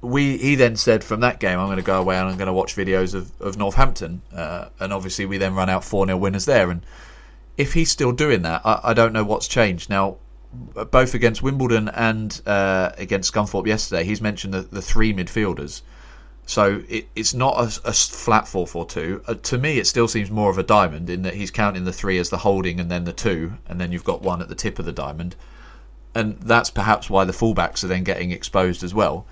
we 0.02 0.38
he 0.38 0.56
then 0.56 0.76
said 0.76 1.04
from 1.04 1.20
that 1.20 1.40
game, 1.40 1.60
I'm 1.60 1.68
going 1.68 1.78
to 1.78 1.84
go 1.84 2.00
away 2.00 2.16
and 2.18 2.30
I'm 2.30 2.38
going 2.38 2.48
to 2.48 2.54
watch 2.54 2.76
videos 2.76 3.14
of 3.14 3.32
of 3.42 3.58
Northampton, 3.58 4.22
uh, 4.34 4.70
and 4.80 4.94
obviously 4.94 5.26
we 5.26 5.38
then 5.38 5.56
run 5.56 5.70
out 5.70 5.84
four 5.84 6.06
0 6.06 6.18
winners 6.18 6.46
there. 6.46 6.70
And 6.70 6.86
if 7.58 7.74
he's 7.74 7.92
still 7.92 8.12
doing 8.12 8.42
that, 8.44 8.62
I, 8.66 8.80
I 8.86 8.94
don't 8.94 9.14
know 9.14 9.24
what's 9.24 9.48
changed 9.48 9.90
now. 9.90 10.18
Both 10.90 11.14
against 11.14 11.44
Wimbledon 11.44 11.90
and 11.90 12.42
uh, 12.48 12.92
against 12.98 13.32
Scunthorpe 13.32 13.68
yesterday, 13.68 14.04
he's 14.04 14.20
mentioned 14.20 14.52
the, 14.52 14.62
the 14.62 14.82
three 14.82 15.14
midfielders. 15.14 15.84
So 16.50 16.82
it, 16.90 17.08
it's 17.16 17.36
not 17.36 17.60
a, 17.60 17.90
a 17.90 17.94
flat 17.94 18.48
4 18.48 18.66
4 18.66 18.88
2. 18.88 19.22
Uh, 19.28 19.34
to 19.36 19.60
me, 19.60 19.78
it 19.78 19.86
still 19.86 20.08
seems 20.08 20.32
more 20.32 20.50
of 20.50 20.58
a 20.58 20.64
diamond 20.64 21.08
in 21.08 21.22
that 21.22 21.36
he's 21.36 21.52
counting 21.52 21.86
the 21.86 21.94
three 21.94 22.18
as 22.18 22.32
the 22.32 22.40
holding 22.40 22.80
and 22.80 22.90
then 22.90 23.04
the 23.04 23.14
two, 23.14 23.54
and 23.68 23.80
then 23.80 23.92
you've 23.92 24.04
got 24.04 24.24
one 24.24 24.42
at 24.42 24.50
the 24.50 24.56
tip 24.56 24.80
of 24.80 24.86
the 24.86 24.92
diamond. 24.92 25.36
And 26.16 26.40
that's 26.42 26.72
perhaps 26.72 27.08
why 27.08 27.24
the 27.24 27.34
fullbacks 27.34 27.84
are 27.84 27.88
then 27.88 28.04
getting 28.04 28.32
exposed 28.32 28.84
as 28.84 28.96
well. 28.96 29.28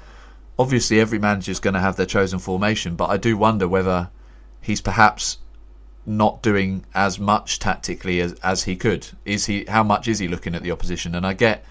Obviously, 0.59 0.99
every 0.99 1.17
manager's 1.17 1.59
going 1.59 1.73
to 1.73 1.79
have 1.79 1.95
their 1.95 2.05
chosen 2.05 2.37
formation, 2.37 2.95
but 2.95 3.09
I 3.09 3.17
do 3.17 3.35
wonder 3.35 3.67
whether 3.67 4.11
he's 4.61 4.79
perhaps 4.79 5.39
not 6.05 6.43
doing 6.43 6.85
as 6.93 7.17
much 7.17 7.57
tactically 7.57 8.21
as, 8.21 8.33
as 8.43 8.65
he 8.65 8.75
could. 8.75 9.07
Is 9.25 9.47
he? 9.47 9.65
How 9.65 9.81
much 9.81 10.07
is 10.07 10.19
he 10.19 10.27
looking 10.27 10.53
at 10.53 10.61
the 10.61 10.69
opposition? 10.69 11.15
And 11.15 11.25
I 11.25 11.33
get 11.33 11.65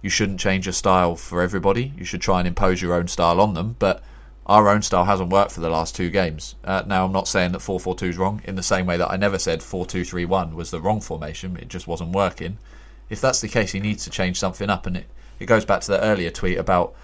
you 0.00 0.08
shouldn't 0.08 0.40
change 0.40 0.64
your 0.64 0.72
style 0.72 1.16
for 1.16 1.42
everybody. 1.42 1.92
You 1.98 2.06
should 2.06 2.22
try 2.22 2.38
and 2.38 2.48
impose 2.48 2.80
your 2.80 2.94
own 2.94 3.08
style 3.08 3.42
on 3.42 3.52
them, 3.52 3.76
but 3.78 4.02
our 4.46 4.68
own 4.68 4.80
style 4.80 5.04
hasn't 5.04 5.30
worked 5.30 5.52
for 5.52 5.60
the 5.60 5.70
last 5.70 5.96
two 5.96 6.08
games. 6.08 6.54
Uh, 6.64 6.82
now, 6.86 7.04
I'm 7.04 7.12
not 7.12 7.28
saying 7.28 7.52
that 7.52 7.60
4 7.60 7.80
4 7.80 7.96
2 7.96 8.06
is 8.06 8.18
wrong, 8.18 8.40
in 8.44 8.54
the 8.54 8.62
same 8.62 8.86
way 8.86 8.96
that 8.96 9.10
I 9.10 9.16
never 9.16 9.38
said 9.38 9.62
4 9.62 9.86
2 9.86 10.04
3 10.04 10.24
1 10.24 10.54
was 10.54 10.70
the 10.70 10.80
wrong 10.80 11.00
formation, 11.00 11.56
it 11.56 11.68
just 11.68 11.86
wasn't 11.86 12.12
working. 12.12 12.58
If 13.10 13.20
that's 13.20 13.40
the 13.40 13.48
case, 13.48 13.72
he 13.72 13.80
needs 13.80 14.04
to 14.04 14.10
change 14.10 14.38
something 14.38 14.70
up, 14.70 14.86
and 14.86 14.96
it, 14.96 15.06
it 15.38 15.46
goes 15.46 15.64
back 15.64 15.80
to 15.82 15.92
the 15.92 16.00
earlier 16.00 16.30
tweet 16.30 16.58
about 16.58 16.94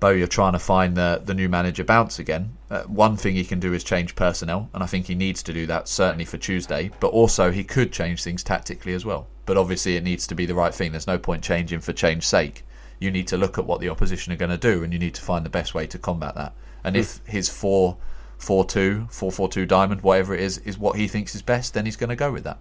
Bowyer 0.00 0.26
trying 0.26 0.52
to 0.52 0.58
find 0.58 0.96
the, 0.96 1.22
the 1.24 1.32
new 1.32 1.48
manager 1.48 1.84
bounce 1.84 2.18
again. 2.18 2.56
Uh, 2.68 2.82
one 2.82 3.16
thing 3.16 3.36
he 3.36 3.44
can 3.44 3.60
do 3.60 3.72
is 3.72 3.84
change 3.84 4.16
personnel, 4.16 4.68
and 4.74 4.82
I 4.82 4.86
think 4.86 5.06
he 5.06 5.14
needs 5.14 5.42
to 5.44 5.52
do 5.52 5.64
that, 5.66 5.86
certainly 5.86 6.24
for 6.24 6.38
Tuesday, 6.38 6.90
but 6.98 7.08
also 7.08 7.52
he 7.52 7.62
could 7.62 7.92
change 7.92 8.22
things 8.22 8.42
tactically 8.42 8.94
as 8.94 9.04
well. 9.04 9.28
But 9.46 9.56
obviously, 9.56 9.96
it 9.96 10.04
needs 10.04 10.26
to 10.26 10.34
be 10.34 10.44
the 10.44 10.56
right 10.56 10.74
thing. 10.74 10.90
There's 10.90 11.06
no 11.06 11.18
point 11.18 11.44
changing 11.44 11.80
for 11.80 11.92
change's 11.92 12.26
sake. 12.26 12.64
You 12.98 13.10
need 13.10 13.28
to 13.28 13.36
look 13.36 13.58
at 13.58 13.64
what 13.64 13.80
the 13.80 13.88
opposition 13.88 14.32
are 14.32 14.36
going 14.36 14.50
to 14.50 14.58
do, 14.58 14.82
and 14.82 14.92
you 14.92 14.98
need 14.98 15.14
to 15.14 15.22
find 15.22 15.46
the 15.46 15.50
best 15.50 15.72
way 15.72 15.86
to 15.86 15.98
combat 15.98 16.34
that. 16.34 16.52
And 16.84 16.96
if 16.96 17.20
his 17.26 17.48
4 17.48 17.96
4 18.38 18.64
2, 18.64 19.06
4 19.10 19.32
4 19.32 19.48
2 19.48 19.66
diamond, 19.66 20.00
whatever 20.02 20.34
it 20.34 20.40
is, 20.40 20.58
is 20.58 20.78
what 20.78 20.96
he 20.96 21.06
thinks 21.08 21.34
is 21.34 21.42
best, 21.42 21.74
then 21.74 21.84
he's 21.84 21.96
going 21.96 22.10
to 22.10 22.16
go 22.16 22.32
with 22.32 22.44
that. 22.44 22.58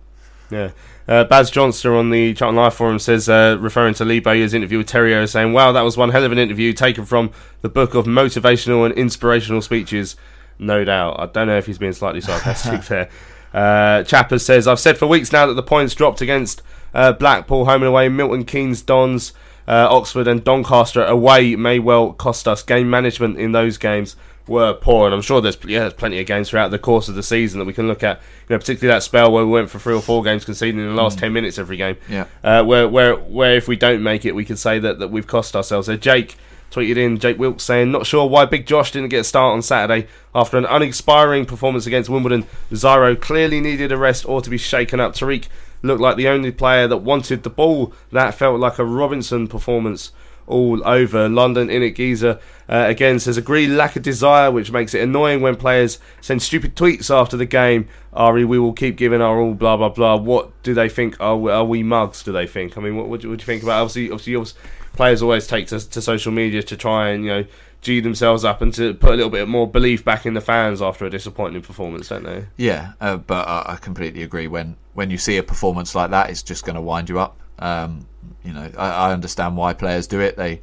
Yeah. 0.51 0.71
Uh, 1.07 1.23
Baz 1.23 1.49
Johnston 1.49 1.93
on 1.93 2.09
the 2.09 2.33
Charlton 2.33 2.57
Live 2.57 2.73
forum 2.73 2.99
says, 2.99 3.29
uh, 3.29 3.57
referring 3.59 3.93
to 3.95 4.05
Lee 4.05 4.19
Bowyer's 4.19 4.53
interview 4.53 4.79
with 4.79 4.87
Terrio, 4.87 5.27
saying, 5.27 5.53
Wow, 5.53 5.71
that 5.71 5.81
was 5.81 5.97
one 5.97 6.09
hell 6.09 6.23
of 6.23 6.31
an 6.31 6.37
interview 6.37 6.73
taken 6.73 7.05
from 7.05 7.31
the 7.61 7.69
book 7.69 7.95
of 7.95 8.05
motivational 8.05 8.85
and 8.85 8.93
inspirational 8.95 9.61
speeches. 9.61 10.15
No 10.59 10.83
doubt. 10.83 11.19
I 11.19 11.25
don't 11.25 11.47
know 11.47 11.57
if 11.57 11.65
he's 11.65 11.77
being 11.77 11.93
slightly 11.93 12.21
sarcastic 12.21 12.83
there. 12.87 13.09
Uh, 13.53 14.03
Chappers 14.03 14.45
says, 14.45 14.67
I've 14.67 14.79
said 14.79 14.97
for 14.97 15.07
weeks 15.07 15.31
now 15.31 15.45
that 15.47 15.55
the 15.55 15.63
points 15.63 15.95
dropped 15.95 16.21
against 16.21 16.61
uh, 16.93 17.13
Blackpool, 17.13 17.65
home 17.65 17.81
and 17.81 17.89
away, 17.89 18.09
Milton 18.09 18.45
Keynes, 18.45 18.81
Dons, 18.81 19.33
uh, 19.67 19.87
Oxford, 19.89 20.27
and 20.27 20.43
Doncaster 20.43 21.03
away 21.03 21.55
may 21.55 21.79
well 21.79 22.13
cost 22.13 22.47
us. 22.47 22.63
Game 22.63 22.89
management 22.89 23.37
in 23.37 23.51
those 23.51 23.77
games 23.77 24.15
were 24.47 24.73
poor, 24.73 25.05
and 25.05 25.13
I'm 25.15 25.21
sure 25.21 25.39
there's 25.39 25.57
yeah, 25.65 25.81
there's 25.81 25.93
plenty 25.93 26.19
of 26.19 26.25
games 26.25 26.49
throughout 26.49 26.71
the 26.71 26.79
course 26.79 27.07
of 27.07 27.15
the 27.15 27.23
season 27.23 27.59
that 27.59 27.65
we 27.65 27.73
can 27.73 27.87
look 27.87 28.03
at. 28.03 28.17
You 28.49 28.55
know, 28.55 28.59
particularly 28.59 28.93
that 28.95 29.03
spell 29.03 29.31
where 29.31 29.45
we 29.45 29.51
went 29.51 29.69
for 29.69 29.79
three 29.79 29.93
or 29.93 30.01
four 30.01 30.23
games 30.23 30.43
conceding 30.45 30.79
in 30.81 30.87
the 30.87 31.01
last 31.01 31.17
Mm. 31.17 31.21
ten 31.21 31.33
minutes 31.33 31.57
every 31.59 31.77
game. 31.77 31.97
Yeah. 32.09 32.25
Uh, 32.43 32.63
where 32.63 32.87
where 32.87 33.15
where 33.15 33.55
if 33.55 33.67
we 33.67 33.75
don't 33.75 34.01
make 34.03 34.25
it, 34.25 34.33
we 34.35 34.43
can 34.45 34.57
say 34.57 34.79
that, 34.79 34.99
that 34.99 35.09
we've 35.09 35.27
cost 35.27 35.55
ourselves. 35.55 35.85
So 35.87 35.95
Jake 35.95 36.37
tweeted 36.71 36.97
in 36.97 37.19
Jake 37.19 37.37
Wilkes 37.37 37.63
saying, 37.63 37.91
"Not 37.91 38.05
sure 38.05 38.27
why 38.27 38.45
Big 38.45 38.65
Josh 38.65 38.91
didn't 38.91 39.09
get 39.09 39.19
a 39.19 39.23
start 39.25 39.53
on 39.53 39.61
Saturday 39.61 40.07
after 40.33 40.57
an 40.57 40.65
uninspiring 40.65 41.45
performance 41.45 41.85
against 41.85 42.09
Wimbledon. 42.09 42.45
Zyro 42.71 43.19
clearly 43.19 43.59
needed 43.59 43.91
a 43.91 43.97
rest 43.97 44.25
or 44.27 44.41
to 44.41 44.49
be 44.49 44.57
shaken 44.57 44.99
up. 44.99 45.13
Tariq 45.13 45.47
looked 45.81 46.01
like 46.01 46.17
the 46.17 46.27
only 46.27 46.51
player 46.51 46.87
that 46.87 46.97
wanted 46.97 47.43
the 47.43 47.49
ball. 47.49 47.93
That 48.11 48.35
felt 48.35 48.59
like 48.59 48.79
a 48.79 48.85
Robinson 48.85 49.47
performance." 49.47 50.11
All 50.47 50.85
over 50.85 51.29
London, 51.29 51.69
Init 51.69 51.95
Giza 51.95 52.37
uh, 52.67 52.85
again 52.87 53.19
says 53.19 53.37
agree 53.37 53.67
lack 53.67 53.95
of 53.95 54.03
desire, 54.03 54.51
which 54.51 54.71
makes 54.71 54.93
it 54.93 55.01
annoying 55.01 55.39
when 55.39 55.55
players 55.55 55.97
send 56.19 56.41
stupid 56.41 56.75
tweets 56.75 57.13
after 57.13 57.37
the 57.37 57.45
game. 57.45 57.87
Ari, 58.11 58.43
we 58.43 58.59
will 58.59 58.73
keep 58.73 58.97
giving 58.97 59.21
our 59.21 59.39
all, 59.39 59.53
blah 59.53 59.77
blah 59.77 59.89
blah. 59.89 60.17
What 60.17 60.51
do 60.63 60.73
they 60.73 60.89
think? 60.89 61.15
Are 61.21 61.37
we, 61.37 61.51
are 61.51 61.63
we 61.63 61.83
mugs? 61.83 62.23
Do 62.23 62.33
they 62.33 62.47
think? 62.47 62.77
I 62.77 62.81
mean, 62.81 62.97
what, 62.97 63.07
what, 63.07 63.21
do, 63.21 63.27
you, 63.27 63.31
what 63.31 63.39
do 63.39 63.43
you 63.43 63.45
think 63.45 63.63
about? 63.63 63.81
Obviously, 63.81 64.11
obviously, 64.11 64.35
obviously, 64.35 64.61
players 64.93 65.21
always 65.21 65.47
take 65.47 65.67
to, 65.67 65.89
to 65.89 66.01
social 66.01 66.31
media 66.31 66.63
to 66.63 66.75
try 66.75 67.09
and 67.09 67.23
you 67.23 67.29
know 67.29 67.45
g 67.81 67.99
themselves 67.99 68.45
up 68.45 68.61
and 68.61 68.73
to 68.75 68.93
put 68.93 69.11
a 69.11 69.15
little 69.15 69.29
bit 69.29 69.47
more 69.47 69.69
belief 69.69 70.05
back 70.05 70.25
in 70.25 70.33
the 70.33 70.41
fans 70.41 70.81
after 70.81 71.05
a 71.05 71.09
disappointing 71.09 71.61
performance, 71.61 72.09
don't 72.09 72.23
they? 72.23 72.45
Yeah, 72.55 72.93
uh, 73.01 73.17
but 73.17 73.47
I, 73.47 73.73
I 73.73 73.75
completely 73.75 74.23
agree. 74.23 74.47
When 74.47 74.77
when 74.93 75.09
you 75.09 75.17
see 75.17 75.37
a 75.37 75.43
performance 75.43 75.95
like 75.95 76.11
that, 76.11 76.29
it's 76.29 76.43
just 76.43 76.63
going 76.63 76.75
to 76.75 76.81
wind 76.81 77.09
you 77.09 77.19
up. 77.19 77.39
Um, 77.59 78.07
you 78.43 78.53
know, 78.53 78.69
I, 78.77 78.89
I 78.89 79.13
understand 79.13 79.57
why 79.57 79.73
players 79.73 80.07
do 80.07 80.19
it. 80.19 80.37
They 80.37 80.61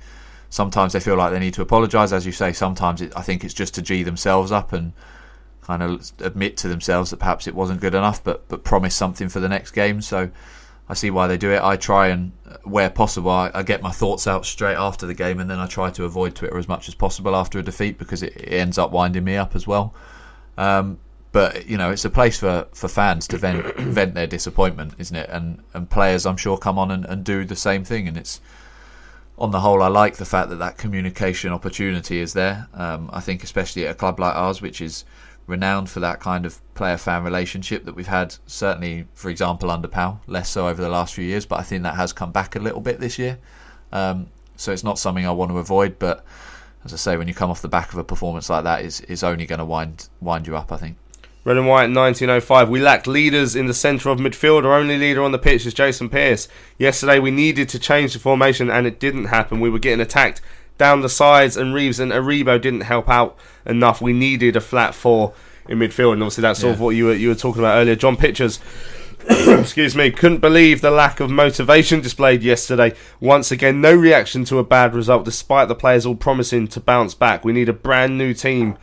sometimes 0.49 0.93
they 0.93 1.01
feel 1.01 1.16
like 1.16 1.33
they 1.33 1.41
need 1.41 1.55
to 1.55 1.62
apologise, 1.62 2.12
as 2.12 2.25
you 2.25 2.33
say. 2.33 2.53
Sometimes 2.53 3.03
it, 3.03 3.12
I 3.16 3.23
think 3.23 3.45
it's 3.45 3.55
just 3.55 3.75
to 3.75 3.83
g 3.83 4.03
themselves 4.03 4.53
up 4.53 4.73
and 4.73 4.93
kind 5.62 5.83
of 5.83 6.11
admit 6.21 6.57
to 6.57 6.69
themselves 6.69 7.11
that 7.11 7.19
perhaps 7.19 7.47
it 7.47 7.55
wasn't 7.55 7.81
good 7.81 7.95
enough, 7.95 8.23
but 8.23 8.49
but 8.49 8.64
promise 8.64 8.95
something 8.95 9.29
for 9.29 9.41
the 9.41 9.49
next 9.49 9.73
game. 9.73 10.01
So 10.01 10.31
I 10.89 10.95
see 10.95 11.11
why 11.11 11.26
they 11.26 11.36
do 11.36 11.53
it. 11.53 11.62
I 11.62 11.76
try 11.76 12.09
and, 12.09 12.32
where 12.64 12.89
possible, 12.89 13.30
I, 13.30 13.51
I 13.55 13.62
get 13.62 13.82
my 13.82 13.91
thoughts 13.91 14.26
out 14.26 14.47
straight 14.47 14.76
after 14.76 15.07
the 15.07 15.14
game, 15.14 15.39
and 15.39 15.51
then 15.51 15.59
I 15.59 15.66
try 15.66 15.91
to 15.91 16.05
avoid 16.05 16.34
Twitter 16.34 16.57
as 16.57 16.66
much 16.66 16.89
as 16.89 16.95
possible 16.95 17.36
after 17.36 17.59
a 17.59 17.62
defeat 17.62 17.99
because 17.99 18.22
it, 18.22 18.34
it 18.36 18.53
ends 18.55 18.78
up 18.78 18.91
winding 18.91 19.24
me 19.24 19.36
up 19.36 19.55
as 19.55 19.66
well. 19.66 19.95
Um, 20.57 20.99
but 21.30 21.66
you 21.68 21.76
know, 21.76 21.91
it's 21.91 22.05
a 22.05 22.11
place 22.11 22.39
for, 22.39 22.66
for 22.72 22.89
fans 22.89 23.28
to 23.28 23.36
vent 23.36 23.76
vent 23.76 24.14
their 24.14 24.26
disappointment, 24.26 24.95
isn't 24.99 25.14
it? 25.14 25.28
And 25.30 25.62
and 25.74 25.91
players, 25.91 26.24
I'm 26.24 26.39
sure, 26.39 26.57
come 26.57 26.78
on 26.78 26.91
and, 26.91 27.05
and 27.05 27.22
do 27.22 27.45
the 27.45 27.57
same 27.57 27.84
thing. 27.84 28.09
And 28.09 28.16
it's 28.16 28.41
on 29.36 29.51
the 29.53 29.61
whole, 29.61 29.82
I 29.82 29.89
like 29.89 30.16
the 30.16 30.24
fact 30.24 30.49
that 30.51 30.57
that 30.57 30.78
communication 30.78 31.53
opportunity 31.53 32.18
is 32.18 32.32
there. 32.32 32.66
Um, 32.74 33.09
I 33.12 33.20
think, 33.20 33.45
especially 33.45 33.86
at 33.86 33.93
a 33.93 33.95
club 33.95 34.18
like 34.18 34.34
ours, 34.34 34.61
which 34.61 34.80
is 34.80 35.05
renowned 35.49 35.90
for 35.90 35.99
that 36.01 36.20
kind 36.20 36.46
of 36.46 36.61
player-fan 36.74 37.24
relationship 37.24 37.84
that 37.86 37.94
we've 37.94 38.07
had. 38.07 38.36
Certainly, 38.46 39.07
for 39.14 39.30
example, 39.30 39.70
under 39.70 39.88
Powell, 39.88 40.20
less 40.28 40.51
so 40.51 40.68
over 40.68 40.80
the 40.80 40.88
last 40.88 41.14
few 41.14 41.24
years, 41.24 41.46
but 41.46 41.59
I 41.59 41.62
think 41.62 41.82
that 41.82 41.96
has 41.96 42.12
come 42.12 42.30
back 42.30 42.55
a 42.55 42.61
little 42.61 42.80
bit 42.80 43.01
this 43.01 43.18
year. 43.18 43.38
Um, 43.90 44.28
so 44.57 44.72
it's 44.72 44.84
not 44.84 44.99
something 44.99 45.26
I 45.26 45.30
want 45.30 45.51
to 45.51 45.59
avoid, 45.59 45.99
but 45.99 46.24
as 46.84 46.92
I 46.92 46.96
say, 46.96 47.16
when 47.16 47.26
you 47.26 47.34
come 47.34 47.51
off 47.51 47.62
the 47.62 47.68
back 47.68 47.92
of 47.92 47.99
a 47.99 48.05
performance 48.05 48.51
like 48.51 48.64
that, 48.64 48.84
is 48.84 49.01
is 49.03 49.24
only 49.24 49.46
going 49.46 49.59
to 49.59 49.64
wind 49.64 50.09
wind 50.20 50.46
you 50.46 50.57
up. 50.57 50.70
I 50.70 50.76
think. 50.76 50.96
Red 51.44 51.57
and 51.57 51.66
White 51.66 51.90
1905. 51.90 52.68
We 52.68 52.80
lacked 52.80 53.07
leaders 53.07 53.57
in 53.57 53.66
the 53.66 53.74
centre 53.74 54.11
of 54.11 54.18
midfield. 54.18 54.64
Our 54.64 54.74
only 54.74 54.99
leader 54.99 55.22
on 55.22 55.32
the 55.32 55.38
pitch 55.38 55.64
is 55.64 55.72
Jason 55.72 56.11
Pearce. 56.11 56.46
Yesterday 56.76 57.18
we 57.18 57.30
needed 57.30 57.68
to 57.70 57.78
change 57.78 58.12
the 58.12 58.18
formation 58.18 58.70
and 58.70 58.86
it 58.86 59.01
didn't 59.01 59.26
happen. 59.26 59.61
We 59.61 59.70
were 59.70 59.78
getting 59.78 60.01
attacked 60.01 60.42
down 60.79 61.03
the 61.03 61.09
sides 61.09 61.57
and 61.57 61.74
Reeves 61.74 62.01
and 62.01 62.12
Aribo 62.12 62.61
didn't 62.61 62.83
help 62.83 63.09
out 63.09 63.37
enough. 63.66 64.01
We 64.01 64.12
needed 64.12 64.57
a 64.57 64.61
flat 64.61 64.95
four 64.95 65.35
in 65.68 65.79
midfield 65.79 66.14
and 66.14 66.22
obviously 66.22 66.43
that's 66.43 66.61
sort 66.61 66.74
of 66.74 66.81
what 66.81 66.91
you 66.91 67.05
were 67.07 67.14
you 67.14 67.29
were 67.29 67.35
talking 67.35 67.61
about 67.61 67.76
earlier. 67.76 67.97
John 67.97 68.16
Pitchers 68.16 68.59
excuse 69.29 69.95
me, 69.95 70.11
couldn't 70.11 70.39
believe 70.39 70.81
the 70.81 70.91
lack 70.91 71.20
of 71.20 71.29
motivation 71.29 72.01
displayed 72.01 72.43
yesterday. 72.43 72.95
Once 73.20 73.51
again, 73.51 73.81
no 73.81 73.95
reaction 73.95 74.45
to 74.45 74.59
a 74.59 74.64
bad 74.64 74.95
result 74.95 75.24
despite 75.24 75.68
the 75.68 75.74
players 75.74 76.07
all 76.07 76.14
promising 76.14 76.66
to 76.68 76.81
bounce 76.81 77.14
back. 77.14 77.45
We 77.45 77.53
need 77.53 77.68
a 77.68 77.74
brand 77.74 78.16
new 78.16 78.33
team 78.33 78.79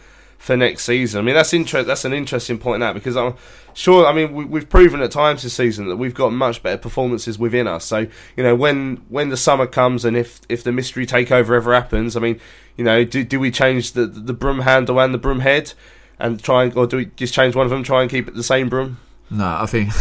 for 0.46 0.56
next 0.56 0.84
season. 0.84 1.20
I 1.20 1.24
mean, 1.24 1.34
that's 1.34 1.54
inter- 1.54 1.82
that's 1.82 2.06
an 2.06 2.14
interesting 2.14 2.60
point 2.60 2.80
now 2.80 2.93
because 2.93 3.18
I'm 3.18 3.34
sure. 3.74 4.06
I 4.06 4.14
mean, 4.14 4.32
we, 4.32 4.46
we've 4.46 4.70
proven 4.70 5.02
at 5.02 5.10
times 5.10 5.41
this 5.41 5.56
season 5.56 5.88
that 5.88 5.98
we've 5.98 6.14
got 6.14 6.34
much 6.34 6.62
better 6.62 6.78
performances 6.78 7.39
within 7.39 7.66
us. 7.68 7.84
So 7.84 8.06
you 8.38 8.43
know, 8.43 8.54
when 8.54 8.98
when 9.10 9.30
the 9.30 9.38
summer 9.38 9.66
comes 9.66 10.06
and 10.06 10.16
if 10.16 10.41
if 10.48 10.64
the 10.64 10.72
mystery 10.72 11.08
takeover 11.08 11.56
ever 11.56 11.74
happens, 11.74 12.16
I 12.16 12.20
mean, 12.20 12.39
you 12.78 12.84
know, 12.84 13.04
do 13.04 13.24
do 13.24 13.39
we 13.39 13.50
change 13.50 13.93
the 13.93 14.06
the 14.06 14.34
broom 14.34 14.60
handle 14.60 15.00
and 15.00 15.16
the 15.16 15.18
broom 15.18 15.39
head 15.39 15.74
and 16.20 16.41
try 16.43 16.66
and 16.66 16.78
or 16.78 16.86
do 16.86 16.98
we 16.98 17.06
just 17.16 17.34
change 17.34 17.56
one 17.56 17.66
of 17.66 17.72
them, 17.72 17.82
try 17.82 18.04
and 18.04 18.12
keep 18.12 18.28
it 18.28 18.36
the 18.36 18.43
same 18.43 18.70
broom? 18.70 19.00
No, 19.32 19.48
I 19.48 19.66
think 19.66 19.93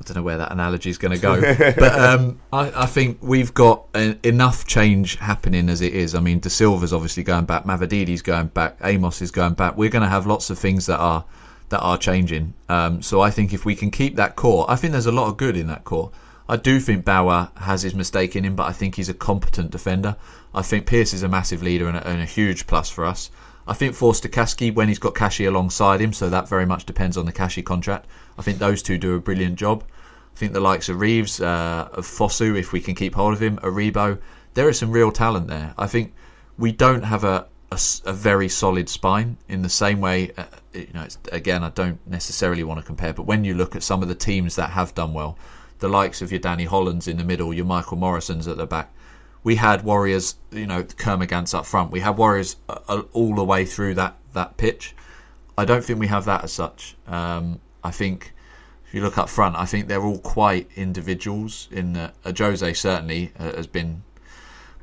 I 0.00 0.04
don't 0.04 0.16
know 0.16 0.22
where 0.22 0.38
that 0.38 0.50
analogy 0.50 0.90
is 0.90 0.98
going 0.98 1.14
to 1.14 1.20
go, 1.20 1.40
but 1.78 1.98
um, 1.98 2.40
I, 2.52 2.82
I, 2.82 2.86
think 2.86 3.18
we've 3.22 3.54
got 3.54 3.86
a, 3.94 4.18
enough 4.26 4.66
change 4.66 5.16
happening 5.16 5.68
as 5.68 5.80
it 5.80 5.94
is. 5.94 6.14
I 6.14 6.20
mean, 6.20 6.40
Dasilva's 6.40 6.92
obviously 6.92 7.22
going 7.22 7.44
back, 7.44 7.64
Mavididi's 7.64 8.20
going 8.20 8.48
back, 8.48 8.76
Amos 8.82 9.22
is 9.22 9.30
going 9.30 9.54
back. 9.54 9.76
We're 9.76 9.90
going 9.90 10.02
to 10.02 10.08
have 10.08 10.26
lots 10.26 10.50
of 10.50 10.58
things 10.58 10.86
that 10.86 10.98
are 10.98 11.24
that 11.70 11.80
are 11.80 11.96
changing. 11.96 12.54
Um, 12.68 13.02
so 13.02 13.20
I 13.20 13.30
think 13.30 13.52
if 13.52 13.64
we 13.64 13.74
can 13.74 13.90
keep 13.90 14.16
that 14.16 14.36
core, 14.36 14.66
I 14.68 14.76
think 14.76 14.92
there's 14.92 15.06
a 15.06 15.12
lot 15.12 15.28
of 15.28 15.36
good 15.36 15.56
in 15.56 15.68
that 15.68 15.84
core. 15.84 16.10
I 16.48 16.56
do 16.56 16.78
think 16.78 17.04
Bauer 17.04 17.50
has 17.56 17.82
his 17.82 17.94
mistake 17.94 18.36
in 18.36 18.44
him, 18.44 18.54
but 18.54 18.68
I 18.68 18.72
think 18.72 18.96
he's 18.96 19.08
a 19.08 19.14
competent 19.14 19.70
defender. 19.70 20.16
I 20.54 20.62
think 20.62 20.86
Pearce 20.86 21.14
is 21.14 21.22
a 21.22 21.28
massive 21.28 21.62
leader 21.62 21.88
and 21.88 21.96
a, 21.96 22.06
and 22.06 22.20
a 22.20 22.26
huge 22.26 22.66
plus 22.66 22.90
for 22.90 23.06
us. 23.06 23.30
I 23.66 23.72
think 23.72 23.94
Forster-Caskey, 23.94 24.74
when 24.74 24.88
he's 24.88 24.98
got 24.98 25.14
Kashi 25.14 25.46
alongside 25.46 26.00
him, 26.00 26.12
so 26.12 26.28
that 26.28 26.48
very 26.48 26.66
much 26.66 26.84
depends 26.84 27.16
on 27.16 27.24
the 27.24 27.32
Kashi 27.32 27.62
contract. 27.62 28.06
I 28.38 28.42
think 28.42 28.58
those 28.58 28.82
two 28.82 28.98
do 28.98 29.14
a 29.14 29.20
brilliant 29.20 29.56
job. 29.56 29.84
I 30.34 30.38
think 30.38 30.52
the 30.52 30.60
likes 30.60 30.88
of 30.88 31.00
Reeves, 31.00 31.40
uh, 31.40 31.88
of 31.92 32.06
Fosu, 32.06 32.58
if 32.58 32.72
we 32.72 32.80
can 32.80 32.94
keep 32.94 33.14
hold 33.14 33.34
of 33.34 33.40
him, 33.40 33.58
Aribo, 33.58 34.20
there 34.54 34.68
is 34.68 34.78
some 34.78 34.90
real 34.90 35.12
talent 35.12 35.46
there. 35.46 35.74
I 35.78 35.86
think 35.86 36.12
we 36.58 36.72
don't 36.72 37.02
have 37.02 37.24
a, 37.24 37.46
a, 37.70 37.78
a 38.04 38.12
very 38.12 38.48
solid 38.48 38.88
spine 38.88 39.36
in 39.48 39.62
the 39.62 39.68
same 39.68 40.00
way. 40.00 40.32
Uh, 40.36 40.44
you 40.72 40.88
know, 40.92 41.06
again, 41.30 41.62
I 41.62 41.70
don't 41.70 42.04
necessarily 42.06 42.64
want 42.64 42.80
to 42.80 42.86
compare, 42.86 43.12
but 43.12 43.24
when 43.26 43.44
you 43.44 43.54
look 43.54 43.76
at 43.76 43.82
some 43.82 44.02
of 44.02 44.08
the 44.08 44.14
teams 44.14 44.56
that 44.56 44.70
have 44.70 44.94
done 44.94 45.12
well, 45.12 45.38
the 45.78 45.88
likes 45.88 46.22
of 46.22 46.32
your 46.32 46.40
Danny 46.40 46.64
Hollands 46.64 47.06
in 47.06 47.16
the 47.16 47.24
middle, 47.24 47.52
your 47.52 47.64
Michael 47.64 47.96
Morrisons 47.96 48.48
at 48.48 48.56
the 48.56 48.66
back. 48.66 48.92
We 49.42 49.56
had 49.56 49.84
Warriors, 49.84 50.36
you 50.50 50.66
know, 50.66 50.82
Kermorgant's 50.82 51.52
up 51.52 51.66
front. 51.66 51.90
We 51.90 52.00
had 52.00 52.16
Warriors 52.16 52.56
uh, 52.68 52.78
uh, 52.88 53.02
all 53.12 53.34
the 53.34 53.44
way 53.44 53.66
through 53.66 53.94
that, 53.94 54.16
that 54.32 54.56
pitch. 54.56 54.96
I 55.58 55.64
don't 55.64 55.84
think 55.84 56.00
we 56.00 56.06
have 56.06 56.24
that 56.24 56.44
as 56.44 56.52
such. 56.52 56.96
Um, 57.06 57.60
I 57.84 57.90
think 57.90 58.32
if 58.86 58.94
you 58.94 59.02
look 59.02 59.18
up 59.18 59.28
front, 59.28 59.56
I 59.56 59.66
think 59.66 59.86
they're 59.86 60.02
all 60.02 60.18
quite 60.18 60.68
individuals. 60.74 61.68
In 61.70 61.96
uh, 61.96 62.12
Jose 62.36 62.72
certainly 62.72 63.32
uh, 63.38 63.52
has 63.54 63.66
been 63.66 64.02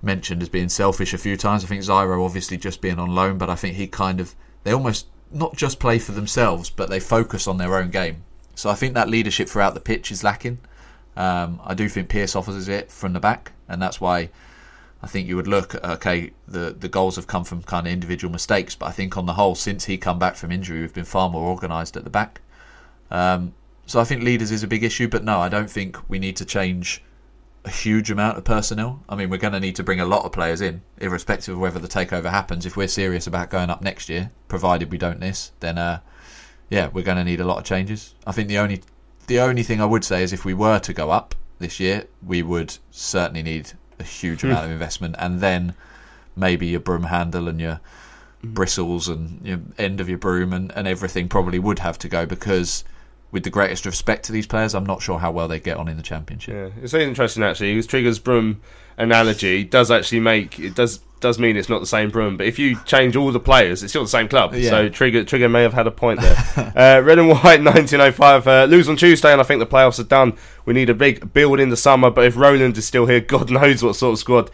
mentioned 0.02 0.42
as 0.42 0.50
being 0.50 0.70
selfish 0.70 1.14
a 1.14 1.18
few 1.18 1.38
times. 1.38 1.64
I 1.64 1.68
think 1.68 1.84
Zyro 1.84 2.24
obviously 2.24 2.58
just 2.58 2.82
being 2.82 3.00
on 3.00 3.14
loan, 3.14 3.38
but 3.38 3.50
I 3.50 3.56
think 3.56 3.76
he 3.76 3.88
kind 3.88 4.20
of 4.20 4.36
they 4.64 4.72
almost 4.72 5.08
not 5.32 5.56
just 5.56 5.80
play 5.80 6.00
for 6.00 6.12
themselves, 6.12 6.70
but 6.70 6.90
they 6.90 7.00
focus 7.00 7.48
on 7.48 7.58
their 7.58 7.78
own 7.78 7.90
game. 7.90 8.24
So 8.56 8.70
I 8.70 8.76
think 8.76 8.94
that 8.94 9.10
leadership 9.10 9.48
throughout 9.48 9.74
the 9.74 9.80
pitch 9.80 10.12
is 10.12 10.24
lacking. 10.24 10.60
Um, 11.16 11.60
I 11.64 11.74
do 11.74 11.90
think 11.90 12.10
Pearce 12.10 12.36
offers 12.36 12.68
it 12.68 12.92
from 12.92 13.14
the 13.14 13.20
back, 13.20 13.54
and 13.68 13.82
that's 13.82 14.00
why 14.00 14.30
I 15.02 15.08
think 15.08 15.28
you 15.28 15.36
would 15.36 15.48
look. 15.48 15.76
Okay, 15.84 16.32
the 16.48 16.76
the 16.78 16.90
goals 16.90 17.16
have 17.16 17.28
come 17.28 17.44
from 17.44 17.64
kind 17.64 17.88
of 17.88 17.94
individual 17.94 18.32
mistakes, 18.32 18.76
but 18.76 18.88
I 18.88 18.92
think 18.92 19.18
on 19.18 19.26
the 19.26 19.34
whole, 19.34 19.56
since 19.56 19.86
he 19.86 19.98
come 19.98 20.20
back 20.20 20.36
from 20.36 20.52
injury, 20.52 20.82
we've 20.82 20.94
been 20.94 21.06
far 21.06 21.30
more 21.30 21.50
organised 21.50 21.98
at 21.98 22.04
the 22.04 22.10
back. 22.10 22.42
Um, 23.12 23.54
so 23.86 24.00
I 24.00 24.06
think 24.06 24.24
leaders 24.24 24.52
is 24.52 24.64
a 24.64 24.68
big 24.68 24.84
issue, 24.84 25.08
but 25.08 25.24
no, 25.24 25.40
I 25.40 25.50
don't 25.50 25.70
think 25.70 25.98
we 26.10 26.18
need 26.18 26.38
to 26.38 26.46
change 26.46 27.04
a 27.66 27.70
huge 27.70 28.10
amount 28.10 28.38
of 28.38 28.44
personnel. 28.44 29.04
I 29.08 29.16
mean, 29.16 29.30
we're 29.30 29.38
going 29.38 29.54
to 29.54 29.60
need 29.60 29.76
to 29.76 29.84
bring 29.84 30.00
a 30.00 30.06
lot 30.06 30.26
of 30.26 30.32
players 30.32 30.62
in, 30.62 30.82
irrespective 30.98 31.56
of 31.56 31.60
whether 31.60 31.80
the 31.80 31.88
takeover 31.88 32.32
happens. 32.32 32.66
If 32.66 32.76
we're 32.76 32.88
serious 32.88 33.28
about 33.28 33.50
going 33.50 33.70
up 33.70 33.82
next 33.82 34.10
year, 34.10 34.32
provided 34.48 34.92
we 34.92 34.98
don't 34.98 35.20
miss, 35.20 35.52
then 35.60 35.78
uh, 35.78 36.00
yeah, 36.70 36.88
we're 36.88 37.04
going 37.04 37.18
to 37.18 37.24
need 37.24 37.40
a 37.40 37.46
lot 37.46 37.58
of 37.58 37.64
changes. 37.66 38.16
I 38.26 38.32
think 38.32 38.48
the 38.48 38.58
only 38.58 38.82
the 39.28 39.40
only 39.40 39.64
thing 39.64 39.80
I 39.80 39.86
would 39.86 40.04
say 40.04 40.24
is 40.24 40.34
if 40.34 40.46
we 40.46 40.54
were 40.54 40.80
to 40.80 40.94
go 40.94 41.12
up 41.12 41.36
this 41.60 41.80
year, 41.80 42.08
we 42.26 42.42
would 42.42 42.78
certainly 42.90 43.44
need 43.44 43.74
a 44.00 44.04
huge 44.04 44.44
amount 44.44 44.62
of 44.62 44.68
hmm. 44.68 44.74
investment, 44.74 45.16
and 45.20 45.40
then 45.40 45.76
maybe 46.36 46.68
your 46.68 46.80
broom 46.80 47.04
handle 47.04 47.48
and 47.48 47.62
your 47.62 47.80
hmm. 48.42 48.54
bristles 48.54 49.08
and 49.08 49.46
your 49.46 49.60
end 49.78 50.02
of 50.02 50.10
your 50.10 50.18
broom 50.18 50.54
and, 50.54 50.72
and 50.76 50.88
everything 50.88 51.28
probably 51.28 51.60
would 51.60 51.80
have 51.80 52.00
to 52.00 52.08
go 52.08 52.26
because 52.26 52.84
with 53.32 53.44
the 53.44 53.50
greatest 53.50 53.86
respect 53.86 54.26
to 54.26 54.32
these 54.32 54.48
players, 54.48 54.76
I'm 54.76 54.86
not 54.86 55.02
sure 55.02 55.20
how 55.20 55.32
well 55.32 55.48
they 55.48 55.60
get 55.60 55.78
on 55.78 55.88
in 55.88 55.98
the 55.98 56.04
championship. 56.04 56.54
Yeah, 56.54 56.84
it's 56.84 56.94
interesting 56.94 57.44
actually. 57.44 57.74
Because 57.74 57.88
Trigger's 57.88 58.20
broom 58.20 58.62
analogy 58.98 59.64
does 59.64 59.90
actually 59.90 60.20
make 60.20 60.60
it 60.60 60.76
does 60.76 61.00
does 61.22 61.38
mean 61.40 61.56
it's 61.56 61.70
not 61.70 61.80
the 61.80 61.86
same 61.86 62.10
broom, 62.10 62.36
but 62.36 62.48
if 62.48 62.60
you 62.60 62.78
change 62.84 63.16
all 63.16 63.32
the 63.32 63.40
players, 63.40 63.84
it's 63.84 63.92
still 63.94 64.04
the 64.04 64.10
same 64.10 64.28
club. 64.28 64.54
Yeah. 64.54 64.70
So 64.70 64.90
Trigger 64.90 65.24
Trigger 65.24 65.48
may 65.48 65.62
have 65.62 65.74
had 65.74 65.88
a 65.88 65.92
point 65.92 66.20
there. 66.20 66.36
uh, 66.76 67.02
Red 67.02 67.20
and 67.20 67.30
White 67.30 67.64
1905 67.64 68.48
uh, 68.48 68.66
lose 68.66 68.90
on 68.90 68.98
Tuesday, 68.98 69.32
and 69.32 69.40
I 69.40 69.44
think 69.44 69.60
the 69.60 69.68
playoffs 69.68 70.00
are 70.00 70.04
done. 70.04 70.38
We 70.66 70.74
need 70.74 70.90
a 70.90 70.94
big 70.94 71.32
build 71.34 71.60
in 71.60 71.70
the 71.70 71.78
summer, 71.78 72.10
but 72.10 72.26
if 72.26 72.36
Roland 72.36 72.78
is 72.78 72.86
still 72.86 73.06
here, 73.06 73.20
God 73.22 73.50
knows 73.50 73.84
what 73.84 73.96
sort 73.96 74.14
of 74.14 74.20
squad 74.20 74.52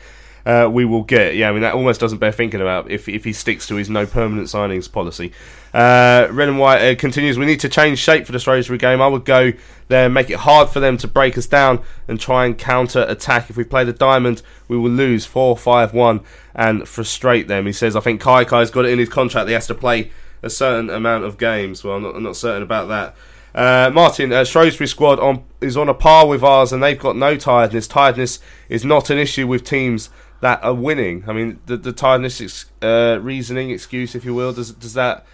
uh, 0.48 0.66
we 0.66 0.86
will 0.86 1.04
get. 1.04 1.36
Yeah, 1.36 1.50
I 1.50 1.52
mean 1.52 1.62
that 1.62 1.74
almost 1.74 2.00
doesn't 2.00 2.20
bear 2.20 2.32
thinking 2.32 2.62
about 2.62 2.90
if 2.90 3.10
if 3.10 3.26
he 3.26 3.34
sticks 3.34 3.68
to 3.68 3.76
his 3.76 3.90
no 3.90 4.06
permanent 4.06 4.48
signings 4.48 4.90
policy. 4.90 5.34
Uh, 5.74 6.30
Red 6.32 6.48
and 6.48 6.58
White 6.58 6.82
uh, 6.82 6.96
continues. 6.96 7.38
We 7.38 7.46
need 7.46 7.60
to 7.60 7.70
change 7.70 8.00
shape 8.00 8.26
for 8.26 8.32
the 8.32 8.40
Shrewsbury 8.40 8.80
game. 8.80 9.02
I 9.02 9.08
would 9.08 9.26
go 9.26 9.52
there, 9.90 10.06
and 10.06 10.14
make 10.14 10.30
it 10.30 10.40
hard 10.40 10.70
for 10.70 10.80
them 10.80 10.98
to 11.00 11.08
break 11.08 11.38
us 11.38 11.48
down 11.48 11.84
and 12.08 12.18
try 12.18 12.46
and 12.46 12.58
counter 12.58 13.06
attack. 13.10 13.50
If 13.50 13.58
we 13.58 13.66
play 13.66 13.84
the 13.84 13.92
diamond, 13.92 14.42
we 14.70 14.78
will 14.78 14.90
lose 14.90 15.26
4 15.26 15.58
5 15.58 15.94
1 15.94 16.22
and 16.56 16.88
frustrate 16.88 17.50
them. 17.50 17.66
He 17.66 17.74
says, 17.74 17.98
I 17.98 18.00
think 18.00 18.22
Kaikai's 18.22 18.72
got 18.72 18.86
it 18.86 18.92
in 18.92 19.00
his 19.00 19.10
contract. 19.10 19.50
He 19.50 19.54
has 19.54 19.68
to 19.68 19.76
play 19.76 20.12
a 20.42 20.50
certain 20.50 20.90
amount 20.90 21.26
of 21.26 21.38
games. 21.38 21.84
Well, 21.84 21.98
I'm 21.98 22.04
not, 22.04 22.16
I'm 22.16 22.24
not 22.24 22.38
certain 22.38 22.64
about 22.64 22.88
that. 22.88 23.16
Uh, 23.54 23.90
Martin, 23.92 24.32
uh, 24.32 24.46
Shrewsbury 24.46 24.88
squad 24.88 25.20
on, 25.20 25.44
is 25.60 25.76
on 25.76 25.90
a 25.90 25.94
par 25.94 26.28
with 26.28 26.44
ours, 26.44 26.72
and 26.72 26.82
they've 26.82 27.00
got 27.00 27.18
no 27.18 27.36
tiredness. 27.36 27.88
Tiredness 27.88 28.40
is 28.70 28.86
not 28.86 29.10
an 29.10 29.18
issue 29.18 29.46
with 29.46 29.66
teams 29.66 30.10
that 30.42 30.64
are 30.64 30.74
winning. 30.74 31.24
I 31.28 31.34
mean, 31.34 31.60
the, 31.66 31.78
the 31.78 31.94
tiredness 31.94 32.66
uh, 32.82 33.20
reasoning, 33.22 33.72
excuse, 33.72 34.16
if 34.16 34.24
you 34.26 34.34
will, 34.34 34.54
does 34.54 34.72
does 34.72 34.94
that 34.94 35.26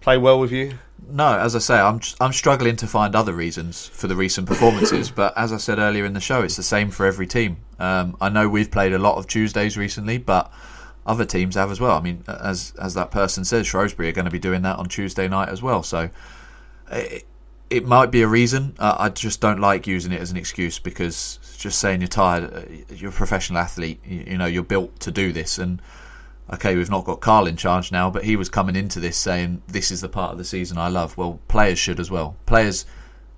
play 0.00 0.18
well 0.18 0.38
with 0.38 0.52
you? 0.52 0.74
No, 1.08 1.38
as 1.38 1.56
I 1.56 1.58
say, 1.58 1.78
I'm 1.78 2.00
I'm 2.20 2.32
struggling 2.32 2.76
to 2.76 2.86
find 2.86 3.14
other 3.14 3.32
reasons 3.32 3.88
for 3.88 4.06
the 4.06 4.16
recent 4.16 4.46
performances. 4.46 5.10
but 5.10 5.36
as 5.36 5.52
I 5.52 5.56
said 5.56 5.78
earlier 5.78 6.04
in 6.04 6.12
the 6.12 6.20
show, 6.20 6.42
it's 6.42 6.56
the 6.56 6.62
same 6.62 6.90
for 6.90 7.06
every 7.06 7.26
team. 7.26 7.56
Um, 7.78 8.16
I 8.20 8.28
know 8.28 8.48
we've 8.48 8.70
played 8.70 8.92
a 8.92 8.98
lot 8.98 9.16
of 9.16 9.26
Tuesdays 9.26 9.76
recently, 9.76 10.18
but 10.18 10.52
other 11.04 11.24
teams 11.24 11.56
have 11.56 11.70
as 11.70 11.80
well. 11.80 11.96
I 11.96 12.00
mean, 12.00 12.22
as 12.28 12.72
as 12.80 12.94
that 12.94 13.10
person 13.10 13.44
says, 13.44 13.66
Shrewsbury 13.66 14.08
are 14.08 14.12
going 14.12 14.26
to 14.26 14.30
be 14.30 14.38
doing 14.38 14.62
that 14.62 14.78
on 14.78 14.86
Tuesday 14.86 15.28
night 15.28 15.48
as 15.48 15.62
well. 15.62 15.82
So. 15.82 16.10
It, 16.90 17.24
it 17.70 17.86
might 17.86 18.10
be 18.10 18.20
a 18.20 18.28
reason. 18.28 18.74
Uh, 18.78 18.96
I 18.98 19.08
just 19.08 19.40
don't 19.40 19.58
like 19.58 19.86
using 19.86 20.12
it 20.12 20.20
as 20.20 20.30
an 20.30 20.36
excuse 20.36 20.78
because 20.78 21.38
just 21.62 21.78
saying 21.78 22.00
you're 22.00 22.08
tired. 22.08 22.52
Uh, 22.52 22.94
you're 22.94 23.10
a 23.10 23.14
professional 23.14 23.58
athlete. 23.58 24.00
You, 24.04 24.24
you, 24.28 24.38
know 24.38 24.46
you're 24.46 24.62
built 24.62 24.98
to 25.00 25.10
do 25.10 25.32
this. 25.32 25.58
And 25.58 25.80
okay, 26.52 26.76
we've 26.76 26.90
not 26.90 27.04
got 27.04 27.20
Karl 27.20 27.46
in 27.46 27.56
charge 27.56 27.92
now, 27.92 28.10
but 28.10 28.24
he 28.24 28.36
was 28.36 28.48
coming 28.48 28.76
into 28.76 29.00
this 29.00 29.16
saying 29.16 29.62
this 29.68 29.90
is 29.90 30.00
the 30.00 30.08
part 30.08 30.32
of 30.32 30.38
the 30.38 30.44
season 30.44 30.78
I 30.78 30.88
love. 30.88 31.16
Well, 31.16 31.40
players 31.48 31.78
should 31.78 32.00
as 32.00 32.10
well. 32.10 32.36
Players, 32.46 32.84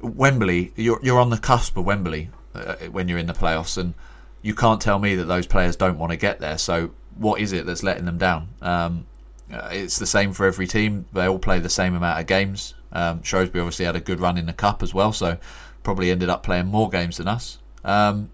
Wembley. 0.01 0.73
You're 0.77 1.01
you're 1.03 1.21
on 1.21 1.31
the 1.31 1.39
cusp 1.39 1.77
of 1.77 1.85
Wembley 1.85 2.31
uh, 2.55 2.77
when 2.91 3.09
you're 3.09 3.19
in 3.19 3.27
the 3.27 3.35
playoffs, 3.35 3.77
and 3.77 3.95
you 4.43 4.55
can't 4.55 4.81
tell 4.81 4.99
me 4.99 5.15
that 5.17 5.25
those 5.25 5.47
players 5.47 5.77
don't 5.77 5.99
want 5.99 6.13
to 6.13 6.17
get 6.17 6.41
there. 6.41 6.59
So 6.59 6.91
what 7.17 7.41
is 7.41 7.53
it 7.53 7.67
that's 7.67 7.83
letting 7.83 8.05
them 8.05 8.19
down? 8.19 8.49
Um, 8.63 9.07
uh, 9.53 9.69
it's 9.73 9.99
the 9.99 10.07
same 10.07 10.33
for 10.33 10.47
every 10.47 10.67
team. 10.67 11.07
They 11.13 11.27
all 11.27 11.39
play 11.39 11.59
the 11.59 11.69
same 11.69 11.95
amount 11.95 12.21
of 12.21 12.27
games. 12.27 12.75
Um, 12.93 13.23
Shrewsbury 13.23 13.61
obviously 13.61 13.85
had 13.85 13.97
a 13.97 14.01
good 14.01 14.21
run 14.21 14.39
in 14.39 14.47
the 14.47 14.53
cup 14.53 14.83
as 14.83 14.95
well, 14.95 15.13
so 15.13 15.37
probably 15.83 16.11
ended 16.11 16.31
up 16.31 16.43
playing 16.43 16.67
more 16.67 16.89
games 16.89 17.19
than 17.19 17.29
us. 17.29 17.59
Um, 17.85 18.31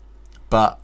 but 0.48 0.80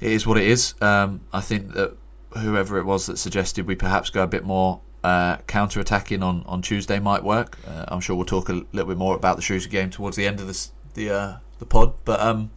it 0.00 0.12
is 0.12 0.26
what 0.26 0.38
it 0.38 0.46
is. 0.46 0.74
Um, 0.80 1.20
I 1.32 1.40
think 1.40 1.72
that 1.72 1.96
whoever 2.38 2.78
it 2.78 2.84
was 2.84 3.06
that 3.06 3.18
suggested 3.18 3.66
we 3.66 3.76
perhaps 3.76 4.10
go 4.10 4.22
a 4.22 4.26
bit 4.26 4.44
more 4.44 4.80
uh, 5.02 5.36
counter 5.46 5.80
attacking 5.80 6.22
on, 6.22 6.42
on 6.46 6.62
Tuesday 6.62 6.98
might 6.98 7.22
work. 7.22 7.58
Uh, 7.66 7.84
I'm 7.88 8.00
sure 8.00 8.16
we'll 8.16 8.24
talk 8.24 8.48
a 8.48 8.64
little 8.72 8.88
bit 8.88 8.96
more 8.96 9.14
about 9.14 9.36
the 9.36 9.42
Shrewsbury 9.42 9.70
game 9.70 9.90
towards 9.90 10.16
the 10.16 10.26
end 10.26 10.40
of 10.40 10.46
this, 10.46 10.72
the 10.94 11.10
uh, 11.10 11.36
the 11.58 11.66
pod. 11.66 11.94
But 12.04 12.20
um, 12.20 12.50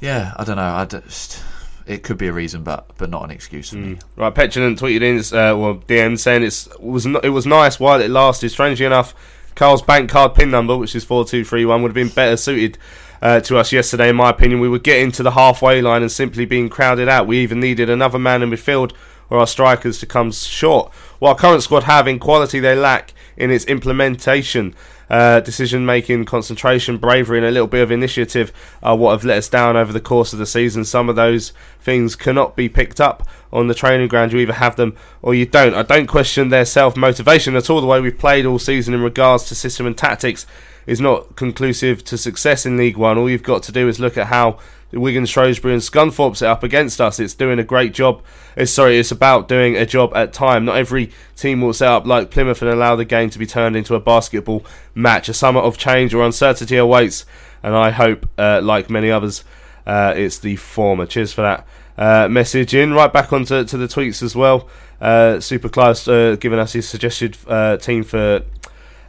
yeah, 0.00 0.32
I 0.36 0.44
don't 0.44 0.56
know. 0.56 0.62
I 0.62 0.84
just 0.86 1.42
it 1.86 2.02
could 2.02 2.18
be 2.18 2.28
a 2.28 2.32
reason, 2.32 2.62
but 2.62 2.90
but 2.96 3.10
not 3.10 3.24
an 3.24 3.30
excuse 3.30 3.70
for 3.70 3.76
mm. 3.76 3.92
me. 3.92 3.98
Right, 4.16 4.34
Petulant 4.34 4.78
tweeted 4.78 5.02
in, 5.02 5.18
uh, 5.38 5.56
well, 5.56 5.76
DM 5.86 6.18
saying 6.18 6.42
it's 6.42 6.68
was 6.78 7.06
it 7.06 7.30
was 7.30 7.46
nice 7.46 7.78
while 7.78 8.00
it 8.00 8.10
lasted. 8.10 8.50
Strangely 8.50 8.86
enough, 8.86 9.14
Karl's 9.58 9.82
bank 9.82 10.08
card 10.08 10.36
pin 10.36 10.52
number, 10.52 10.76
which 10.76 10.94
is 10.94 11.02
four 11.02 11.24
two 11.24 11.44
three 11.44 11.64
one, 11.64 11.82
would 11.82 11.88
have 11.88 11.94
been 11.94 12.14
better 12.14 12.36
suited 12.36 12.78
uh, 13.20 13.40
to 13.40 13.58
us 13.58 13.72
yesterday, 13.72 14.08
in 14.08 14.14
my 14.14 14.30
opinion. 14.30 14.60
We 14.60 14.68
were 14.68 14.78
getting 14.78 15.10
to 15.12 15.24
the 15.24 15.32
halfway 15.32 15.82
line 15.82 16.02
and 16.02 16.12
simply 16.12 16.44
being 16.44 16.68
crowded 16.68 17.08
out. 17.08 17.26
We 17.26 17.38
even 17.38 17.58
needed 17.58 17.90
another 17.90 18.20
man 18.20 18.42
in 18.42 18.50
midfield 18.50 18.92
or 19.28 19.40
our 19.40 19.48
strikers 19.48 19.98
to 19.98 20.06
come 20.06 20.30
short. 20.30 20.92
What 21.18 21.30
our 21.30 21.36
current 21.36 21.64
squad 21.64 21.82
have 21.82 22.06
in 22.06 22.20
quality, 22.20 22.60
they 22.60 22.76
lack 22.76 23.12
in 23.36 23.50
its 23.50 23.64
implementation. 23.64 24.76
Uh, 25.10 25.40
decision 25.40 25.86
making, 25.86 26.24
concentration, 26.24 26.98
bravery, 26.98 27.38
and 27.38 27.46
a 27.46 27.50
little 27.50 27.66
bit 27.66 27.82
of 27.82 27.90
initiative 27.90 28.52
are 28.82 28.96
what 28.96 29.12
have 29.12 29.24
let 29.24 29.38
us 29.38 29.48
down 29.48 29.76
over 29.76 29.92
the 29.92 30.00
course 30.00 30.32
of 30.32 30.38
the 30.38 30.46
season. 30.46 30.84
Some 30.84 31.08
of 31.08 31.16
those 31.16 31.52
things 31.80 32.14
cannot 32.14 32.56
be 32.56 32.68
picked 32.68 33.00
up 33.00 33.26
on 33.52 33.68
the 33.68 33.74
training 33.74 34.08
ground. 34.08 34.32
You 34.32 34.38
either 34.40 34.52
have 34.54 34.76
them 34.76 34.96
or 35.22 35.34
you 35.34 35.46
don't. 35.46 35.74
I 35.74 35.82
don't 35.82 36.06
question 36.06 36.50
their 36.50 36.64
self 36.64 36.96
motivation 36.96 37.56
at 37.56 37.70
all. 37.70 37.80
The 37.80 37.86
way 37.86 38.00
we've 38.00 38.18
played 38.18 38.44
all 38.44 38.58
season 38.58 38.94
in 38.94 39.02
regards 39.02 39.44
to 39.44 39.54
system 39.54 39.86
and 39.86 39.96
tactics 39.96 40.46
is 40.86 41.00
not 41.00 41.36
conclusive 41.36 42.02
to 42.04 42.16
success 42.16 42.64
in 42.64 42.76
League 42.76 42.96
One. 42.96 43.18
All 43.18 43.28
you've 43.28 43.42
got 43.42 43.62
to 43.64 43.72
do 43.72 43.88
is 43.88 44.00
look 44.00 44.16
at 44.16 44.28
how 44.28 44.58
Wigan, 44.92 45.26
Shrewsbury, 45.26 45.74
and 45.74 45.82
Scunthorpe 45.82 46.36
set 46.36 46.50
up 46.50 46.62
against 46.62 47.00
us. 47.00 47.20
It's 47.20 47.34
doing 47.34 47.58
a 47.58 47.64
great 47.64 47.92
job. 47.92 48.22
It's, 48.56 48.72
sorry, 48.72 48.98
it's 48.98 49.10
about 49.10 49.48
doing 49.48 49.76
a 49.76 49.84
job 49.84 50.12
at 50.14 50.32
time. 50.32 50.64
Not 50.64 50.76
every 50.76 51.10
team 51.36 51.60
will 51.60 51.74
set 51.74 51.88
up 51.88 52.06
like 52.06 52.30
Plymouth 52.30 52.62
and 52.62 52.70
allow 52.70 52.96
the 52.96 53.04
game 53.04 53.30
to 53.30 53.38
be 53.38 53.46
turned 53.46 53.76
into 53.76 53.94
a 53.94 54.00
basketball 54.00 54.64
match. 54.94 55.28
A 55.28 55.34
summer 55.34 55.60
of 55.60 55.76
change 55.76 56.14
or 56.14 56.24
uncertainty 56.24 56.76
awaits, 56.76 57.26
and 57.62 57.74
I 57.74 57.90
hope, 57.90 58.26
uh, 58.38 58.60
like 58.62 58.88
many 58.88 59.10
others, 59.10 59.44
uh, 59.86 60.14
it's 60.16 60.38
the 60.38 60.56
former. 60.56 61.06
Cheers 61.06 61.32
for 61.32 61.42
that 61.42 61.66
uh, 61.98 62.28
message 62.28 62.74
in. 62.74 62.94
Right 62.94 63.12
back 63.12 63.32
onto 63.32 63.64
to 63.64 63.76
the 63.76 63.86
tweets 63.86 64.22
as 64.22 64.34
well. 64.34 64.68
Uh, 65.00 65.36
Superclass 65.36 66.08
uh, 66.08 66.36
giving 66.36 66.58
us 66.58 66.72
his 66.72 66.88
suggested 66.88 67.36
uh, 67.46 67.76
team 67.76 68.02
for 68.02 68.40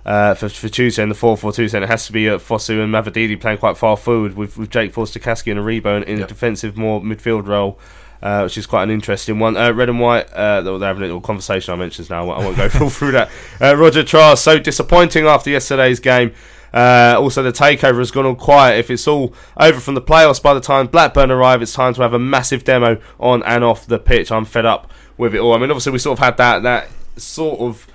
uh, 0.06 0.34
for, 0.34 0.50
for 0.50 0.70
Tuesday 0.70 1.04
in 1.04 1.10
the 1.10 1.16
4 1.16 1.38
4 1.38 1.52
2 1.52 1.70
and 1.74 1.84
it 1.84 1.88
has 1.88 2.06
to 2.08 2.12
be 2.12 2.30
uh, 2.30 2.38
Fosu 2.38 2.84
and 2.84 2.94
Mavididi 2.94 3.40
playing 3.40 3.58
quite 3.58 3.78
far 3.78 3.98
forward 3.98 4.36
with, 4.36 4.58
with 4.58 4.70
Jake 4.70 4.94
Forster-Caskey 4.94 5.52
and 5.52 5.60
Aribo 5.60 5.98
in, 5.98 6.04
in 6.04 6.20
yep. 6.20 6.28
a 6.28 6.30
defensive, 6.30 6.78
more 6.78 7.02
midfield 7.02 7.48
role. 7.48 7.80
Uh, 8.22 8.42
which 8.42 8.58
is 8.58 8.66
quite 8.66 8.84
an 8.84 8.90
interesting 8.90 9.40
one. 9.40 9.56
Uh, 9.56 9.72
red 9.72 9.88
and 9.88 9.98
white, 9.98 10.30
uh, 10.34 10.60
they're 10.60 10.78
having 10.80 11.04
a 11.04 11.06
little 11.06 11.22
conversation 11.22 11.74
I 11.74 11.78
mentioned 11.78 12.10
now. 12.10 12.30
I 12.30 12.44
won't 12.44 12.58
go 12.58 12.68
full 12.70 12.90
through 12.90 13.14
that. 13.14 13.30
Uh, 13.62 13.78
Roger 13.78 14.04
Trask, 14.04 14.44
so 14.44 14.60
disappointing 14.60 15.26
after 15.26 15.50
yesterday's 15.50 16.02
game. 16.02 16.34
Uh, 16.74 17.16
also, 17.18 17.42
the 17.42 17.54
takeover 17.54 18.00
has 18.00 18.12
gone 18.12 18.26
all 18.26 18.36
quiet. 18.36 18.78
If 18.78 18.92
it's 18.92 19.08
all 19.08 19.34
over 19.56 19.80
from 19.80 19.96
the 19.96 20.02
playoffs 20.02 20.44
by 20.44 20.54
the 20.54 20.60
time 20.60 20.88
Blackburn 20.88 21.32
arrive, 21.32 21.62
it's 21.62 21.72
time 21.72 21.94
to 21.94 22.02
have 22.02 22.14
a 22.14 22.20
massive 22.20 22.66
demo 22.66 23.00
on 23.22 23.42
and 23.44 23.64
off 23.64 23.86
the 23.86 24.00
pitch. 24.00 24.34
I'm 24.34 24.44
fed 24.44 24.66
up 24.66 24.92
with 25.18 25.34
it 25.34 25.40
all. 25.40 25.54
I 25.54 25.58
mean, 25.58 25.72
obviously, 25.72 25.94
we 25.94 26.00
sort 26.00 26.20
of 26.20 26.26
had 26.26 26.36
that 26.38 26.64
that 26.64 26.90
sort 27.16 27.62
of 27.62 27.88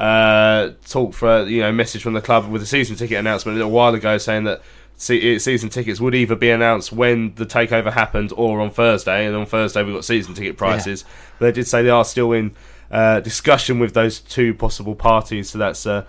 uh, 0.00 0.72
talk 0.86 1.12
for 1.12 1.42
you 1.42 1.60
know 1.60 1.70
message 1.70 2.02
from 2.02 2.14
the 2.14 2.22
club 2.22 2.48
with 2.48 2.62
the 2.62 2.66
season 2.66 2.96
ticket 2.96 3.18
announcement 3.18 3.54
a 3.54 3.58
little 3.58 3.70
while 3.70 3.94
ago, 3.94 4.16
saying 4.16 4.44
that 4.44 4.62
season 4.96 5.68
tickets 5.68 6.00
would 6.00 6.14
either 6.14 6.34
be 6.34 6.50
announced 6.50 6.90
when 6.90 7.34
the 7.34 7.44
takeover 7.44 7.92
happened 7.92 8.32
or 8.34 8.60
on 8.60 8.70
Thursday, 8.70 9.26
and 9.26 9.36
on 9.36 9.44
Thursday 9.44 9.82
we've 9.82 9.94
got 9.94 10.04
season 10.04 10.32
ticket 10.32 10.56
prices. 10.56 11.04
Yeah. 11.06 11.14
But 11.38 11.46
they 11.46 11.52
did 11.52 11.66
say 11.66 11.82
they 11.82 11.90
are 11.90 12.06
still 12.06 12.32
in 12.32 12.56
uh, 12.90 13.20
discussion 13.20 13.78
with 13.78 13.92
those 13.92 14.20
two 14.20 14.54
possible 14.54 14.94
parties, 14.94 15.50
so 15.50 15.58
that's 15.58 15.84
uh, 15.84 16.06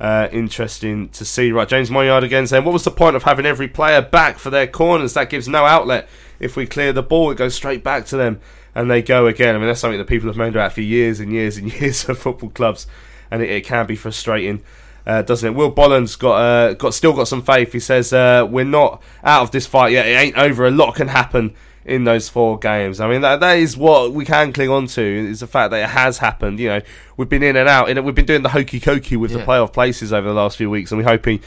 uh, 0.00 0.28
interesting 0.32 1.10
to 1.10 1.26
see. 1.26 1.52
Right, 1.52 1.68
James 1.68 1.90
Moyard 1.90 2.22
again 2.22 2.46
saying, 2.46 2.64
"What 2.64 2.72
was 2.72 2.84
the 2.84 2.90
point 2.90 3.14
of 3.14 3.24
having 3.24 3.44
every 3.44 3.68
player 3.68 4.00
back 4.00 4.38
for 4.38 4.48
their 4.48 4.66
corners? 4.66 5.12
That 5.12 5.28
gives 5.28 5.48
no 5.48 5.66
outlet. 5.66 6.08
If 6.40 6.56
we 6.56 6.66
clear 6.66 6.94
the 6.94 7.02
ball, 7.02 7.30
it 7.30 7.36
goes 7.36 7.54
straight 7.54 7.84
back 7.84 8.06
to 8.06 8.16
them." 8.16 8.40
And 8.74 8.90
they 8.90 9.02
go 9.02 9.26
again. 9.26 9.54
I 9.54 9.58
mean, 9.58 9.68
that's 9.68 9.80
something 9.80 9.98
that 9.98 10.06
people 10.06 10.28
have 10.28 10.36
moaned 10.36 10.56
about 10.56 10.72
for 10.72 10.80
years 10.80 11.20
and 11.20 11.30
years 11.30 11.58
and 11.58 11.70
years 11.80 12.08
of 12.08 12.18
football 12.18 12.48
clubs 12.48 12.86
and 13.30 13.42
it, 13.42 13.50
it 13.50 13.64
can 13.64 13.86
be 13.86 13.96
frustrating. 13.96 14.62
Uh, 15.06 15.20
doesn't 15.20 15.52
it? 15.52 15.56
Will 15.56 15.70
Bolland's 15.70 16.16
got 16.16 16.36
uh, 16.36 16.72
got 16.74 16.94
still 16.94 17.12
got 17.12 17.28
some 17.28 17.42
faith. 17.42 17.72
He 17.72 17.80
says 17.80 18.12
uh, 18.12 18.46
we're 18.50 18.64
not 18.64 19.02
out 19.22 19.42
of 19.42 19.50
this 19.50 19.66
fight 19.66 19.92
yet. 19.92 20.06
It 20.06 20.12
ain't 20.12 20.38
over. 20.38 20.66
A 20.66 20.70
lot 20.70 20.94
can 20.94 21.08
happen 21.08 21.54
in 21.84 22.04
those 22.04 22.28
four 22.28 22.58
games. 22.58 23.00
I 23.00 23.08
mean 23.08 23.20
that 23.20 23.40
that 23.40 23.58
is 23.58 23.76
what 23.76 24.12
we 24.12 24.24
can 24.24 24.52
cling 24.52 24.70
on 24.70 24.86
to 24.86 25.02
is 25.02 25.40
the 25.40 25.46
fact 25.46 25.72
that 25.72 25.82
it 25.82 25.90
has 25.90 26.18
happened. 26.18 26.58
You 26.58 26.68
know, 26.68 26.80
we've 27.16 27.28
been 27.28 27.42
in 27.42 27.56
and 27.56 27.68
out. 27.68 27.90
and 27.90 28.02
we've 28.04 28.14
been 28.14 28.24
doing 28.24 28.42
the 28.42 28.48
hokey 28.48 28.80
cokey 28.80 29.18
with 29.18 29.32
yeah. 29.32 29.38
the 29.38 29.44
playoff 29.44 29.72
places 29.72 30.12
over 30.12 30.26
the 30.26 30.34
last 30.34 30.56
few 30.56 30.70
weeks, 30.70 30.90
and 30.90 30.98
we're 30.98 31.08
hoping 31.08 31.40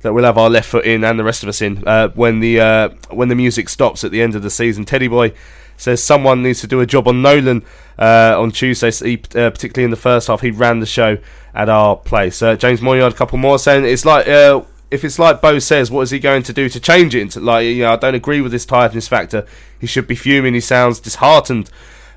that 0.00 0.12
we'll 0.12 0.24
have 0.24 0.38
our 0.38 0.50
left 0.50 0.68
foot 0.68 0.84
in 0.84 1.04
and 1.04 1.18
the 1.18 1.24
rest 1.24 1.42
of 1.42 1.48
us 1.48 1.62
in 1.62 1.86
uh, 1.86 2.08
when 2.10 2.40
the 2.40 2.60
uh, 2.60 2.88
when 3.10 3.28
the 3.28 3.34
music 3.34 3.68
stops 3.68 4.04
at 4.04 4.10
the 4.10 4.22
end 4.22 4.34
of 4.34 4.42
the 4.42 4.50
season. 4.50 4.84
Teddy 4.84 5.08
boy 5.08 5.32
says 5.82 6.02
someone 6.02 6.42
needs 6.42 6.60
to 6.60 6.66
do 6.66 6.80
a 6.80 6.86
job 6.86 7.08
on 7.08 7.22
Nolan 7.22 7.64
uh, 7.98 8.34
on 8.38 8.52
Tuesday, 8.52 8.90
he, 8.90 9.16
uh, 9.38 9.50
particularly 9.50 9.84
in 9.84 9.90
the 9.90 9.96
first 9.96 10.28
half. 10.28 10.40
He 10.40 10.50
ran 10.50 10.80
the 10.80 10.86
show 10.86 11.18
at 11.54 11.68
our 11.68 11.96
place. 11.96 12.40
Uh, 12.40 12.56
James 12.56 12.80
Moyard, 12.80 13.10
a 13.10 13.14
couple 13.14 13.38
more 13.38 13.58
saying 13.58 13.84
it's 13.84 14.04
like 14.04 14.26
uh, 14.28 14.62
if 14.90 15.04
it's 15.04 15.18
like 15.18 15.40
Bo 15.40 15.58
says, 15.58 15.90
what 15.90 16.02
is 16.02 16.10
he 16.10 16.18
going 16.18 16.42
to 16.44 16.52
do 16.52 16.68
to 16.68 16.80
change 16.80 17.14
it? 17.14 17.36
Like 17.36 17.66
you 17.66 17.82
know, 17.82 17.92
I 17.92 17.96
don't 17.96 18.14
agree 18.14 18.40
with 18.40 18.52
this 18.52 18.64
tiredness 18.64 19.08
factor. 19.08 19.46
He 19.80 19.86
should 19.86 20.06
be 20.06 20.14
fuming. 20.14 20.54
He 20.54 20.60
sounds 20.60 21.00
disheartened. 21.00 21.70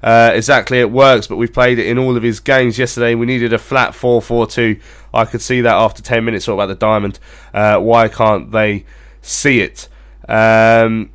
Uh, 0.03 0.31
exactly, 0.35 0.79
it 0.79 0.91
works, 0.91 1.25
but 1.25 1.37
we've 1.37 1.51
played 1.53 1.79
it 1.79 1.87
in 1.87 1.97
all 1.97 2.15
of 2.15 2.21
his 2.21 2.39
games 2.39 2.77
yesterday. 2.77 3.15
We 3.15 3.25
needed 3.25 3.53
a 3.53 3.57
flat 3.57 3.93
4-4-2. 3.93 4.79
I 5.11 5.25
could 5.25 5.41
see 5.41 5.61
that 5.61 5.73
after 5.73 6.03
10 6.03 6.23
minutes. 6.23 6.45
Talk 6.45 6.53
about 6.53 6.67
the 6.67 6.75
diamond. 6.75 7.17
Uh, 7.51 7.79
why 7.79 8.07
can't 8.07 8.51
they 8.51 8.85
see 9.23 9.61
it? 9.61 9.87
Um, 10.29 11.09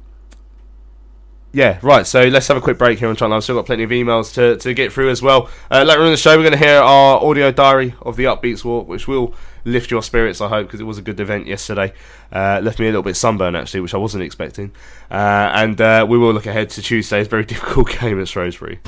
yeah, 1.52 1.78
right. 1.82 2.06
So 2.06 2.24
let's 2.24 2.48
have 2.48 2.56
a 2.56 2.60
quick 2.60 2.78
break 2.78 2.98
here 2.98 3.08
on 3.08 3.16
Channel. 3.16 3.36
I've 3.36 3.42
still 3.42 3.56
got 3.56 3.66
plenty 3.66 3.82
of 3.82 3.90
emails 3.90 4.32
to, 4.34 4.56
to 4.58 4.74
get 4.74 4.92
through 4.92 5.10
as 5.10 5.20
well. 5.20 5.50
Uh, 5.70 5.82
later 5.82 6.04
in 6.04 6.10
the 6.10 6.16
show, 6.16 6.36
we're 6.36 6.48
going 6.48 6.52
to 6.52 6.58
hear 6.58 6.78
our 6.78 7.22
audio 7.22 7.50
diary 7.50 7.94
of 8.02 8.16
the 8.16 8.24
Upbeats 8.24 8.64
Walk, 8.64 8.86
which 8.86 9.08
will 9.08 9.34
lift 9.64 9.90
your 9.90 10.02
spirits, 10.02 10.40
I 10.40 10.48
hope, 10.48 10.68
because 10.68 10.80
it 10.80 10.84
was 10.84 10.98
a 10.98 11.02
good 11.02 11.18
event 11.18 11.46
yesterday. 11.46 11.92
Uh, 12.32 12.60
left 12.62 12.78
me 12.78 12.86
a 12.86 12.90
little 12.90 13.02
bit 13.02 13.16
sunburned, 13.16 13.56
actually, 13.56 13.80
which 13.80 13.94
I 13.94 13.98
wasn't 13.98 14.22
expecting. 14.22 14.72
Uh, 15.10 15.50
and 15.54 15.80
uh, 15.80 16.06
we 16.08 16.18
will 16.18 16.32
look 16.32 16.46
ahead 16.46 16.70
to 16.70 16.82
Tuesday's 16.82 17.26
very 17.26 17.44
difficult 17.46 17.90
game 17.98 18.20
at 18.20 18.28
Shrewsbury. 18.28 18.80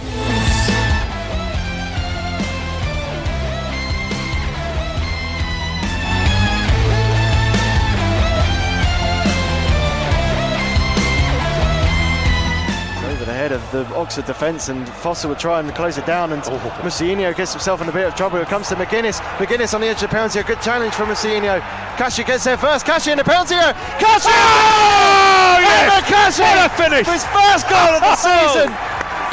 The 14.12 14.20
Oxford 14.20 14.34
defence, 14.34 14.68
and 14.68 14.86
Foster 15.00 15.26
would 15.26 15.38
try 15.38 15.60
and 15.60 15.74
close 15.74 15.96
it 15.96 16.04
down, 16.04 16.32
and 16.32 16.42
oh. 16.44 17.32
gets 17.32 17.52
himself 17.52 17.80
in 17.80 17.88
a 17.88 17.92
bit 17.92 18.06
of 18.06 18.14
trouble. 18.14 18.36
It 18.36 18.46
comes 18.48 18.68
to 18.68 18.74
Magennis. 18.74 19.24
Magennis 19.40 19.72
on 19.72 19.80
the 19.80 19.86
edge 19.86 20.02
of 20.04 20.10
the 20.10 20.14
penalty, 20.14 20.38
a 20.38 20.44
good 20.44 20.60
challenge 20.60 20.92
from 20.92 21.08
Mousinho. 21.08 21.60
Kashi 21.96 22.22
gets 22.22 22.44
there 22.44 22.58
first. 22.58 22.84
Kashi 22.84 23.12
in 23.12 23.16
the 23.16 23.24
penalty 23.24 23.54
area. 23.54 23.72
Kashi! 23.96 24.28
Oh, 24.28 25.56
yes! 25.64 26.04
Kashi! 26.04 26.42
What 26.42 26.60
a 26.60 26.74
finish! 26.76 27.06
His 27.08 27.24
first 27.32 27.64
goal 27.72 27.96
of 27.96 28.04
the 28.04 28.12
oh. 28.12 28.20
season. 28.20 28.68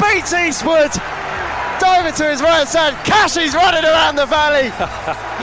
Beats 0.00 0.32
Eastwood. 0.32 0.92
Diving 1.76 2.14
to 2.14 2.30
his 2.30 2.40
right 2.40 2.66
side. 2.66 2.94
Kashi's 3.04 3.52
running 3.52 3.84
around 3.84 4.16
the 4.16 4.24
valley. 4.24 4.72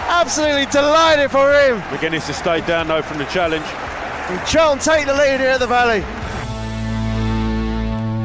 Absolutely 0.10 0.66
delighted 0.74 1.30
for 1.30 1.54
him. 1.54 1.78
Magennis 1.94 2.26
has 2.26 2.38
stayed 2.38 2.66
down 2.66 2.88
though 2.88 3.04
from 3.04 3.20
the 3.20 3.26
challenge. 3.26 3.66
And 4.34 4.48
Charlton 4.48 4.80
take 4.82 5.06
the 5.06 5.14
lead 5.14 5.40
here 5.40 5.52
at 5.52 5.60
the 5.60 5.68
valley. 5.68 6.02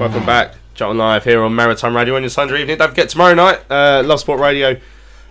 Welcome 0.01 0.25
back. 0.25 0.62
Charlton 0.75 0.99
Live 0.99 1.25
here 1.25 1.43
on 1.43 1.55
Maritime 1.55 1.97
Radio 1.97 2.16
on 2.16 2.23
your 2.23 2.31
Sunday 2.31 2.61
evening. 2.61 2.79
Don't 2.79 2.89
forget, 2.89 3.09
tomorrow 3.09 3.35
night, 3.35 3.61
uh, 3.70 4.03
Love 4.05 4.20
Sport 4.20 4.41
Radio, 4.41 4.81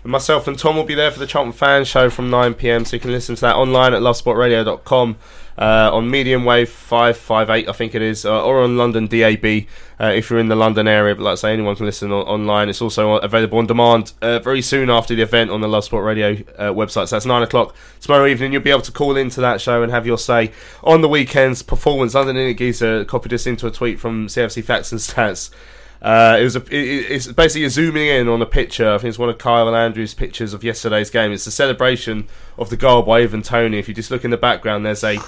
myself 0.03 0.47
and 0.47 0.57
Tom 0.57 0.75
will 0.75 0.83
be 0.83 0.95
there 0.95 1.11
for 1.11 1.19
the 1.19 1.27
Charlton 1.27 1.53
Fan 1.53 1.85
Show 1.85 2.09
from 2.09 2.29
9pm, 2.29 2.87
so 2.87 2.95
you 2.95 2.99
can 2.99 3.11
listen 3.11 3.35
to 3.35 3.41
that 3.41 3.55
online 3.55 3.93
at 3.93 4.01
lovesportradio.com 4.01 5.17
uh, 5.61 5.91
on 5.93 6.09
medium 6.09 6.43
wave 6.43 6.69
558, 6.69 7.69
I 7.69 7.71
think 7.71 7.93
it 7.93 8.01
is, 8.01 8.25
uh, 8.25 8.43
or 8.43 8.63
on 8.63 8.77
London 8.77 9.05
DAB 9.05 9.67
uh, 9.99 10.05
if 10.05 10.31
you're 10.31 10.39
in 10.39 10.47
the 10.47 10.55
London 10.55 10.87
area. 10.87 11.13
But 11.13 11.21
like 11.21 11.31
I 11.33 11.35
say, 11.35 11.53
anyone 11.53 11.75
can 11.75 11.85
listen 11.85 12.11
on- 12.11 12.25
online. 12.25 12.67
It's 12.67 12.81
also 12.81 13.17
available 13.17 13.59
on 13.59 13.67
demand 13.67 14.13
uh, 14.23 14.39
very 14.39 14.63
soon 14.63 14.89
after 14.89 15.13
the 15.13 15.21
event 15.21 15.51
on 15.51 15.61
the 15.61 15.67
Love 15.67 15.83
Sport 15.83 16.03
Radio 16.03 16.31
uh, 16.57 16.73
website. 16.73 17.09
So 17.09 17.15
that's 17.15 17.27
9 17.27 17.43
o'clock 17.43 17.75
tomorrow 17.99 18.25
evening. 18.25 18.53
You'll 18.53 18.63
be 18.63 18.71
able 18.71 18.81
to 18.81 18.91
call 18.91 19.15
into 19.15 19.39
that 19.41 19.61
show 19.61 19.83
and 19.83 19.91
have 19.91 20.07
your 20.07 20.17
say 20.17 20.51
on 20.83 21.01
the 21.01 21.07
weekend's 21.07 21.61
performance. 21.61 22.15
London 22.15 22.57
Geezer 22.57 23.05
copied 23.05 23.33
us 23.33 23.45
into 23.45 23.67
a 23.67 23.71
tweet 23.71 23.99
from 23.99 24.25
CFC 24.25 24.63
Facts 24.63 24.91
and 24.91 24.99
Stats. 24.99 25.51
Uh, 26.01 26.37
it 26.39 26.43
was 26.43 26.55
a, 26.55 26.61
it, 26.75 27.11
it's 27.11 27.27
basically 27.27 27.69
zooming 27.69 28.07
in 28.07 28.27
on 28.27 28.41
a 28.41 28.47
picture. 28.47 28.89
I 28.91 28.97
think 28.97 29.09
it's 29.09 29.19
one 29.19 29.29
of 29.29 29.37
Kyle 29.37 29.67
and 29.67 29.77
Andrews' 29.77 30.15
pictures 30.15 30.55
of 30.55 30.63
yesterday's 30.63 31.11
game. 31.11 31.31
It's 31.31 31.45
the 31.45 31.51
celebration 31.51 32.27
of 32.57 32.71
the 32.71 32.77
goal 32.77 33.03
by 33.03 33.19
Ivan 33.19 33.43
Toney. 33.43 33.77
If 33.77 33.87
you 33.87 33.93
just 33.93 34.09
look 34.09 34.25
in 34.25 34.31
the 34.31 34.37
background, 34.37 34.83
there's 34.83 35.03
a 35.03 35.19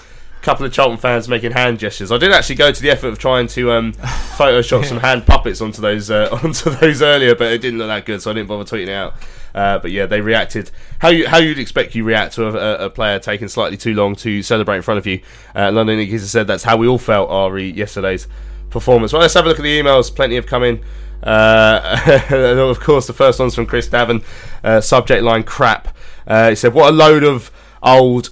couple 0.44 0.66
of 0.66 0.74
Charlton 0.74 0.98
fans 0.98 1.28
making 1.28 1.52
hand 1.52 1.80
gestures. 1.80 2.12
I 2.12 2.18
did 2.18 2.32
actually 2.32 2.56
go 2.56 2.72
to 2.72 2.82
the 2.82 2.92
effort 2.92 3.08
of 3.08 3.18
trying 3.18 3.48
to 3.48 3.72
um, 3.72 3.94
Photoshop 3.94 4.86
some 4.86 5.00
hand 5.00 5.26
puppets 5.26 5.62
onto 5.62 5.82
those 5.82 6.12
uh, 6.12 6.30
onto 6.44 6.70
those 6.70 7.02
earlier, 7.02 7.34
but 7.34 7.52
it 7.52 7.62
didn't 7.62 7.80
look 7.80 7.88
that 7.88 8.06
good, 8.06 8.22
so 8.22 8.30
I 8.30 8.34
didn't 8.36 8.50
bother 8.50 8.66
tweeting 8.66 8.90
it 8.90 8.94
out. 8.94 9.16
Uh, 9.56 9.80
but 9.80 9.92
yeah, 9.92 10.06
they 10.06 10.20
reacted 10.20 10.70
how 11.00 11.10
you 11.10 11.28
how 11.28 11.38
you'd 11.38 11.60
expect 11.60 11.96
you 11.96 12.04
react 12.04 12.36
to 12.36 12.46
a, 12.46 12.86
a 12.86 12.90
player 12.90 13.20
taking 13.20 13.48
slightly 13.48 13.78
too 13.78 13.94
long 13.94 14.16
to 14.18 14.44
celebrate 14.44 14.78
in 14.78 14.82
front 14.82 14.98
of 14.98 15.08
you. 15.08 15.22
Uh, 15.56 15.72
London 15.72 15.98
Iggy 15.98 16.20
said 16.20 16.46
that's 16.46 16.64
how 16.64 16.78
we 16.78 16.88
all 16.88 16.98
felt 16.98 17.30
Ari 17.30 17.72
yesterday's 17.72 18.28
performance. 18.70 19.14
Well, 19.14 19.22
let's 19.22 19.34
have 19.36 19.46
a 19.46 19.48
look 19.48 19.60
at 19.60 19.64
the 19.64 19.80
emails. 19.80 20.14
Plenty 20.14 20.36
have 20.36 20.46
come 20.48 20.64
in. 20.64 20.84
Uh, 21.22 22.26
of 22.70 22.80
course, 22.82 23.08
the 23.08 23.14
first 23.14 23.40
one's 23.40 23.56
from 23.56 23.66
Chris 23.66 23.88
Davin. 23.88 24.24
Uh, 24.64 24.82
subject 24.82 25.24
line 25.24 25.44
crap. 25.44 25.96
Uh, 26.28 26.50
he 26.50 26.56
said, 26.56 26.74
"What 26.74 26.90
a 26.90 26.96
load 26.96 27.24
of 27.24 27.52
old 27.82 28.30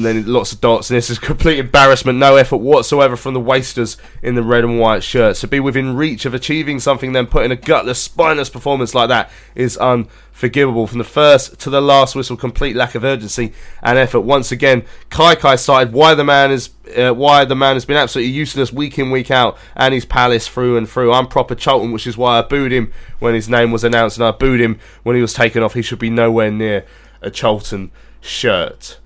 And 0.00 0.06
then 0.06 0.32
lots 0.32 0.50
of 0.50 0.62
dots, 0.62 0.88
and 0.88 0.96
this 0.96 1.10
is 1.10 1.18
complete 1.18 1.58
embarrassment. 1.58 2.18
No 2.18 2.36
effort 2.36 2.56
whatsoever 2.56 3.16
from 3.16 3.34
the 3.34 3.40
wasters 3.40 3.98
in 4.22 4.34
the 4.34 4.42
red 4.42 4.64
and 4.64 4.80
white 4.80 5.02
shirts. 5.02 5.42
To 5.42 5.46
be 5.46 5.60
within 5.60 5.94
reach 5.94 6.24
of 6.24 6.32
achieving 6.32 6.80
something, 6.80 7.12
then 7.12 7.26
put 7.26 7.44
in 7.44 7.52
a 7.52 7.56
gutless, 7.56 8.00
spineless 8.00 8.48
performance 8.48 8.94
like 8.94 9.10
that 9.10 9.30
is 9.54 9.76
unforgivable. 9.76 10.86
From 10.86 10.96
the 10.96 11.04
first 11.04 11.60
to 11.60 11.68
the 11.68 11.82
last 11.82 12.14
whistle, 12.14 12.38
complete 12.38 12.74
lack 12.76 12.94
of 12.94 13.04
urgency 13.04 13.52
and 13.82 13.98
effort. 13.98 14.22
Once 14.22 14.50
again, 14.50 14.86
Kaikai 15.10 15.58
started 15.58 15.92
why 15.92 16.14
the 16.14 16.24
man 16.24 16.50
is 16.50 16.70
uh, 16.96 17.12
why 17.12 17.44
the 17.44 17.54
man 17.54 17.76
has 17.76 17.84
been 17.84 17.98
absolutely 17.98 18.32
useless 18.32 18.72
week 18.72 18.98
in 18.98 19.10
week 19.10 19.30
out, 19.30 19.58
and 19.76 19.92
his 19.92 20.06
Palace 20.06 20.48
through 20.48 20.78
and 20.78 20.88
through. 20.88 21.12
I'm 21.12 21.26
proper 21.26 21.54
Charlton, 21.54 21.92
which 21.92 22.06
is 22.06 22.16
why 22.16 22.38
I 22.38 22.42
booed 22.42 22.72
him 22.72 22.90
when 23.18 23.34
his 23.34 23.50
name 23.50 23.70
was 23.70 23.84
announced, 23.84 24.16
and 24.16 24.24
I 24.24 24.30
booed 24.30 24.62
him 24.62 24.80
when 25.02 25.14
he 25.14 25.20
was 25.20 25.34
taken 25.34 25.62
off. 25.62 25.74
He 25.74 25.82
should 25.82 25.98
be 25.98 26.08
nowhere 26.08 26.50
near 26.50 26.86
a 27.20 27.30
Charlton 27.30 27.90
shirt. 28.22 28.98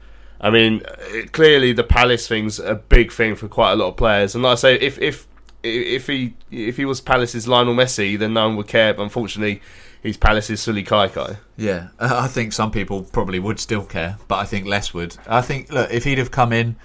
I 0.45 0.51
mean, 0.51 0.83
clearly 1.33 1.73
the 1.73 1.83
Palace 1.83 2.29
thing's 2.29 2.59
a 2.61 2.75
big 2.75 3.11
thing 3.11 3.35
for 3.35 3.49
quite 3.49 3.73
a 3.73 3.77
lot 3.77 3.89
of 3.89 3.97
players, 3.97 4.35
and 4.35 4.45
like 4.45 4.53
I 4.53 4.57
say, 4.57 4.75
if 4.75 4.99
if 5.01 5.27
if 5.63 6.07
he 6.07 6.35
if 6.51 6.77
he 6.77 6.85
was 6.85 7.01
Palace's 7.01 7.49
Lionel 7.49 7.75
Messi, 7.75 8.19
then 8.19 8.35
no 8.35 8.49
one 8.49 8.57
would 8.59 8.69
care. 8.69 8.93
But 8.93 9.05
unfortunately, 9.05 9.63
he's 10.03 10.19
Palace's 10.19 10.61
Sullay 10.61 10.87
Kaikai. 10.87 11.39
Yeah, 11.57 11.89
I 11.99 12.29
think 12.29 12.53
some 12.53 12.71
people 12.71 13.05
probably 13.05 13.39
would 13.39 13.59
still 13.59 13.87
care, 13.87 14.19
but 14.29 14.37
I 14.37 14.45
think 14.45 14.67
less 14.67 14.93
would. 14.93 15.17
I 15.27 15.41
think 15.41 15.73
look, 15.73 15.91
if 15.91 16.05
he'd 16.05 16.19
have 16.19 16.31
come 16.31 16.53
in 16.53 16.77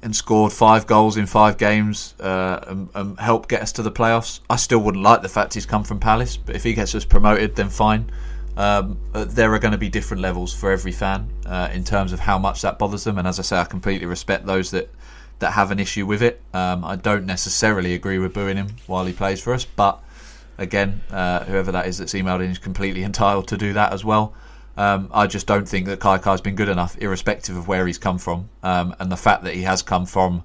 and 0.00 0.16
scored 0.16 0.52
five 0.52 0.86
goals 0.86 1.18
in 1.18 1.26
five 1.26 1.58
games 1.58 2.14
uh, 2.18 2.60
and, 2.66 2.88
and 2.94 3.20
helped 3.20 3.50
get 3.50 3.60
us 3.60 3.72
to 3.72 3.82
the 3.82 3.92
playoffs, 3.92 4.40
I 4.48 4.56
still 4.56 4.78
wouldn't 4.78 5.04
like 5.04 5.20
the 5.20 5.28
fact 5.28 5.52
he's 5.52 5.66
come 5.66 5.84
from 5.84 6.00
Palace. 6.00 6.38
But 6.38 6.56
if 6.56 6.64
he 6.64 6.72
gets 6.72 6.94
us 6.94 7.04
promoted, 7.04 7.56
then 7.56 7.68
fine. 7.68 8.10
Um, 8.56 8.98
uh, 9.14 9.24
there 9.24 9.52
are 9.52 9.58
going 9.58 9.72
to 9.72 9.78
be 9.78 9.88
different 9.88 10.22
levels 10.22 10.54
for 10.54 10.70
every 10.70 10.92
fan 10.92 11.30
uh, 11.44 11.68
in 11.72 11.84
terms 11.84 12.12
of 12.12 12.20
how 12.20 12.38
much 12.38 12.62
that 12.62 12.78
bothers 12.78 13.04
them. 13.04 13.18
And 13.18 13.28
as 13.28 13.38
I 13.38 13.42
say, 13.42 13.58
I 13.58 13.64
completely 13.64 14.06
respect 14.06 14.46
those 14.46 14.70
that 14.70 14.90
that 15.38 15.52
have 15.52 15.70
an 15.70 15.78
issue 15.78 16.06
with 16.06 16.22
it. 16.22 16.40
Um, 16.54 16.84
I 16.84 16.96
don't 16.96 17.26
necessarily 17.26 17.92
agree 17.92 18.18
with 18.18 18.32
booing 18.32 18.56
him 18.56 18.68
while 18.86 19.04
he 19.04 19.12
plays 19.12 19.40
for 19.40 19.52
us, 19.52 19.66
but 19.66 20.02
again, 20.58 21.02
uh, 21.10 21.44
whoever 21.44 21.72
that 21.72 21.86
is 21.86 21.98
that's 21.98 22.14
emailed 22.14 22.42
in 22.42 22.50
is 22.50 22.58
completely 22.58 23.02
entitled 23.10 23.48
to 23.48 23.58
do 23.58 23.72
that 23.74 23.92
as 23.92 24.04
well. 24.04 24.34
Um, 24.76 25.10
I 25.12 25.26
just 25.26 25.46
don't 25.46 25.68
think 25.68 25.86
that 25.86 26.00
Kaikai's 26.00 26.40
been 26.40 26.54
good 26.54 26.68
enough, 26.68 26.96
irrespective 26.98 27.56
of 27.56 27.66
where 27.66 27.86
he's 27.86 27.98
come 27.98 28.18
from. 28.18 28.50
Um, 28.62 28.94
and 28.98 29.10
the 29.10 29.16
fact 29.16 29.42
that 29.44 29.54
he 29.54 29.62
has 29.62 29.82
come 29.82 30.04
from 30.04 30.42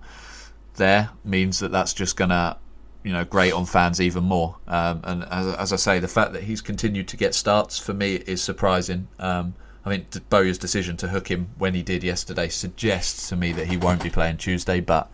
there 0.76 1.10
means 1.26 1.60
that 1.60 1.72
that's 1.72 1.94
just 1.94 2.16
going 2.16 2.30
to, 2.30 2.58
you 3.04 3.12
know, 3.12 3.26
great 3.26 3.54
on 3.54 3.66
fans 3.66 4.00
even 4.00 4.24
more. 4.24 4.58
Um, 4.68 5.02
and 5.04 5.24
as, 5.26 5.56
as, 5.56 5.74
I 5.74 5.76
say, 5.76 6.00
the 6.00 6.08
fact 6.08 6.34
that 6.34 6.44
he's 6.44 6.62
continued 6.62 7.08
to 7.10 7.18
get 7.18 7.34
starts 7.34 7.80
for 7.80 7.94
me 7.94 8.16
is 8.16 8.42
surprising. 8.42 9.08
Um, 9.20 9.56
I 9.86 9.90
mean, 9.90 10.06
Bowyer's 10.30 10.58
decision 10.58 10.98
to 10.98 11.08
hook 11.08 11.30
him 11.30 11.50
when 11.58 11.74
he 11.74 11.82
did 11.82 12.04
yesterday 12.04 12.50
suggests 12.50 13.30
to 13.30 13.36
me 13.36 13.52
that 13.54 13.68
he 13.68 13.78
won't 13.78 14.04
be 14.04 14.10
playing 14.10 14.38
Tuesday, 14.38 14.80
but 14.80 15.12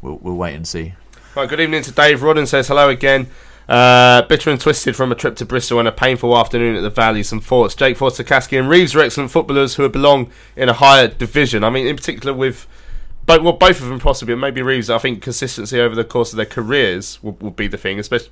we'll, 0.00 0.16
we'll 0.16 0.34
wait 0.34 0.54
and 0.54 0.66
see. 0.66 0.94
Right, 1.36 1.48
good 1.48 1.60
evening 1.60 1.82
to 1.82 1.92
Dave 1.92 2.20
Rodden 2.20 2.46
says 2.46 2.68
hello 2.68 2.88
again. 2.88 3.28
Uh, 3.68 4.22
bitter 4.22 4.50
and 4.50 4.60
twisted 4.60 4.96
from 4.96 5.12
a 5.12 5.14
trip 5.14 5.36
to 5.36 5.46
Bristol 5.46 5.78
and 5.78 5.86
a 5.86 5.92
painful 5.92 6.36
afternoon 6.36 6.74
at 6.74 6.82
the 6.82 6.90
Valley. 6.90 7.22
Some 7.22 7.40
thoughts. 7.40 7.76
Jake 7.76 7.96
Forster-Caskey 7.96 8.58
and 8.58 8.68
Reeves 8.68 8.94
are 8.94 9.00
excellent 9.00 9.30
footballers 9.30 9.76
who 9.76 9.88
belong 9.88 10.30
in 10.56 10.68
a 10.68 10.74
higher 10.74 11.06
division. 11.06 11.62
I 11.62 11.70
mean, 11.70 11.86
in 11.86 11.96
particular 11.96 12.34
with 12.34 12.66
both, 13.26 13.42
well, 13.42 13.52
both 13.54 13.80
of 13.80 13.88
them 13.88 13.98
possibly, 14.00 14.32
and 14.32 14.40
maybe 14.40 14.62
Reeves. 14.62 14.90
I 14.90 14.98
think 14.98 15.22
consistency 15.22 15.80
over 15.80 15.94
the 15.94 16.04
course 16.04 16.32
of 16.32 16.36
their 16.36 16.46
careers 16.46 17.22
would, 17.22 17.40
would 17.42 17.56
be 17.56 17.68
the 17.68 17.78
thing, 17.78 17.98
especially. 17.98 18.30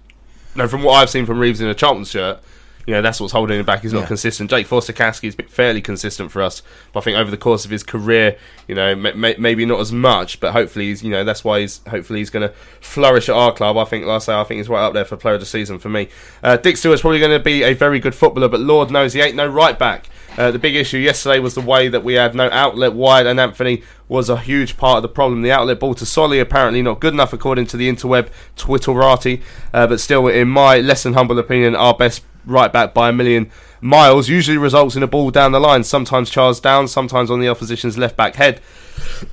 No, 0.54 0.66
from 0.66 0.82
what 0.82 0.94
I've 0.94 1.10
seen 1.10 1.26
from 1.26 1.38
Reeves 1.38 1.60
in 1.60 1.68
a 1.68 1.74
Charlton 1.74 2.04
shirt, 2.04 2.40
you 2.86 2.94
know, 2.94 3.02
that's 3.02 3.20
what's 3.20 3.32
holding 3.32 3.60
him 3.60 3.64
back. 3.66 3.82
He's 3.82 3.92
not 3.92 4.00
Yeah. 4.00 4.06
consistent. 4.06 4.50
Jake 4.50 4.66
Forster-Caskey 4.66 5.24
has 5.26 5.36
been 5.36 5.46
fairly 5.46 5.80
consistent 5.80 6.32
for 6.32 6.42
us, 6.42 6.62
but 6.92 7.00
I 7.00 7.02
think 7.04 7.18
over 7.18 7.30
the 7.30 7.36
course 7.36 7.64
of 7.64 7.70
his 7.70 7.84
career, 7.84 8.36
you 8.66 8.74
know, 8.74 8.86
m- 8.88 9.06
m- 9.24 9.34
maybe 9.38 9.64
not 9.64 9.78
as 9.78 9.92
much, 9.92 10.40
but 10.40 10.52
hopefully, 10.52 10.86
he's, 10.86 11.02
you 11.04 11.10
know, 11.10 11.22
that's 11.22 11.44
why 11.44 11.60
he's 11.60 11.82
hopefully 11.88 12.18
he's 12.18 12.30
going 12.30 12.48
to 12.48 12.54
flourish 12.80 13.28
at 13.28 13.36
our 13.36 13.52
club. 13.52 13.76
I 13.76 13.84
think, 13.84 14.06
last 14.06 14.28
I 14.28 14.32
say, 14.32 14.40
I 14.40 14.44
think 14.44 14.58
he's 14.58 14.68
right 14.68 14.84
up 14.84 14.94
there 14.94 15.04
for 15.04 15.16
player 15.16 15.34
of 15.34 15.40
the 15.40 15.46
season 15.46 15.78
for 15.78 15.88
me. 15.90 16.08
Uh, 16.42 16.56
Dijksteel's 16.56 17.02
probably 17.02 17.20
going 17.20 17.30
to 17.30 17.38
be 17.38 17.62
a 17.62 17.74
very 17.74 18.00
good 18.00 18.14
footballer, 18.14 18.48
but 18.48 18.58
Lord 18.60 18.90
knows 18.90 19.12
he 19.12 19.20
ain't 19.20 19.36
no 19.36 19.46
right 19.46 19.78
back. 19.78 20.06
Uh, 20.38 20.50
the 20.50 20.58
big 20.58 20.74
issue 20.74 20.98
yesterday 20.98 21.38
was 21.38 21.54
the 21.54 21.60
way 21.60 21.88
that 21.88 22.04
we 22.04 22.14
had 22.14 22.34
no 22.34 22.48
outlet 22.50 22.92
wide, 22.92 23.26
and 23.26 23.38
Anfernee 23.38 23.82
was 24.08 24.28
a 24.28 24.38
huge 24.38 24.76
part 24.76 24.96
of 24.96 25.02
the 25.02 25.08
problem. 25.08 25.42
The 25.42 25.52
outlet 25.52 25.80
ball 25.80 25.94
to 25.94 26.06
Solly 26.06 26.40
apparently 26.40 26.82
not 26.82 27.00
good 27.00 27.12
enough 27.12 27.32
according 27.32 27.66
to 27.66 27.76
the 27.76 27.90
interweb 27.90 28.28
Twitterati, 28.56 29.42
uh, 29.74 29.86
but 29.86 30.00
still, 30.00 30.28
in 30.28 30.48
my 30.48 30.78
less 30.78 31.02
than 31.02 31.14
humble 31.14 31.38
opinion, 31.38 31.74
our 31.74 31.94
best 31.94 32.22
right 32.46 32.72
back 32.72 32.94
by 32.94 33.10
a 33.10 33.12
million 33.12 33.50
miles 33.80 34.28
usually 34.28 34.58
results 34.58 34.96
in 34.96 35.02
a 35.02 35.06
ball 35.06 35.30
down 35.30 35.52
the 35.52 35.60
line. 35.60 35.84
Sometimes 35.84 36.30
Charles 36.30 36.60
down, 36.60 36.88
sometimes 36.88 37.30
on 37.30 37.40
the 37.40 37.48
opposition's 37.48 37.98
left 37.98 38.16
back 38.16 38.34
head. 38.36 38.60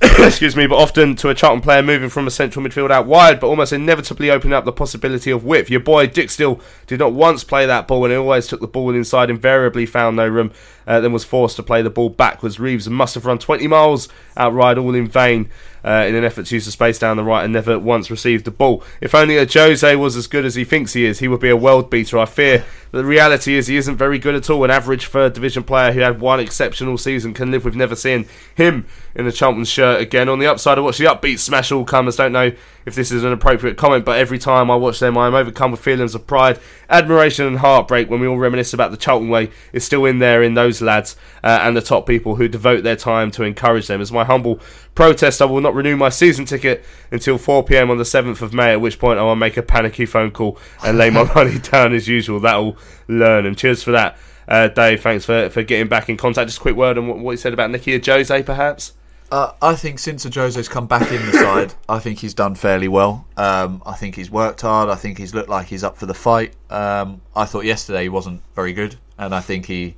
Excuse 0.00 0.56
me, 0.56 0.66
but 0.66 0.76
often 0.76 1.14
to 1.16 1.28
a 1.28 1.34
Charlton 1.34 1.60
player 1.60 1.82
moving 1.82 2.08
from 2.08 2.26
a 2.26 2.30
central 2.30 2.64
midfield 2.64 2.90
out 2.90 3.06
wide, 3.06 3.40
but 3.40 3.48
almost 3.48 3.72
inevitably 3.72 4.30
opening 4.30 4.54
up 4.54 4.64
the 4.64 4.72
possibility 4.72 5.30
of 5.30 5.44
width. 5.44 5.70
Your 5.70 5.80
boy 5.80 6.06
Dijksteel 6.06 6.60
did 6.86 7.00
not 7.00 7.12
once 7.12 7.44
play 7.44 7.66
that 7.66 7.86
ball 7.86 8.04
and 8.04 8.12
he 8.12 8.18
always 8.18 8.46
took 8.46 8.60
the 8.60 8.66
ball 8.66 8.94
inside, 8.94 9.30
invariably 9.30 9.86
found 9.86 10.16
no 10.16 10.26
room, 10.26 10.52
uh, 10.88 11.00
then 11.00 11.12
was 11.12 11.22
forced 11.22 11.54
to 11.56 11.62
play 11.62 11.82
the 11.82 11.90
ball 11.90 12.08
backwards. 12.08 12.58
Reeves 12.58 12.88
must 12.88 13.14
have 13.14 13.26
run 13.26 13.38
20 13.38 13.68
miles 13.68 14.08
outright, 14.36 14.78
all 14.78 14.94
in 14.94 15.06
vain. 15.06 15.50
Uh, 15.84 16.04
in 16.08 16.16
an 16.16 16.24
effort 16.24 16.44
to 16.44 16.56
use 16.56 16.64
the 16.64 16.72
space 16.72 16.98
down 16.98 17.16
the 17.16 17.22
right 17.22 17.44
and 17.44 17.52
never 17.52 17.78
once 17.78 18.10
received 18.10 18.44
the 18.44 18.50
ball. 18.50 18.82
If 19.00 19.14
only 19.14 19.36
Ajose 19.36 19.96
was 19.96 20.16
as 20.16 20.26
good 20.26 20.44
as 20.44 20.56
he 20.56 20.64
thinks 20.64 20.92
he 20.92 21.06
is, 21.06 21.20
he 21.20 21.28
would 21.28 21.38
be 21.38 21.50
a 21.50 21.56
world 21.56 21.88
beater. 21.88 22.18
I 22.18 22.24
fear 22.24 22.64
the 22.90 23.04
reality 23.04 23.54
is 23.54 23.68
he 23.68 23.76
isn't 23.76 23.96
very 23.96 24.18
good 24.18 24.34
at 24.34 24.50
all. 24.50 24.64
An 24.64 24.70
average 24.70 25.06
third 25.06 25.34
division 25.34 25.62
player 25.62 25.92
who 25.92 26.00
had 26.00 26.20
one 26.20 26.40
exceptional 26.40 26.98
season 26.98 27.32
can 27.32 27.50
live 27.50 27.64
with 27.64 27.76
never 27.76 27.94
seeing 27.94 28.26
him 28.54 28.86
in 29.14 29.26
a 29.26 29.32
Charlton 29.32 29.64
shirt 29.64 30.00
again. 30.00 30.28
On 30.28 30.38
the 30.38 30.46
upside, 30.46 30.78
I 30.78 30.80
watch 30.80 30.98
the 30.98 31.04
upbeat 31.04 31.38
smash 31.38 31.70
all 31.70 31.84
comers. 31.84 32.16
Don't 32.16 32.32
know 32.32 32.52
if 32.86 32.94
this 32.94 33.12
is 33.12 33.24
an 33.24 33.32
appropriate 33.32 33.76
comment, 33.76 34.04
but 34.04 34.18
every 34.18 34.38
time 34.38 34.70
I 34.70 34.76
watch 34.76 34.98
them, 34.98 35.18
I 35.18 35.26
am 35.26 35.34
overcome 35.34 35.70
with 35.70 35.80
feelings 35.80 36.14
of 36.14 36.26
pride, 36.26 36.58
admiration, 36.88 37.46
and 37.46 37.58
heartbreak 37.58 38.08
when 38.08 38.20
we 38.20 38.26
all 38.26 38.38
reminisce 38.38 38.72
about 38.72 38.90
the 38.90 38.96
Charlton 38.96 39.28
way 39.28 39.50
is 39.72 39.84
still 39.84 40.06
in 40.06 40.18
there 40.18 40.42
in 40.42 40.54
those 40.54 40.77
lads 40.80 41.16
uh, 41.42 41.58
and 41.62 41.76
the 41.76 41.80
top 41.80 42.06
people 42.06 42.36
who 42.36 42.48
devote 42.48 42.82
their 42.82 42.96
time 42.96 43.30
to 43.32 43.42
encourage 43.42 43.86
them. 43.86 44.00
As 44.00 44.12
my 44.12 44.24
humble 44.24 44.60
protest, 44.94 45.40
I 45.42 45.44
will 45.44 45.60
not 45.60 45.74
renew 45.74 45.96
my 45.96 46.08
season 46.08 46.44
ticket 46.44 46.84
until 47.10 47.38
4 47.38 47.64
pm 47.64 47.90
on 47.90 47.98
the 47.98 48.04
7th 48.04 48.42
of 48.42 48.52
May, 48.52 48.72
at 48.72 48.80
which 48.80 48.98
point 48.98 49.18
I 49.18 49.22
will 49.22 49.36
make 49.36 49.56
a 49.56 49.62
panicky 49.62 50.06
phone 50.06 50.30
call 50.30 50.58
and 50.84 50.98
lay 50.98 51.10
my 51.10 51.24
money 51.34 51.58
down 51.58 51.94
as 51.94 52.08
usual. 52.08 52.40
That'll 52.40 52.76
learn. 53.06 53.46
And 53.46 53.56
cheers 53.56 53.82
for 53.82 53.92
that, 53.92 54.16
uh, 54.46 54.68
Dave. 54.68 55.02
Thanks 55.02 55.24
for, 55.24 55.48
for 55.50 55.62
getting 55.62 55.88
back 55.88 56.08
in 56.08 56.16
contact. 56.16 56.48
Just 56.48 56.58
a 56.58 56.62
quick 56.62 56.76
word 56.76 56.98
on 56.98 57.08
what, 57.08 57.18
what 57.18 57.30
you 57.32 57.36
said 57.36 57.52
about 57.52 57.70
Nicky 57.70 57.98
Jose, 57.98 58.42
perhaps. 58.42 58.92
Uh, 59.30 59.52
I 59.60 59.74
think 59.74 59.98
since 59.98 60.24
Jose's 60.24 60.68
come 60.68 60.86
back 60.86 61.12
in 61.12 61.26
the 61.26 61.32
side, 61.32 61.74
I 61.88 61.98
think 61.98 62.20
he's 62.20 62.32
done 62.32 62.54
fairly 62.54 62.88
well. 62.88 63.26
Um, 63.36 63.82
I 63.84 63.94
think 63.94 64.14
he's 64.14 64.30
worked 64.30 64.62
hard. 64.62 64.88
I 64.88 64.94
think 64.94 65.18
he's 65.18 65.34
looked 65.34 65.50
like 65.50 65.66
he's 65.66 65.84
up 65.84 65.98
for 65.98 66.06
the 66.06 66.14
fight. 66.14 66.54
Um, 66.70 67.20
I 67.36 67.44
thought 67.44 67.64
yesterday 67.64 68.04
he 68.04 68.08
wasn't 68.08 68.40
very 68.54 68.72
good, 68.72 68.96
and 69.18 69.34
I 69.34 69.40
think 69.40 69.66
he, 69.66 69.96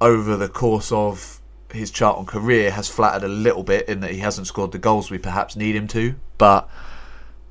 over 0.00 0.36
the 0.36 0.48
course 0.48 0.92
of 0.92 1.40
his 1.72 1.90
chart 1.90 2.16
Charlton 2.16 2.26
career, 2.26 2.70
has 2.70 2.88
flattered 2.88 3.24
a 3.24 3.28
little 3.28 3.62
bit 3.62 3.88
in 3.88 4.00
that 4.00 4.12
he 4.12 4.18
hasn't 4.18 4.46
scored 4.46 4.72
the 4.72 4.78
goals 4.78 5.10
we 5.10 5.18
perhaps 5.18 5.56
need 5.56 5.76
him 5.76 5.88
to. 5.88 6.14
But 6.38 6.68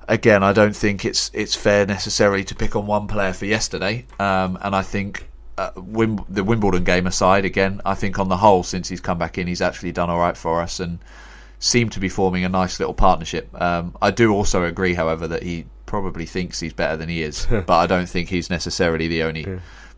again, 0.08 0.44
I 0.44 0.54
don't 0.54 0.76
think 0.76 1.06
it's 1.06 1.32
it's 1.34 1.56
fair 1.56 1.86
necessarily 1.86 2.44
to 2.46 2.56
pick 2.56 2.76
on 2.76 2.86
one 2.86 3.08
player 3.08 3.34
for 3.34 3.46
yesterday. 3.46 4.06
Um, 4.20 4.58
and 4.62 4.76
I 4.76 4.82
think 4.82 5.30
uh, 5.58 5.72
Wim- 5.72 6.26
the 6.30 6.44
Wimbledon 6.44 6.84
game 6.84 7.08
aside, 7.08 7.46
again, 7.46 7.82
I 7.86 7.96
think 7.96 8.20
on 8.20 8.30
the 8.30 8.38
whole, 8.38 8.64
since 8.64 8.90
he's 8.90 9.02
come 9.02 9.18
back 9.18 9.38
in, 9.38 9.48
he's 9.48 9.62
actually 9.62 9.92
done 9.92 10.10
all 10.10 10.20
right 10.20 10.38
for 10.38 10.62
us 10.62 10.80
and 10.80 11.00
seemed 11.60 11.92
to 11.94 12.00
be 12.00 12.10
forming 12.10 12.44
a 12.44 12.50
nice 12.50 12.80
little 12.80 12.94
partnership. 12.94 13.50
Um, 13.60 13.96
I 14.02 14.12
do 14.12 14.34
also 14.34 14.64
agree, 14.64 14.96
however, 14.96 15.28
that 15.28 15.44
he 15.44 15.66
probably 15.86 16.26
thinks 16.26 16.60
he's 16.60 16.74
better 16.74 16.98
than 16.98 17.10
he 17.10 17.22
is, 17.22 17.48
but 17.50 17.70
I 17.70 17.88
don't 17.88 18.10
think 18.10 18.30
he's 18.30 18.50
necessarily 18.50 19.08
the 19.08 19.24
only 19.24 19.44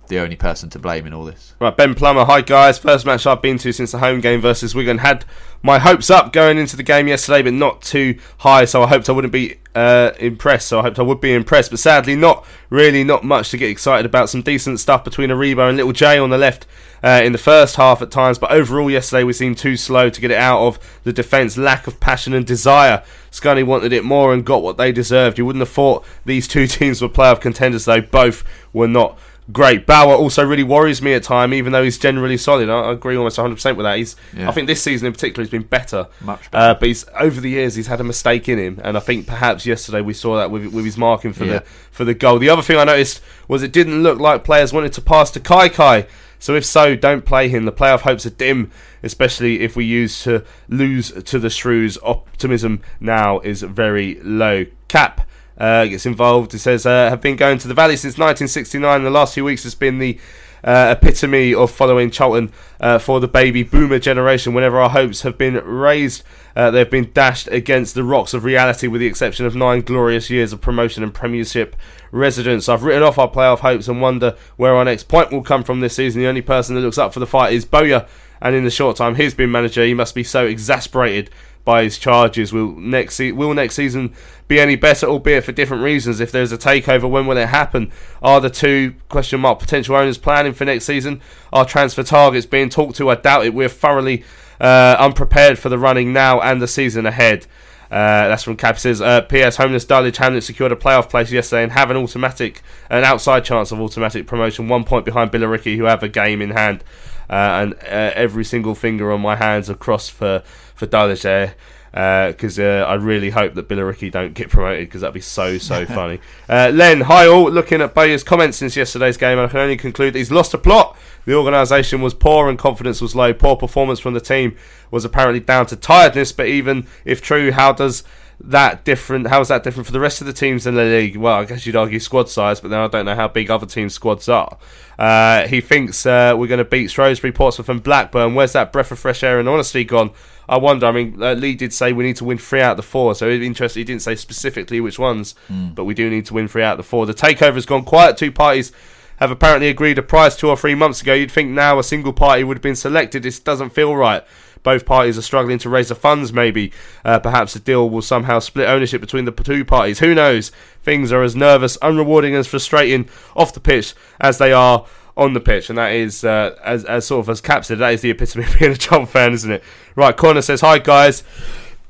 the 0.07 0.19
only 0.19 0.35
person 0.35 0.69
to 0.69 0.79
blame 0.79 1.05
in 1.05 1.13
all 1.13 1.25
this. 1.25 1.53
Right, 1.59 1.75
Ben 1.75 1.95
Plummer. 1.95 2.25
Hi 2.25 2.41
guys. 2.41 2.77
First 2.77 3.05
match 3.05 3.25
I've 3.25 3.41
been 3.41 3.57
to 3.59 3.71
since 3.71 3.91
the 3.91 3.99
home 3.99 4.21
game 4.21 4.41
versus 4.41 4.73
Wigan. 4.73 4.99
Had 4.99 5.25
my 5.61 5.79
hopes 5.79 6.09
up 6.09 6.34
going 6.34 6.57
into 6.57 6.75
the 6.75 6.84
game 6.84 7.07
yesterday, 7.07 7.41
but 7.41 7.53
not 7.53 7.81
too 7.81 8.19
high. 8.39 8.65
So 8.65 8.84
I 8.84 8.88
hoped 8.88 9.09
I 9.09 9.13
wouldn't 9.13 9.34
be 9.34 9.57
uh, 9.75 10.11
impressed. 10.19 10.67
So 10.67 10.79
I 10.79 10.84
hoped 10.84 10.99
I 10.99 11.03
would 11.03 11.21
be 11.21 11.34
impressed, 11.34 11.71
but 11.71 11.79
sadly, 11.79 12.15
not 12.15 12.45
really. 12.69 13.03
Not 13.03 13.23
much 13.23 13.51
to 13.51 13.57
get 13.57 13.69
excited 13.69 14.05
about. 14.05 14.29
Some 14.29 14.41
decent 14.41 14.79
stuff 14.79 15.03
between 15.03 15.29
Aribo 15.29 15.67
and 15.67 15.77
Little 15.77 15.93
J 15.93 16.17
on 16.17 16.29
the 16.29 16.38
left 16.38 16.65
uh, 17.03 17.21
in 17.23 17.31
the 17.31 17.38
first 17.38 17.75
half 17.75 18.01
at 18.01 18.11
times, 18.11 18.38
but 18.39 18.51
overall 18.51 18.89
yesterday 18.89 19.23
we 19.23 19.34
seemed 19.34 19.57
too 19.57 19.77
slow 19.77 20.09
to 20.09 20.21
get 20.21 20.31
it 20.31 20.38
out 20.38 20.65
of 20.65 21.01
the 21.03 21.13
defence. 21.13 21.57
Lack 21.57 21.88
of 21.88 21.99
passion 21.99 22.34
and 22.34 22.45
desire. 22.45 23.03
Scunny 23.31 23.65
wanted 23.65 23.93
it 23.93 24.03
more 24.03 24.34
and 24.34 24.45
got 24.45 24.63
what 24.63 24.77
they 24.77 24.91
deserved. 24.91 25.38
You 25.38 25.45
wouldn't 25.45 25.61
have 25.61 25.69
thought 25.69 26.05
these 26.25 26.47
two 26.47 26.65
teams 26.67 27.01
were 27.01 27.09
playoff 27.09 27.41
contenders, 27.41 27.85
though. 27.85 28.01
Both 28.01 28.43
were 28.73 28.88
not 28.88 29.17
great. 29.51 29.85
Bauer 29.85 30.13
also 30.13 30.45
really 30.45 30.63
worries 30.63 31.01
me 31.01 31.13
at 31.13 31.23
time, 31.23 31.53
even 31.53 31.71
though 31.71 31.83
he's 31.83 31.97
generally 31.97 32.37
solid. 32.37 32.69
I 32.69 32.79
I 32.79 32.91
agree 32.93 33.15
almost 33.15 33.37
100% 33.37 33.75
with 33.77 33.83
that. 33.85 33.97
He's, 33.97 34.15
Yeah. 34.35 34.49
I 34.49 34.51
think 34.51 34.67
this 34.67 34.81
season 34.81 35.07
in 35.07 35.13
particular 35.13 35.43
he's 35.43 35.51
been 35.51 35.63
better. 35.63 36.07
Much 36.21 36.41
Uh, 36.53 36.73
but 36.73 36.87
he's 36.87 37.05
over 37.19 37.39
the 37.41 37.49
years 37.49 37.75
he's 37.75 37.87
had 37.87 37.99
a 38.01 38.03
mistake 38.03 38.47
in 38.49 38.57
him, 38.59 38.79
and 38.83 38.97
I 38.97 38.99
think 38.99 39.27
perhaps 39.27 39.65
yesterday 39.65 40.01
we 40.01 40.13
saw 40.13 40.37
that 40.37 40.51
with 40.51 40.67
with 40.73 40.85
his 40.85 40.97
marking 40.97 41.33
for 41.33 41.45
Yeah. 41.45 41.59
the 41.59 41.63
for 41.91 42.03
the 42.05 42.13
goal. 42.13 42.39
The 42.39 42.49
other 42.49 42.61
thing 42.61 42.77
I 42.77 42.83
noticed 42.83 43.21
was 43.47 43.63
it 43.63 43.71
didn't 43.71 44.03
look 44.03 44.19
like 44.19 44.43
players 44.43 44.73
wanted 44.73 44.93
to 44.93 45.01
pass 45.01 45.31
to 45.31 45.39
Kaikai. 45.39 46.07
So 46.39 46.53
if 46.53 46.63
so, 46.65 46.95
don't 46.95 47.25
play 47.25 47.49
him. 47.49 47.65
The 47.65 47.71
playoff 47.71 48.01
hopes 48.01 48.23
are 48.27 48.29
dim, 48.29 48.69
especially 49.01 49.61
if 49.61 49.75
we 49.75 49.85
use 49.85 50.21
to 50.23 50.43
lose 50.69 51.11
to 51.23 51.39
the 51.39 51.49
Shrews. 51.49 51.97
Optimism 52.03 52.81
now 52.99 53.39
is 53.39 53.63
very 53.63 54.19
low. 54.23 54.65
Cap 54.87 55.26
uh, 55.57 55.85
gets 55.85 56.05
involved. 56.05 56.51
He 56.51 56.57
says, 56.57 56.85
uh, 56.85 57.09
have 57.09 57.21
been 57.21 57.35
going 57.35 57.57
to 57.59 57.67
the 57.67 57.73
Valley 57.73 57.95
since 57.95 58.13
1969. 58.13 59.03
The 59.03 59.09
last 59.09 59.34
few 59.34 59.45
weeks 59.45 59.63
has 59.63 59.75
been 59.75 59.99
the 59.99 60.19
uh, 60.63 60.95
epitome 60.97 61.53
of 61.53 61.71
following 61.71 62.11
Charlton 62.11 62.51
uh, 62.79 62.99
for 62.99 63.19
the 63.19 63.27
baby 63.27 63.63
boomer 63.63 63.99
generation. 63.99 64.53
Whenever 64.53 64.79
our 64.79 64.89
hopes 64.89 65.21
have 65.21 65.38
been 65.38 65.55
raised, 65.55 66.23
uh, 66.55 66.71
they've 66.71 66.89
been 66.89 67.11
dashed 67.13 67.47
against 67.49 67.95
the 67.95 68.03
rocks 68.03 68.34
of 68.34 68.43
reality, 68.43 68.88
with 68.88 69.01
the 69.01 69.07
exception 69.07 69.45
of 69.45 69.55
nine 69.55 69.81
glorious 69.81 70.29
years 70.29 70.53
of 70.53 70.61
promotion 70.61 71.03
and 71.03 71.13
Premiership 71.13 71.75
residence. 72.11 72.67
I've 72.67 72.84
written 72.84 73.03
off 73.03 73.17
our 73.17 73.29
playoff 73.29 73.59
hopes 73.59 73.88
and 73.88 74.01
wonder 74.01 74.35
where 74.55 74.75
our 74.75 74.85
next 74.85 75.07
point 75.07 75.31
will 75.31 75.43
come 75.43 75.63
from 75.63 75.79
this 75.79 75.95
season. 75.95 76.21
The 76.21 76.27
only 76.27 76.41
person 76.41 76.75
that 76.75 76.81
looks 76.81 76.97
up 76.97 77.13
for 77.13 77.19
the 77.19 77.27
fight 77.27 77.53
is 77.53 77.65
Bowyer, 77.65 78.07
and 78.41 78.55
in 78.55 78.63
the 78.63 78.71
short 78.71 78.97
time 78.97 79.15
he's 79.15 79.34
been 79.34 79.51
manager, 79.51 79.85
he 79.85 79.93
must 79.93 80.15
be 80.15 80.23
so 80.23 80.45
exasperated 80.45 81.29
by 81.68 81.84
his 81.84 81.98
charges. 81.98 82.53
Will 82.53 82.72
next 82.77 83.15
se- 83.15 83.34
will 83.34 83.53
next 83.53 83.76
season 83.76 84.14
be 84.48 84.57
any 84.57 84.77
better, 84.77 85.06
albeit 85.06 85.44
for 85.44 85.52
different 85.52 85.84
reasons? 85.84 86.22
If 86.22 86.31
there's 86.31 86.53
a 86.53 86.57
takeover, 86.57 87.10
when 87.10 87.27
will 87.27 87.35
it 87.35 87.49
happen? 87.49 87.91
Are 88.23 88.39
the 88.39 88.49
two 88.49 88.95
question 89.10 89.41
mark 89.41 89.60
potential 89.60 89.98
owners 89.98 90.18
planning 90.18 90.53
for 90.53 90.64
next 90.64 90.85
season? 90.85 91.22
Are 91.52 91.65
transfer 91.65 92.03
targets 92.03 92.45
being 92.45 92.69
talked 92.69 92.95
to? 92.95 93.10
I 93.10 93.15
doubt 93.15 93.45
it. 93.45 93.53
We're 93.53 93.68
thoroughly 93.68 94.23
uh, 94.61 94.95
unprepared 94.98 95.60
for 95.60 95.68
the 95.68 95.77
running 95.77 96.14
now 96.14 96.39
and 96.39 96.61
the 96.61 96.69
season 96.69 97.06
ahead. 97.06 97.45
Uh, 97.91 98.30
that's 98.30 98.44
from 98.44 98.56
Cap 98.56 98.80
says. 98.80 99.02
Uh, 99.02 99.22
P.S. 99.22 99.57
Homeless 99.57 99.84
Dulwich 99.84 100.18
Hamlet 100.18 100.45
secured 100.45 100.72
a 100.72 100.76
playoff 100.77 101.10
place 101.10 101.34
yesterday 101.34 101.64
and 101.64 101.73
have 101.73 101.91
an 101.91 101.98
automatic, 101.98 102.61
an 102.89 103.03
outside 103.03 103.44
chance 103.44 103.73
of 103.73 103.81
automatic 103.81 104.26
promotion. 104.26 104.69
One 104.69 104.85
point 104.85 105.03
behind 105.03 105.31
Billericay, 105.31 105.76
who 105.76 105.84
have 105.84 106.02
a 106.02 106.10
game 106.10 106.41
in 106.41 106.52
hand, 106.52 106.85
uh, 107.30 107.34
and 107.34 107.73
uh, 107.73 108.11
every 108.15 108.45
single 108.45 108.73
finger 108.73 109.11
on 109.11 109.19
my 109.19 109.35
hands 109.35 109.69
are 109.69 109.76
crossed 109.76 110.11
for 110.11 110.44
for 110.77 110.85
there. 110.85 111.55
Because 111.91 112.59
uh, 112.59 112.85
I 112.87 112.93
really 112.93 113.31
hope 113.31 113.55
that 113.55 113.67
Billericay 113.67 114.11
don't 114.11 114.33
get 114.35 114.49
promoted 114.49 114.87
because 114.87 115.01
that'd 115.01 115.13
be 115.13 115.21
so 115.21 115.57
so 115.57 115.85
funny. 115.87 116.19
Uh, 116.47 116.71
Len, 116.73 117.01
hi 117.01 117.25
all. 117.25 117.49
Looking 117.49 117.81
at 117.81 117.95
Bowyer's 117.95 118.23
comments 118.23 118.57
since 118.57 118.75
yesterday's 118.75 119.17
game, 119.17 119.39
I 119.39 119.47
can 119.47 119.59
only 119.59 119.77
conclude 119.77 120.13
that 120.13 120.19
he's 120.19 120.31
lost 120.31 120.53
a 120.53 120.59
plot. 120.59 120.95
The 121.25 121.33
organisation 121.33 122.01
was 122.01 122.13
poor 122.13 122.49
and 122.49 122.59
confidence 122.59 123.01
was 123.01 123.15
low. 123.15 123.33
Poor 123.33 123.55
performance 123.55 123.99
from 123.99 124.13
the 124.13 124.21
team 124.21 124.55
was 124.91 125.05
apparently 125.05 125.39
down 125.39 125.65
to 125.67 125.75
tiredness. 125.75 126.31
But 126.31 126.47
even 126.47 126.85
if 127.03 127.21
true, 127.21 127.51
how 127.51 127.73
does 127.73 128.03
that 128.39 128.84
different? 128.85 129.27
How 129.27 129.41
is 129.41 129.47
that 129.47 129.64
different 129.64 129.85
for 129.88 129.91
the 129.91 129.99
rest 129.99 130.22
of 130.22 130.27
the 130.27 130.34
teams 130.34 130.68
in 130.68 130.76
the 130.76 130.84
league? 130.84 131.15
Well, 131.18 131.35
I 131.39 131.45
guess 131.45 131.65
you'd 131.65 131.76
argue 131.76 131.99
squad 131.99 132.30
size, 132.30 132.59
but 132.59 132.69
then 132.69 132.80
I 132.80 132.88
don't 132.88 133.05
know 133.05 133.15
how 133.15 133.27
big 133.27 133.49
other 133.49 133.65
teams' 133.65 133.93
squads 133.95 134.30
are. 134.30 134.57
Uh, 134.99 135.47
he 135.47 135.61
thinks 135.61 136.05
uh, 136.05 136.34
we're 136.38 136.47
going 136.47 136.57
to 136.59 136.64
beat 136.65 136.91
Shrewsbury, 136.91 137.31
Portsmouth, 137.31 137.69
and 137.69 137.81
Blackburn. 137.81 138.35
Where's 138.35 138.53
that 138.53 138.72
breath 138.72 138.91
of 138.91 138.99
fresh 138.99 139.23
air 139.23 139.39
and 139.39 139.49
honesty 139.49 139.84
gone? 139.84 140.11
I 140.49 140.57
wonder. 140.57 140.85
I 140.88 140.91
mean, 140.91 141.22
uh, 141.22 141.34
Lee 141.34 141.55
did 141.55 141.73
say 141.73 141.91
we 141.93 142.03
need 142.05 142.15
to 142.18 142.26
win 142.26 142.38
three 142.38 142.61
out 142.61 142.72
of 142.72 142.77
the 142.77 142.84
four, 142.84 143.14
so 143.15 143.27
interesting. 143.30 143.81
He 143.81 143.84
didn't 143.85 144.01
say 144.03 144.15
specifically 144.15 144.80
which 144.80 144.97
ones, 144.99 145.35
Mm. 145.51 145.76
but 145.76 145.84
we 145.85 145.93
do 145.93 146.09
need 146.09 146.26
to 146.27 146.34
win 146.35 146.47
three 146.47 146.64
out 146.64 146.73
of 146.73 146.77
the 146.77 146.84
four. 146.89 147.05
The 147.05 147.14
takeover 147.14 147.55
has 147.55 147.65
gone 147.65 147.84
quiet. 147.84 148.18
Two 148.18 148.31
parties 148.31 148.72
have 149.18 149.30
apparently 149.31 149.68
agreed 149.68 149.97
a 149.97 150.03
price 150.03 150.35
two 150.35 150.47
or 150.47 150.55
three 150.55 150.76
months 150.76 151.01
ago. 151.01 151.14
You'd 151.14 151.31
think 151.31 151.49
now 151.49 151.80
a 151.80 151.84
single 151.84 152.14
party 152.14 152.43
would 152.43 152.57
have 152.57 152.61
been 152.61 152.76
selected. 152.76 153.23
This 153.23 153.39
doesn't 153.39 153.72
feel 153.72 153.95
right. 153.95 154.23
Both 154.63 154.85
parties 154.85 155.17
are 155.17 155.21
struggling 155.21 155.57
to 155.59 155.69
raise 155.69 155.89
the 155.89 155.95
funds, 155.95 156.34
maybe. 156.34 156.71
Uh, 157.03 157.19
perhaps 157.19 157.55
a 157.55 157.59
deal 157.59 157.89
will 157.89 158.01
somehow 158.01 158.39
split 158.39 158.67
ownership 158.67 159.01
between 159.01 159.25
the 159.25 159.31
two 159.31 159.65
parties. 159.65 159.99
Who 159.99 160.15
knows? 160.15 160.51
Things 160.84 161.11
are 161.11 161.23
as 161.23 161.35
nervous, 161.35 161.77
unrewarding, 161.77 162.29
and 162.29 162.38
as 162.38 162.47
frustrating 162.47 163.09
off 163.35 163.53
the 163.53 163.59
pitch 163.59 163.93
as 164.19 164.38
they 164.38 164.53
are 164.53 164.85
on 165.15 165.34
the 165.34 165.39
pitch. 165.39 165.69
And 165.69 165.77
that 165.77 165.91
is, 165.91 166.23
uh, 166.23 166.55
as, 166.63 166.85
as 166.85 167.05
sort 167.07 167.21
of 167.25 167.29
as 167.29 167.41
Cap 167.41 167.65
said, 167.65 167.79
that 167.79 167.93
is 167.93 168.01
the 168.01 168.11
epitome 168.11 168.45
of 168.45 168.59
being 168.59 168.71
a 168.71 168.77
Charlton 168.77 169.07
fan, 169.07 169.34
isn't 169.34 169.51
it? 169.51 169.63
Right, 169.95 170.15
Corner 170.15 170.41
says, 170.41 170.61
Hi, 170.61 170.79
guys. 170.79 171.23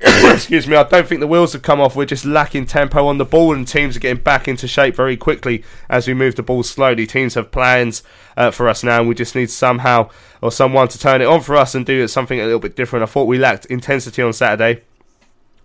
Excuse 0.00 0.68
me, 0.68 0.76
I 0.76 0.84
don't 0.84 1.08
think 1.08 1.20
the 1.20 1.26
wheels 1.26 1.54
have 1.54 1.62
come 1.62 1.80
off. 1.80 1.96
We're 1.96 2.04
just 2.04 2.24
lacking 2.24 2.66
tempo 2.66 3.06
on 3.08 3.18
the 3.18 3.24
ball, 3.24 3.52
and 3.52 3.66
teams 3.66 3.96
are 3.96 4.00
getting 4.00 4.22
back 4.22 4.46
into 4.46 4.68
shape 4.68 4.94
very 4.94 5.16
quickly 5.16 5.64
as 5.88 6.06
we 6.06 6.14
move 6.14 6.36
the 6.36 6.42
ball 6.44 6.62
slowly. 6.62 7.04
Teams 7.04 7.34
have 7.34 7.50
plans 7.50 8.04
uh, 8.36 8.52
for 8.52 8.68
us 8.68 8.84
now, 8.84 9.00
and 9.00 9.08
we 9.08 9.16
just 9.16 9.34
need 9.34 9.50
somehow 9.50 10.08
or 10.40 10.52
someone 10.52 10.86
to 10.86 11.00
turn 11.00 11.20
it 11.20 11.26
on 11.26 11.40
for 11.40 11.56
us 11.56 11.74
and 11.74 11.84
do 11.84 12.06
something 12.06 12.38
a 12.38 12.44
little 12.44 12.60
bit 12.60 12.76
different. 12.76 13.02
I 13.02 13.06
thought 13.06 13.24
we 13.24 13.38
lacked 13.38 13.66
intensity 13.66 14.22
on 14.22 14.32
Saturday. 14.32 14.82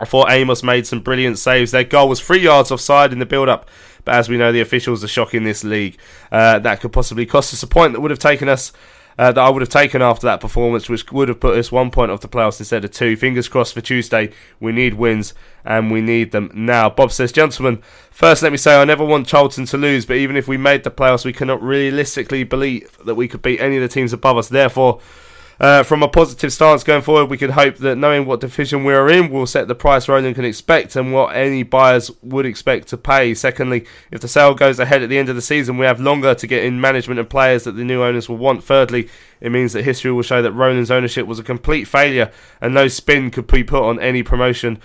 I 0.00 0.04
thought 0.04 0.32
Amos 0.32 0.64
made 0.64 0.88
some 0.88 0.98
brilliant 0.98 1.38
saves. 1.38 1.70
Their 1.70 1.84
goal 1.84 2.08
was 2.08 2.20
three 2.20 2.40
yards 2.40 2.72
offside 2.72 3.12
in 3.12 3.20
the 3.20 3.26
build 3.26 3.48
up, 3.48 3.68
but 4.04 4.16
as 4.16 4.28
we 4.28 4.36
know, 4.36 4.50
the 4.50 4.60
officials 4.60 5.04
are 5.04 5.08
shocking 5.08 5.44
this 5.44 5.62
league. 5.62 5.96
Uh, 6.32 6.58
that 6.58 6.80
could 6.80 6.92
possibly 6.92 7.24
cost 7.24 7.54
us 7.54 7.62
a 7.62 7.68
point 7.68 7.92
that 7.92 8.00
would 8.00 8.10
have 8.10 8.18
taken 8.18 8.48
us. 8.48 8.72
Uh, 9.16 9.30
that 9.30 9.40
I 9.40 9.48
would 9.48 9.62
have 9.62 9.68
taken 9.68 10.02
after 10.02 10.26
that 10.26 10.40
performance, 10.40 10.88
which 10.88 11.10
would 11.12 11.28
have 11.28 11.38
put 11.38 11.56
us 11.56 11.70
one 11.70 11.90
point 11.90 12.10
off 12.10 12.20
the 12.20 12.28
playoffs 12.28 12.58
instead 12.58 12.84
of 12.84 12.90
two. 12.90 13.16
Fingers 13.16 13.48
crossed 13.48 13.74
for 13.74 13.80
Tuesday. 13.80 14.32
We 14.58 14.72
need 14.72 14.94
wins 14.94 15.34
and 15.64 15.90
we 15.90 16.00
need 16.00 16.32
them 16.32 16.50
now. 16.52 16.90
Bob 16.90 17.12
says, 17.12 17.30
Gentlemen, 17.30 17.80
first 18.10 18.42
let 18.42 18.50
me 18.50 18.58
say 18.58 18.80
I 18.80 18.84
never 18.84 19.04
want 19.04 19.28
Charlton 19.28 19.66
to 19.66 19.76
lose, 19.76 20.04
but 20.04 20.16
even 20.16 20.36
if 20.36 20.48
we 20.48 20.56
made 20.56 20.82
the 20.82 20.90
playoffs, 20.90 21.24
we 21.24 21.32
cannot 21.32 21.62
realistically 21.62 22.42
believe 22.42 22.98
that 23.04 23.14
we 23.14 23.28
could 23.28 23.42
beat 23.42 23.60
any 23.60 23.76
of 23.76 23.82
the 23.82 23.88
teams 23.88 24.12
above 24.12 24.36
us. 24.36 24.48
Therefore, 24.48 25.00
uh, 25.60 25.82
from 25.82 26.02
a 26.02 26.08
positive 26.08 26.52
stance 26.52 26.82
going 26.82 27.02
forward, 27.02 27.26
we 27.26 27.38
can 27.38 27.50
hope 27.50 27.76
that 27.76 27.96
knowing 27.96 28.26
what 28.26 28.40
division 28.40 28.84
we 28.84 28.92
are 28.92 29.08
in 29.08 29.30
will 29.30 29.46
set 29.46 29.68
the 29.68 29.74
price 29.74 30.08
Roland 30.08 30.34
can 30.34 30.44
expect 30.44 30.96
and 30.96 31.12
what 31.12 31.34
any 31.34 31.62
buyers 31.62 32.10
would 32.22 32.46
expect 32.46 32.88
to 32.88 32.96
pay. 32.96 33.34
Secondly, 33.34 33.86
if 34.10 34.20
the 34.20 34.28
sale 34.28 34.54
goes 34.54 34.78
ahead 34.78 35.02
at 35.02 35.08
the 35.08 35.18
end 35.18 35.28
of 35.28 35.36
the 35.36 35.42
season, 35.42 35.78
we 35.78 35.86
have 35.86 36.00
longer 36.00 36.34
to 36.34 36.46
get 36.46 36.64
in 36.64 36.80
management 36.80 37.20
and 37.20 37.30
players 37.30 37.64
that 37.64 37.72
the 37.72 37.84
new 37.84 38.02
owners 38.02 38.28
will 38.28 38.36
want. 38.36 38.64
Thirdly, 38.64 39.08
it 39.40 39.52
means 39.52 39.72
that 39.72 39.84
history 39.84 40.10
will 40.10 40.22
show 40.22 40.42
that 40.42 40.52
Roland's 40.52 40.90
ownership 40.90 41.26
was 41.26 41.38
a 41.38 41.44
complete 41.44 41.84
failure 41.84 42.32
and 42.60 42.74
no 42.74 42.88
spin 42.88 43.30
could 43.30 43.46
be 43.46 43.62
put 43.62 43.82
on 43.82 44.00
any 44.00 44.22
promotion. 44.22 44.80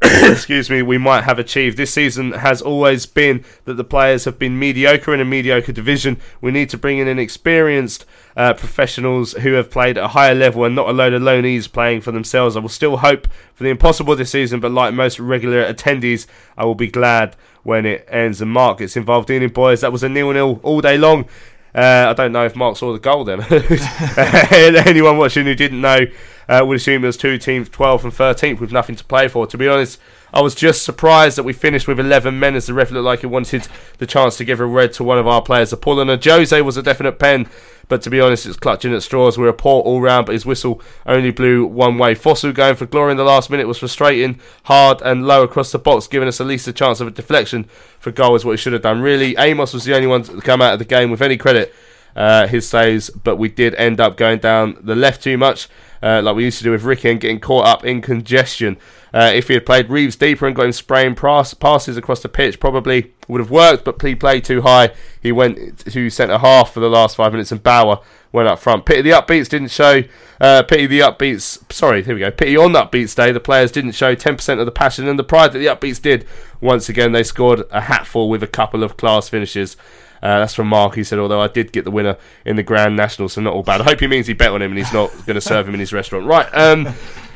excuse 0.02 0.70
me, 0.70 0.80
we 0.80 0.96
might 0.96 1.24
have 1.24 1.40
achieved. 1.40 1.76
This 1.76 1.92
season 1.92 2.30
has 2.30 2.62
always 2.62 3.04
been 3.04 3.44
that 3.64 3.74
the 3.74 3.84
players 3.84 4.26
have 4.26 4.38
been 4.38 4.56
mediocre 4.56 5.12
in 5.12 5.20
a 5.20 5.24
mediocre 5.24 5.72
division. 5.72 6.18
We 6.40 6.52
need 6.52 6.70
to 6.70 6.78
bring 6.78 6.98
in 6.98 7.08
an 7.08 7.18
experienced 7.18 8.04
uh, 8.36 8.54
professionals 8.54 9.32
who 9.32 9.54
have 9.54 9.72
played 9.72 9.98
at 9.98 10.04
a 10.04 10.08
higher 10.08 10.36
level 10.36 10.64
and 10.64 10.76
not 10.76 10.88
a 10.88 10.92
load 10.92 11.14
of 11.14 11.22
loanees 11.22 11.70
playing 11.70 12.02
for 12.02 12.12
themselves. 12.12 12.56
I 12.56 12.60
will 12.60 12.68
still 12.68 12.98
hope 12.98 13.26
for 13.54 13.64
the 13.64 13.70
impossible 13.70 14.14
this 14.14 14.30
season, 14.30 14.60
but 14.60 14.70
like 14.70 14.94
most 14.94 15.18
regular 15.18 15.64
attendees, 15.72 16.26
I 16.56 16.64
will 16.64 16.76
be 16.76 16.88
glad 16.88 17.34
when 17.64 17.84
it 17.84 18.06
ends. 18.08 18.40
And 18.40 18.52
Mark 18.52 18.78
gets 18.78 18.96
involved 18.96 19.30
in 19.30 19.42
it, 19.42 19.52
boys. 19.52 19.80
That 19.80 19.92
was 19.92 20.04
a 20.04 20.08
nil-nil 20.08 20.60
all 20.62 20.80
day 20.80 20.96
long. 20.96 21.28
Uh, 21.74 22.06
I 22.08 22.12
don't 22.14 22.32
know 22.32 22.44
if 22.44 22.56
Mark 22.56 22.76
saw 22.76 22.92
the 22.92 22.98
goal 22.98 23.24
then. 23.24 23.40
Anyone 24.86 25.18
watching 25.18 25.44
who 25.44 25.54
didn't 25.54 25.80
know 25.80 26.00
uh, 26.48 26.64
would 26.66 26.76
assume 26.76 27.04
it 27.04 27.06
was 27.06 27.16
two 27.16 27.38
teams, 27.38 27.68
12th 27.68 28.04
and 28.04 28.12
13th, 28.12 28.60
with 28.60 28.72
nothing 28.72 28.96
to 28.96 29.04
play 29.04 29.28
for. 29.28 29.46
To 29.46 29.58
be 29.58 29.68
honest, 29.68 30.00
I 30.32 30.40
was 30.40 30.54
just 30.54 30.82
surprised 30.82 31.36
that 31.38 31.42
we 31.42 31.52
finished 31.52 31.86
with 31.86 32.00
11 32.00 32.38
men 32.38 32.54
as 32.54 32.66
the 32.66 32.74
ref 32.74 32.90
looked 32.90 33.04
like 33.04 33.20
he 33.20 33.26
wanted 33.26 33.68
the 33.98 34.06
chance 34.06 34.36
to 34.38 34.44
give 34.44 34.60
a 34.60 34.66
red 34.66 34.92
to 34.94 35.04
one 35.04 35.18
of 35.18 35.26
our 35.26 35.42
players. 35.42 35.70
The 35.70 35.76
pull 35.76 36.00
on 36.00 36.06
Ajose 36.06 36.64
was 36.64 36.76
a 36.76 36.82
definite 36.82 37.18
pen, 37.18 37.48
but 37.88 38.02
to 38.02 38.10
be 38.10 38.20
honest, 38.20 38.46
it's 38.46 38.56
clutching 38.56 38.94
at 38.94 39.02
straws. 39.02 39.38
We're 39.38 39.48
a 39.48 39.54
poor 39.54 39.82
all 39.82 40.00
round, 40.00 40.26
but 40.26 40.32
his 40.32 40.46
whistle 40.46 40.80
only 41.06 41.30
blew 41.30 41.66
one 41.66 41.98
way. 41.98 42.14
Fosu 42.14 42.54
going 42.54 42.76
for 42.76 42.86
glory 42.86 43.12
in 43.12 43.16
the 43.16 43.24
last 43.24 43.50
minute 43.50 43.66
was 43.66 43.78
frustrating, 43.78 44.40
hard 44.64 45.00
and 45.02 45.26
low 45.26 45.42
across 45.42 45.72
the 45.72 45.78
box, 45.78 46.06
giving 46.06 46.28
us 46.28 46.40
at 46.40 46.46
least 46.46 46.68
a 46.68 46.72
chance 46.72 47.00
of 47.00 47.08
a 47.08 47.10
deflection 47.10 47.64
for 47.98 48.10
goal 48.10 48.34
is 48.34 48.44
what 48.44 48.52
he 48.52 48.56
should 48.56 48.72
have 48.72 48.82
done. 48.82 49.00
Really, 49.00 49.36
Amos 49.38 49.72
was 49.72 49.84
the 49.84 49.94
only 49.94 50.06
one 50.06 50.22
to 50.24 50.40
come 50.40 50.62
out 50.62 50.74
of 50.74 50.78
the 50.78 50.84
game 50.84 51.10
with 51.10 51.22
any 51.22 51.36
credit. 51.36 51.74
Uh, 52.16 52.48
his 52.48 52.68
saves, 52.68 53.10
but 53.10 53.36
we 53.36 53.48
did 53.48 53.76
end 53.76 54.00
up 54.00 54.16
going 54.16 54.40
down 54.40 54.76
the 54.80 54.96
left 54.96 55.22
too 55.22 55.38
much, 55.38 55.68
uh, 56.02 56.20
like 56.20 56.34
we 56.34 56.42
used 56.42 56.58
to 56.58 56.64
do 56.64 56.72
with 56.72 56.82
Ricky, 56.82 57.10
and 57.10 57.20
getting 57.20 57.38
caught 57.38 57.64
up 57.64 57.84
in 57.84 58.02
congestion. 58.02 58.76
Uh, 59.12 59.30
if 59.34 59.48
he 59.48 59.54
had 59.54 59.66
played 59.66 59.88
Reeves 59.88 60.16
deeper 60.16 60.46
and 60.46 60.54
got 60.54 60.66
him 60.66 60.72
spraying 60.72 61.14
pass- 61.14 61.54
passes 61.54 61.96
across 61.96 62.20
the 62.20 62.28
pitch, 62.28 62.60
probably 62.60 63.12
would 63.26 63.40
have 63.40 63.50
worked, 63.50 63.84
but 63.84 64.00
he 64.02 64.14
played 64.14 64.44
too 64.44 64.62
high. 64.62 64.90
He 65.22 65.32
went 65.32 65.78
to 65.78 66.10
centre 66.10 66.38
half 66.38 66.72
for 66.72 66.80
the 66.80 66.88
last 66.88 67.16
five 67.16 67.32
minutes, 67.32 67.52
and 67.52 67.62
Bauer 67.62 68.00
went 68.32 68.48
up 68.48 68.58
front. 68.58 68.84
Pity 68.84 69.02
the 69.02 69.10
upbeats 69.10 69.48
didn't 69.48 69.70
show. 69.70 70.02
Uh, 70.40 70.62
pity 70.62 70.86
the 70.86 71.00
upbeats. 71.00 71.72
Sorry, 71.72 72.02
here 72.02 72.14
we 72.14 72.20
go. 72.20 72.30
Pity 72.30 72.56
on 72.56 72.72
upbeats 72.72 73.14
day. 73.14 73.32
The 73.32 73.40
players 73.40 73.72
didn't 73.72 73.92
show 73.92 74.14
10% 74.14 74.60
of 74.60 74.66
the 74.66 74.72
passion 74.72 75.08
and 75.08 75.18
the 75.18 75.24
pride 75.24 75.52
that 75.52 75.58
the 75.58 75.66
upbeats 75.66 76.00
did. 76.00 76.26
Once 76.60 76.88
again, 76.88 77.12
they 77.12 77.22
scored 77.22 77.64
a 77.70 77.82
hatful 77.82 78.28
with 78.28 78.42
a 78.42 78.46
couple 78.46 78.82
of 78.82 78.96
class 78.96 79.28
finishes. 79.28 79.76
Uh, 80.22 80.40
that's 80.40 80.54
from 80.54 80.66
Mark. 80.66 80.94
He 80.96 81.04
said, 81.04 81.18
although 81.18 81.40
I 81.40 81.48
did 81.48 81.72
get 81.72 81.84
the 81.84 81.90
winner 81.90 82.16
in 82.44 82.56
the 82.56 82.62
Grand 82.62 82.96
National, 82.96 83.28
so 83.28 83.40
not 83.40 83.54
all 83.54 83.62
bad. 83.62 83.80
I 83.80 83.84
hope 83.84 84.00
he 84.00 84.06
means 84.06 84.26
he 84.26 84.34
bet 84.34 84.50
on 84.50 84.62
him 84.62 84.72
and 84.72 84.78
he's 84.78 84.92
not 84.92 85.10
going 85.26 85.34
to 85.36 85.40
serve 85.40 85.68
him 85.68 85.74
in 85.74 85.80
his 85.80 85.92
restaurant. 85.92 86.26
Right. 86.26 86.46
Um, 86.52 86.88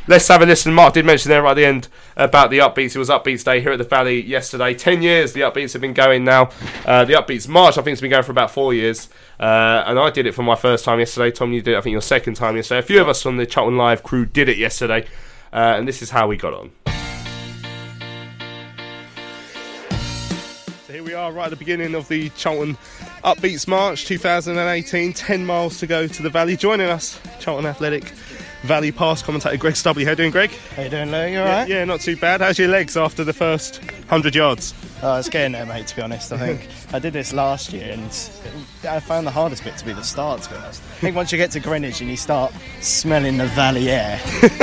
let's 0.06 0.28
have 0.28 0.42
a 0.42 0.46
listen. 0.46 0.74
Mark 0.74 0.94
did 0.94 1.04
mention 1.04 1.28
there 1.28 1.42
right 1.42 1.52
at 1.52 1.54
the 1.54 1.64
end 1.64 1.88
about 2.16 2.50
the 2.50 2.58
upbeats. 2.58 2.94
It 2.94 2.98
was 2.98 3.08
upbeats 3.08 3.44
day 3.44 3.60
here 3.60 3.72
at 3.72 3.78
the 3.78 3.84
Valley 3.84 4.20
yesterday. 4.20 4.74
Ten 4.74 5.02
years 5.02 5.32
the 5.32 5.40
upbeats 5.40 5.72
have 5.72 5.82
been 5.82 5.94
going 5.94 6.24
now. 6.24 6.50
Uh, 6.84 7.04
the 7.04 7.14
upbeats 7.14 7.48
March 7.48 7.78
I 7.78 7.82
think 7.82 7.92
it's 7.92 8.00
been 8.00 8.10
going 8.10 8.22
for 8.22 8.32
about 8.32 8.50
four 8.50 8.74
years. 8.74 9.08
Uh, 9.38 9.84
and 9.86 9.98
I 9.98 10.10
did 10.10 10.26
it 10.26 10.34
for 10.34 10.42
my 10.42 10.54
first 10.54 10.84
time 10.84 10.98
yesterday. 10.98 11.30
Tom, 11.30 11.52
you 11.52 11.62
did 11.62 11.74
it, 11.74 11.76
I 11.76 11.80
think 11.80 11.92
your 11.92 12.00
second 12.00 12.34
time 12.34 12.56
yesterday. 12.56 12.78
A 12.78 12.82
few 12.82 13.00
of 13.00 13.08
us 13.08 13.22
from 13.22 13.36
the 13.36 13.46
Charlton 13.46 13.76
Live 13.76 14.02
crew 14.02 14.24
did 14.24 14.48
it 14.48 14.56
yesterday. 14.56 15.06
Uh, 15.52 15.74
and 15.76 15.86
this 15.86 16.00
is 16.00 16.10
how 16.10 16.28
we 16.28 16.36
got 16.36 16.54
on. 16.54 16.70
So 20.86 20.92
here 20.92 21.02
we 21.02 21.12
are, 21.12 21.32
right 21.32 21.46
at 21.46 21.50
the 21.50 21.56
beginning 21.56 21.94
of 21.94 22.08
the 22.08 22.28
Charlton 22.30 22.76
Upbeats 23.24 23.66
March 23.68 24.06
2018, 24.06 25.12
10 25.12 25.46
miles 25.46 25.78
to 25.80 25.86
go 25.86 26.06
to 26.06 26.22
the 26.22 26.30
Valley. 26.30 26.56
Joining 26.56 26.88
us, 26.88 27.20
Charlton 27.40 27.66
Athletic 27.66 28.12
Valley 28.62 28.92
Pass 28.92 29.22
commentator 29.22 29.56
Greg 29.56 29.74
Stubbley. 29.74 30.04
How 30.04 30.10
you 30.10 30.16
doing, 30.16 30.30
Greg? 30.30 30.50
How 30.76 30.82
you 30.82 30.88
doing, 30.88 31.10
Lou? 31.10 31.26
You 31.26 31.32
Yeah, 31.32 31.40
alright? 31.42 31.68
yeah, 31.68 31.84
not 31.84 32.00
too 32.00 32.16
bad. 32.16 32.40
How's 32.40 32.58
your 32.60 32.68
legs 32.68 32.96
after 32.96 33.24
the 33.24 33.32
first 33.32 33.82
100 33.82 34.36
yards? 34.36 34.72
Oh, 35.02 35.16
it's 35.16 35.28
getting 35.28 35.50
there, 35.50 35.66
mate, 35.66 35.88
to 35.88 35.96
be 35.96 36.02
honest. 36.02 36.32
I 36.32 36.38
think 36.38 36.68
I 36.94 37.00
did 37.00 37.12
this 37.12 37.32
last 37.32 37.72
year 37.72 37.90
and 37.92 38.04
I 38.88 39.00
found 39.00 39.26
the 39.26 39.32
hardest 39.32 39.64
bit 39.64 39.76
to 39.78 39.84
be 39.84 39.92
the 39.92 40.02
start, 40.04 40.42
to 40.42 40.50
be 40.50 40.56
honest. 40.56 40.80
I 40.80 40.94
think 41.00 41.16
once 41.16 41.32
you 41.32 41.38
get 41.38 41.50
to 41.52 41.60
Greenwich 41.60 42.00
and 42.00 42.08
you 42.08 42.16
start 42.16 42.52
smelling 42.80 43.36
the 43.36 43.46
valley 43.48 43.90
air, 43.90 44.20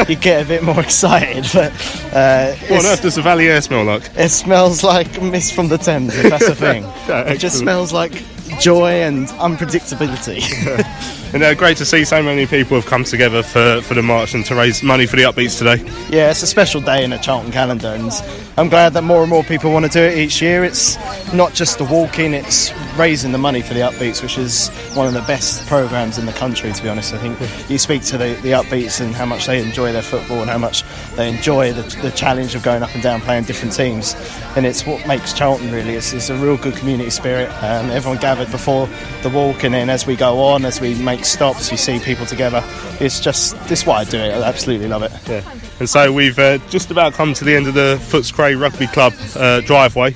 you 0.08 0.16
get 0.16 0.46
a 0.46 0.48
bit 0.48 0.64
more 0.64 0.80
excited. 0.80 1.46
But 1.54 1.74
uh, 2.16 2.54
What 2.70 2.86
on 2.86 2.92
earth 2.92 3.02
does 3.02 3.16
the 3.16 3.22
Valley 3.22 3.50
air 3.50 3.62
smell 3.62 3.84
like? 3.84 4.10
it 4.16 4.30
smells 4.30 4.82
like 4.82 5.22
mist 5.22 5.54
from 5.54 5.68
the 5.68 5.78
Thames, 5.78 6.16
if 6.16 6.30
that's 6.30 6.48
the 6.48 6.56
thing. 6.68 6.84
Yeah, 7.10 7.30
it 7.32 7.40
just 7.40 7.60
smells 7.60 7.92
like 7.92 8.14
joy 8.62 8.92
and 9.02 9.28
unpredictability. 9.28 10.40
And 11.32 11.44
uh, 11.44 11.54
great 11.54 11.78
to 11.78 11.86
see 11.86 12.06
so 12.06 12.24
many 12.24 12.48
people 12.48 12.76
have 12.76 12.88
come 12.88 13.04
together 13.04 13.44
for, 13.44 13.82
for 13.82 13.94
the 13.94 14.02
march 14.02 14.34
and 14.34 14.44
to 14.48 14.56
raise 14.56 14.82
money 14.82 15.06
for 15.06 15.16
the 15.16 15.22
Upbeats 15.24 15.60
today. 15.60 15.78
Yeah, 16.10 16.32
it's 16.32 16.42
a 16.42 16.48
special 16.48 16.82
day 16.82 17.04
in 17.04 17.12
the 17.12 17.18
Charlton 17.18 17.52
calendar, 17.52 17.90
and 17.90 18.12
I'm 18.58 18.68
glad 18.68 18.94
that 18.94 19.04
more 19.04 19.22
and 19.22 19.30
more 19.30 19.44
people 19.44 19.72
want 19.72 19.86
to 19.86 19.92
do 19.92 20.02
it 20.02 20.18
each 20.18 20.42
year. 20.42 20.64
It's 20.64 20.98
not 21.32 21.54
just 21.54 21.78
the 21.78 21.84
walking; 21.84 22.34
it's 22.34 22.74
raising 22.98 23.32
the 23.32 23.38
money 23.38 23.62
for 23.62 23.76
the 23.76 23.82
Upbeats, 23.82 24.24
which 24.24 24.40
is 24.40 24.70
one 24.96 25.06
of 25.06 25.14
the 25.14 25.22
best 25.22 25.68
programs 25.68 26.18
in 26.18 26.26
the 26.26 26.34
country. 26.34 26.74
To 26.74 26.84
be 26.84 26.90
honest, 26.90 27.14
I 27.14 27.20
think 27.20 27.40
you 27.70 27.78
speak 27.78 28.02
to 28.06 28.18
the, 28.18 28.34
the 28.42 28.54
Upbeats 28.54 29.00
and 29.00 29.14
how 29.14 29.28
much 29.28 29.46
they 29.46 29.62
enjoy 29.62 29.92
their 29.92 30.02
football 30.02 30.42
and 30.42 30.50
how 30.50 30.58
much 30.58 30.84
they 31.16 31.30
enjoy 31.30 31.74
the, 31.74 31.84
the 32.02 32.10
challenge 32.10 32.56
of 32.56 32.64
going 32.64 32.82
up 32.82 32.94
and 32.96 33.04
down 33.04 33.22
playing 33.22 33.44
different 33.44 33.76
teams, 33.76 34.16
and 34.56 34.66
it's 34.66 34.84
what 34.84 35.08
makes 35.08 35.34
Charlton 35.34 35.72
really. 35.72 35.94
It's, 35.94 36.12
it's 36.12 36.32
a 36.32 36.36
real 36.36 36.58
good 36.58 36.76
community 36.76 37.12
spirit. 37.12 37.50
Um, 37.64 37.92
everyone 37.92 38.20
gathered 38.20 38.50
before 38.50 38.90
the 39.22 39.30
walk, 39.30 39.64
and 39.64 39.76
then 39.76 39.92
as 39.92 40.08
we 40.08 40.16
go 40.16 40.42
on, 40.42 40.66
as 40.66 40.82
we 40.82 40.96
make 40.96 41.19
stops, 41.26 41.72
you 41.72 41.78
see 41.78 42.00
people 42.00 42.26
together. 42.26 42.64
It's 43.00 43.20
just 43.20 43.58
this 43.68 43.82
is 43.82 43.86
why 43.86 44.00
I 44.00 44.04
do 44.06 44.18
it. 44.18 44.32
I 44.34 44.44
absolutely 44.44 44.88
love 44.88 45.04
it. 45.04 45.12
Yeah. 45.28 45.44
And 45.80 45.90
so 45.90 46.12
we've 46.12 46.38
uh, 46.38 46.58
just 46.70 46.92
about 46.92 47.14
come 47.14 47.34
to 47.36 47.46
the 47.46 47.56
end 47.56 47.68
of 47.68 47.74
the 47.74 47.98
Footscray 48.10 48.60
Rugby 48.60 48.88
Club 48.88 49.14
uh, 49.36 49.62
driveway. 49.62 50.14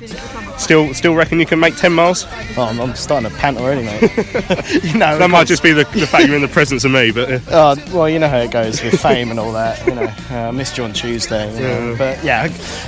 Still, 0.58 0.94
still 0.94 1.14
reckon 1.16 1.40
you 1.40 1.46
can 1.46 1.58
make 1.58 1.74
10 1.76 1.92
miles? 1.92 2.26
Oh, 2.56 2.62
I'm, 2.62 2.80
I'm 2.80 2.94
starting 2.94 3.28
to 3.28 3.36
pant 3.38 3.58
already, 3.58 3.82
mate. 3.82 4.02
you 4.84 4.96
know, 4.96 5.18
that 5.18 5.28
might 5.28 5.48
just 5.48 5.64
be 5.64 5.72
the, 5.72 5.82
the 5.84 6.06
fact 6.06 6.26
you're 6.26 6.36
in 6.36 6.42
the 6.42 6.48
presence 6.48 6.84
of 6.84 6.92
me, 6.92 7.10
but 7.10 7.28
uh, 7.28 7.72
Uh, 7.72 7.76
well, 7.92 8.08
you 8.08 8.20
know 8.20 8.28
how 8.28 8.38
it 8.38 8.52
goes 8.52 8.80
with 8.82 9.00
fame 9.02 9.30
and 9.30 9.40
all 9.40 9.52
that. 9.52 9.84
You 9.84 9.94
know, 9.96 10.14
uh, 10.30 10.48
I 10.48 10.50
missed 10.52 10.78
you 10.78 10.84
on 10.84 10.92
Tuesday. 10.92 11.52
You 11.54 11.60
know, 11.60 11.90
Yeah. 11.90 11.96
But 11.98 12.24
yeah, 12.24 12.44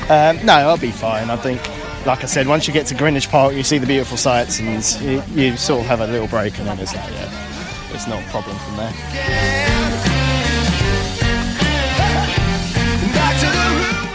um, 0.09 0.47
no, 0.47 0.52
I'll 0.52 0.78
be 0.78 0.93
fine. 0.93 1.28
I 1.28 1.36
think, 1.36 1.60
like 2.06 2.22
I 2.22 2.26
said, 2.26 2.47
once 2.47 2.68
you 2.68 2.72
get 2.72 2.86
to 2.86 2.94
Greenwich 2.94 3.28
Park, 3.30 3.55
you 3.55 3.64
see 3.64 3.78
the 3.78 3.86
beautiful 3.86 4.16
sights, 4.16 4.60
and 4.60 4.68
you, 5.02 5.22
you 5.34 5.56
sort 5.56 5.80
of 5.80 5.86
have 5.86 6.01
a 6.01 6.06
little 6.06 6.28
break, 6.28 6.56
and 6.59 6.68
then 6.68 6.78
it's 6.78 6.94
like, 6.94 7.10
yeah, 7.10 7.56
it's 7.97 8.06
not 8.06 8.23
a 8.23 8.28
problem 8.28 8.56
from 8.59 8.77
there. 8.77 8.93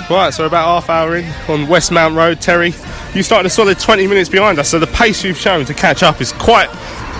Right, 0.10 0.34
so 0.34 0.46
about 0.46 0.66
half 0.66 0.90
hour 0.90 1.16
in 1.16 1.26
on 1.50 1.68
Westmount 1.68 2.16
Road. 2.16 2.40
Terry, 2.42 2.74
you 3.16 3.24
started 3.24 3.48
a 3.48 3.50
solid 3.50 3.80
20 3.80 4.08
minutes 4.08 4.30
behind 4.30 4.60
us, 4.60 4.70
so 4.70 4.78
the 4.78 4.88
pace 4.88 5.24
you've 5.24 5.38
shown 5.38 5.66
to 5.66 5.74
catch 5.74 6.04
up 6.04 6.22
is 6.22 6.32
quite, 6.34 6.70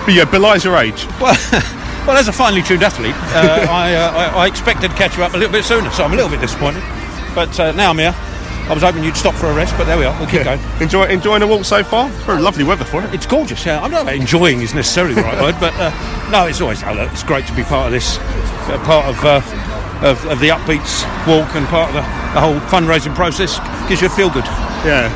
yeah, 0.06 0.24
belies 0.24 0.64
your 0.64 0.76
age. 0.76 1.06
Well, 1.20 1.36
well, 2.06 2.16
as 2.16 2.28
a 2.28 2.32
finely 2.32 2.62
tuned 2.62 2.82
athlete, 2.82 3.14
uh, 3.16 3.66
I, 3.70 3.94
uh, 3.94 4.12
I, 4.12 4.44
I 4.44 4.46
expected 4.46 4.90
to 4.92 4.96
catch 4.96 5.16
you 5.16 5.24
up 5.24 5.34
a 5.34 5.36
little 5.36 5.52
bit 5.52 5.64
sooner, 5.64 5.90
so 5.90 6.04
I'm 6.04 6.12
a 6.12 6.16
little 6.16 6.30
bit 6.30 6.40
disappointed. 6.40 6.82
But 7.34 7.58
uh, 7.58 7.72
now 7.72 7.90
I'm 7.90 7.98
here. 7.98 8.14
I 8.68 8.74
was 8.74 8.82
hoping 8.82 9.02
you'd 9.04 9.16
stop 9.16 9.34
for 9.34 9.46
a 9.48 9.54
rest, 9.54 9.74
but 9.76 9.84
there 9.84 9.98
we 9.98 10.04
are. 10.04 10.16
We'll 10.18 10.28
keep 10.28 10.44
Yeah. 10.44 10.56
going. 10.56 10.60
Enjoy, 10.80 11.04
enjoying 11.06 11.40
the 11.40 11.46
walk 11.46 11.64
so 11.64 11.82
far? 11.82 12.08
Very 12.26 12.40
lovely 12.40 12.64
weather 12.64 12.84
for 12.84 13.02
it. 13.02 13.12
It's 13.12 13.26
gorgeous. 13.26 13.66
Yeah, 13.66 13.80
I'm 13.82 13.90
not 13.90 14.08
enjoying 14.12 14.62
is 14.62 14.72
necessarily 14.74 15.14
the 15.14 15.22
right 15.22 15.40
word, 15.40 15.56
but 15.60 15.74
uh, 15.78 15.90
no, 16.30 16.46
it's 16.46 16.60
always 16.60 16.82
oh, 16.84 16.92
look, 16.94 17.10
it's 17.12 17.22
great 17.24 17.46
to 17.48 17.52
be 17.54 17.64
part 17.64 17.86
of 17.86 17.92
this, 17.92 18.18
uh, 18.18 18.80
part 18.84 19.06
of, 19.06 19.22
uh, 19.24 20.06
of 20.06 20.24
of 20.26 20.40
the 20.40 20.48
upbeats 20.48 21.02
walk 21.26 21.54
and 21.54 21.66
part 21.68 21.88
of 21.88 21.94
the, 21.96 22.00
the 22.34 22.40
whole 22.40 22.58
fundraising 22.70 23.14
process. 23.14 23.58
Gives 23.88 24.00
you 24.00 24.06
a 24.06 24.10
feel 24.10 24.30
good. 24.30 24.44
Yeah. 24.86 25.10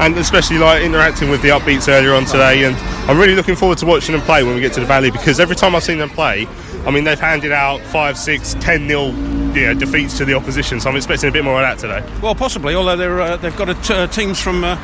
And 0.00 0.16
especially 0.18 0.58
like 0.58 0.82
interacting 0.82 1.30
with 1.30 1.40
the 1.42 1.50
upbeats 1.50 1.88
earlier 1.88 2.14
on 2.14 2.24
today, 2.24 2.64
and 2.64 2.74
I'm 3.08 3.18
really 3.18 3.36
looking 3.36 3.54
forward 3.54 3.78
to 3.78 3.86
watching 3.86 4.12
them 4.12 4.22
play 4.22 4.42
when 4.42 4.54
we 4.54 4.60
get 4.60 4.72
to 4.72 4.80
the 4.80 4.86
Valley 4.86 5.10
because 5.10 5.38
every 5.38 5.54
time 5.54 5.76
I've 5.76 5.84
seen 5.84 5.98
them 5.98 6.10
play, 6.10 6.48
I 6.86 6.90
mean 6.90 7.04
they've 7.04 7.20
handed 7.20 7.52
out 7.52 7.80
five, 7.82 8.18
six, 8.18 8.54
ten 8.60 8.86
nil, 8.88 9.12
yeah, 9.54 9.72
defeats 9.74 10.16
to 10.18 10.24
the 10.24 10.34
opposition. 10.34 10.80
So 10.80 10.90
I'm 10.90 10.96
expecting 10.96 11.28
a 11.28 11.32
bit 11.32 11.44
more 11.44 11.54
of 11.54 11.62
that 11.62 11.78
today. 11.78 12.04
Well, 12.20 12.34
possibly, 12.34 12.74
although 12.74 12.96
they're, 12.96 13.20
uh, 13.20 13.36
they've 13.36 13.56
got 13.56 13.66
t- 13.84 13.94
uh, 13.94 14.06
teams 14.08 14.40
from 14.40 14.64
uh, 14.64 14.74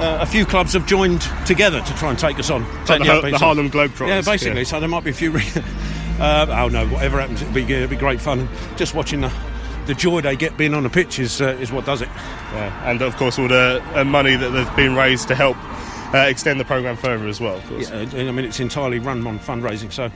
uh, 0.00 0.18
a 0.20 0.26
few 0.26 0.46
clubs 0.46 0.72
have 0.74 0.86
joined 0.86 1.22
together 1.46 1.80
to 1.80 1.94
try 1.94 2.10
and 2.10 2.18
take 2.18 2.38
us 2.38 2.50
on. 2.50 2.62
Take 2.84 3.02
the 3.02 3.12
Har- 3.12 3.22
the. 3.30 3.38
Harlem 3.38 3.70
Globetrotters, 3.70 4.08
Yeah, 4.08 4.20
basically. 4.22 4.60
yeah. 4.60 4.64
So 4.64 4.80
there 4.80 4.88
might 4.88 5.04
be 5.04 5.10
a 5.10 5.14
few. 5.14 5.30
Re- 5.32 5.42
uh, 6.20 6.46
oh 6.48 6.68
no, 6.68 6.86
whatever 6.88 7.20
happens, 7.20 7.42
it'll 7.42 7.54
be, 7.54 7.62
it'll 7.62 7.88
be 7.88 7.96
great 7.96 8.20
fun. 8.20 8.48
Just 8.76 8.94
watching 8.94 9.20
the, 9.22 9.32
the 9.86 9.94
joy 9.94 10.20
they 10.20 10.36
get 10.36 10.56
being 10.56 10.74
on 10.74 10.82
the 10.84 10.90
pitch 10.90 11.18
is, 11.18 11.40
uh, 11.40 11.48
is 11.60 11.72
what 11.72 11.84
does 11.84 12.00
it. 12.02 12.08
Yeah. 12.52 12.88
And 12.90 13.02
of 13.02 13.16
course 13.16 13.38
all 13.38 13.48
the 13.48 13.82
uh, 13.94 14.04
money 14.04 14.36
that 14.36 14.50
they've 14.50 14.76
been 14.76 14.94
raised 14.94 15.28
to 15.28 15.34
help 15.34 15.56
uh, 16.12 16.18
extend 16.18 16.60
the 16.60 16.64
program 16.64 16.96
further 16.96 17.26
as 17.28 17.40
well. 17.40 17.56
Of 17.56 17.66
course. 17.66 17.90
Yeah, 17.90 17.98
I 18.00 18.32
mean, 18.32 18.44
it's 18.44 18.60
entirely 18.60 18.98
run 18.98 19.26
on 19.26 19.38
fundraising, 19.38 19.92
so 19.92 20.10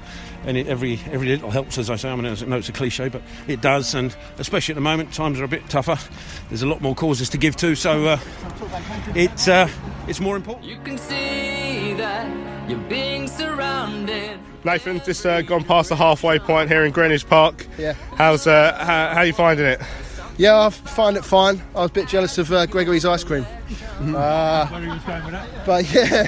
and 0.47 0.57
it, 0.57 0.67
every 0.67 1.01
every 1.11 1.29
little 1.29 1.51
helps, 1.51 1.79
as 1.79 1.91
I 1.91 1.97
say. 1.97 2.11
I 2.11 2.17
mean, 2.17 2.27
I 2.27 2.45
know 2.47 2.57
it's 2.57 2.69
a 2.69 2.73
cliche, 2.73 3.09
but 3.09 3.23
it 3.47 3.61
does, 3.61 3.95
and 3.95 4.15
especially 4.39 4.73
at 4.73 4.77
the 4.77 4.81
moment, 4.83 5.13
times 5.13 5.41
are 5.41 5.45
a 5.45 5.49
bit 5.49 5.69
tougher. 5.69 5.99
There's 6.49 6.63
a 6.63 6.67
lot 6.67 6.81
more 6.81 6.95
causes 6.95 7.29
to 7.31 7.39
give 7.39 7.57
to, 7.57 7.75
so 7.75 8.07
uh, 8.07 8.19
it's 9.15 9.49
uh, 9.49 9.69
it's 10.09 10.21
more 10.21 10.37
important. 10.37 10.67
You 10.67 10.79
can 10.85 10.99
see 10.99 11.95
that 11.95 12.69
you're 12.69 12.79
being 12.81 13.29
surrounded. 13.29 14.39
Nathan, 14.65 15.01
just 15.05 15.27
uh, 15.27 15.43
gone 15.43 15.63
past 15.63 15.91
the 15.91 15.97
halfway 15.97 16.39
point 16.39 16.71
here 16.71 16.85
in 16.85 16.93
Greenwich 16.93 17.29
Park. 17.29 17.67
Yeah. 17.79 17.93
How's 18.17 18.47
uh, 18.47 18.75
how, 18.83 19.15
how 19.15 19.21
you 19.23 19.35
finding 19.35 19.67
it? 19.67 19.81
Yeah, 20.37 20.61
I 20.67 20.71
find 20.71 21.17
it 21.17 21.25
fine. 21.25 21.63
I 21.77 21.81
was 21.83 21.91
a 21.91 21.95
bit 21.95 22.09
jealous 22.09 22.39
of 22.39 22.51
uh, 22.53 22.67
Gregory's 22.67 23.05
ice 23.05 23.23
cream. 23.23 23.47
Uh, 24.01 24.67
but 25.65 25.85
yeah, 25.95 26.27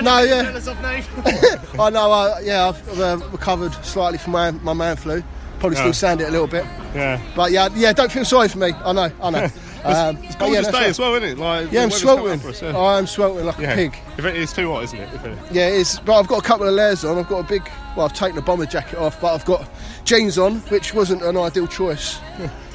no, 0.02 0.20
yeah. 0.20 0.52
I 1.82 1.90
know. 1.90 2.12
Uh, 2.12 2.38
yeah, 2.42 2.68
I've 2.68 3.00
uh, 3.00 3.18
recovered 3.32 3.72
slightly 3.84 4.18
from 4.18 4.32
my, 4.32 4.50
my 4.50 4.74
man 4.74 4.96
flu. 4.96 5.22
Probably 5.58 5.76
Yeah. 5.78 5.84
still 5.84 5.92
sand 5.94 6.20
it 6.20 6.28
a 6.28 6.30
little 6.30 6.46
bit. 6.46 6.64
Yeah. 6.94 7.18
But 7.34 7.50
yeah, 7.50 7.68
yeah. 7.74 7.92
Don't 7.94 8.12
feel 8.12 8.26
sorry 8.26 8.48
for 8.48 8.58
me. 8.58 8.72
I 8.84 8.92
know. 8.92 9.10
I 9.22 9.30
know. 9.30 9.48
Um, 9.84 10.18
It's 10.24 10.34
gorgeous 10.36 10.66
that's 10.66 10.76
day 10.76 10.80
right. 10.82 10.90
as 10.90 10.98
well, 10.98 11.14
isn't 11.14 11.28
it? 11.30 11.38
Like, 11.38 11.70
Yeah, 11.72 11.84
I'm 11.84 11.90
sweltering. 11.90 12.40
us, 12.40 12.60
yeah. 12.60 12.76
I 12.76 12.98
am 12.98 13.06
sweltering 13.06 13.46
like 13.46 13.58
Yeah. 13.58 13.72
a 13.72 13.74
pig. 13.76 13.96
If 14.18 14.24
it 14.26 14.36
is 14.36 14.52
too 14.52 14.70
hot, 14.72 14.82
isn't 14.84 14.98
it? 14.98 15.08
It- 15.24 15.38
Yeah, 15.52 15.68
it 15.68 15.74
is. 15.76 15.98
But 16.04 16.18
I've 16.18 16.26
got 16.28 16.40
a 16.40 16.46
couple 16.46 16.68
of 16.68 16.74
layers 16.74 17.04
on. 17.04 17.16
I've 17.18 17.28
got 17.28 17.38
a 17.38 17.44
big. 17.44 17.62
Well, 17.96 18.04
I've 18.04 18.12
taken 18.12 18.36
the 18.36 18.42
bomber 18.42 18.66
jacket 18.66 18.98
off, 18.98 19.18
but 19.20 19.32
I've 19.32 19.44
got 19.46 19.66
jeans 20.04 20.36
on, 20.36 20.56
which 20.68 20.92
wasn't 20.92 21.22
an 21.22 21.36
ideal 21.38 21.66
choice. 21.66 22.18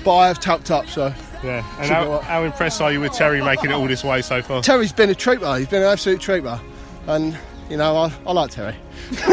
But 0.04 0.16
I 0.18 0.28
have 0.28 0.40
tucked 0.40 0.72
up, 0.72 0.88
so. 0.88 1.14
Yeah. 1.44 1.66
And 1.80 1.90
how, 1.90 2.20
how 2.20 2.44
impressed 2.44 2.82
are 2.82 2.92
you 2.92 3.00
with 3.02 3.14
Terry 3.14 3.44
making 3.44 3.72
it 3.72 3.74
all 3.74 3.88
this 3.88 4.04
way 4.04 4.22
so 4.22 4.42
far? 4.42 4.62
Terry's 4.62 4.92
been 4.94 5.10
a 5.10 5.16
trooper. 5.16 5.58
He's 5.58 5.68
been 5.68 5.82
an 5.82 5.88
absolute 5.90 6.22
trooper, 6.22 6.60
and 7.08 7.38
you 7.70 7.78
know 7.78 7.96
I, 7.98 8.12
I 8.28 8.32
like 8.32 8.52
Terry. 8.52 8.76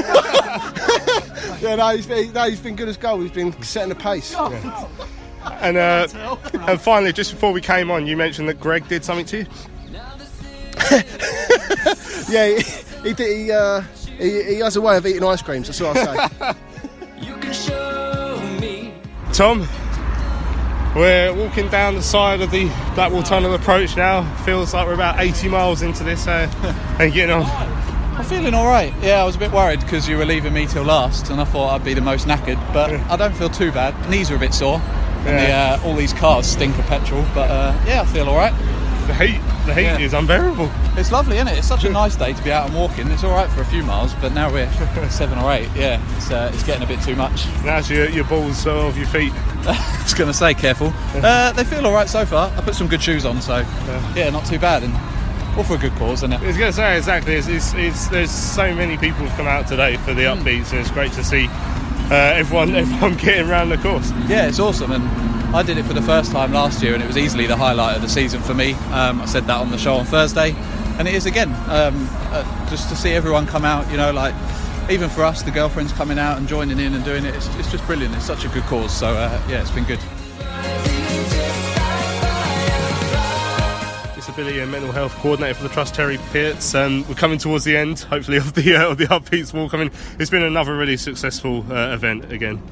yeah, 1.60 1.74
no, 1.76 1.88
he's 1.94 2.06
been, 2.06 2.32
no, 2.32 2.48
he's 2.48 2.60
been 2.60 2.76
good 2.76 2.88
as 2.88 2.96
gold. 2.96 3.22
He's 3.22 3.30
been 3.30 3.52
setting 3.62 3.90
the 3.90 3.94
pace. 3.94 4.34
And 5.60 5.76
uh, 5.76 6.06
and 6.66 6.80
finally, 6.80 7.12
just 7.12 7.32
before 7.32 7.52
we 7.52 7.60
came 7.60 7.90
on, 7.90 8.06
you 8.06 8.16
mentioned 8.16 8.48
that 8.48 8.60
Greg 8.60 8.86
did 8.88 9.04
something 9.04 9.26
to 9.26 9.38
you. 9.38 9.46
yeah, 12.28 12.46
he, 12.58 12.62
he, 13.08 13.12
did- 13.14 13.36
he, 13.38 13.52
uh, 13.52 13.80
he, 14.18 14.42
he 14.44 14.58
has 14.60 14.76
a 14.76 14.80
way 14.80 14.96
of 14.96 15.06
eating 15.06 15.24
ice 15.24 15.42
creams. 15.42 15.66
That's 15.66 15.80
what 15.80 15.96
I 15.96 16.28
say. 16.28 16.54
You 17.20 17.34
can 17.36 17.52
show 17.52 18.40
me. 18.60 18.94
Tom, 19.32 19.66
we're 20.98 21.32
walking 21.32 21.68
down 21.68 21.94
the 21.94 22.02
side 22.02 22.40
of 22.40 22.50
the 22.50 22.64
Blackwall 22.94 23.22
Tunnel 23.22 23.54
approach 23.54 23.96
now. 23.96 24.24
Feels 24.44 24.74
like 24.74 24.86
we're 24.86 24.94
about 24.94 25.20
80 25.20 25.48
miles 25.48 25.82
into 25.82 26.02
this 26.02 26.26
uh, 26.26 26.50
and 26.98 27.12
getting 27.12 27.34
on. 27.34 27.44
I'm 28.18 28.24
feeling 28.24 28.52
all 28.52 28.66
right. 28.66 28.92
Yeah, 29.00 29.22
I 29.22 29.24
was 29.24 29.36
a 29.36 29.38
bit 29.38 29.52
worried 29.52 29.78
because 29.78 30.08
you 30.08 30.18
were 30.18 30.24
leaving 30.24 30.52
me 30.52 30.66
till 30.66 30.82
last, 30.82 31.30
and 31.30 31.40
I 31.40 31.44
thought 31.44 31.72
I'd 31.72 31.84
be 31.84 31.94
the 31.94 32.00
most 32.00 32.26
knackered. 32.26 32.58
But 32.72 32.90
I 32.92 33.16
don't 33.16 33.34
feel 33.34 33.48
too 33.48 33.70
bad. 33.70 34.10
Knees 34.10 34.28
are 34.32 34.34
a 34.34 34.40
bit 34.40 34.52
sore, 34.52 34.80
and 35.24 35.38
the, 35.38 35.52
uh, 35.52 35.80
all 35.84 35.94
these 35.94 36.12
cars 36.12 36.46
stink 36.46 36.76
of 36.78 36.84
petrol. 36.86 37.24
But 37.32 37.48
uh, 37.48 37.80
yeah, 37.86 38.02
I 38.02 38.06
feel 38.06 38.28
all 38.28 38.36
right. 38.36 38.52
The 39.06 39.14
heat, 39.14 39.40
the 39.68 39.74
heat 39.74 40.02
is 40.04 40.14
unbearable. 40.14 40.70
It's 40.96 41.12
lovely, 41.12 41.36
isn't 41.36 41.48
it? 41.48 41.58
It's 41.58 41.68
such 41.68 41.84
a 41.84 41.90
nice 42.02 42.16
day 42.16 42.32
to 42.32 42.42
be 42.42 42.50
out 42.50 42.66
and 42.66 42.74
walking. 42.76 43.08
It's 43.10 43.22
all 43.24 43.32
right 43.32 43.48
for 43.50 43.60
a 43.60 43.64
few 43.64 43.82
miles, 43.82 44.14
but 44.14 44.32
now 44.32 44.52
we're 44.52 44.70
seven 45.10 45.38
or 45.38 45.52
eight. 45.52 45.68
Yeah, 45.76 46.00
it's, 46.16 46.30
uh, 46.30 46.50
it's 46.52 46.62
getting 46.64 46.82
a 46.82 46.86
bit 46.86 47.00
too 47.02 47.14
much. 47.16 47.46
Now's 47.64 47.88
your, 47.90 48.08
your 48.08 48.24
balls 48.24 48.66
uh, 48.66 48.86
off 48.86 48.96
your 48.96 49.06
feet. 49.06 49.32
I 49.68 50.00
was 50.02 50.14
going 50.14 50.28
to 50.28 50.34
say, 50.34 50.54
careful. 50.54 50.92
Uh, 51.14 51.52
they 51.52 51.64
feel 51.64 51.86
all 51.86 51.92
right 51.92 52.08
so 52.08 52.24
far. 52.26 52.50
I 52.56 52.60
put 52.62 52.74
some 52.74 52.88
good 52.88 53.02
shoes 53.02 53.24
on, 53.24 53.40
so 53.40 53.58
yeah, 54.16 54.30
not 54.30 54.46
too 54.46 54.58
bad. 54.58 54.82
And 54.82 54.94
all 55.56 55.64
for 55.64 55.74
a 55.74 55.78
good 55.78 55.92
cause, 55.96 56.20
isn't 56.20 56.32
it? 56.32 56.40
I 56.40 56.46
was 56.46 56.56
going 56.56 56.70
to 56.70 56.76
say 56.76 56.96
exactly. 56.96 57.34
It's, 57.34 57.48
it's, 57.48 57.74
it's, 57.74 58.06
there's 58.08 58.30
so 58.30 58.74
many 58.74 58.96
people 58.96 59.20
who've 59.26 59.36
come 59.36 59.46
out 59.48 59.66
today 59.66 59.96
for 59.98 60.14
the 60.14 60.32
Hmm. 60.32 60.40
upbeats, 60.42 60.70
and 60.70 60.80
it's 60.80 60.90
great 60.90 61.12
to 61.12 61.24
see 61.24 61.46
uh, 62.10 62.14
everyone 62.14 62.74
everyone 62.74 63.16
getting 63.16 63.48
around 63.50 63.68
the 63.68 63.76
course. 63.78 64.10
Yeah, 64.28 64.46
it's 64.48 64.60
awesome, 64.60 64.92
and 64.92 65.02
I 65.54 65.62
did 65.62 65.78
it 65.78 65.84
for 65.84 65.94
the 65.94 66.02
first 66.02 66.30
time 66.30 66.52
last 66.52 66.82
year, 66.82 66.92
and 66.92 67.02
it 67.02 67.06
was 67.06 67.16
easily 67.16 67.46
the 67.46 67.56
highlight 67.56 67.96
of 67.96 68.02
the 68.02 68.08
season 68.08 68.42
for 68.42 68.52
me. 68.52 68.74
Um, 68.92 69.20
I 69.22 69.24
said 69.24 69.46
that 69.46 69.58
on 69.58 69.70
the 69.70 69.78
show 69.78 69.94
on 69.94 70.04
Thursday, 70.04 70.54
and 70.98 71.08
it 71.08 71.14
is 71.14 71.24
again. 71.24 71.48
Um, 71.68 72.06
uh, 72.30 72.68
just 72.68 72.90
to 72.90 72.96
see 72.96 73.12
everyone 73.12 73.46
come 73.46 73.64
out, 73.64 73.90
you 73.90 73.96
know, 73.96 74.12
like 74.12 74.34
even 74.90 75.08
for 75.08 75.24
us, 75.24 75.42
the 75.42 75.50
girlfriends 75.50 75.92
coming 75.94 76.18
out 76.18 76.36
and 76.36 76.46
joining 76.46 76.78
in 76.78 76.92
and 76.94 77.02
doing 77.02 77.24
it, 77.24 77.34
it's, 77.34 77.48
it's 77.56 77.70
just 77.70 77.84
brilliant. 77.86 78.14
It's 78.14 78.26
such 78.26 78.44
a 78.44 78.48
good 78.48 78.62
cause. 78.64 78.94
So 78.94 79.08
uh, 79.08 79.40
yeah, 79.48 79.62
it's 79.62 79.70
been 79.70 79.84
good. 79.84 80.00
Disability 84.14 84.60
and 84.60 84.70
mental 84.70 84.92
health 84.92 85.14
coordinator 85.14 85.54
for 85.54 85.62
the 85.62 85.70
trust, 85.70 85.94
Terry 85.94 86.18
Pitts. 86.30 86.74
Um, 86.74 87.08
we're 87.08 87.14
coming 87.14 87.38
towards 87.38 87.64
the 87.64 87.74
end, 87.74 88.00
hopefully, 88.00 88.36
of 88.36 88.52
the 88.52 88.76
uh, 88.76 88.90
of 88.90 88.98
the 88.98 89.06
upbeats 89.06 89.54
walk. 89.54 89.72
I 89.72 89.78
mean, 89.78 89.90
it's 90.18 90.30
been 90.30 90.42
another 90.42 90.76
really 90.76 90.98
successful 90.98 91.64
uh, 91.72 91.94
event 91.94 92.30
again. 92.30 92.62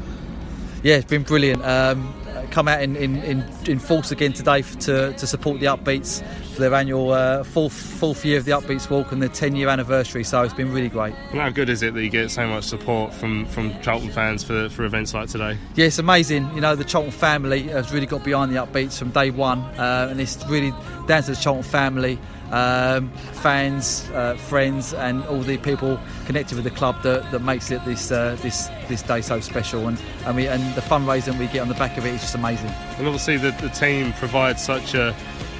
Yeah, 0.82 0.96
it's 0.96 1.10
been 1.10 1.22
brilliant. 1.22 1.64
Um, 1.64 2.14
come 2.50 2.68
out 2.68 2.82
in, 2.82 2.96
in, 2.96 3.16
in, 3.22 3.44
in 3.66 3.78
force 3.78 4.10
again 4.10 4.32
today 4.32 4.62
to, 4.62 5.12
to 5.12 5.26
support 5.26 5.60
the 5.60 5.66
Upbeats 5.66 6.22
for 6.54 6.60
their 6.60 6.74
annual 6.74 7.12
uh, 7.12 7.44
fourth 7.44 7.74
fourth 7.74 8.24
year 8.24 8.38
of 8.38 8.44
the 8.44 8.52
Upbeats 8.52 8.88
Walk 8.88 9.12
and 9.12 9.20
their 9.20 9.28
10 9.28 9.56
year 9.56 9.68
anniversary. 9.68 10.24
So 10.24 10.42
it's 10.42 10.54
been 10.54 10.72
really 10.72 10.88
great. 10.88 11.14
And 11.30 11.40
how 11.40 11.50
good 11.50 11.68
is 11.68 11.82
it 11.82 11.94
that 11.94 12.02
you 12.02 12.10
get 12.10 12.30
so 12.30 12.46
much 12.46 12.64
support 12.64 13.12
from, 13.12 13.46
from 13.46 13.78
Charlton 13.82 14.10
fans 14.10 14.42
for, 14.42 14.68
for 14.68 14.84
events 14.84 15.14
like 15.14 15.28
today? 15.28 15.58
Yeah, 15.74 15.86
it's 15.86 15.98
amazing. 15.98 16.52
You 16.54 16.60
know, 16.60 16.74
the 16.74 16.84
Charlton 16.84 17.12
family 17.12 17.64
has 17.64 17.92
really 17.92 18.06
got 18.06 18.24
behind 18.24 18.54
the 18.54 18.56
Upbeats 18.56 18.98
from 18.98 19.10
day 19.10 19.30
one, 19.30 19.60
uh, 19.78 20.08
and 20.10 20.20
it's 20.20 20.44
really 20.46 20.72
down 21.06 21.22
to 21.22 21.30
the 21.32 21.36
Charlton 21.36 21.62
family. 21.62 22.18
Um, 22.52 23.10
fans, 23.42 24.08
uh, 24.14 24.36
friends, 24.36 24.94
and 24.94 25.24
all 25.24 25.40
the 25.40 25.56
people 25.58 25.98
connected 26.26 26.54
with 26.54 26.64
the 26.64 26.70
club 26.70 27.02
that, 27.02 27.30
that 27.32 27.40
makes 27.40 27.70
it 27.70 27.84
this 27.84 28.12
uh, 28.12 28.36
this 28.40 28.68
this 28.88 29.02
day 29.02 29.20
so 29.20 29.40
special, 29.40 29.88
and 29.88 30.00
and, 30.26 30.36
we, 30.36 30.46
and 30.46 30.62
the 30.74 30.80
fundraising 30.80 31.38
we 31.38 31.46
get 31.48 31.60
on 31.60 31.68
the 31.68 31.74
back 31.74 31.96
of 31.98 32.06
it 32.06 32.14
is 32.14 32.20
just 32.20 32.34
amazing. 32.34 32.70
And 32.98 33.06
obviously, 33.06 33.36
the, 33.36 33.50
the 33.60 33.68
team 33.70 34.12
provides 34.14 34.62
such 34.62 34.94
a 34.94 35.14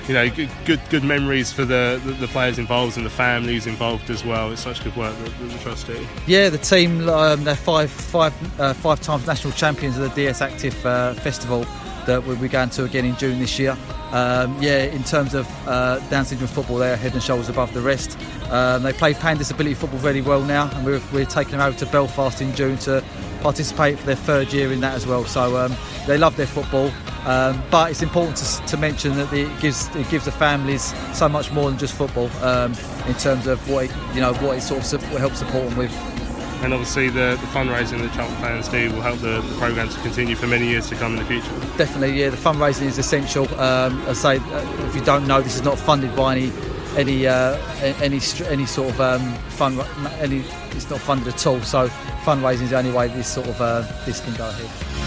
you 0.08 0.14
know 0.14 0.30
good 0.30 0.50
good, 0.64 0.80
good 0.90 1.04
memories 1.04 1.52
for 1.52 1.64
the, 1.64 2.00
the, 2.04 2.12
the 2.12 2.28
players 2.28 2.58
involved 2.58 2.96
and 2.96 3.04
the 3.04 3.10
families 3.10 3.66
involved 3.66 4.08
as 4.10 4.24
well. 4.24 4.52
It's 4.52 4.62
such 4.62 4.82
good 4.84 4.96
work 4.96 5.16
that 5.18 5.38
the, 5.38 5.44
the 5.44 5.58
trust 5.58 5.86
do. 5.86 6.06
Yeah, 6.26 6.48
the 6.48 6.58
team 6.58 7.08
um, 7.08 7.44
they're 7.44 7.56
five 7.56 7.90
five 7.90 8.60
uh, 8.60 8.74
five 8.74 9.00
times 9.00 9.26
national 9.26 9.52
champions 9.54 9.98
of 9.98 10.08
the 10.08 10.14
DS 10.14 10.40
Active 10.40 10.86
uh, 10.86 11.14
Festival 11.14 11.66
that 12.06 12.24
we'll 12.24 12.36
be 12.36 12.48
going 12.48 12.70
to 12.70 12.84
again 12.84 13.04
in 13.04 13.16
June 13.16 13.38
this 13.38 13.58
year. 13.58 13.76
Um, 14.12 14.56
yeah, 14.62 14.84
in 14.84 15.02
terms 15.02 15.34
of 15.34 15.46
uh, 15.66 15.98
Down 16.08 16.24
syndrome 16.24 16.48
football, 16.48 16.78
they're 16.78 16.96
head 16.96 17.12
and 17.12 17.22
shoulders 17.22 17.48
above 17.48 17.74
the 17.74 17.80
rest. 17.80 18.16
Um, 18.50 18.82
they 18.82 18.92
play 18.92 19.14
pan 19.14 19.36
disability 19.36 19.74
football 19.74 19.98
very 19.98 20.22
well 20.22 20.42
now, 20.42 20.70
and 20.74 20.86
we're, 20.86 21.02
we're 21.12 21.26
taking 21.26 21.52
them 21.52 21.60
over 21.60 21.76
to 21.78 21.86
Belfast 21.86 22.40
in 22.40 22.54
June 22.54 22.78
to 22.78 23.04
participate 23.40 23.98
for 23.98 24.06
their 24.06 24.16
third 24.16 24.52
year 24.52 24.72
in 24.72 24.80
that 24.80 24.94
as 24.94 25.06
well. 25.06 25.24
So 25.24 25.56
um, 25.56 25.76
they 26.06 26.16
love 26.18 26.36
their 26.36 26.46
football, 26.46 26.90
um, 27.26 27.62
but 27.70 27.90
it's 27.90 28.02
important 28.02 28.36
to, 28.38 28.66
to 28.66 28.76
mention 28.76 29.16
that 29.16 29.32
it 29.32 29.60
gives 29.60 29.94
it 29.96 30.08
gives 30.08 30.24
the 30.24 30.32
families 30.32 30.94
so 31.16 31.28
much 31.28 31.50
more 31.52 31.68
than 31.68 31.78
just 31.78 31.94
football 31.94 32.30
um, 32.42 32.72
in 33.06 33.14
terms 33.14 33.46
of 33.46 33.68
what 33.68 33.86
it, 33.86 33.90
you 34.14 34.20
know 34.20 34.32
what 34.34 34.56
it 34.56 34.62
sort 34.62 34.92
of 34.92 35.02
helps 35.18 35.38
support 35.38 35.68
them 35.68 35.76
with. 35.76 36.15
And 36.62 36.72
obviously, 36.72 37.10
the, 37.10 37.38
the 37.40 37.46
fundraising 37.48 38.00
that 38.02 38.12
Charlton 38.14 38.36
fans 38.38 38.68
do 38.68 38.90
will 38.92 39.02
help 39.02 39.18
the, 39.20 39.40
the 39.42 39.54
programme 39.58 39.88
to 39.88 40.00
continue 40.00 40.34
for 40.34 40.46
many 40.46 40.66
years 40.66 40.88
to 40.88 40.94
come 40.96 41.12
in 41.12 41.18
the 41.18 41.24
future. 41.24 41.50
Definitely, 41.76 42.18
yeah. 42.18 42.30
The 42.30 42.36
fundraising 42.36 42.86
is 42.86 42.98
essential. 42.98 43.44
Um, 43.60 44.02
I 44.08 44.14
say, 44.14 44.38
uh, 44.38 44.86
if 44.86 44.94
you 44.94 45.02
don't 45.02 45.26
know, 45.26 45.40
this 45.40 45.54
is 45.54 45.62
not 45.62 45.78
funded 45.78 46.16
by 46.16 46.36
any 46.36 46.52
any 46.96 47.26
uh, 47.26 47.56
any 48.00 48.20
any 48.46 48.66
sort 48.66 48.88
of 48.88 49.00
um, 49.00 49.34
fund. 49.50 49.78
Any 50.18 50.44
it's 50.70 50.88
not 50.88 51.00
funded 51.00 51.28
at 51.28 51.46
all. 51.46 51.60
So 51.60 51.88
fundraising 52.24 52.62
is 52.62 52.70
the 52.70 52.78
only 52.78 52.92
way 52.92 53.08
this 53.08 53.28
sort 53.28 53.48
of 53.48 53.60
uh, 53.60 53.82
this 54.06 54.20
can 54.20 54.34
go 54.34 54.48
ahead. 54.48 55.06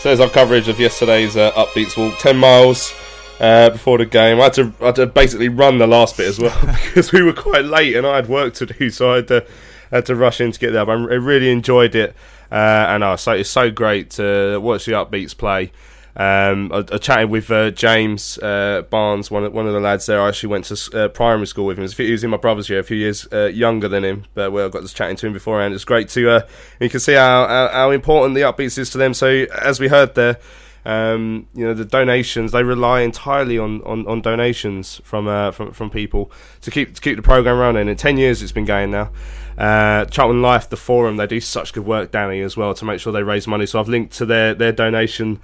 So 0.00 0.08
there's 0.08 0.20
our 0.20 0.30
coverage 0.30 0.68
of 0.68 0.80
yesterday's 0.80 1.36
uh, 1.36 1.52
Upbeats 1.52 1.94
Walk, 1.94 2.18
10 2.20 2.38
miles 2.38 2.94
uh, 3.40 3.70
before 3.70 3.98
the 3.98 4.06
game. 4.06 4.38
I 4.40 4.44
had, 4.44 4.54
to, 4.54 4.72
I 4.80 4.86
had 4.86 4.96
to 4.96 5.06
basically 5.06 5.48
run 5.48 5.78
the 5.78 5.86
last 5.86 6.16
bit 6.16 6.28
as 6.28 6.38
well 6.38 6.58
because 6.84 7.12
we 7.12 7.22
were 7.22 7.32
quite 7.32 7.64
late 7.64 7.96
and 7.96 8.06
I 8.06 8.16
had 8.16 8.28
work 8.28 8.54
to 8.54 8.66
do, 8.66 8.90
so 8.90 9.12
I 9.12 9.16
had 9.16 9.28
to, 9.28 9.46
had 9.90 10.06
to 10.06 10.14
rush 10.14 10.40
in 10.40 10.52
to 10.52 10.58
get 10.58 10.72
there. 10.72 10.84
But 10.84 10.92
I 10.92 11.14
really 11.14 11.50
enjoyed 11.50 11.94
it, 11.94 12.14
uh, 12.52 12.86
and 12.88 13.02
uh, 13.02 13.16
so 13.16 13.32
it's 13.32 13.50
so 13.50 13.70
great 13.70 14.10
to 14.12 14.58
watch 14.58 14.84
the 14.84 14.92
Upbeats 14.92 15.36
play. 15.36 15.72
Um, 16.16 16.72
I, 16.72 16.78
I 16.78 16.98
chatted 16.98 17.30
with 17.30 17.50
uh, 17.50 17.70
James 17.70 18.36
uh, 18.38 18.82
Barnes, 18.90 19.30
one 19.30 19.44
of, 19.44 19.52
one 19.52 19.66
of 19.66 19.72
the 19.72 19.80
lads 19.80 20.06
there. 20.06 20.20
I 20.20 20.28
actually 20.28 20.48
went 20.48 20.64
to 20.66 21.04
uh, 21.04 21.08
primary 21.08 21.46
school 21.46 21.66
with 21.66 21.78
him. 21.78 21.88
He 21.88 22.10
was 22.12 22.24
in 22.24 22.30
my 22.30 22.36
brother's 22.36 22.68
year, 22.68 22.80
a 22.80 22.82
few 22.82 22.96
years 22.96 23.28
uh, 23.32 23.46
younger 23.46 23.88
than 23.88 24.04
him, 24.04 24.24
but 24.34 24.50
we 24.50 24.68
got 24.68 24.86
to 24.86 24.92
chatting 24.92 25.16
to 25.16 25.28
him 25.28 25.32
beforehand. 25.32 25.72
It's 25.72 25.84
great 25.84 26.08
to 26.10 26.30
uh, 26.30 26.40
you 26.80 26.90
can 26.90 27.00
see 27.00 27.14
how, 27.14 27.46
how 27.46 27.68
how 27.68 27.90
important 27.92 28.34
the 28.34 28.42
upbeats 28.42 28.76
is 28.76 28.90
to 28.90 28.98
them. 28.98 29.14
So 29.14 29.46
as 29.62 29.78
we 29.78 29.88
heard 29.88 30.14
there, 30.14 30.38
um, 30.84 31.46
you 31.54 31.64
know 31.64 31.74
the 31.74 31.84
donations 31.84 32.52
they 32.52 32.62
rely 32.62 33.00
entirely 33.00 33.58
on, 33.58 33.82
on, 33.82 34.06
on 34.06 34.20
donations 34.20 35.00
from 35.04 35.28
uh, 35.28 35.50
from 35.50 35.72
from 35.72 35.90
people 35.90 36.30
to 36.62 36.70
keep 36.70 36.94
to 36.94 37.00
keep 37.00 37.16
the 37.16 37.22
program 37.22 37.58
running. 37.58 37.88
In 37.88 37.96
ten 37.96 38.16
years, 38.16 38.42
it's 38.42 38.52
been 38.52 38.64
going 38.64 38.90
now. 38.90 39.10
Uh, 39.58 40.06
Charlton 40.06 40.40
Life, 40.40 40.70
the 40.70 40.76
forum, 40.76 41.16
they 41.16 41.26
do 41.26 41.40
such 41.40 41.72
good 41.72 41.84
work, 41.84 42.12
Danny, 42.12 42.40
as 42.40 42.56
well 42.56 42.72
to 42.74 42.84
make 42.84 43.00
sure 43.00 43.12
they 43.12 43.22
raise 43.22 43.46
money. 43.46 43.66
So 43.66 43.78
I've 43.78 43.88
linked 43.88 44.14
to 44.14 44.26
their 44.26 44.54
their 44.54 44.72
donation 44.72 45.40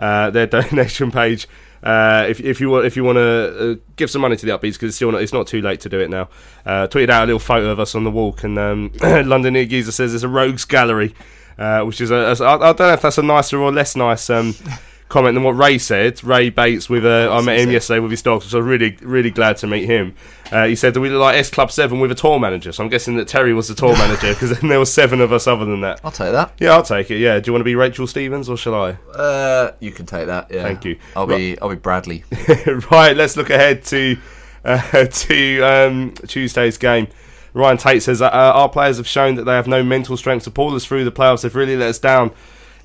uh, 0.00 0.30
their 0.30 0.46
donation 0.58 1.10
page. 1.12 1.46
Uh, 1.82 2.26
if, 2.28 2.40
if 2.40 2.60
you 2.60 2.68
want 2.68 2.84
if 2.84 2.94
you 2.94 3.04
want 3.04 3.16
to 3.16 3.72
uh, 3.72 3.74
give 3.96 4.10
some 4.10 4.20
money 4.20 4.36
to 4.36 4.44
the 4.44 4.52
upbeats 4.52 4.74
because 4.74 4.88
it's 4.88 4.96
still 4.96 5.12
not, 5.12 5.22
it's 5.22 5.32
not 5.32 5.46
too 5.46 5.62
late 5.62 5.80
to 5.80 5.88
do 5.88 5.98
it 6.00 6.10
now. 6.10 6.28
Uh, 6.66 6.86
tweeted 6.88 7.08
out 7.08 7.22
a 7.22 7.26
little 7.26 7.38
photo 7.38 7.70
of 7.70 7.80
us 7.80 7.94
on 7.94 8.04
the 8.04 8.10
walk 8.10 8.44
and 8.44 8.58
um, 8.58 8.90
London 9.00 9.54
Geezer 9.54 9.92
says 9.92 10.12
it's 10.12 10.22
a 10.22 10.28
rogues 10.28 10.66
gallery, 10.66 11.14
uh, 11.58 11.82
which 11.82 12.00
is 12.00 12.10
a, 12.10 12.16
a 12.16 12.44
I 12.44 12.54
I 12.54 12.72
don't 12.72 12.78
know 12.80 12.92
if 12.92 13.02
that's 13.02 13.18
a 13.18 13.22
nicer 13.22 13.58
or 13.58 13.72
less 13.72 13.96
nice 13.96 14.30
um, 14.30 14.54
comment 15.08 15.34
than 15.34 15.42
what 15.42 15.56
Ray 15.56 15.76
said. 15.76 16.22
Ray 16.24 16.48
Bates 16.50 16.88
with 16.88 17.04
uh, 17.04 17.30
I 17.30 17.42
met 17.42 17.60
him 17.60 17.70
yesterday 17.70 18.00
with 18.00 18.10
his 18.10 18.22
dogs, 18.22 18.46
so 18.46 18.58
I 18.58 18.60
was 18.60 18.68
really 18.68 18.96
really 19.02 19.30
glad 19.30 19.58
to 19.58 19.66
meet 19.66 19.84
him. 19.84 20.14
Uh, 20.50 20.66
he 20.66 20.74
said 20.74 20.94
that 20.94 21.00
we 21.00 21.10
look 21.10 21.20
like 21.20 21.36
S 21.36 21.50
Club 21.50 21.70
Seven 21.70 22.00
with 22.00 22.10
a 22.10 22.14
tour 22.14 22.40
manager, 22.40 22.72
so 22.72 22.82
I'm 22.82 22.88
guessing 22.88 23.16
that 23.16 23.28
Terry 23.28 23.52
was 23.52 23.68
the 23.68 23.74
tour 23.74 23.92
manager 23.98 24.32
because 24.32 24.58
then 24.58 24.70
there 24.70 24.78
were 24.78 24.86
seven 24.86 25.20
of 25.20 25.32
us 25.32 25.46
other 25.46 25.64
than 25.64 25.82
that. 25.82 26.00
I'll 26.02 26.10
take 26.10 26.32
that. 26.32 26.54
Yeah, 26.58 26.70
I'll 26.70 26.82
take 26.82 27.10
it. 27.10 27.18
Yeah, 27.18 27.38
do 27.40 27.48
you 27.48 27.52
want 27.52 27.60
to 27.60 27.64
be 27.64 27.74
Rachel 27.74 28.06
Stevens 28.06 28.48
or 28.48 28.56
shall 28.56 28.74
I? 28.74 28.90
Uh, 29.12 29.72
you 29.80 29.90
can 29.90 30.06
take 30.06 30.26
that. 30.26 30.50
Yeah. 30.50 30.62
Thank 30.62 30.84
you. 30.84 30.98
I'll 31.14 31.26
be 31.26 31.60
I'll 31.60 31.68
be 31.68 31.76
Bradley. 31.76 32.24
right, 32.90 33.16
let's 33.16 33.36
look 33.36 33.50
ahead 33.50 33.84
to 33.86 34.16
uh, 34.64 35.06
to 35.06 35.62
um, 35.62 36.14
Tuesday's 36.26 36.78
game. 36.78 37.08
Ryan 37.54 37.76
Tate 37.76 38.02
says 38.02 38.18
that 38.20 38.32
uh, 38.32 38.52
our 38.54 38.68
players 38.68 38.96
have 38.96 39.08
shown 39.08 39.34
that 39.36 39.44
they 39.44 39.52
have 39.52 39.66
no 39.66 39.82
mental 39.82 40.16
strength 40.16 40.44
to 40.44 40.50
pull 40.50 40.74
us 40.74 40.84
through 40.84 41.04
the 41.04 41.12
playoffs. 41.12 41.42
They've 41.42 41.54
really 41.54 41.76
let 41.76 41.88
us 41.88 41.98
down 41.98 42.30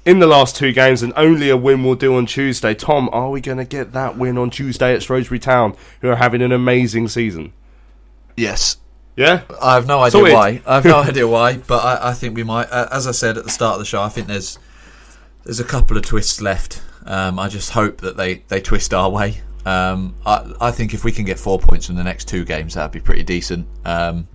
in 0.05 0.19
the 0.19 0.27
last 0.27 0.55
two 0.55 0.71
games, 0.71 1.01
and 1.01 1.11
only 1.15 1.49
a 1.49 1.57
win 1.57 1.83
will 1.83 1.95
do 1.95 2.15
on 2.15 2.25
Tuesday. 2.25 2.73
Tom, 2.75 3.09
are 3.11 3.29
we 3.29 3.41
going 3.41 3.57
to 3.57 3.65
get 3.65 3.91
that 3.93 4.17
win 4.17 4.37
on 4.37 4.49
Tuesday 4.49 4.93
at 4.93 5.01
Shrewsbury 5.01 5.39
Town, 5.39 5.75
who 6.01 6.09
are 6.09 6.15
having 6.15 6.41
an 6.41 6.51
amazing 6.51 7.07
season? 7.07 7.53
Yes. 8.37 8.77
Yeah? 9.15 9.43
I 9.61 9.75
have 9.75 9.87
no 9.87 9.99
idea 9.99 10.11
Sorted. 10.11 10.33
why. 10.33 10.61
I 10.65 10.75
have 10.75 10.85
no 10.85 10.97
idea 11.03 11.27
why, 11.27 11.57
but 11.57 11.83
I, 11.83 12.09
I 12.09 12.13
think 12.13 12.35
we 12.35 12.43
might. 12.43 12.67
Uh, 12.69 12.87
as 12.91 13.07
I 13.07 13.11
said 13.11 13.37
at 13.37 13.45
the 13.45 13.49
start 13.49 13.73
of 13.73 13.79
the 13.79 13.85
show, 13.85 14.01
I 14.01 14.09
think 14.09 14.27
there's 14.27 14.59
there's 15.43 15.59
a 15.59 15.63
couple 15.63 15.95
of 15.95 16.03
twists 16.03 16.41
left. 16.41 16.81
Um, 17.05 17.37
I 17.39 17.47
just 17.47 17.71
hope 17.71 18.01
that 18.01 18.17
they, 18.17 18.43
they 18.47 18.59
twist 18.59 18.93
our 18.93 19.09
way. 19.09 19.41
Um, 19.65 20.15
I, 20.25 20.53
I 20.59 20.71
think 20.71 20.93
if 20.93 21.03
we 21.03 21.11
can 21.11 21.23
get 21.23 21.39
four 21.39 21.59
points 21.59 21.85
from 21.85 21.95
the 21.95 22.03
next 22.03 22.27
two 22.27 22.45
games, 22.45 22.73
that'd 22.73 22.91
be 22.91 22.99
pretty 22.99 23.23
decent. 23.23 23.67
Um, 23.85 24.27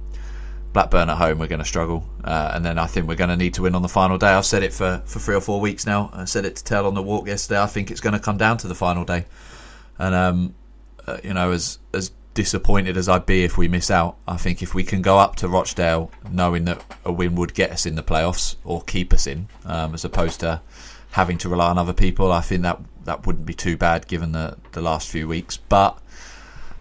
Blackburn 0.72 1.10
at 1.10 1.18
home, 1.18 1.38
we're 1.38 1.48
going 1.48 1.60
to 1.60 1.64
struggle, 1.64 2.04
uh, 2.22 2.52
and 2.54 2.64
then 2.64 2.78
I 2.78 2.86
think 2.86 3.08
we're 3.08 3.16
going 3.16 3.30
to 3.30 3.36
need 3.36 3.54
to 3.54 3.62
win 3.62 3.74
on 3.74 3.82
the 3.82 3.88
final 3.88 4.18
day. 4.18 4.28
I've 4.28 4.46
said 4.46 4.62
it 4.62 4.72
for, 4.72 5.02
for 5.04 5.18
three 5.18 5.34
or 5.34 5.40
four 5.40 5.60
weeks 5.60 5.84
now. 5.84 6.10
I 6.12 6.26
said 6.26 6.44
it 6.44 6.56
to 6.56 6.64
Tell 6.64 6.86
on 6.86 6.94
the 6.94 7.02
walk 7.02 7.26
yesterday. 7.26 7.60
I 7.60 7.66
think 7.66 7.90
it's 7.90 8.00
going 8.00 8.12
to 8.12 8.20
come 8.20 8.36
down 8.36 8.56
to 8.58 8.68
the 8.68 8.74
final 8.74 9.04
day, 9.04 9.26
and 9.98 10.14
um, 10.14 10.54
uh, 11.06 11.18
you 11.24 11.34
know, 11.34 11.50
as 11.50 11.78
as 11.92 12.12
disappointed 12.34 12.96
as 12.96 13.08
I'd 13.08 13.26
be 13.26 13.42
if 13.42 13.58
we 13.58 13.66
miss 13.66 13.90
out, 13.90 14.16
I 14.28 14.36
think 14.36 14.62
if 14.62 14.72
we 14.74 14.84
can 14.84 15.02
go 15.02 15.18
up 15.18 15.34
to 15.36 15.48
Rochdale 15.48 16.10
knowing 16.30 16.64
that 16.66 16.84
a 17.04 17.12
win 17.12 17.34
would 17.34 17.54
get 17.54 17.72
us 17.72 17.84
in 17.84 17.96
the 17.96 18.02
playoffs 18.02 18.54
or 18.64 18.82
keep 18.82 19.12
us 19.12 19.26
in, 19.26 19.48
um, 19.64 19.94
as 19.94 20.04
opposed 20.04 20.40
to 20.40 20.60
having 21.12 21.36
to 21.38 21.48
rely 21.48 21.70
on 21.70 21.78
other 21.78 21.92
people, 21.92 22.30
I 22.30 22.40
think 22.40 22.62
that 22.62 22.78
that 23.04 23.26
wouldn't 23.26 23.46
be 23.46 23.54
too 23.54 23.76
bad 23.76 24.06
given 24.06 24.32
the 24.32 24.56
the 24.72 24.80
last 24.80 25.08
few 25.08 25.26
weeks. 25.26 25.56
But 25.56 25.98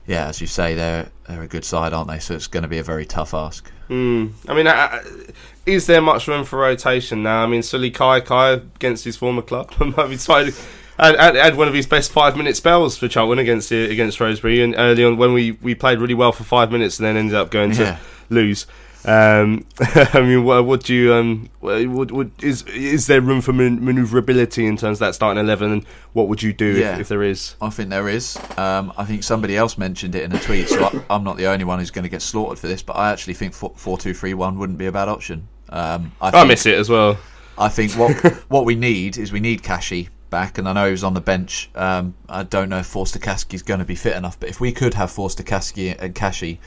yeah, 0.06 0.28
as 0.28 0.41
you 0.41 0.48
say, 0.48 0.76
they're 0.76 1.10
they're 1.28 1.41
a 1.41 1.48
good 1.48 1.66
side, 1.66 1.94
aren't 1.94 2.10
they? 2.10 2.20
So 2.20 2.36
it's 2.36 2.48
going 2.48 2.64
to 2.64 2.70
be 2.70 2.78
a 2.78 2.84
very 2.84 3.06
tough 3.06 3.34
ask. 3.34 3.72
Mm. 3.90 4.32
I 4.48 4.53
mean, 4.53 5.24
is 5.66 5.88
there 5.88 6.02
much 6.02 6.28
room 6.28 6.44
for 6.45 6.60
rotation 6.60 7.24
now? 7.24 7.44
I 7.44 7.48
mean, 7.48 7.61
Sullay 7.61 7.91
Kaikai 7.91 8.61
against 8.76 9.03
his 9.03 9.18
former 9.18 9.41
club 9.41 9.74
might 9.98 10.07
be 10.10 10.18
slightly. 10.18 10.53
Had, 10.99 11.18
had, 11.18 11.36
had 11.36 11.56
one 11.56 11.68
of 11.68 11.74
his 11.74 11.88
best 11.88 12.11
five 12.11 12.36
minute 12.36 12.56
spells 12.57 12.98
for 12.98 13.07
Charlton 13.07 13.40
against 13.40 13.72
against 13.72 14.18
Shrewsbury, 14.18 14.61
and 14.61 14.76
early 14.78 15.03
on 15.03 15.18
when 15.18 15.34
we, 15.34 15.52
we 15.53 15.74
played 15.74 15.99
really 15.99 16.14
well 16.14 16.32
for 16.32 16.44
five 16.44 16.72
minutes 16.72 16.99
and 16.99 17.06
then 17.07 17.16
ended 17.18 17.36
up 17.36 17.52
going 17.52 17.72
Yeah. 17.72 17.78
to 17.95 17.99
lose. 18.30 18.68
Um, 19.10 19.65
I 19.80 20.22
mean, 20.22 20.44
what, 20.44 20.65
what 20.65 20.84
do 20.84 20.94
you 20.94 21.14
um, 21.15 21.49
what, 21.61 22.11
what 22.11 22.30
is 22.44 22.61
is 22.68 23.07
there 23.07 23.22
room 23.22 23.41
for 23.41 23.53
man- 23.53 23.80
manoeuvrability 23.81 24.68
in 24.68 24.77
terms 24.77 24.98
of 24.98 24.99
that 24.99 25.15
starting 25.15 25.44
eleven, 25.44 25.72
and 25.72 25.84
what 26.14 26.27
would 26.27 26.44
you 26.44 26.53
do 26.53 26.77
Yeah. 26.77 26.94
if, 26.94 26.99
if 27.02 27.07
there 27.07 27.23
is? 27.23 27.56
I 27.60 27.72
think 27.72 27.90
there 27.90 28.07
is. 28.07 28.38
Um, 28.56 28.94
I 28.98 29.06
think 29.06 29.23
somebody 29.23 29.57
else 29.57 29.80
mentioned 29.80 30.14
it 30.14 30.23
in 30.23 30.31
a 30.31 30.40
tweet, 30.40 30.69
so 30.69 30.84
I, 30.86 31.15
I'm 31.15 31.23
not 31.23 31.38
the 31.38 31.48
only 31.48 31.65
one 31.65 31.80
who's 31.80 31.90
going 31.90 32.03
to 32.03 32.10
get 32.10 32.22
slaughtered 32.22 32.60
for 32.60 32.68
this. 32.68 32.84
But 32.84 32.98
I 32.98 33.11
actually 33.11 33.34
think 33.34 33.53
four 33.56 33.98
two 33.98 34.14
three 34.14 34.36
one 34.36 34.60
wouldn't 34.60 34.77
be 34.77 34.86
a 34.86 34.91
bad 34.91 35.10
option. 35.10 35.48
Um, 35.69 36.11
I, 36.22 36.41
I 36.41 36.44
miss 36.45 36.68
it 36.68 36.77
as 36.77 36.88
well. 36.90 37.18
I 37.57 37.69
think 37.69 37.94
what 37.94 38.14
what 38.49 38.65
we 38.65 38.76
need 38.76 39.18
is 39.18 39.31
we 39.31 39.40
need 39.40 39.64
Kashi 39.64 40.10
back, 40.30 40.60
and 40.60 40.69
I 40.69 40.73
know 40.73 40.86
he 40.86 40.91
was 40.91 41.03
on 41.03 41.15
the 41.15 41.22
bench. 41.22 41.72
Um, 41.73 42.14
I 42.27 42.44
don't 42.44 42.69
know 42.69 42.77
if 42.77 42.86
Forster 42.86 43.19
is 43.52 43.64
going 43.64 43.80
to 43.80 43.86
be 43.86 43.95
fit 43.95 44.15
enough, 44.15 44.40
but 44.40 44.49
if 44.49 44.61
we 44.61 44.72
could 44.72 44.94
have 44.94 45.10
Forster-Caskey 45.10 45.95
and 45.99 46.14
Kashi 46.14 46.60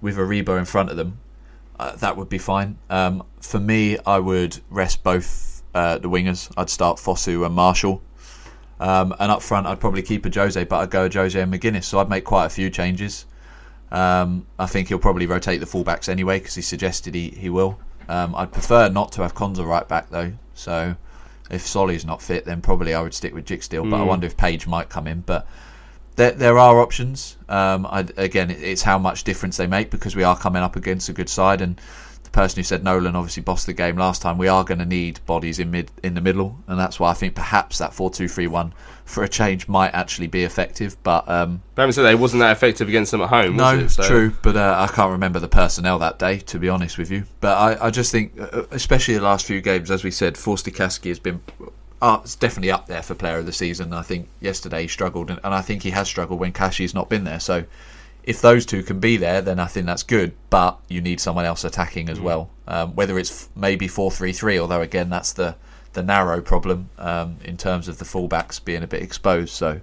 with 0.00 0.16
Aribo 0.16 0.56
in 0.56 0.64
front 0.64 0.90
of 0.90 0.96
them, 0.96 1.18
uh, 1.78 1.96
that 1.96 2.16
would 2.16 2.28
be 2.28 2.38
fine. 2.38 2.78
Um, 2.90 3.24
for 3.40 3.60
me, 3.60 3.98
I 4.06 4.18
would 4.18 4.58
rest 4.70 5.02
both 5.02 5.62
uh, 5.74 5.98
the 5.98 6.08
wingers. 6.08 6.52
I'd 6.56 6.70
start 6.70 6.98
Fosu 6.98 7.46
and 7.46 7.54
Marshall. 7.54 8.02
Um, 8.80 9.14
and 9.18 9.30
up 9.30 9.42
front, 9.42 9.66
I'd 9.66 9.80
probably 9.80 10.02
keep 10.02 10.24
Ajose, 10.24 10.68
but 10.68 10.76
I'd 10.76 10.90
go 10.90 11.08
Ajose 11.08 11.40
and 11.40 11.52
Magennis. 11.52 11.84
So 11.84 11.98
I'd 11.98 12.08
make 12.08 12.24
quite 12.24 12.46
a 12.46 12.50
few 12.50 12.70
changes. 12.70 13.26
Um, 13.90 14.46
I 14.58 14.66
think 14.66 14.88
he'll 14.88 14.98
probably 14.98 15.26
rotate 15.26 15.60
the 15.60 15.66
fullbacks 15.66 16.08
anyway 16.08 16.38
because 16.38 16.54
he 16.54 16.62
suggested 16.62 17.14
he, 17.14 17.30
he 17.30 17.48
will. 17.48 17.78
Um, 18.08 18.34
I'd 18.34 18.52
prefer 18.52 18.88
not 18.88 19.12
to 19.12 19.22
have 19.22 19.34
Konsa 19.34 19.66
right 19.66 19.86
back 19.86 20.10
though. 20.10 20.32
So 20.54 20.96
if 21.50 21.66
Solly's 21.66 22.04
not 22.04 22.22
fit, 22.22 22.44
then 22.44 22.60
probably 22.60 22.94
I 22.94 23.00
would 23.00 23.14
stick 23.14 23.34
with. 23.34 23.46
Mm. 23.46 23.90
But 23.90 23.96
I 23.96 24.00
hmm. 24.00 24.06
wonder 24.06 24.26
if 24.26 24.36
Page 24.36 24.66
might 24.66 24.88
come 24.88 25.06
in. 25.06 25.20
But 25.20 25.46
there, 26.18 26.32
there 26.32 26.58
are 26.58 26.80
options. 26.80 27.36
Um, 27.48 27.86
I, 27.86 28.00
again, 28.16 28.50
it's 28.50 28.82
how 28.82 28.98
much 28.98 29.24
difference 29.24 29.56
they 29.56 29.66
make 29.66 29.90
because 29.90 30.14
we 30.14 30.24
are 30.24 30.36
coming 30.36 30.62
up 30.62 30.76
against 30.76 31.08
a 31.08 31.12
good 31.12 31.28
side 31.28 31.60
and 31.60 31.80
the 32.24 32.30
person 32.30 32.58
who 32.58 32.62
said 32.62 32.84
Nolan 32.84 33.16
obviously 33.16 33.42
bossed 33.42 33.64
the 33.64 33.72
game 33.72 33.96
last 33.96 34.20
time. 34.20 34.36
We 34.36 34.48
are 34.48 34.62
going 34.62 34.80
to 34.80 34.84
need 34.84 35.20
bodies 35.24 35.58
in 35.58 35.70
mid 35.70 35.90
in 36.02 36.12
the 36.12 36.20
middle, 36.20 36.58
and 36.66 36.78
that's 36.78 37.00
why 37.00 37.10
I 37.10 37.14
think 37.14 37.34
perhaps 37.34 37.78
that 37.78 37.94
four 37.94 38.10
two 38.10 38.28
three 38.28 38.46
one 38.46 38.74
for 39.06 39.24
a 39.24 39.28
change 39.28 39.66
might 39.66 39.94
actually 39.94 40.26
be 40.26 40.44
effective. 40.44 40.96
But 41.02 41.26
um, 41.26 41.62
but 41.74 41.82
having 41.82 41.92
said 41.92 42.02
that, 42.02 42.12
it 42.12 42.18
wasn't 42.18 42.40
that 42.40 42.52
effective 42.52 42.86
against 42.86 43.12
them 43.12 43.22
at 43.22 43.30
home. 43.30 43.56
No, 43.56 43.78
it, 43.78 43.88
so. 43.88 44.02
true, 44.02 44.34
but 44.42 44.56
uh, 44.56 44.76
I 44.78 44.92
can't 44.92 45.12
remember 45.12 45.38
the 45.38 45.48
personnel 45.48 45.98
that 46.00 46.18
day 46.18 46.38
to 46.38 46.58
be 46.58 46.68
honest 46.68 46.98
with 46.98 47.10
you. 47.10 47.24
But 47.40 47.56
I, 47.56 47.86
I 47.86 47.90
just 47.90 48.12
think, 48.12 48.38
uh, 48.38 48.64
especially 48.72 49.14
the 49.14 49.22
last 49.22 49.46
few 49.46 49.62
games, 49.62 49.90
as 49.90 50.04
we 50.04 50.10
said, 50.10 50.36
Forster-Caskey 50.36 51.08
has 51.08 51.18
been. 51.18 51.40
Uh, 52.00 52.20
it's 52.22 52.36
definitely 52.36 52.70
up 52.70 52.86
there 52.86 53.02
for 53.02 53.14
player 53.14 53.38
of 53.38 53.46
the 53.46 53.52
season. 53.52 53.92
I 53.92 54.02
think 54.02 54.28
yesterday 54.40 54.82
he 54.82 54.88
struggled, 54.88 55.30
and, 55.30 55.40
and 55.42 55.52
I 55.52 55.62
think 55.62 55.82
he 55.82 55.90
has 55.90 56.06
struggled 56.08 56.38
when 56.38 56.52
Kashi's 56.52 56.94
not 56.94 57.08
been 57.08 57.24
there. 57.24 57.40
So 57.40 57.64
if 58.22 58.40
those 58.40 58.66
two 58.66 58.82
can 58.82 59.00
be 59.00 59.16
there, 59.16 59.40
then 59.40 59.58
I 59.58 59.66
think 59.66 59.86
that's 59.86 60.04
good. 60.04 60.32
But 60.50 60.78
you 60.88 61.00
need 61.00 61.18
someone 61.18 61.44
else 61.44 61.64
attacking 61.64 62.08
as 62.08 62.18
mm. 62.18 62.22
well. 62.22 62.50
Um, 62.66 62.94
whether 62.94 63.18
it's 63.18 63.48
maybe 63.56 63.88
four 63.88 64.10
three 64.10 64.32
three, 64.32 64.58
although 64.58 64.82
again 64.82 65.10
that's 65.10 65.32
the 65.32 65.56
the 65.94 66.02
narrow 66.02 66.40
problem 66.40 66.90
um, 66.98 67.38
in 67.42 67.56
terms 67.56 67.88
of 67.88 67.98
the 67.98 68.04
fullbacks 68.04 68.62
being 68.62 68.82
a 68.82 68.86
bit 68.86 69.02
exposed. 69.02 69.54
So 69.54 69.80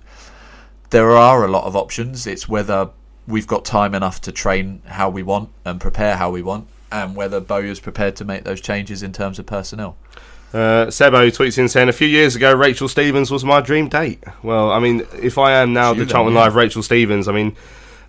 there 0.91 1.11
are 1.11 1.43
a 1.43 1.47
lot 1.49 1.65
of 1.65 1.75
options. 1.75 2.27
It's 2.27 2.47
whether 2.47 2.91
we've 3.27 3.47
got 3.47 3.65
time 3.65 3.95
enough 3.95 4.21
to 4.21 4.31
train 4.31 4.81
how 4.85 5.09
we 5.09 5.23
want 5.23 5.49
and 5.65 5.81
prepare 5.81 6.15
how 6.15 6.29
we 6.29 6.43
want, 6.43 6.67
and 6.91 7.15
whether 7.15 7.41
Bowyer's 7.41 7.79
prepared 7.79 8.15
to 8.17 8.25
make 8.25 8.43
those 8.43 8.61
changes 8.61 9.03
in 9.03 9.11
terms 9.11 9.39
of 9.39 9.45
personnel. 9.45 9.97
Uh, 10.55 10.87
Sebo 10.87 11.27
tweets 11.27 11.57
in 11.57 11.67
saying, 11.67 11.89
A 11.89 11.93
few 11.93 12.07
years 12.07 12.37
ago, 12.37 12.55
Rachel 12.55 12.87
Stevens 12.87 13.29
was 13.29 13.43
my 13.43 13.59
dream 13.59 13.89
date. 13.89 14.23
Well, 14.41 14.71
I 14.71 14.79
mean, 14.79 15.05
if 15.21 15.37
I 15.37 15.51
am 15.51 15.73
now 15.73 15.93
the 15.93 16.05
Charlton. 16.05 16.33
Live 16.33 16.55
Rachel 16.55 16.81
Stevens, 16.81 17.27
I 17.27 17.33
mean, 17.33 17.57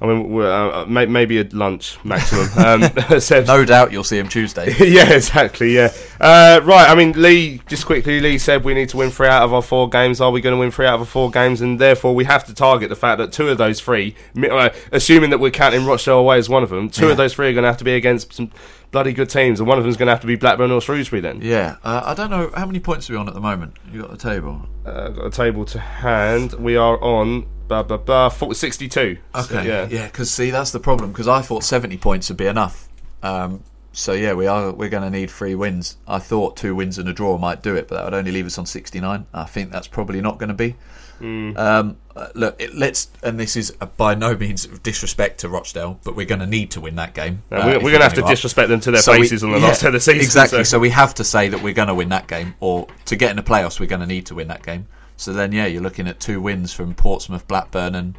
I 0.00 0.06
mean, 0.06 0.42
uh, 0.42 0.84
maybe 0.86 1.38
at 1.38 1.52
lunch 1.52 1.98
maximum. 2.04 2.46
Um, 2.66 2.80
no 3.46 3.64
doubt 3.64 3.92
you'll 3.92 4.02
see 4.02 4.18
him 4.18 4.28
Tuesday. 4.28 4.74
yeah, 4.80 5.12
exactly. 5.12 5.74
Yeah. 5.74 5.92
Uh, 6.20 6.60
right. 6.64 6.88
I 6.88 6.94
mean, 6.94 7.12
Lee. 7.12 7.60
Just 7.66 7.86
quickly, 7.86 8.20
Lee 8.20 8.38
said 8.38 8.64
we 8.64 8.74
need 8.74 8.88
to 8.88 8.96
win 8.96 9.10
three 9.10 9.28
out 9.28 9.42
of 9.42 9.52
our 9.52 9.62
four 9.62 9.88
games. 9.88 10.20
Are 10.20 10.30
we 10.30 10.40
going 10.40 10.54
to 10.54 10.58
win 10.58 10.70
three 10.70 10.86
out 10.86 10.94
of 10.94 11.00
our 11.00 11.06
four 11.06 11.30
games? 11.30 11.60
And 11.60 11.78
therefore, 11.78 12.14
we 12.14 12.24
have 12.24 12.44
to 12.46 12.54
target 12.54 12.88
the 12.88 12.96
fact 12.96 13.18
that 13.18 13.32
two 13.32 13.48
of 13.48 13.58
those 13.58 13.80
three, 13.80 14.14
uh, 14.50 14.70
assuming 14.90 15.30
that 15.30 15.38
we're 15.38 15.50
counting 15.50 15.84
Rochdale 15.86 16.18
away 16.18 16.38
as 16.38 16.48
one 16.48 16.62
of 16.62 16.70
them, 16.70 16.88
two 16.88 17.06
yeah. 17.06 17.10
of 17.12 17.16
those 17.16 17.34
three 17.34 17.48
are 17.48 17.52
going 17.52 17.62
to 17.62 17.68
have 17.68 17.78
to 17.78 17.84
be 17.84 17.94
against 17.94 18.32
some 18.32 18.50
bloody 18.90 19.12
good 19.12 19.28
teams, 19.28 19.60
and 19.60 19.68
one 19.68 19.78
of 19.78 19.84
them 19.84 19.90
is 19.90 19.96
going 19.96 20.06
to 20.06 20.12
have 20.12 20.20
to 20.20 20.26
be 20.26 20.36
Blackburn 20.36 20.70
or 20.70 20.80
Shrewsbury. 20.80 21.20
Then. 21.20 21.40
Yeah. 21.42 21.76
Uh, 21.84 22.02
I 22.04 22.14
don't 22.14 22.30
know 22.30 22.50
how 22.54 22.66
many 22.66 22.80
points 22.80 23.08
are 23.08 23.12
we 23.12 23.18
on 23.18 23.28
at 23.28 23.34
the 23.34 23.40
moment. 23.40 23.76
You 23.92 24.02
got 24.02 24.10
the 24.10 24.16
table. 24.16 24.66
Uh, 24.84 25.08
got 25.08 25.26
a 25.26 25.30
table 25.30 25.64
to 25.66 25.78
hand. 25.78 26.54
We 26.54 26.76
are 26.76 27.02
on 27.02 27.46
Blah, 27.68 27.82
blah, 27.82 27.96
blah, 27.96 28.28
62. 28.28 29.00
Okay. 29.00 29.18
So, 29.42 29.60
yeah. 29.60 29.88
Yeah, 29.90 30.06
because 30.06 30.30
see, 30.30 30.50
that's 30.50 30.70
the 30.70 30.80
problem. 30.80 31.12
Because 31.12 31.28
I 31.28 31.42
thought 31.42 31.64
70 31.64 31.96
points 31.98 32.28
would 32.28 32.38
be 32.38 32.46
enough. 32.46 32.88
Um, 33.22 33.62
so 33.96 34.12
yeah, 34.12 34.34
we 34.34 34.46
are 34.46 34.72
we're 34.72 34.90
going 34.90 35.04
to 35.04 35.10
need 35.10 35.30
three 35.30 35.54
wins. 35.54 35.96
I 36.06 36.18
thought 36.18 36.54
two 36.56 36.74
wins 36.74 36.98
and 36.98 37.08
a 37.08 37.14
draw 37.14 37.38
might 37.38 37.62
do 37.62 37.74
it, 37.74 37.88
but 37.88 37.96
that 37.96 38.04
would 38.04 38.14
only 38.14 38.30
leave 38.30 38.44
us 38.44 38.58
on 38.58 38.66
69. 38.66 39.26
I 39.32 39.44
think 39.44 39.72
that's 39.72 39.88
probably 39.88 40.20
not 40.20 40.38
going 40.38 40.48
to 40.48 40.54
be. 40.54 40.76
Mm. 41.18 41.56
Um, 41.56 41.96
uh, 42.14 42.28
look, 42.34 42.60
it, 42.60 42.74
let's 42.74 43.10
and 43.22 43.40
this 43.40 43.56
is 43.56 43.70
by 43.96 44.14
no 44.14 44.36
means 44.36 44.66
disrespect 44.66 45.40
to 45.40 45.48
Rochdale, 45.48 45.98
but 46.04 46.14
we're 46.14 46.26
going 46.26 46.40
to 46.40 46.46
need 46.46 46.70
to 46.72 46.80
win 46.82 46.96
that 46.96 47.14
game. 47.14 47.42
Uh, 47.50 47.62
we're, 47.64 47.74
we're 47.76 47.80
going 47.80 47.94
to 47.94 48.02
have 48.02 48.14
to 48.14 48.24
up. 48.24 48.28
disrespect 48.28 48.68
them 48.68 48.80
to 48.80 48.90
their 48.90 49.00
so 49.00 49.14
faces 49.14 49.42
we, 49.42 49.48
on 49.48 49.54
the 49.54 49.60
yeah, 49.60 49.68
last 49.68 49.82
of 49.82 49.94
the 49.94 50.00
season. 50.00 50.20
Exactly. 50.20 50.58
So. 50.58 50.76
so 50.76 50.78
we 50.78 50.90
have 50.90 51.14
to 51.14 51.24
say 51.24 51.48
that 51.48 51.62
we're 51.62 51.72
going 51.72 51.88
to 51.88 51.94
win 51.94 52.10
that 52.10 52.28
game, 52.28 52.54
or 52.60 52.86
to 53.06 53.16
get 53.16 53.30
in 53.30 53.36
the 53.36 53.42
playoffs, 53.42 53.80
we're 53.80 53.86
going 53.86 54.02
to 54.02 54.06
need 54.06 54.26
to 54.26 54.34
win 54.34 54.48
that 54.48 54.62
game. 54.62 54.88
So 55.16 55.32
then, 55.32 55.52
yeah, 55.52 55.66
you're 55.66 55.82
looking 55.82 56.06
at 56.06 56.20
two 56.20 56.40
wins 56.40 56.72
from 56.72 56.94
Portsmouth, 56.94 57.46
Blackburn, 57.48 57.94
and 57.94 58.14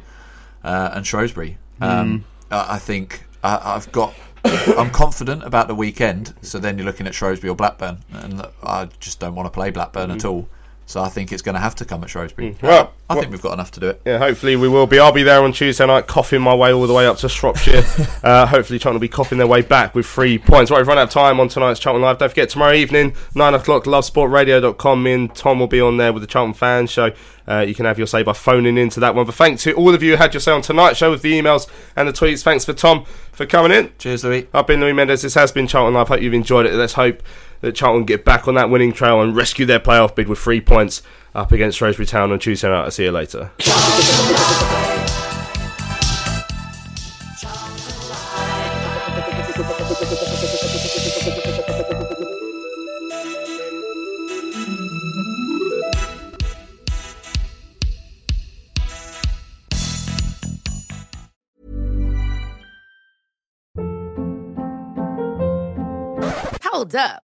uh, 0.64 0.90
and 0.92 1.06
Shrewsbury. 1.06 1.58
Um, 1.80 2.20
mm. 2.20 2.24
I 2.50 2.78
think 2.78 3.24
I, 3.42 3.74
have 3.74 3.92
got. 3.92 4.14
I'm 4.44 4.90
confident 4.90 5.44
about 5.44 5.68
the 5.68 5.74
weekend. 5.74 6.34
So 6.42 6.58
then 6.58 6.78
you're 6.78 6.86
looking 6.86 7.06
at 7.06 7.14
Shrewsbury 7.14 7.50
or 7.50 7.56
Blackburn, 7.56 7.98
and 8.12 8.42
I 8.62 8.88
just 9.00 9.20
don't 9.20 9.34
want 9.34 9.46
to 9.46 9.50
play 9.50 9.70
Blackburn 9.70 10.10
mm. 10.10 10.14
at 10.14 10.24
all. 10.24 10.48
So 10.88 11.02
I 11.02 11.10
think 11.10 11.32
it's 11.32 11.42
going 11.42 11.54
to 11.54 11.60
have 11.60 11.74
to 11.76 11.84
come 11.84 12.02
at 12.02 12.08
Shrewsbury. 12.08 12.54
Mm. 12.54 12.62
Well, 12.62 12.94
I 13.10 13.12
well, 13.12 13.20
think 13.20 13.30
we've 13.30 13.42
got 13.42 13.52
enough 13.52 13.70
to 13.72 13.80
do 13.80 13.90
it. 13.90 14.00
Yeah, 14.06 14.16
hopefully 14.16 14.56
we 14.56 14.70
will 14.70 14.86
be. 14.86 14.98
I'll 14.98 15.12
be 15.12 15.22
there 15.22 15.42
on 15.42 15.52
Tuesday 15.52 15.86
night, 15.86 16.06
coughing 16.06 16.40
my 16.40 16.54
way 16.54 16.72
all 16.72 16.86
the 16.86 16.94
way 16.94 17.06
up 17.06 17.18
to 17.18 17.28
Shropshire. 17.28 17.82
uh, 18.22 18.46
hopefully, 18.46 18.78
Charlton 18.78 18.94
will 18.94 19.00
be 19.00 19.08
coughing 19.08 19.36
their 19.36 19.46
way 19.46 19.60
back 19.60 19.94
with 19.94 20.06
three 20.06 20.38
points. 20.38 20.70
Right, 20.70 20.78
we've 20.78 20.88
run 20.88 20.96
out 20.96 21.08
of 21.08 21.10
time 21.10 21.40
on 21.40 21.48
tonight's 21.48 21.78
Charlton 21.78 22.00
Live. 22.00 22.16
Don't 22.16 22.30
forget 22.30 22.48
tomorrow 22.48 22.72
evening, 22.72 23.14
nine 23.34 23.52
o'clock, 23.52 23.84
lovesportradio.com. 23.84 25.02
Me 25.02 25.12
and 25.12 25.34
Tom 25.34 25.58
will 25.58 25.66
be 25.66 25.78
on 25.78 25.98
there 25.98 26.10
with 26.10 26.22
the 26.22 26.26
Charlton 26.26 26.54
Fans 26.54 26.90
Show. 26.90 27.12
Uh, 27.46 27.60
you 27.60 27.74
can 27.74 27.84
have 27.84 27.98
your 27.98 28.06
say 28.06 28.22
by 28.22 28.32
phoning 28.32 28.78
into 28.78 28.98
that 29.00 29.14
one. 29.14 29.26
But 29.26 29.34
thanks 29.34 29.64
to 29.64 29.74
all 29.74 29.94
of 29.94 30.02
you 30.02 30.12
who 30.12 30.16
had 30.16 30.32
your 30.32 30.40
say 30.40 30.52
on 30.52 30.62
tonight's 30.62 30.96
show 30.96 31.10
with 31.10 31.20
the 31.20 31.38
emails 31.38 31.68
and 31.96 32.08
the 32.08 32.12
tweets. 32.12 32.42
Thanks 32.42 32.64
for 32.64 32.72
Tom 32.72 33.04
for 33.32 33.44
coming 33.44 33.72
in. 33.72 33.92
Cheers, 33.98 34.24
Louis. 34.24 34.48
I've 34.54 34.66
been 34.66 34.80
Louis 34.80 34.94
Mendes. 34.94 35.20
This 35.20 35.34
has 35.34 35.52
been 35.52 35.66
Charlton 35.66 35.92
Live. 35.92 36.08
Hope 36.08 36.22
you've 36.22 36.32
enjoyed 36.32 36.64
it. 36.64 36.72
Let's 36.72 36.94
hope 36.94 37.22
that 37.60 37.74
Charlton 37.74 38.04
get 38.04 38.24
back 38.24 38.46
on 38.46 38.54
that 38.54 38.70
winning 38.70 38.92
trail 38.92 39.20
and 39.20 39.34
rescue 39.34 39.66
their 39.66 39.80
playoff 39.80 40.14
bid 40.14 40.28
with 40.28 40.38
three 40.38 40.60
points 40.60 41.02
up 41.34 41.52
against 41.52 41.78
Shrewsbury 41.78 42.06
Town 42.06 42.32
on 42.32 42.38
Tuesday 42.38 42.68
night. 42.68 42.84
I'll 42.84 42.90
see 42.90 43.04
you 43.04 43.12
later. 43.12 43.50
Hold 66.62 66.94
up. 66.94 67.27